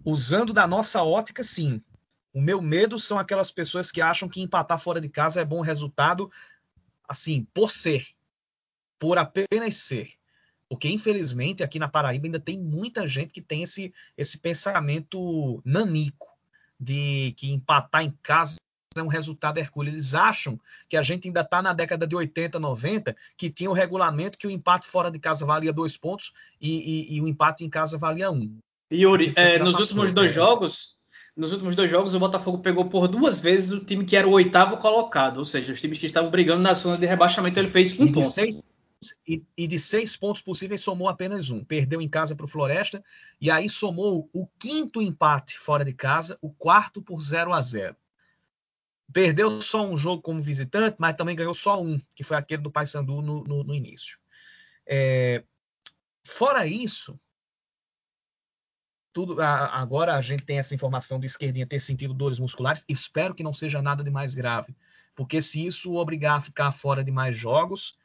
Usando 0.05 0.53
da 0.53 0.67
nossa 0.67 1.03
ótica, 1.03 1.45
sim. 1.45 1.83
O 2.33 2.41
meu 2.41 2.63
medo 2.63 2.99
são 2.99 3.19
aquelas 3.19 3.51
pessoas 3.51 3.91
que 3.91 4.01
acham 4.01 4.29
que 4.29 4.41
empatar 4.41 4.79
fora 4.79 5.01
de 5.01 5.09
casa 5.09 5.41
é 5.41 5.45
bom 5.45 5.61
resultado, 5.61 6.31
assim, 7.07 7.47
por 7.53 7.71
ser. 7.71 8.07
Por 8.99 9.19
apenas 9.19 9.77
ser. 9.77 10.20
Porque, 10.71 10.89
infelizmente, 10.89 11.65
aqui 11.65 11.81
na 11.81 11.89
Paraíba 11.89 12.29
ainda 12.29 12.39
tem 12.39 12.57
muita 12.57 13.05
gente 13.05 13.33
que 13.33 13.41
tem 13.41 13.65
esse, 13.65 13.93
esse 14.17 14.39
pensamento 14.39 15.61
nanico 15.65 16.29
de 16.79 17.35
que 17.37 17.51
empatar 17.51 18.05
em 18.05 18.15
casa 18.23 18.59
é 18.97 19.03
um 19.03 19.09
resultado 19.09 19.59
hercúleo. 19.59 19.93
Eles 19.93 20.15
acham 20.15 20.61
que 20.89 20.97
a 20.97 21.03
gente 21.03 21.27
ainda 21.27 21.41
está 21.41 21.61
na 21.61 21.73
década 21.73 22.07
de 22.07 22.15
80, 22.15 22.61
90, 22.61 23.17
que 23.37 23.51
tinha 23.51 23.69
o 23.69 23.73
regulamento 23.73 24.39
que 24.39 24.47
o 24.47 24.51
empate 24.51 24.87
fora 24.87 25.11
de 25.11 25.19
casa 25.19 25.45
valia 25.45 25.73
dois 25.73 25.97
pontos 25.97 26.33
e, 26.61 27.09
e, 27.11 27.17
e 27.17 27.21
o 27.21 27.27
empate 27.27 27.65
em 27.65 27.69
casa 27.69 27.99
valia 27.99 28.31
um. 28.31 28.57
Yuri, 28.93 29.33
é, 29.35 29.59
nos 29.59 29.73
passou, 29.73 29.81
últimos 29.81 30.13
dois 30.13 30.31
né? 30.31 30.35
jogos, 30.37 30.95
nos 31.37 31.53
últimos 31.53 31.75
dois 31.75 31.91
jogos, 31.91 32.15
o 32.15 32.19
Botafogo 32.21 32.59
pegou 32.59 32.85
por 32.85 33.09
duas 33.09 33.41
vezes 33.41 33.73
o 33.73 33.85
time 33.85 34.05
que 34.05 34.17
era 34.17 34.27
o 34.27 34.33
oitavo 34.33 34.77
colocado, 34.77 35.39
ou 35.39 35.45
seja, 35.45 35.73
os 35.73 35.81
times 35.81 35.99
que 35.99 36.07
estavam 36.07 36.31
brigando 36.31 36.63
na 36.63 36.75
zona 36.75 36.97
de 36.97 37.07
rebaixamento, 37.07 37.59
ele 37.59 37.69
fez 37.69 37.93
um 37.99 38.07
ponto. 38.07 38.23
Seis, 38.23 38.63
e, 39.27 39.45
e, 39.57 39.67
de 39.67 39.79
seis 39.79 40.17
pontos 40.17 40.43
possíveis, 40.43 40.83
somou 40.83 41.09
apenas 41.09 41.51
um. 41.51 41.65
Perdeu 41.65 42.01
em 42.01 42.09
casa 42.09 42.37
para 42.37 42.45
o 42.45 42.49
Floresta, 42.49 43.03
e 43.41 43.51
aí 43.51 43.69
somou 43.69 44.29
o 44.33 44.47
quinto 44.59 45.01
empate 45.01 45.59
fora 45.59 45.85
de 45.85 45.93
casa, 45.93 46.39
o 46.41 46.51
quarto 46.51 47.03
por 47.03 47.21
0 47.21 47.53
a 47.53 47.63
0 47.63 47.97
Perdeu 49.13 49.63
só 49.63 49.85
um 49.85 49.97
jogo 49.97 50.23
como 50.23 50.41
visitante, 50.41 50.97
mas 50.99 51.17
também 51.17 51.35
ganhou 51.35 51.55
só 51.55 51.83
um, 51.83 51.99
que 52.15 52.23
foi 52.23 52.37
aquele 52.37 52.63
do 52.63 52.71
Paysandu 52.71 53.23
no, 53.23 53.43
no, 53.43 53.65
no 53.65 53.75
início. 53.75 54.19
É, 54.87 55.43
fora 56.25 56.67
isso, 56.67 57.19
tudo 59.13 59.41
agora 59.43 60.15
a 60.15 60.21
gente 60.21 60.45
tem 60.45 60.59
essa 60.59 60.75
informação 60.75 61.19
do 61.19 61.27
esquerdinha 61.27 61.67
ter 61.67 61.81
sentido 61.81 62.15
dores 62.15 62.39
musculares. 62.39 62.85
Espero 62.89 63.35
que 63.35 63.43
não 63.43 63.53
seja 63.53 63.83
nada 63.83 64.05
de 64.05 64.11
mais 64.11 64.35
grave, 64.35 64.77
porque 65.17 65.43
se 65.43 65.67
isso 65.67 65.95
obrigar 65.95 66.39
a 66.39 66.41
ficar 66.41 66.71
fora 66.71 67.03
de 67.03 67.11
mais 67.11 67.37
jogos, 67.37 67.99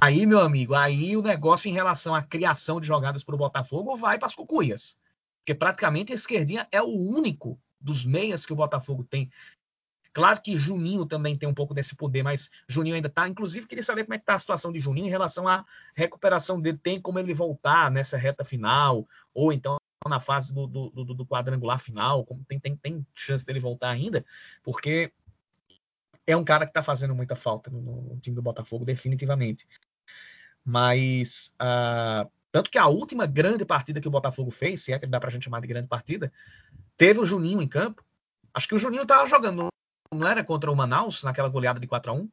aí, 0.00 0.26
meu 0.26 0.40
amigo, 0.40 0.74
aí 0.74 1.16
o 1.16 1.22
negócio 1.22 1.68
em 1.68 1.72
relação 1.72 2.14
à 2.14 2.22
criação 2.22 2.80
de 2.80 2.86
jogadas 2.86 3.22
para 3.22 3.34
o 3.34 3.38
Botafogo 3.38 3.96
vai 3.96 4.18
para 4.18 4.26
as 4.26 4.34
cucuias. 4.34 4.98
Porque 5.40 5.54
praticamente 5.54 6.12
a 6.12 6.14
esquerdinha 6.14 6.68
é 6.70 6.82
o 6.82 6.88
único 6.88 7.58
dos 7.80 8.04
meias 8.04 8.44
que 8.44 8.52
o 8.52 8.56
Botafogo 8.56 9.04
tem. 9.04 9.30
Claro 10.12 10.40
que 10.42 10.56
Juninho 10.56 11.06
também 11.06 11.36
tem 11.36 11.48
um 11.48 11.54
pouco 11.54 11.72
desse 11.72 11.94
poder, 11.94 12.22
mas 12.22 12.50
Juninho 12.68 12.96
ainda 12.96 13.08
está. 13.08 13.28
Inclusive, 13.28 13.66
queria 13.66 13.82
saber 13.82 14.04
como 14.04 14.14
é 14.14 14.18
que 14.18 14.22
está 14.22 14.34
a 14.34 14.38
situação 14.38 14.72
de 14.72 14.80
Juninho 14.80 15.06
em 15.06 15.10
relação 15.10 15.46
à 15.46 15.64
recuperação 15.94 16.60
dele. 16.60 16.78
Tem 16.78 17.00
como 17.00 17.18
ele 17.18 17.32
voltar 17.32 17.90
nessa 17.90 18.16
reta 18.16 18.44
final, 18.44 19.06
ou 19.32 19.52
então 19.52 19.76
na 20.08 20.18
fase 20.18 20.54
do, 20.54 20.66
do, 20.66 20.90
do, 20.90 21.14
do 21.14 21.26
quadrangular 21.26 21.78
final, 21.78 22.24
como 22.24 22.42
tem, 22.44 22.58
tem, 22.58 22.74
tem 22.74 23.06
chance 23.14 23.44
dele 23.44 23.60
voltar 23.60 23.90
ainda, 23.90 24.24
porque 24.62 25.12
é 26.26 26.36
um 26.36 26.44
cara 26.44 26.64
que 26.64 26.70
está 26.70 26.82
fazendo 26.82 27.14
muita 27.14 27.36
falta 27.36 27.70
no, 27.70 27.80
no, 27.80 28.20
time 28.20 28.34
do 28.34 28.42
Botafogo, 28.42 28.84
definitivamente. 28.84 29.66
Mas, 30.64 31.54
uh, 31.60 32.30
tanto 32.52 32.70
que 32.70 32.78
a 32.78 32.86
última 32.86 33.26
grande 33.26 33.64
partida 33.64 34.00
que 34.00 34.08
o 34.08 34.10
Botafogo 34.10 34.50
fez, 34.50 34.82
se 34.82 34.92
é 34.92 34.98
que 34.98 35.06
dá 35.06 35.18
pra 35.18 35.30
gente 35.30 35.44
chamar 35.44 35.60
de 35.60 35.68
grande 35.68 35.88
partida, 35.88 36.32
teve 36.96 37.20
o 37.20 37.24
Juninho 37.24 37.62
em 37.62 37.68
campo. 37.68 38.04
Acho 38.52 38.68
que 38.68 38.74
o 38.74 38.78
Juninho 38.78 39.06
tava 39.06 39.26
jogando, 39.26 39.68
não 40.12 40.28
era 40.28 40.44
contra 40.44 40.70
o 40.70 40.76
Manaus, 40.76 41.22
naquela 41.22 41.48
goleada 41.48 41.80
de 41.80 41.86
4 41.86 42.10
a 42.10 42.14
1 42.14 42.30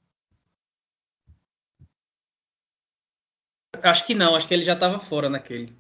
Acho 3.83 4.07
que 4.07 4.15
não, 4.15 4.35
acho 4.35 4.47
que 4.47 4.53
ele 4.53 4.63
já 4.63 4.73
estava 4.73 4.99
fora 4.99 5.29
naquele. 5.29 5.75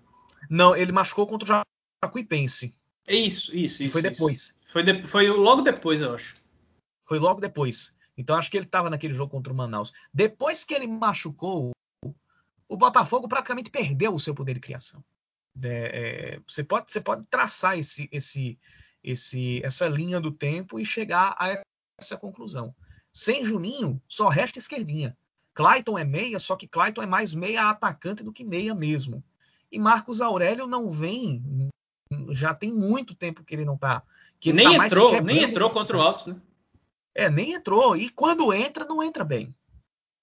Não, 0.49 0.75
ele 0.75 0.91
machucou 0.91 1.25
contra 1.25 1.61
o 1.61 1.63
Jacuipense. 2.03 2.75
Isso, 3.07 3.55
isso, 3.55 3.83
isso. 3.83 3.93
Foi 3.93 4.01
depois. 4.01 4.35
Isso. 4.35 4.55
Foi, 4.67 4.83
de, 4.83 5.07
foi 5.07 5.29
logo 5.29 5.61
depois, 5.61 6.01
eu 6.01 6.13
acho. 6.13 6.35
Foi 7.07 7.17
logo 7.17 7.39
depois. 7.39 7.95
Então 8.17 8.35
acho 8.35 8.51
que 8.51 8.57
ele 8.57 8.65
estava 8.65 8.89
naquele 8.89 9.13
jogo 9.13 9.31
contra 9.31 9.51
o 9.51 9.55
Manaus. 9.55 9.93
Depois 10.13 10.63
que 10.63 10.73
ele 10.73 10.87
machucou, 10.87 11.71
o 12.69 12.77
Botafogo 12.77 13.27
praticamente 13.27 13.69
perdeu 13.69 14.13
o 14.13 14.19
seu 14.19 14.33
poder 14.35 14.53
de 14.53 14.59
criação. 14.59 15.03
É, 15.63 15.67
é, 15.67 16.39
você, 16.47 16.63
pode, 16.63 16.91
você 16.91 17.01
pode 17.01 17.27
traçar 17.27 17.77
esse, 17.77 18.07
esse, 18.11 18.59
esse, 19.03 19.61
essa 19.63 19.87
linha 19.87 20.19
do 20.19 20.31
tempo 20.31 20.79
e 20.79 20.85
chegar 20.85 21.35
a 21.39 21.61
essa 21.99 22.17
conclusão. 22.17 22.75
Sem 23.11 23.43
Juninho, 23.43 24.01
só 24.07 24.27
resta 24.27 24.59
esquerdinha. 24.59 25.17
Clayton 25.53 25.97
é 25.97 26.03
meia, 26.03 26.37
só 26.37 26.55
que 26.55 26.67
Clayton 26.67 27.01
é 27.01 27.07
mais 27.07 27.33
meia 27.33 27.69
atacante 27.69 28.23
do 28.23 28.31
que 28.31 28.43
meia 28.43 28.75
mesmo. 28.75 29.23
E 29.71 29.79
Marcos 29.79 30.21
Aurélio 30.21 30.67
não 30.67 30.89
vem, 30.89 31.71
já 32.29 32.53
tem 32.53 32.71
muito 32.71 33.15
tempo 33.15 33.43
que 33.43 33.55
ele 33.55 33.65
não 33.65 33.75
tá. 33.75 34.03
Que 34.39 34.53
nem 34.53 34.77
tá 34.77 34.85
entrou, 34.85 35.21
nem 35.21 35.43
entrou 35.43 35.71
contra 35.71 35.97
o 35.97 36.01
Altos, 36.01 36.27
né? 36.27 36.39
É, 37.15 37.29
nem 37.29 37.53
entrou. 37.53 37.97
E 37.97 38.09
quando 38.11 38.53
entra, 38.53 38.85
não 38.85 39.01
entra 39.01 39.23
bem. 39.23 39.53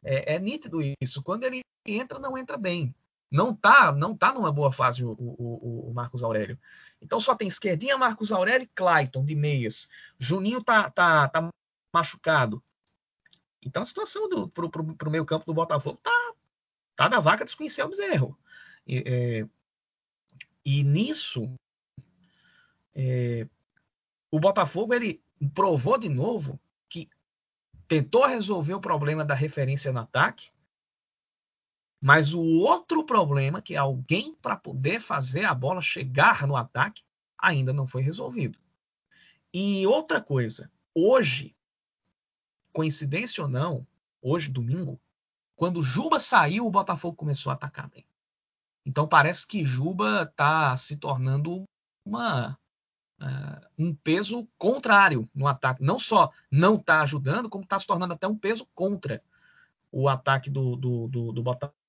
É, 0.04 0.36
é 0.36 0.38
nítido 0.38 0.78
isso. 1.02 1.20
Quando 1.20 1.42
ele 1.42 1.64
entra, 1.86 2.18
não 2.18 2.36
entra 2.36 2.56
bem. 2.56 2.94
Não 3.30 3.54
tá, 3.54 3.90
não 3.90 4.16
tá 4.16 4.32
numa 4.32 4.52
boa 4.52 4.70
fase 4.70 5.04
o, 5.04 5.10
o, 5.18 5.90
o 5.90 5.94
Marcos 5.94 6.22
Aurélio. 6.22 6.58
Então 7.00 7.18
só 7.18 7.34
tem 7.34 7.48
esquerdinha, 7.48 7.98
Marcos 7.98 8.30
Aurélio 8.30 8.64
e 8.64 8.70
Clayton 8.74 9.24
de 9.24 9.34
meias. 9.34 9.88
Juninho 10.18 10.62
tá, 10.62 10.88
tá, 10.88 11.28
tá 11.28 11.48
machucado. 11.92 12.62
Então 13.60 13.82
a 13.82 13.86
situação 13.86 14.28
do, 14.28 14.48
pro, 14.48 14.70
pro, 14.70 14.94
pro 14.94 15.10
meio 15.10 15.24
campo 15.24 15.46
do 15.46 15.54
Botafogo 15.54 15.98
tá, 16.02 16.34
tá 16.94 17.08
da 17.08 17.18
vaca 17.18 17.44
desconhecer 17.44 17.82
o 17.82 17.88
bezerro. 17.88 18.38
E, 18.86 19.02
é, 19.04 19.48
e 20.64 20.84
nisso, 20.84 21.52
é, 22.94 23.48
o 24.30 24.38
Botafogo 24.38 24.94
ele 24.94 25.22
provou 25.54 25.98
de 25.98 26.08
novo 26.08 26.60
que 26.88 27.08
tentou 27.88 28.26
resolver 28.26 28.74
o 28.74 28.80
problema 28.80 29.24
da 29.24 29.34
referência 29.34 29.92
no 29.92 30.00
ataque, 30.00 30.50
mas 32.04 32.34
o 32.34 32.42
outro 32.58 33.02
problema, 33.02 33.62
que 33.62 33.74
é 33.74 33.78
alguém 33.78 34.34
para 34.34 34.56
poder 34.56 35.00
fazer 35.00 35.46
a 35.46 35.54
bola 35.54 35.80
chegar 35.80 36.46
no 36.46 36.54
ataque, 36.54 37.02
ainda 37.38 37.72
não 37.72 37.86
foi 37.86 38.02
resolvido. 38.02 38.58
E 39.54 39.86
outra 39.86 40.20
coisa, 40.20 40.70
hoje, 40.94 41.56
coincidência 42.74 43.42
ou 43.42 43.48
não, 43.48 43.86
hoje, 44.20 44.50
domingo, 44.50 45.00
quando 45.56 45.82
Juba 45.82 46.18
saiu, 46.18 46.66
o 46.66 46.70
Botafogo 46.70 47.16
começou 47.16 47.48
a 47.48 47.54
atacar 47.54 47.88
bem. 47.88 48.04
Então 48.84 49.08
parece 49.08 49.46
que 49.46 49.64
Juba 49.64 50.24
está 50.30 50.76
se 50.76 50.98
tornando 50.98 51.64
uma 52.04 52.58
uh, 53.18 53.66
um 53.78 53.94
peso 53.94 54.46
contrário 54.58 55.26
no 55.34 55.46
ataque. 55.46 55.82
Não 55.82 55.98
só 55.98 56.30
não 56.50 56.74
está 56.74 57.00
ajudando, 57.00 57.48
como 57.48 57.64
está 57.64 57.78
se 57.78 57.86
tornando 57.86 58.12
até 58.12 58.28
um 58.28 58.36
peso 58.36 58.68
contra 58.74 59.22
o 59.90 60.06
ataque 60.06 60.50
do, 60.50 60.76
do, 60.76 61.08
do, 61.08 61.32
do 61.32 61.42
Botafogo. 61.42 61.82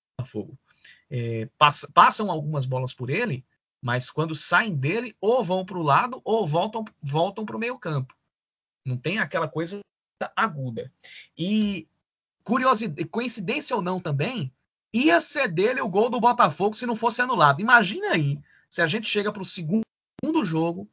É, 1.09 1.47
pass, 1.57 1.85
passam 1.93 2.31
algumas 2.31 2.65
bolas 2.65 2.93
por 2.93 3.09
ele, 3.09 3.45
mas 3.81 4.09
quando 4.09 4.33
saem 4.33 4.75
dele, 4.75 5.15
ou 5.21 5.43
vão 5.43 5.65
para 5.65 5.77
o 5.77 5.83
lado 5.83 6.21
ou 6.23 6.47
voltam, 6.47 6.83
voltam 7.01 7.45
para 7.45 7.55
o 7.55 7.59
meio 7.59 7.77
campo. 7.77 8.15
Não 8.85 8.97
tem 8.97 9.19
aquela 9.19 9.47
coisa 9.47 9.79
aguda. 10.35 10.91
E 11.37 11.87
curiosidade, 12.43 13.07
coincidência 13.09 13.75
ou 13.75 13.81
não 13.81 13.99
também, 13.99 14.51
ia 14.93 15.19
ser 15.19 15.47
dele 15.47 15.81
o 15.81 15.89
gol 15.89 16.09
do 16.09 16.19
Botafogo 16.19 16.75
se 16.75 16.85
não 16.85 16.95
fosse 16.95 17.21
anulado. 17.21 17.61
Imagina 17.61 18.11
aí 18.11 18.39
se 18.69 18.81
a 18.81 18.87
gente 18.87 19.07
chega 19.07 19.31
para 19.31 19.41
o 19.41 19.45
segundo 19.45 19.83
jogo 20.43 20.89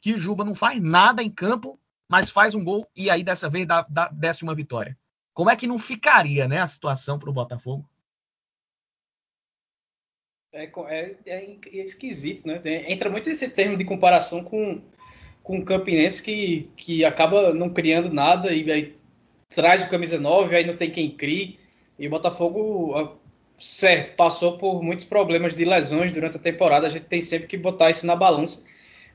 que 0.00 0.18
Juba 0.18 0.44
não 0.44 0.54
faz 0.54 0.80
nada 0.80 1.22
em 1.22 1.30
campo, 1.30 1.78
mas 2.08 2.30
faz 2.30 2.54
um 2.54 2.64
gol 2.64 2.86
e 2.94 3.08
aí 3.08 3.22
dessa 3.22 3.48
vez 3.48 3.66
dá, 3.66 3.82
dá, 3.88 4.08
desce 4.08 4.42
uma 4.42 4.54
vitória. 4.54 4.98
Como 5.32 5.50
é 5.50 5.56
que 5.56 5.66
não 5.66 5.78
ficaria 5.78 6.46
né, 6.46 6.60
a 6.60 6.66
situação 6.66 7.18
para 7.18 7.30
o 7.30 7.32
Botafogo? 7.32 7.88
É, 10.54 10.70
é, 10.88 11.16
é, 11.26 11.56
esquisito, 11.82 12.46
né? 12.46 12.60
Entra 12.88 13.10
muito 13.10 13.28
esse 13.28 13.48
termo 13.48 13.76
de 13.76 13.84
comparação 13.84 14.44
com, 14.44 14.80
com 15.42 15.58
o 15.58 15.64
Campinense 15.64 16.22
que, 16.22 16.70
que 16.76 17.04
acaba 17.04 17.52
não 17.52 17.70
criando 17.70 18.12
nada 18.12 18.52
e 18.52 18.70
aí 18.70 18.94
traz 19.48 19.82
o 19.82 19.90
camisa 19.90 20.18
9, 20.18 20.54
aí 20.54 20.64
não 20.64 20.76
tem 20.76 20.92
quem 20.92 21.10
crie. 21.10 21.58
E 21.98 22.06
o 22.06 22.10
Botafogo, 22.10 23.18
certo, 23.58 24.14
passou 24.14 24.56
por 24.56 24.80
muitos 24.80 25.06
problemas 25.06 25.54
de 25.54 25.64
lesões 25.64 26.12
durante 26.12 26.36
a 26.36 26.40
temporada. 26.40 26.86
A 26.86 26.90
gente 26.90 27.06
tem 27.06 27.20
sempre 27.20 27.48
que 27.48 27.56
botar 27.56 27.90
isso 27.90 28.06
na 28.06 28.14
balança. 28.14 28.68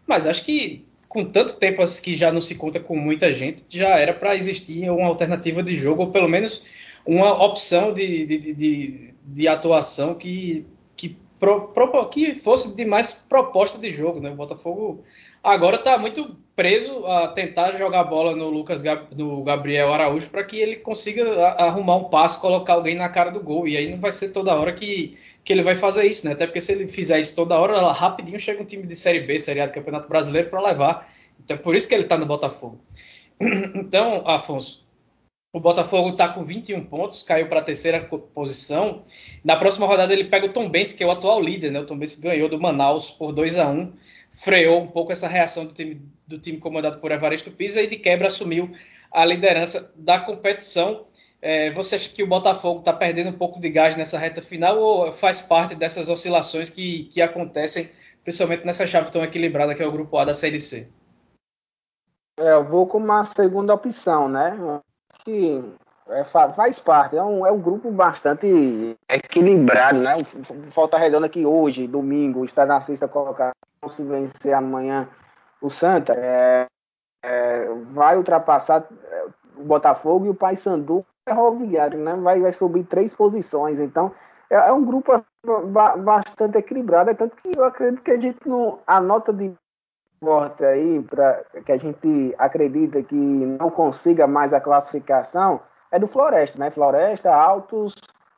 Mas 0.06 0.28
acho 0.28 0.44
que 0.44 0.86
com 1.08 1.24
tanto 1.24 1.58
tempo 1.58 1.82
assim 1.82 2.04
que 2.04 2.16
já 2.16 2.32
não 2.32 2.42
se 2.42 2.56
conta 2.56 2.80
com 2.80 2.96
muita 2.96 3.34
gente, 3.34 3.64
já 3.70 3.98
era 3.98 4.14
para 4.14 4.36
existir 4.36 4.90
uma 4.90 5.08
alternativa 5.08 5.64
de 5.64 5.74
jogo, 5.74 6.04
ou 6.04 6.12
pelo 6.12 6.28
menos 6.28 6.66
uma 7.06 7.44
opção 7.44 7.94
de, 7.94 8.26
de, 8.26 8.54
de, 8.54 9.14
de 9.26 9.48
atuação 9.48 10.14
que, 10.14 10.66
que, 10.96 11.18
pro, 11.40 11.70
pro, 11.70 12.06
que 12.10 12.36
fosse 12.36 12.76
de 12.76 12.86
mais 12.86 13.14
proposta 13.14 13.78
de 13.78 13.90
jogo. 13.90 14.20
Né? 14.20 14.30
O 14.30 14.36
Botafogo 14.36 15.04
agora 15.44 15.78
está 15.78 15.98
muito 15.98 16.36
preso 16.56 17.06
a 17.06 17.30
tentar 17.30 17.72
jogar 17.72 18.04
bola 18.04 18.36
no 18.36 18.50
Lucas 18.50 18.84
no 19.16 19.44
Gabriel 19.44 19.94
Araújo 19.94 20.30
para 20.30 20.44
que 20.44 20.60
ele 20.60 20.76
consiga 20.76 21.48
arrumar 21.54 21.96
um 21.96 22.10
passo, 22.10 22.42
colocar 22.42 22.74
alguém 22.74 22.96
na 22.96 23.08
cara 23.08 23.32
do 23.32 23.40
gol. 23.40 23.68
E 23.68 23.78
aí 23.78 23.90
não 23.90 24.00
vai 24.00 24.12
ser 24.12 24.34
toda 24.34 24.54
hora 24.54 24.74
que 24.74 25.18
que 25.50 25.54
ele 25.54 25.64
vai 25.64 25.76
fazer 25.76 26.06
isso, 26.06 26.28
né? 26.28 26.34
Até 26.34 26.46
porque 26.46 26.62
se 26.62 26.72
ele 26.72 26.88
fizer 26.88 27.20
isso 27.20 27.36
toda 27.36 27.58
hora, 27.58 27.76
ela, 27.76 27.92
rapidinho 27.92 28.40
chega 28.40 28.62
um 28.62 28.66
time 28.66 28.86
de 28.86 28.96
Série 28.96 29.22
B, 29.22 29.40
Série 29.40 29.60
A 29.60 29.66
do 29.66 29.72
Campeonato 29.72 30.08
Brasileiro, 30.08 30.48
para 30.48 30.62
levar. 30.62 31.12
Então, 31.44 31.58
por 31.58 31.74
isso 31.74 31.90
que 31.90 31.96
ele 31.96 32.04
está 32.04 32.20
no 32.20 32.28
Botafogo. 32.28 32.80
Então, 33.74 34.22
Afonso, 34.28 34.86
o 35.52 35.60
Botafogo 35.60 36.10
está 36.10 36.30
com 36.30 36.46
21 36.46 36.86
pontos, 36.86 37.24
caiu 37.24 37.48
para 37.50 37.60
a 37.60 37.64
terceira 37.64 38.02
posição. 38.34 39.04
Na 39.44 39.56
próxima 39.56 39.88
rodada 39.88 40.14
ele 40.14 40.26
pega 40.26 40.46
o 40.46 40.54
Tom 40.54 40.70
Benz, 40.70 40.94
que 40.94 41.04
é 41.04 41.08
o 41.08 41.12
atual 41.12 41.42
líder, 41.42 41.72
né? 41.72 41.80
O 41.80 41.86
Tom 41.86 41.98
Benz 41.98 42.16
ganhou 42.16 42.48
do 42.48 42.60
Manaus 42.60 43.10
por 43.10 43.32
2 43.32 43.58
a 43.58 43.68
1 43.68 43.94
freou 44.32 44.82
um 44.82 44.88
pouco 44.88 45.12
essa 45.12 45.28
reação 45.28 45.66
do 45.66 45.74
time, 45.74 46.02
do 46.28 46.38
time 46.38 46.58
comandado 46.60 47.00
por 47.00 47.12
Evaristo 47.12 47.52
Pisa 47.52 47.82
e 47.82 47.88
de 47.88 47.98
quebra 47.98 48.28
assumiu 48.28 48.72
a 49.12 49.26
liderança 49.26 49.94
da 49.96 50.20
competição. 50.20 51.06
É, 51.42 51.72
você 51.72 51.96
acha 51.96 52.10
que 52.10 52.22
o 52.22 52.28
Botafogo 52.28 52.80
está 52.80 52.94
perdendo 52.94 53.30
um 53.30 53.38
pouco 53.38 53.60
de 53.60 53.70
gás 53.70 53.96
nessa 53.96 54.20
reta 54.20 54.42
final 54.42 54.78
ou 54.78 55.14
faz 55.14 55.42
parte 55.42 55.74
dessas 55.74 56.10
oscilações 56.10 56.70
que, 56.70 57.06
que 57.06 57.22
acontecem, 57.22 57.90
principalmente 58.24 58.66
nessa 58.66 58.86
chave 58.86 59.10
tão 59.10 59.24
equilibrada 59.24 59.74
que 59.74 59.82
é 59.82 59.88
o 59.88 59.92
Grupo 59.92 60.18
A 60.18 60.26
da 60.26 60.34
Série 60.34 60.60
C? 60.60 60.90
É, 62.38 62.54
eu 62.54 62.64
vou 62.64 62.86
com 62.88 62.98
uma 62.98 63.26
segunda 63.26 63.74
opção, 63.74 64.30
né? 64.30 64.58
Que 65.24 65.64
é, 66.10 66.24
faz 66.24 66.80
parte, 66.80 67.16
é 67.16 67.24
um, 67.24 67.46
é 67.46 67.52
um 67.52 67.60
grupo 67.60 67.92
bastante 67.92 68.98
equilibrado, 69.08 70.00
né? 70.00 70.24
Falta 70.72 70.98
Redonda 70.98 71.30
que 71.30 71.46
hoje, 71.46 71.88
domingo, 71.88 72.44
está 72.44 72.66
na 72.66 72.82
sexta 72.82 73.08
colocada, 73.08 73.54
se 73.88 74.04
vencer 74.04 74.54
amanhã 74.54 75.08
o 75.62 75.70
Santa, 75.70 76.14
é, 76.14 76.66
é, 77.24 77.68
vai 77.92 78.18
ultrapassar 78.18 78.88
é, 79.04 79.26
o 79.58 79.64
Botafogo 79.64 80.26
e 80.26 80.30
o 80.30 80.36
Paysandu 80.36 81.06
Ferroviário, 81.28 82.00
né? 82.00 82.16
Vai, 82.16 82.40
vai 82.40 82.54
subir 82.54 82.86
três 82.86 83.14
posições. 83.14 83.80
Então, 83.80 84.12
é, 84.50 84.56
é 84.56 84.74
um 84.74 84.84
grupo 84.84 85.12
assim, 85.12 85.26
bastante 86.04 86.58
equilibrado. 86.58 87.12
É 87.12 87.14
tanto 87.14 87.36
que 87.38 87.56
eu 87.56 87.64
acredito 87.64 88.02
que 88.02 88.12
a 88.12 88.20
gente 88.20 88.40
não. 88.48 88.80
A 88.88 89.00
nota 89.00 89.32
de 89.32 89.54
forte 90.20 90.64
aí, 90.64 91.02
para 91.02 91.44
que 91.66 91.72
a 91.72 91.78
gente 91.78 92.36
acredita 92.38 93.02
que 93.02 93.16
não 93.16 93.70
consiga 93.70 94.28
mais 94.28 94.54
a 94.54 94.60
classificação, 94.60 95.62
é 95.92 95.98
do 95.98 96.08
Floresta, 96.08 96.60
né? 96.60 96.70
Floresta, 96.70 97.34
Altos, 97.34 97.96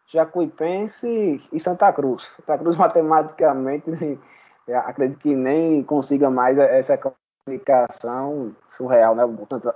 Jacuipense 0.08 1.42
e 1.52 1.60
Santa 1.60 1.92
Cruz. 1.92 2.30
Santa 2.38 2.58
Cruz, 2.58 2.78
matematicamente, 2.78 4.20
acredito 4.86 5.20
que 5.20 5.36
nem 5.36 5.84
consiga 5.84 6.30
mais 6.30 6.58
essa 6.58 6.98
classificação 6.98 8.56
surreal, 8.72 9.16
né? 9.16 9.24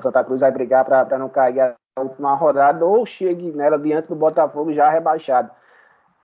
Santa 0.02 0.24
Cruz 0.24 0.42
vai 0.42 0.52
brigar 0.52 0.86
para 0.86 1.18
não 1.18 1.30
cair 1.30 1.76
última 1.98 2.36
rodada 2.36 2.86
ou 2.86 3.06
chegue 3.06 3.52
nela 3.52 3.80
diante 3.80 4.10
do 4.10 4.16
Botafogo 4.16 4.74
já 4.74 4.90
rebaixado. 4.90 5.50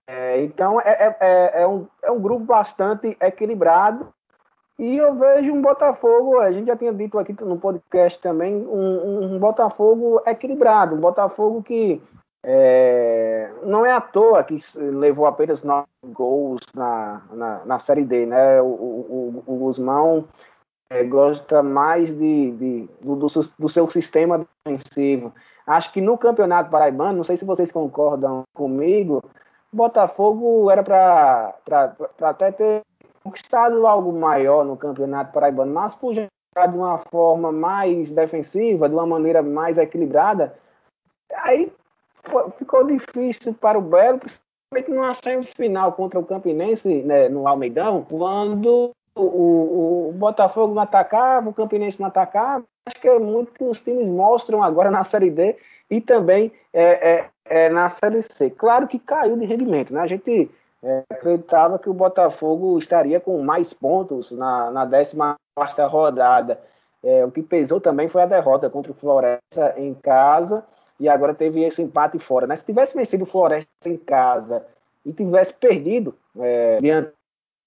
É, 0.05 0.43
então 0.43 0.81
é, 0.81 0.91
é, 0.91 1.17
é, 1.19 1.61
é, 1.61 1.67
um, 1.67 1.87
é 2.01 2.11
um 2.11 2.19
grupo 2.19 2.43
bastante 2.43 3.15
equilibrado 3.21 4.13
e 4.81 4.97
eu 4.97 5.13
vejo 5.13 5.53
um 5.53 5.61
Botafogo, 5.61 6.39
a 6.39 6.51
gente 6.51 6.65
já 6.65 6.75
tinha 6.75 6.91
dito 6.91 7.19
aqui 7.19 7.35
no 7.43 7.55
podcast 7.55 8.19
também, 8.19 8.55
um, 8.55 9.35
um 9.35 9.37
Botafogo 9.37 10.19
equilibrado, 10.25 10.95
um 10.95 10.99
Botafogo 10.99 11.61
que 11.61 12.01
é, 12.43 13.51
não 13.61 13.85
é 13.85 13.91
à 13.91 14.01
toa 14.01 14.43
que 14.43 14.57
levou 14.75 15.27
apenas 15.27 15.61
nove 15.61 15.85
gols 16.05 16.61
na, 16.73 17.21
na, 17.31 17.63
na 17.63 17.77
Série 17.77 18.03
D, 18.03 18.25
né? 18.25 18.59
O, 18.59 18.65
o, 18.65 19.43
o 19.45 19.55
Guzmão 19.57 20.27
é, 20.89 21.03
gosta 21.03 21.61
mais 21.61 22.09
de, 22.17 22.51
de 22.53 22.89
do, 23.01 23.15
do, 23.15 23.69
seu 23.69 23.91
sistema 23.91 24.43
defensivo. 24.65 25.31
Acho 25.67 25.93
que 25.93 26.01
no 26.01 26.17
Campeonato 26.17 26.71
Paraibano, 26.71 27.17
não 27.17 27.23
sei 27.23 27.37
se 27.37 27.45
vocês 27.45 27.71
concordam 27.71 28.45
comigo, 28.51 29.23
Botafogo 29.71 30.71
era 30.71 30.83
para 30.83 31.53
até 32.19 32.51
ter 32.51 32.81
conquistado 33.23 33.85
algo 33.85 34.11
maior 34.11 34.65
no 34.65 34.75
Campeonato 34.75 35.31
Paraibano, 35.31 35.73
mas 35.73 35.95
por 35.95 36.13
jogar 36.13 36.67
de 36.67 36.77
uma 36.77 36.97
forma 36.97 37.51
mais 37.51 38.11
defensiva, 38.11 38.89
de 38.89 38.95
uma 38.95 39.05
maneira 39.05 39.41
mais 39.41 39.77
equilibrada, 39.77 40.55
aí 41.35 41.71
ficou 42.57 42.85
difícil 42.85 43.53
para 43.53 43.77
o 43.77 43.81
Belo, 43.81 44.19
principalmente 44.19 44.89
numa 44.89 45.13
semifinal 45.13 45.93
contra 45.93 46.19
o 46.19 46.25
Campinense 46.25 46.87
né, 47.03 47.29
no 47.29 47.47
Almeidão, 47.47 48.05
quando 48.07 48.91
o, 49.15 49.21
o, 49.21 50.09
o, 50.09 50.11
Botafogo 50.13 50.73
não 50.73 50.81
atacava, 50.81 51.49
o 51.49 51.53
Campinense 51.53 51.99
não 51.99 52.07
atacava. 52.07 52.63
Acho 52.87 52.99
que 52.99 53.07
é 53.07 53.19
muito 53.19 53.51
que 53.51 53.63
os 53.63 53.81
times 53.81 54.07
mostram 54.07 54.63
agora 54.63 54.89
na 54.89 55.03
Série 55.03 55.29
D 55.29 55.55
e 55.89 56.01
também 56.01 56.51
é, 56.73 57.11
é, 57.11 57.29
é 57.45 57.69
na 57.69 57.89
Série 57.89 58.23
C. 58.23 58.49
Claro 58.49 58.87
que 58.87 58.97
caiu 58.97 59.37
de 59.37 59.45
rendimento, 59.45 59.93
né? 59.93 60.01
A 60.01 60.07
gente 60.07 60.49
é, 60.83 61.03
acreditava 61.09 61.77
que 61.77 61.89
o 61.89 61.93
Botafogo 61.93 62.77
estaria 62.77 63.19
com 63.19 63.41
mais 63.43 63.73
pontos 63.73 64.31
na, 64.31 64.71
na 64.71 64.87
14 64.87 65.15
rodada. 65.87 66.59
É, 67.03 67.25
o 67.25 67.31
que 67.31 67.41
pesou 67.41 67.79
também 67.79 68.07
foi 68.07 68.21
a 68.21 68.27
derrota 68.27 68.69
contra 68.69 68.91
o 68.91 68.95
Floresta 68.95 69.73
em 69.77 69.93
casa 69.93 70.63
e 70.99 71.09
agora 71.09 71.33
teve 71.33 71.63
esse 71.63 71.81
empate 71.81 72.19
fora. 72.19 72.47
Né? 72.47 72.55
Se 72.55 72.65
tivesse 72.65 72.95
vencido 72.95 73.23
o 73.23 73.27
Floresta 73.27 73.67
em 73.85 73.97
casa 73.97 74.65
e 75.05 75.11
tivesse 75.11 75.53
perdido 75.53 76.15
é, 76.39 76.77
diante 76.79 77.11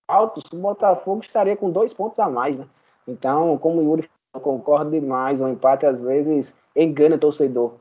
altos, 0.09 0.45
o 0.53 0.57
Botafogo 0.57 1.20
estaria 1.23 1.57
com 1.57 1.70
dois 1.70 1.93
pontos 1.93 2.19
a 2.19 2.28
mais, 2.28 2.59
né? 2.59 2.66
Então, 3.07 3.57
como 3.59 3.81
o 3.81 3.82
Yuri 3.82 4.11
eu 4.35 4.41
concordo 4.41 4.91
demais, 4.91 5.41
o 5.41 5.49
empate 5.49 5.86
às 5.86 6.01
vezes 6.01 6.55
engana 6.74 7.16
o 7.16 7.19
torcedor. 7.19 7.74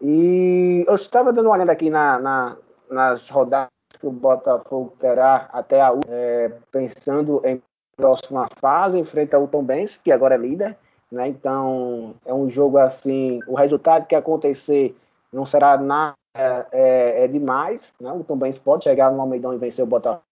E 0.00 0.84
eu 0.86 0.94
estava 0.94 1.32
dando 1.32 1.46
uma 1.46 1.54
olhada 1.54 1.72
aqui 1.72 1.90
na, 1.90 2.18
na, 2.18 2.56
nas 2.90 3.28
rodadas 3.28 3.77
que 3.98 4.06
o 4.06 4.10
Botafogo 4.10 4.94
terá 4.98 5.48
até 5.52 5.80
a 5.80 5.90
é, 6.08 6.52
pensando 6.70 7.40
em 7.44 7.60
próxima 7.96 8.48
fase, 8.60 8.98
enfrenta 8.98 9.38
o 9.38 9.48
Tom 9.48 9.64
Benz, 9.64 9.96
que 9.96 10.12
agora 10.12 10.36
é 10.36 10.38
líder, 10.38 10.76
né? 11.10 11.28
Então, 11.28 12.14
é 12.24 12.32
um 12.32 12.48
jogo 12.48 12.78
assim, 12.78 13.40
o 13.46 13.54
resultado 13.54 14.06
que 14.06 14.14
acontecer 14.14 14.96
não 15.32 15.44
será 15.44 15.76
nada 15.76 16.14
é, 16.34 17.24
é 17.24 17.28
demais, 17.28 17.92
né? 18.00 18.12
O 18.12 18.22
Tom 18.22 18.36
Benz 18.36 18.56
pode 18.56 18.84
chegar 18.84 19.10
no 19.10 19.20
Almeidão 19.20 19.52
e 19.52 19.58
vencer 19.58 19.82
o 19.82 19.88
Botafogo 19.88 20.22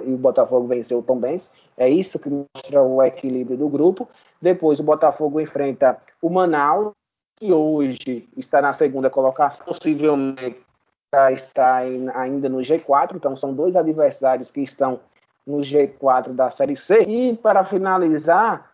e 0.00 0.12
o 0.12 0.18
Botafogo 0.18 0.66
venceu 0.66 0.98
o 0.98 1.02
Tom 1.02 1.18
Benz. 1.18 1.50
É 1.76 1.88
isso 1.88 2.18
que 2.18 2.28
mostra 2.28 2.82
o 2.82 3.02
equilíbrio 3.02 3.56
do 3.56 3.68
grupo. 3.68 4.08
Depois 4.40 4.78
o 4.78 4.84
Botafogo 4.84 5.40
enfrenta 5.40 6.00
o 6.20 6.28
Manaus, 6.28 6.92
que 7.36 7.52
hoje 7.52 8.28
está 8.36 8.60
na 8.60 8.72
segunda 8.72 9.08
colocação, 9.08 9.66
possivelmente 9.66 10.60
está 11.32 11.76
ainda 11.76 12.48
no 12.48 12.58
G4. 12.58 13.16
Então 13.16 13.34
são 13.36 13.52
dois 13.52 13.76
adversários 13.76 14.50
que 14.50 14.60
estão 14.60 15.00
no 15.46 15.58
G4 15.58 16.32
da 16.32 16.50
Série 16.50 16.76
C. 16.76 17.02
E 17.02 17.36
para 17.36 17.64
finalizar, 17.64 18.70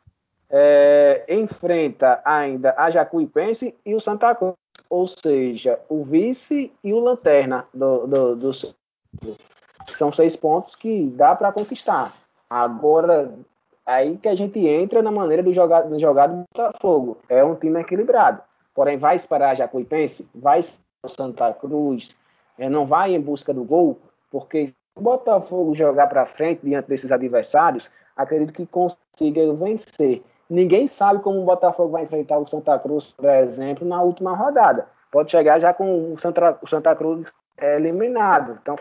é, 0.50 1.24
enfrenta 1.28 2.20
ainda 2.24 2.74
a 2.76 2.90
Jacuipense 2.90 3.74
e 3.84 3.94
o 3.94 4.00
Santa 4.00 4.34
Cruz, 4.34 4.54
ou 4.88 5.06
seja, 5.06 5.80
o 5.88 6.04
vice 6.04 6.72
e 6.84 6.92
o 6.92 7.00
lanterna 7.00 7.66
do, 7.74 8.06
do, 8.06 8.36
do 8.36 8.50
são 9.96 10.12
seis 10.12 10.36
pontos 10.36 10.74
que 10.74 11.06
dá 11.10 11.34
para 11.34 11.52
conquistar. 11.52 12.12
Agora, 12.50 13.32
aí 13.84 14.16
que 14.16 14.28
a 14.28 14.34
gente 14.34 14.58
entra 14.66 15.02
na 15.02 15.10
maneira 15.10 15.42
do 15.42 15.52
jogar, 15.52 15.82
do 15.82 15.98
jogar 15.98 16.26
do 16.26 16.44
Botafogo. 16.52 17.18
É 17.28 17.42
um 17.42 17.54
time 17.54 17.80
equilibrado. 17.80 18.42
Porém, 18.74 18.98
vai 18.98 19.16
esperar 19.16 19.50
a 19.50 19.54
Jacuipense, 19.54 20.28
vai 20.34 20.60
esperar 20.60 20.80
o 21.04 21.08
Santa 21.08 21.52
Cruz, 21.54 22.14
é, 22.58 22.68
não 22.68 22.86
vai 22.86 23.14
em 23.14 23.20
busca 23.20 23.52
do 23.52 23.64
gol, 23.64 23.98
porque 24.30 24.68
se 24.68 24.74
o 24.96 25.00
Botafogo 25.00 25.74
jogar 25.74 26.06
para 26.06 26.26
frente 26.26 26.60
diante 26.62 26.88
desses 26.88 27.12
adversários, 27.12 27.90
acredito 28.16 28.52
que 28.52 28.66
consiga 28.66 29.52
vencer. 29.54 30.22
Ninguém 30.48 30.86
sabe 30.86 31.20
como 31.20 31.40
o 31.40 31.44
Botafogo 31.44 31.90
vai 31.90 32.04
enfrentar 32.04 32.38
o 32.38 32.46
Santa 32.46 32.78
Cruz, 32.78 33.12
por 33.16 33.28
exemplo, 33.28 33.86
na 33.86 34.00
última 34.00 34.34
rodada. 34.34 34.86
Pode 35.10 35.30
chegar 35.30 35.58
já 35.58 35.74
com 35.74 36.12
o 36.12 36.18
Santa, 36.18 36.58
o 36.62 36.66
Santa 36.66 36.94
Cruz 36.94 37.26
é, 37.58 37.76
eliminado. 37.76 38.58
Então 38.62 38.76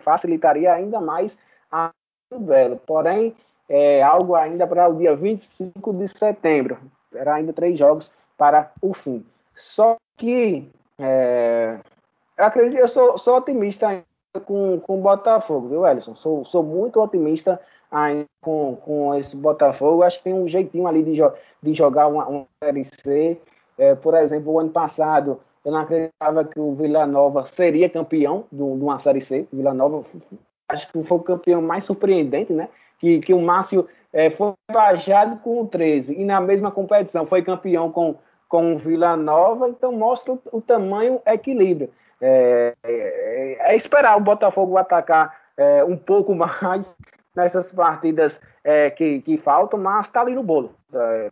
facilitaria 0.00 0.72
ainda 0.72 1.00
mais 1.00 1.36
a 1.70 1.90
duelo. 2.36 2.80
Porém, 2.86 3.34
é 3.68 4.02
algo 4.02 4.34
ainda 4.34 4.66
para 4.66 4.88
o 4.88 4.96
dia 4.96 5.14
25 5.14 5.92
de 5.94 6.08
setembro. 6.08 6.78
Era 7.14 7.34
ainda 7.34 7.52
três 7.52 7.78
jogos 7.78 8.10
para 8.36 8.72
o 8.80 8.92
fim. 8.92 9.24
Só 9.54 9.96
que 10.16 10.70
é, 10.98 11.78
eu 12.38 12.44
acredito, 12.44 12.78
eu 12.78 12.88
sou, 12.88 13.18
sou 13.18 13.36
otimista 13.36 13.88
ainda 13.88 14.06
com, 14.44 14.78
com 14.80 14.98
o 14.98 15.02
Botafogo, 15.02 15.68
viu, 15.68 15.86
Ellison? 15.86 16.14
Sou, 16.14 16.44
sou 16.44 16.62
muito 16.62 17.00
otimista 17.00 17.60
com, 18.40 18.76
com 18.76 19.14
esse 19.14 19.36
Botafogo. 19.36 20.02
Acho 20.02 20.18
que 20.18 20.24
tem 20.24 20.34
um 20.34 20.46
jeitinho 20.46 20.86
ali 20.86 21.02
de, 21.02 21.14
jo 21.14 21.32
de 21.62 21.74
jogar 21.74 22.06
uma, 22.06 22.26
uma 22.26 22.46
Série 22.62 22.84
C. 22.84 23.40
É, 23.76 23.94
por 23.94 24.14
exemplo, 24.14 24.52
o 24.52 24.58
ano 24.58 24.70
passado, 24.70 25.40
eu 25.64 25.72
não 25.72 25.80
acreditava 25.80 26.44
que 26.44 26.60
o 26.60 26.74
Vila 26.74 27.06
Nova 27.06 27.44
seria 27.44 27.90
campeão 27.90 28.44
de 28.52 28.62
uma 28.62 28.98
Série 28.98 29.20
C. 29.20 29.46
Vila 29.52 29.74
Nova, 29.74 30.04
acho 30.68 30.90
que 30.92 31.02
foi 31.02 31.18
o 31.18 31.22
campeão 31.22 31.60
mais 31.60 31.84
surpreendente, 31.84 32.52
né? 32.52 32.68
Que, 32.98 33.20
que 33.20 33.34
o 33.34 33.40
Márcio 33.40 33.88
é, 34.12 34.30
foi 34.30 34.52
baixado 34.70 35.38
com 35.40 35.60
o 35.60 35.66
13 35.66 36.14
e 36.14 36.24
na 36.24 36.40
mesma 36.40 36.70
competição 36.70 37.26
foi 37.26 37.42
campeão 37.42 37.90
com, 37.90 38.16
com 38.48 38.74
o 38.74 38.78
Vila 38.78 39.16
Nova, 39.16 39.68
então 39.68 39.92
mostra 39.92 40.32
o, 40.32 40.40
o 40.52 40.60
tamanho 40.60 41.20
equilíbrio. 41.26 41.90
É, 42.20 42.74
é, 42.82 43.56
é, 43.60 43.76
esperar 43.76 44.16
o 44.16 44.20
Botafogo 44.20 44.76
atacar 44.76 45.34
é, 45.56 45.84
um 45.84 45.96
pouco 45.96 46.34
mais 46.36 46.94
nessas 47.34 47.72
partidas 47.72 48.40
é, 48.64 48.90
que, 48.90 49.20
que 49.22 49.36
faltam, 49.36 49.78
mas 49.78 50.06
está 50.06 50.20
ali 50.20 50.34
no 50.34 50.42
bolo. 50.42 50.74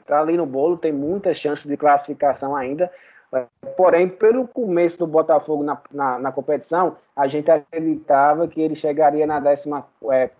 Está 0.00 0.20
ali 0.20 0.36
no 0.36 0.46
bolo, 0.46 0.78
tem 0.78 0.92
muitas 0.92 1.36
chances 1.36 1.66
de 1.66 1.76
classificação 1.76 2.54
ainda. 2.54 2.90
É, 3.32 3.46
porém, 3.76 4.08
pelo 4.08 4.46
começo 4.46 4.98
do 4.98 5.06
Botafogo 5.06 5.62
na, 5.62 5.78
na, 5.92 6.18
na, 6.18 6.32
competição, 6.32 6.96
a 7.14 7.26
gente 7.26 7.50
acreditava 7.50 8.46
que 8.46 8.60
ele 8.60 8.74
chegaria 8.74 9.26
na 9.26 9.40
décima 9.40 9.86
é, 10.10 10.30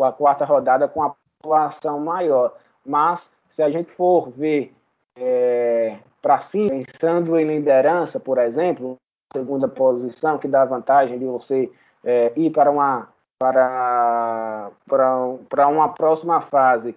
a 0.00 0.12
quarta 0.12 0.44
rodada 0.44 0.86
com 0.86 1.02
a 1.02 1.14
pontuação 1.42 1.98
maior. 2.00 2.54
Mas, 2.84 3.30
se 3.50 3.62
a 3.62 3.70
gente 3.70 3.90
for 3.92 4.30
ver 4.30 4.72
é, 5.16 5.96
para 6.22 6.38
cima, 6.38 6.70
pensando 6.70 7.38
em 7.38 7.46
liderança, 7.46 8.20
por 8.20 8.38
exemplo, 8.38 8.96
segunda 9.32 9.68
posição, 9.68 10.38
que 10.38 10.48
dá 10.48 10.64
vantagem 10.64 11.18
de 11.18 11.24
você 11.24 11.70
é, 12.04 12.32
ir 12.36 12.50
para 12.50 12.70
uma 12.70 13.08
para, 13.38 14.70
para, 14.88 15.34
para 15.48 15.68
uma 15.68 15.90
próxima 15.90 16.40
fase 16.40 16.96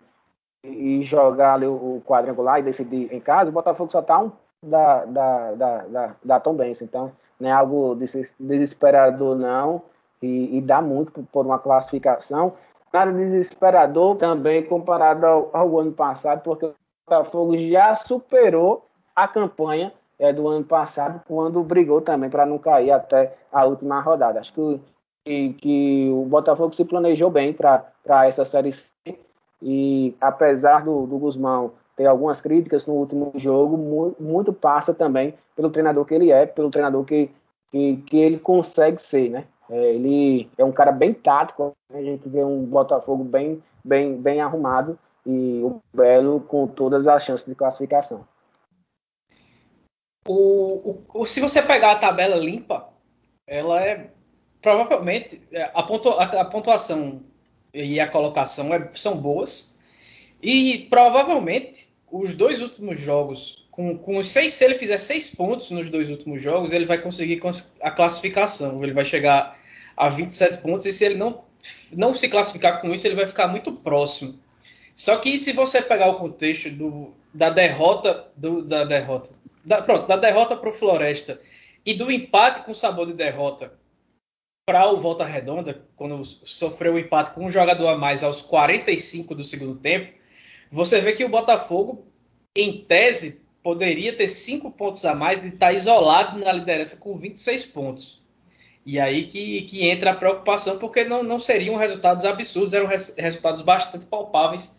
e 0.64 1.04
jogar 1.04 1.56
ali 1.56 1.68
o 1.68 2.02
quadrangular 2.06 2.60
e 2.60 2.64
decidir 2.64 3.14
em 3.14 3.20
casa, 3.20 3.50
o 3.50 3.54
Botafogo 3.54 3.92
só 3.92 4.00
está 4.00 4.20
um 4.20 4.32
da, 4.64 5.06
da, 5.06 5.52
da, 5.54 5.78
da, 5.88 6.16
da. 6.24 6.42
Então, 6.82 7.12
não 7.40 7.50
é 7.50 7.52
algo 7.52 7.96
desesperador, 8.40 9.36
não, 9.36 9.82
e, 10.22 10.58
e 10.58 10.62
dá 10.62 10.82
muito 10.82 11.24
por 11.32 11.46
uma 11.46 11.60
classificação. 11.60 12.54
Nada 12.92 13.12
desesperador 13.12 14.16
também 14.18 14.66
comparado 14.66 15.26
ao, 15.26 15.50
ao 15.54 15.80
ano 15.80 15.92
passado, 15.92 16.42
porque 16.42 16.66
o 16.66 16.74
Botafogo 17.08 17.58
já 17.58 17.96
superou 17.96 18.86
a 19.16 19.28
campanha 19.28 19.94
é, 20.20 20.34
do 20.34 20.48
ano 20.48 20.66
passado, 20.66 21.22
quando 21.28 21.64
brigou 21.64 22.02
também 22.02 22.30
para 22.30 22.46
não 22.46 22.58
cair 22.58 22.92
até 22.92 23.36
a 23.52 23.66
última 23.66 24.02
rodada. 24.02 24.40
Acho 24.40 24.54
que 24.54 24.82
que, 25.30 25.54
que 25.54 26.10
o 26.12 26.26
Botafogo 26.26 26.74
se 26.74 26.84
planejou 26.84 27.30
bem 27.30 27.54
para 27.54 28.26
essa 28.26 28.44
Série 28.46 28.72
C 28.72 28.90
e 29.62 30.16
apesar 30.20 30.84
do, 30.84 31.06
do 31.06 31.18
Guzmão 31.18 31.74
ter 31.96 32.06
algumas 32.06 32.40
críticas 32.40 32.86
no 32.88 32.94
último 32.94 33.32
jogo, 33.36 33.78
muito, 33.78 34.24
muito, 34.24 34.54
passa 34.54 34.94
também 34.94 35.34
pelo 35.56 35.70
treinador 35.70 36.06
que 36.06 36.16
ele 36.16 36.32
é, 36.32 36.46
pelo 36.46 36.72
treinador 36.72 37.04
que, 37.04 37.30
que, 37.72 37.98
que 38.08 38.18
ele 38.18 38.40
consegue 38.40 39.02
ser, 39.02 39.30
né? 39.30 39.44
É, 39.70 39.94
ele 39.94 40.50
é 40.58 40.64
um 40.64 40.72
cara 40.72 40.92
bem 40.92 41.14
tático, 41.14 41.76
né? 41.92 42.00
a 42.00 42.04
gente 42.04 42.28
vê 42.28 42.44
um 42.44 42.64
Botafogo 42.64 43.24
bem, 43.24 43.62
bem, 43.84 44.16
bem 44.16 44.42
arrumado 44.42 44.98
e 45.26 45.62
o 45.64 45.80
Belo 45.94 46.40
com 46.40 46.66
todas 46.66 47.08
as 47.08 47.24
chances 47.24 47.46
de 47.46 47.54
classificação. 47.54 48.22
O, 50.32 51.02
o, 51.12 51.26
se 51.26 51.40
você 51.40 51.60
pegar 51.60 51.94
a 51.94 51.96
tabela 51.96 52.36
limpa, 52.36 52.88
ela 53.48 53.84
é 53.84 54.12
provavelmente 54.62 55.42
é, 55.52 55.72
a, 55.74 55.82
pontua, 55.82 56.24
a, 56.24 56.46
pontuação 56.46 57.24
e 57.74 58.00
a 58.00 58.08
colocação 58.08 58.72
é, 58.72 58.92
são 58.94 59.18
boas. 59.18 59.76
E 60.40 60.86
provavelmente 60.88 61.88
os 62.12 62.36
dois 62.36 62.62
últimos 62.62 63.00
jogos, 63.00 63.68
com, 63.72 63.98
com 63.98 64.22
seis, 64.22 64.54
se 64.54 64.64
ele 64.66 64.76
fizer 64.76 65.00
seis 65.00 65.34
pontos 65.34 65.72
nos 65.72 65.90
dois 65.90 66.12
últimos 66.12 66.44
jogos, 66.44 66.74
ele 66.74 66.86
vai 66.86 67.00
conseguir 67.00 67.42
a 67.82 67.90
classificação. 67.90 68.84
Ele 68.84 68.94
vai 68.94 69.06
chegar 69.06 69.60
a 69.98 70.10
27 70.10 70.60
pontos. 70.60 70.86
E 70.86 70.94
se 70.94 71.06
ele 71.06 71.16
não, 71.16 71.44
não 71.92 72.14
se 72.14 72.30
classificar 72.30 72.82
com 72.82 72.94
isso, 72.94 73.08
ele 73.08 73.16
vai 73.16 73.26
ficar 73.26 73.48
muito 73.48 73.72
próximo. 73.72 74.38
Só 74.94 75.18
que 75.18 75.40
se 75.40 75.54
você 75.54 75.82
pegar 75.82 76.08
o 76.08 76.20
contexto 76.20 76.70
do, 76.70 77.16
da 77.34 77.50
derrota, 77.50 78.28
do, 78.36 78.64
da 78.64 78.84
derrota, 78.84 79.30
da, 79.64 79.82
pronto, 79.82 80.08
da 80.08 80.18
derrota 80.18 80.56
para 80.56 80.70
o 80.70 80.74
Floresta 80.74 81.40
e 81.86 81.94
do 81.94 82.12
empate 82.12 82.62
com 82.62 82.74
sabor 82.74 83.06
de 83.06 83.14
derrota 83.14 83.74
para 84.66 84.88
o 84.92 84.98
Volta 84.98 85.26
Redonda, 85.26 85.84
quando 85.96 86.24
sofreu 86.24 86.94
o 86.94 86.96
um 86.96 87.00
empate 87.00 87.32
com 87.32 87.46
um 87.46 87.50
jogador 87.50 87.88
a 87.88 87.98
mais 87.98 88.24
aos 88.24 88.42
45 88.42 89.34
do 89.34 89.44
segundo 89.44 89.76
tempo, 89.80 90.14
você 90.72 91.02
vê 91.02 91.14
que 91.14 91.26
o 91.26 91.30
Botafogo, 91.30 92.06
em 92.56 92.84
tese, 92.84 93.44
poderia 93.64 94.16
ter 94.16 94.28
cinco 94.28 94.72
pontos 94.72 95.04
a 95.06 95.16
mais 95.16 95.44
e 95.44 95.48
estar 95.48 95.68
tá 95.68 95.74
isolado 95.74 96.38
na 96.38 96.52
liderança 96.52 96.98
com 96.98 97.18
26 97.18 97.66
pontos. 97.66 98.24
E 98.86 99.00
aí 99.00 99.28
que, 99.28 99.64
que 99.64 99.88
entra 99.88 100.12
a 100.12 100.16
preocupação, 100.16 100.80
porque 100.80 101.04
não, 101.04 101.24
não 101.24 101.40
seriam 101.40 101.76
resultados 101.76 102.24
absurdos, 102.26 102.74
eram 102.74 102.88
res, 102.88 103.16
resultados 103.18 103.62
bastante 103.62 104.06
palpáveis, 104.06 104.79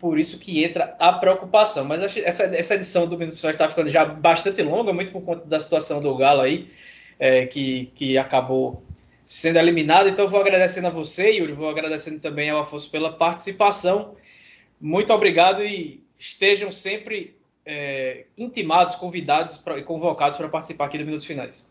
por 0.00 0.18
isso 0.18 0.40
que 0.40 0.64
entra 0.64 0.96
a 0.98 1.12
preocupação. 1.12 1.84
Mas 1.84 2.00
essa, 2.16 2.44
essa 2.56 2.74
edição 2.74 3.06
do 3.06 3.18
Minutos 3.18 3.38
Finais 3.38 3.54
está 3.54 3.68
ficando 3.68 3.90
já 3.90 4.04
bastante 4.04 4.62
longa, 4.62 4.92
muito 4.94 5.12
por 5.12 5.22
conta 5.22 5.44
da 5.46 5.60
situação 5.60 6.00
do 6.00 6.16
Galo 6.16 6.40
aí, 6.40 6.70
é, 7.18 7.46
que, 7.46 7.92
que 7.94 8.16
acabou 8.16 8.82
sendo 9.26 9.58
eliminado. 9.58 10.08
Então, 10.08 10.26
vou 10.26 10.40
agradecendo 10.40 10.86
a 10.86 10.90
você, 10.90 11.32
Yuri, 11.32 11.52
vou 11.52 11.68
agradecendo 11.68 12.18
também 12.18 12.48
ao 12.48 12.62
Afonso 12.62 12.90
pela 12.90 13.12
participação. 13.12 14.16
Muito 14.80 15.12
obrigado 15.12 15.62
e 15.62 16.02
estejam 16.18 16.72
sempre 16.72 17.38
é, 17.66 18.24
intimados, 18.38 18.96
convidados 18.96 19.62
e 19.76 19.82
convocados 19.82 20.38
para 20.38 20.48
participar 20.48 20.86
aqui 20.86 20.96
do 20.96 21.04
Minutos 21.04 21.26
Finais. 21.26 21.70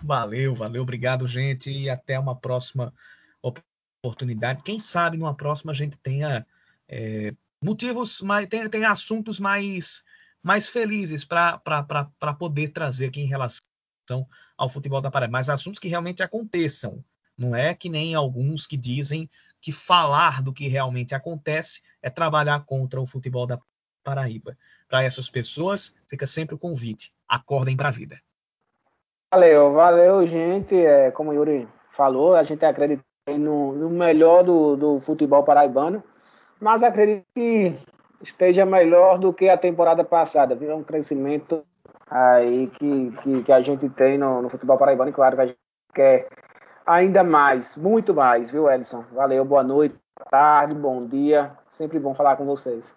Valeu, 0.00 0.54
valeu, 0.54 0.82
obrigado, 0.82 1.26
gente, 1.26 1.70
e 1.70 1.90
até 1.90 2.18
uma 2.18 2.36
próxima 2.36 2.94
oportunidade. 4.00 4.62
Quem 4.62 4.78
sabe 4.78 5.16
numa 5.16 5.34
próxima 5.34 5.72
a 5.72 5.74
gente 5.74 5.96
tenha 5.98 6.46
é, 6.92 7.34
motivos, 7.64 8.20
mais, 8.20 8.46
tenha, 8.46 8.68
tenha 8.68 8.90
assuntos 8.90 9.40
mais, 9.40 10.04
mais 10.42 10.68
felizes 10.68 11.24
para 11.24 11.58
poder 12.38 12.68
trazer 12.68 13.06
aqui 13.06 13.22
em 13.22 13.26
relação 13.26 13.62
ao 14.58 14.68
futebol 14.68 15.00
da 15.00 15.10
Paraíba, 15.10 15.32
mas 15.32 15.48
assuntos 15.48 15.80
que 15.80 15.88
realmente 15.88 16.22
aconteçam. 16.22 17.02
Não 17.36 17.56
é 17.56 17.74
que 17.74 17.88
nem 17.88 18.14
alguns 18.14 18.66
que 18.66 18.76
dizem 18.76 19.28
que 19.58 19.72
falar 19.72 20.42
do 20.42 20.52
que 20.52 20.68
realmente 20.68 21.14
acontece 21.14 21.80
é 22.02 22.10
trabalhar 22.10 22.62
contra 22.66 23.00
o 23.00 23.06
futebol 23.06 23.46
da 23.46 23.58
Paraíba. 24.04 24.54
Para 24.86 25.02
essas 25.02 25.30
pessoas, 25.30 25.96
fica 26.06 26.26
sempre 26.26 26.54
o 26.54 26.58
convite. 26.58 27.10
Acordem 27.26 27.74
para 27.74 27.88
a 27.88 27.92
vida. 27.92 28.20
Valeu, 29.32 29.72
valeu, 29.72 30.26
gente. 30.26 30.76
É, 30.76 31.10
como 31.10 31.30
o 31.30 31.34
Yuri 31.34 31.66
falou, 31.96 32.36
a 32.36 32.42
gente 32.42 32.62
acredita 32.66 33.02
no, 33.28 33.72
no 33.72 33.88
melhor 33.88 34.44
do, 34.44 34.76
do 34.76 35.00
futebol 35.00 35.42
paraibano, 35.42 36.04
mas 36.62 36.80
acredito 36.84 37.26
que 37.34 37.76
esteja 38.22 38.64
melhor 38.64 39.18
do 39.18 39.32
que 39.32 39.48
a 39.48 39.58
temporada 39.58 40.04
passada. 40.04 40.54
Viu? 40.54 40.70
É 40.70 40.74
um 40.74 40.84
crescimento 40.84 41.64
aí 42.08 42.70
que, 42.78 43.12
que, 43.20 43.42
que, 43.42 43.52
a 43.52 43.60
gente 43.60 43.88
tem 43.88 44.16
no, 44.16 44.40
no 44.40 44.48
futebol 44.48 44.78
paraibano 44.78 45.10
e 45.10 45.12
claro 45.12 45.34
que 45.34 45.42
a 45.42 45.46
gente 45.46 45.58
quer 45.92 46.28
ainda 46.86 47.24
mais, 47.24 47.76
muito 47.76 48.14
mais, 48.14 48.48
viu, 48.48 48.70
Edson? 48.70 49.04
Valeu, 49.12 49.44
boa 49.44 49.64
noite, 49.64 49.96
boa 50.16 50.30
tarde, 50.30 50.74
bom 50.74 51.04
dia. 51.04 51.50
Sempre 51.72 51.98
bom 51.98 52.14
falar 52.14 52.36
com 52.36 52.46
vocês. 52.46 52.94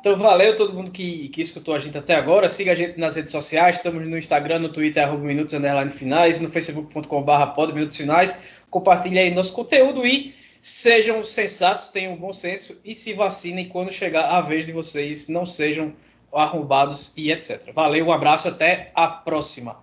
Então, 0.00 0.14
valeu 0.14 0.54
todo 0.54 0.74
mundo 0.74 0.90
que, 0.90 1.30
que 1.30 1.40
escutou 1.40 1.74
a 1.74 1.78
gente 1.78 1.96
até 1.96 2.16
agora. 2.16 2.50
Siga 2.50 2.72
a 2.72 2.74
gente 2.74 3.00
nas 3.00 3.16
redes 3.16 3.32
sociais. 3.32 3.76
Estamos 3.76 4.06
no 4.06 4.16
Instagram, 4.16 4.58
no 4.58 4.68
Twitter, 4.68 5.02
arroba 5.02 5.24
Minutos 5.24 5.54
Finais, 5.96 6.40
no 6.40 6.48
facebook.com.br 6.48 7.46
pod 7.54 7.72
Minutos 7.72 7.96
Finais. 7.96 8.62
Compartilhe 8.70 9.18
aí 9.18 9.34
nosso 9.34 9.52
conteúdo 9.54 10.06
e 10.06 10.37
sejam 10.60 11.22
sensatos, 11.24 11.88
tenham 11.88 12.16
bom 12.16 12.32
senso 12.32 12.76
e 12.84 12.94
se 12.94 13.12
vacinem 13.12 13.68
quando 13.68 13.92
chegar 13.92 14.30
a 14.30 14.40
vez 14.40 14.66
de 14.66 14.72
vocês. 14.72 15.28
Não 15.28 15.46
sejam 15.46 15.94
arrombados 16.32 17.12
e 17.16 17.30
etc. 17.30 17.72
Valeu, 17.72 18.06
um 18.06 18.12
abraço, 18.12 18.48
até 18.48 18.90
a 18.94 19.06
próxima. 19.08 19.82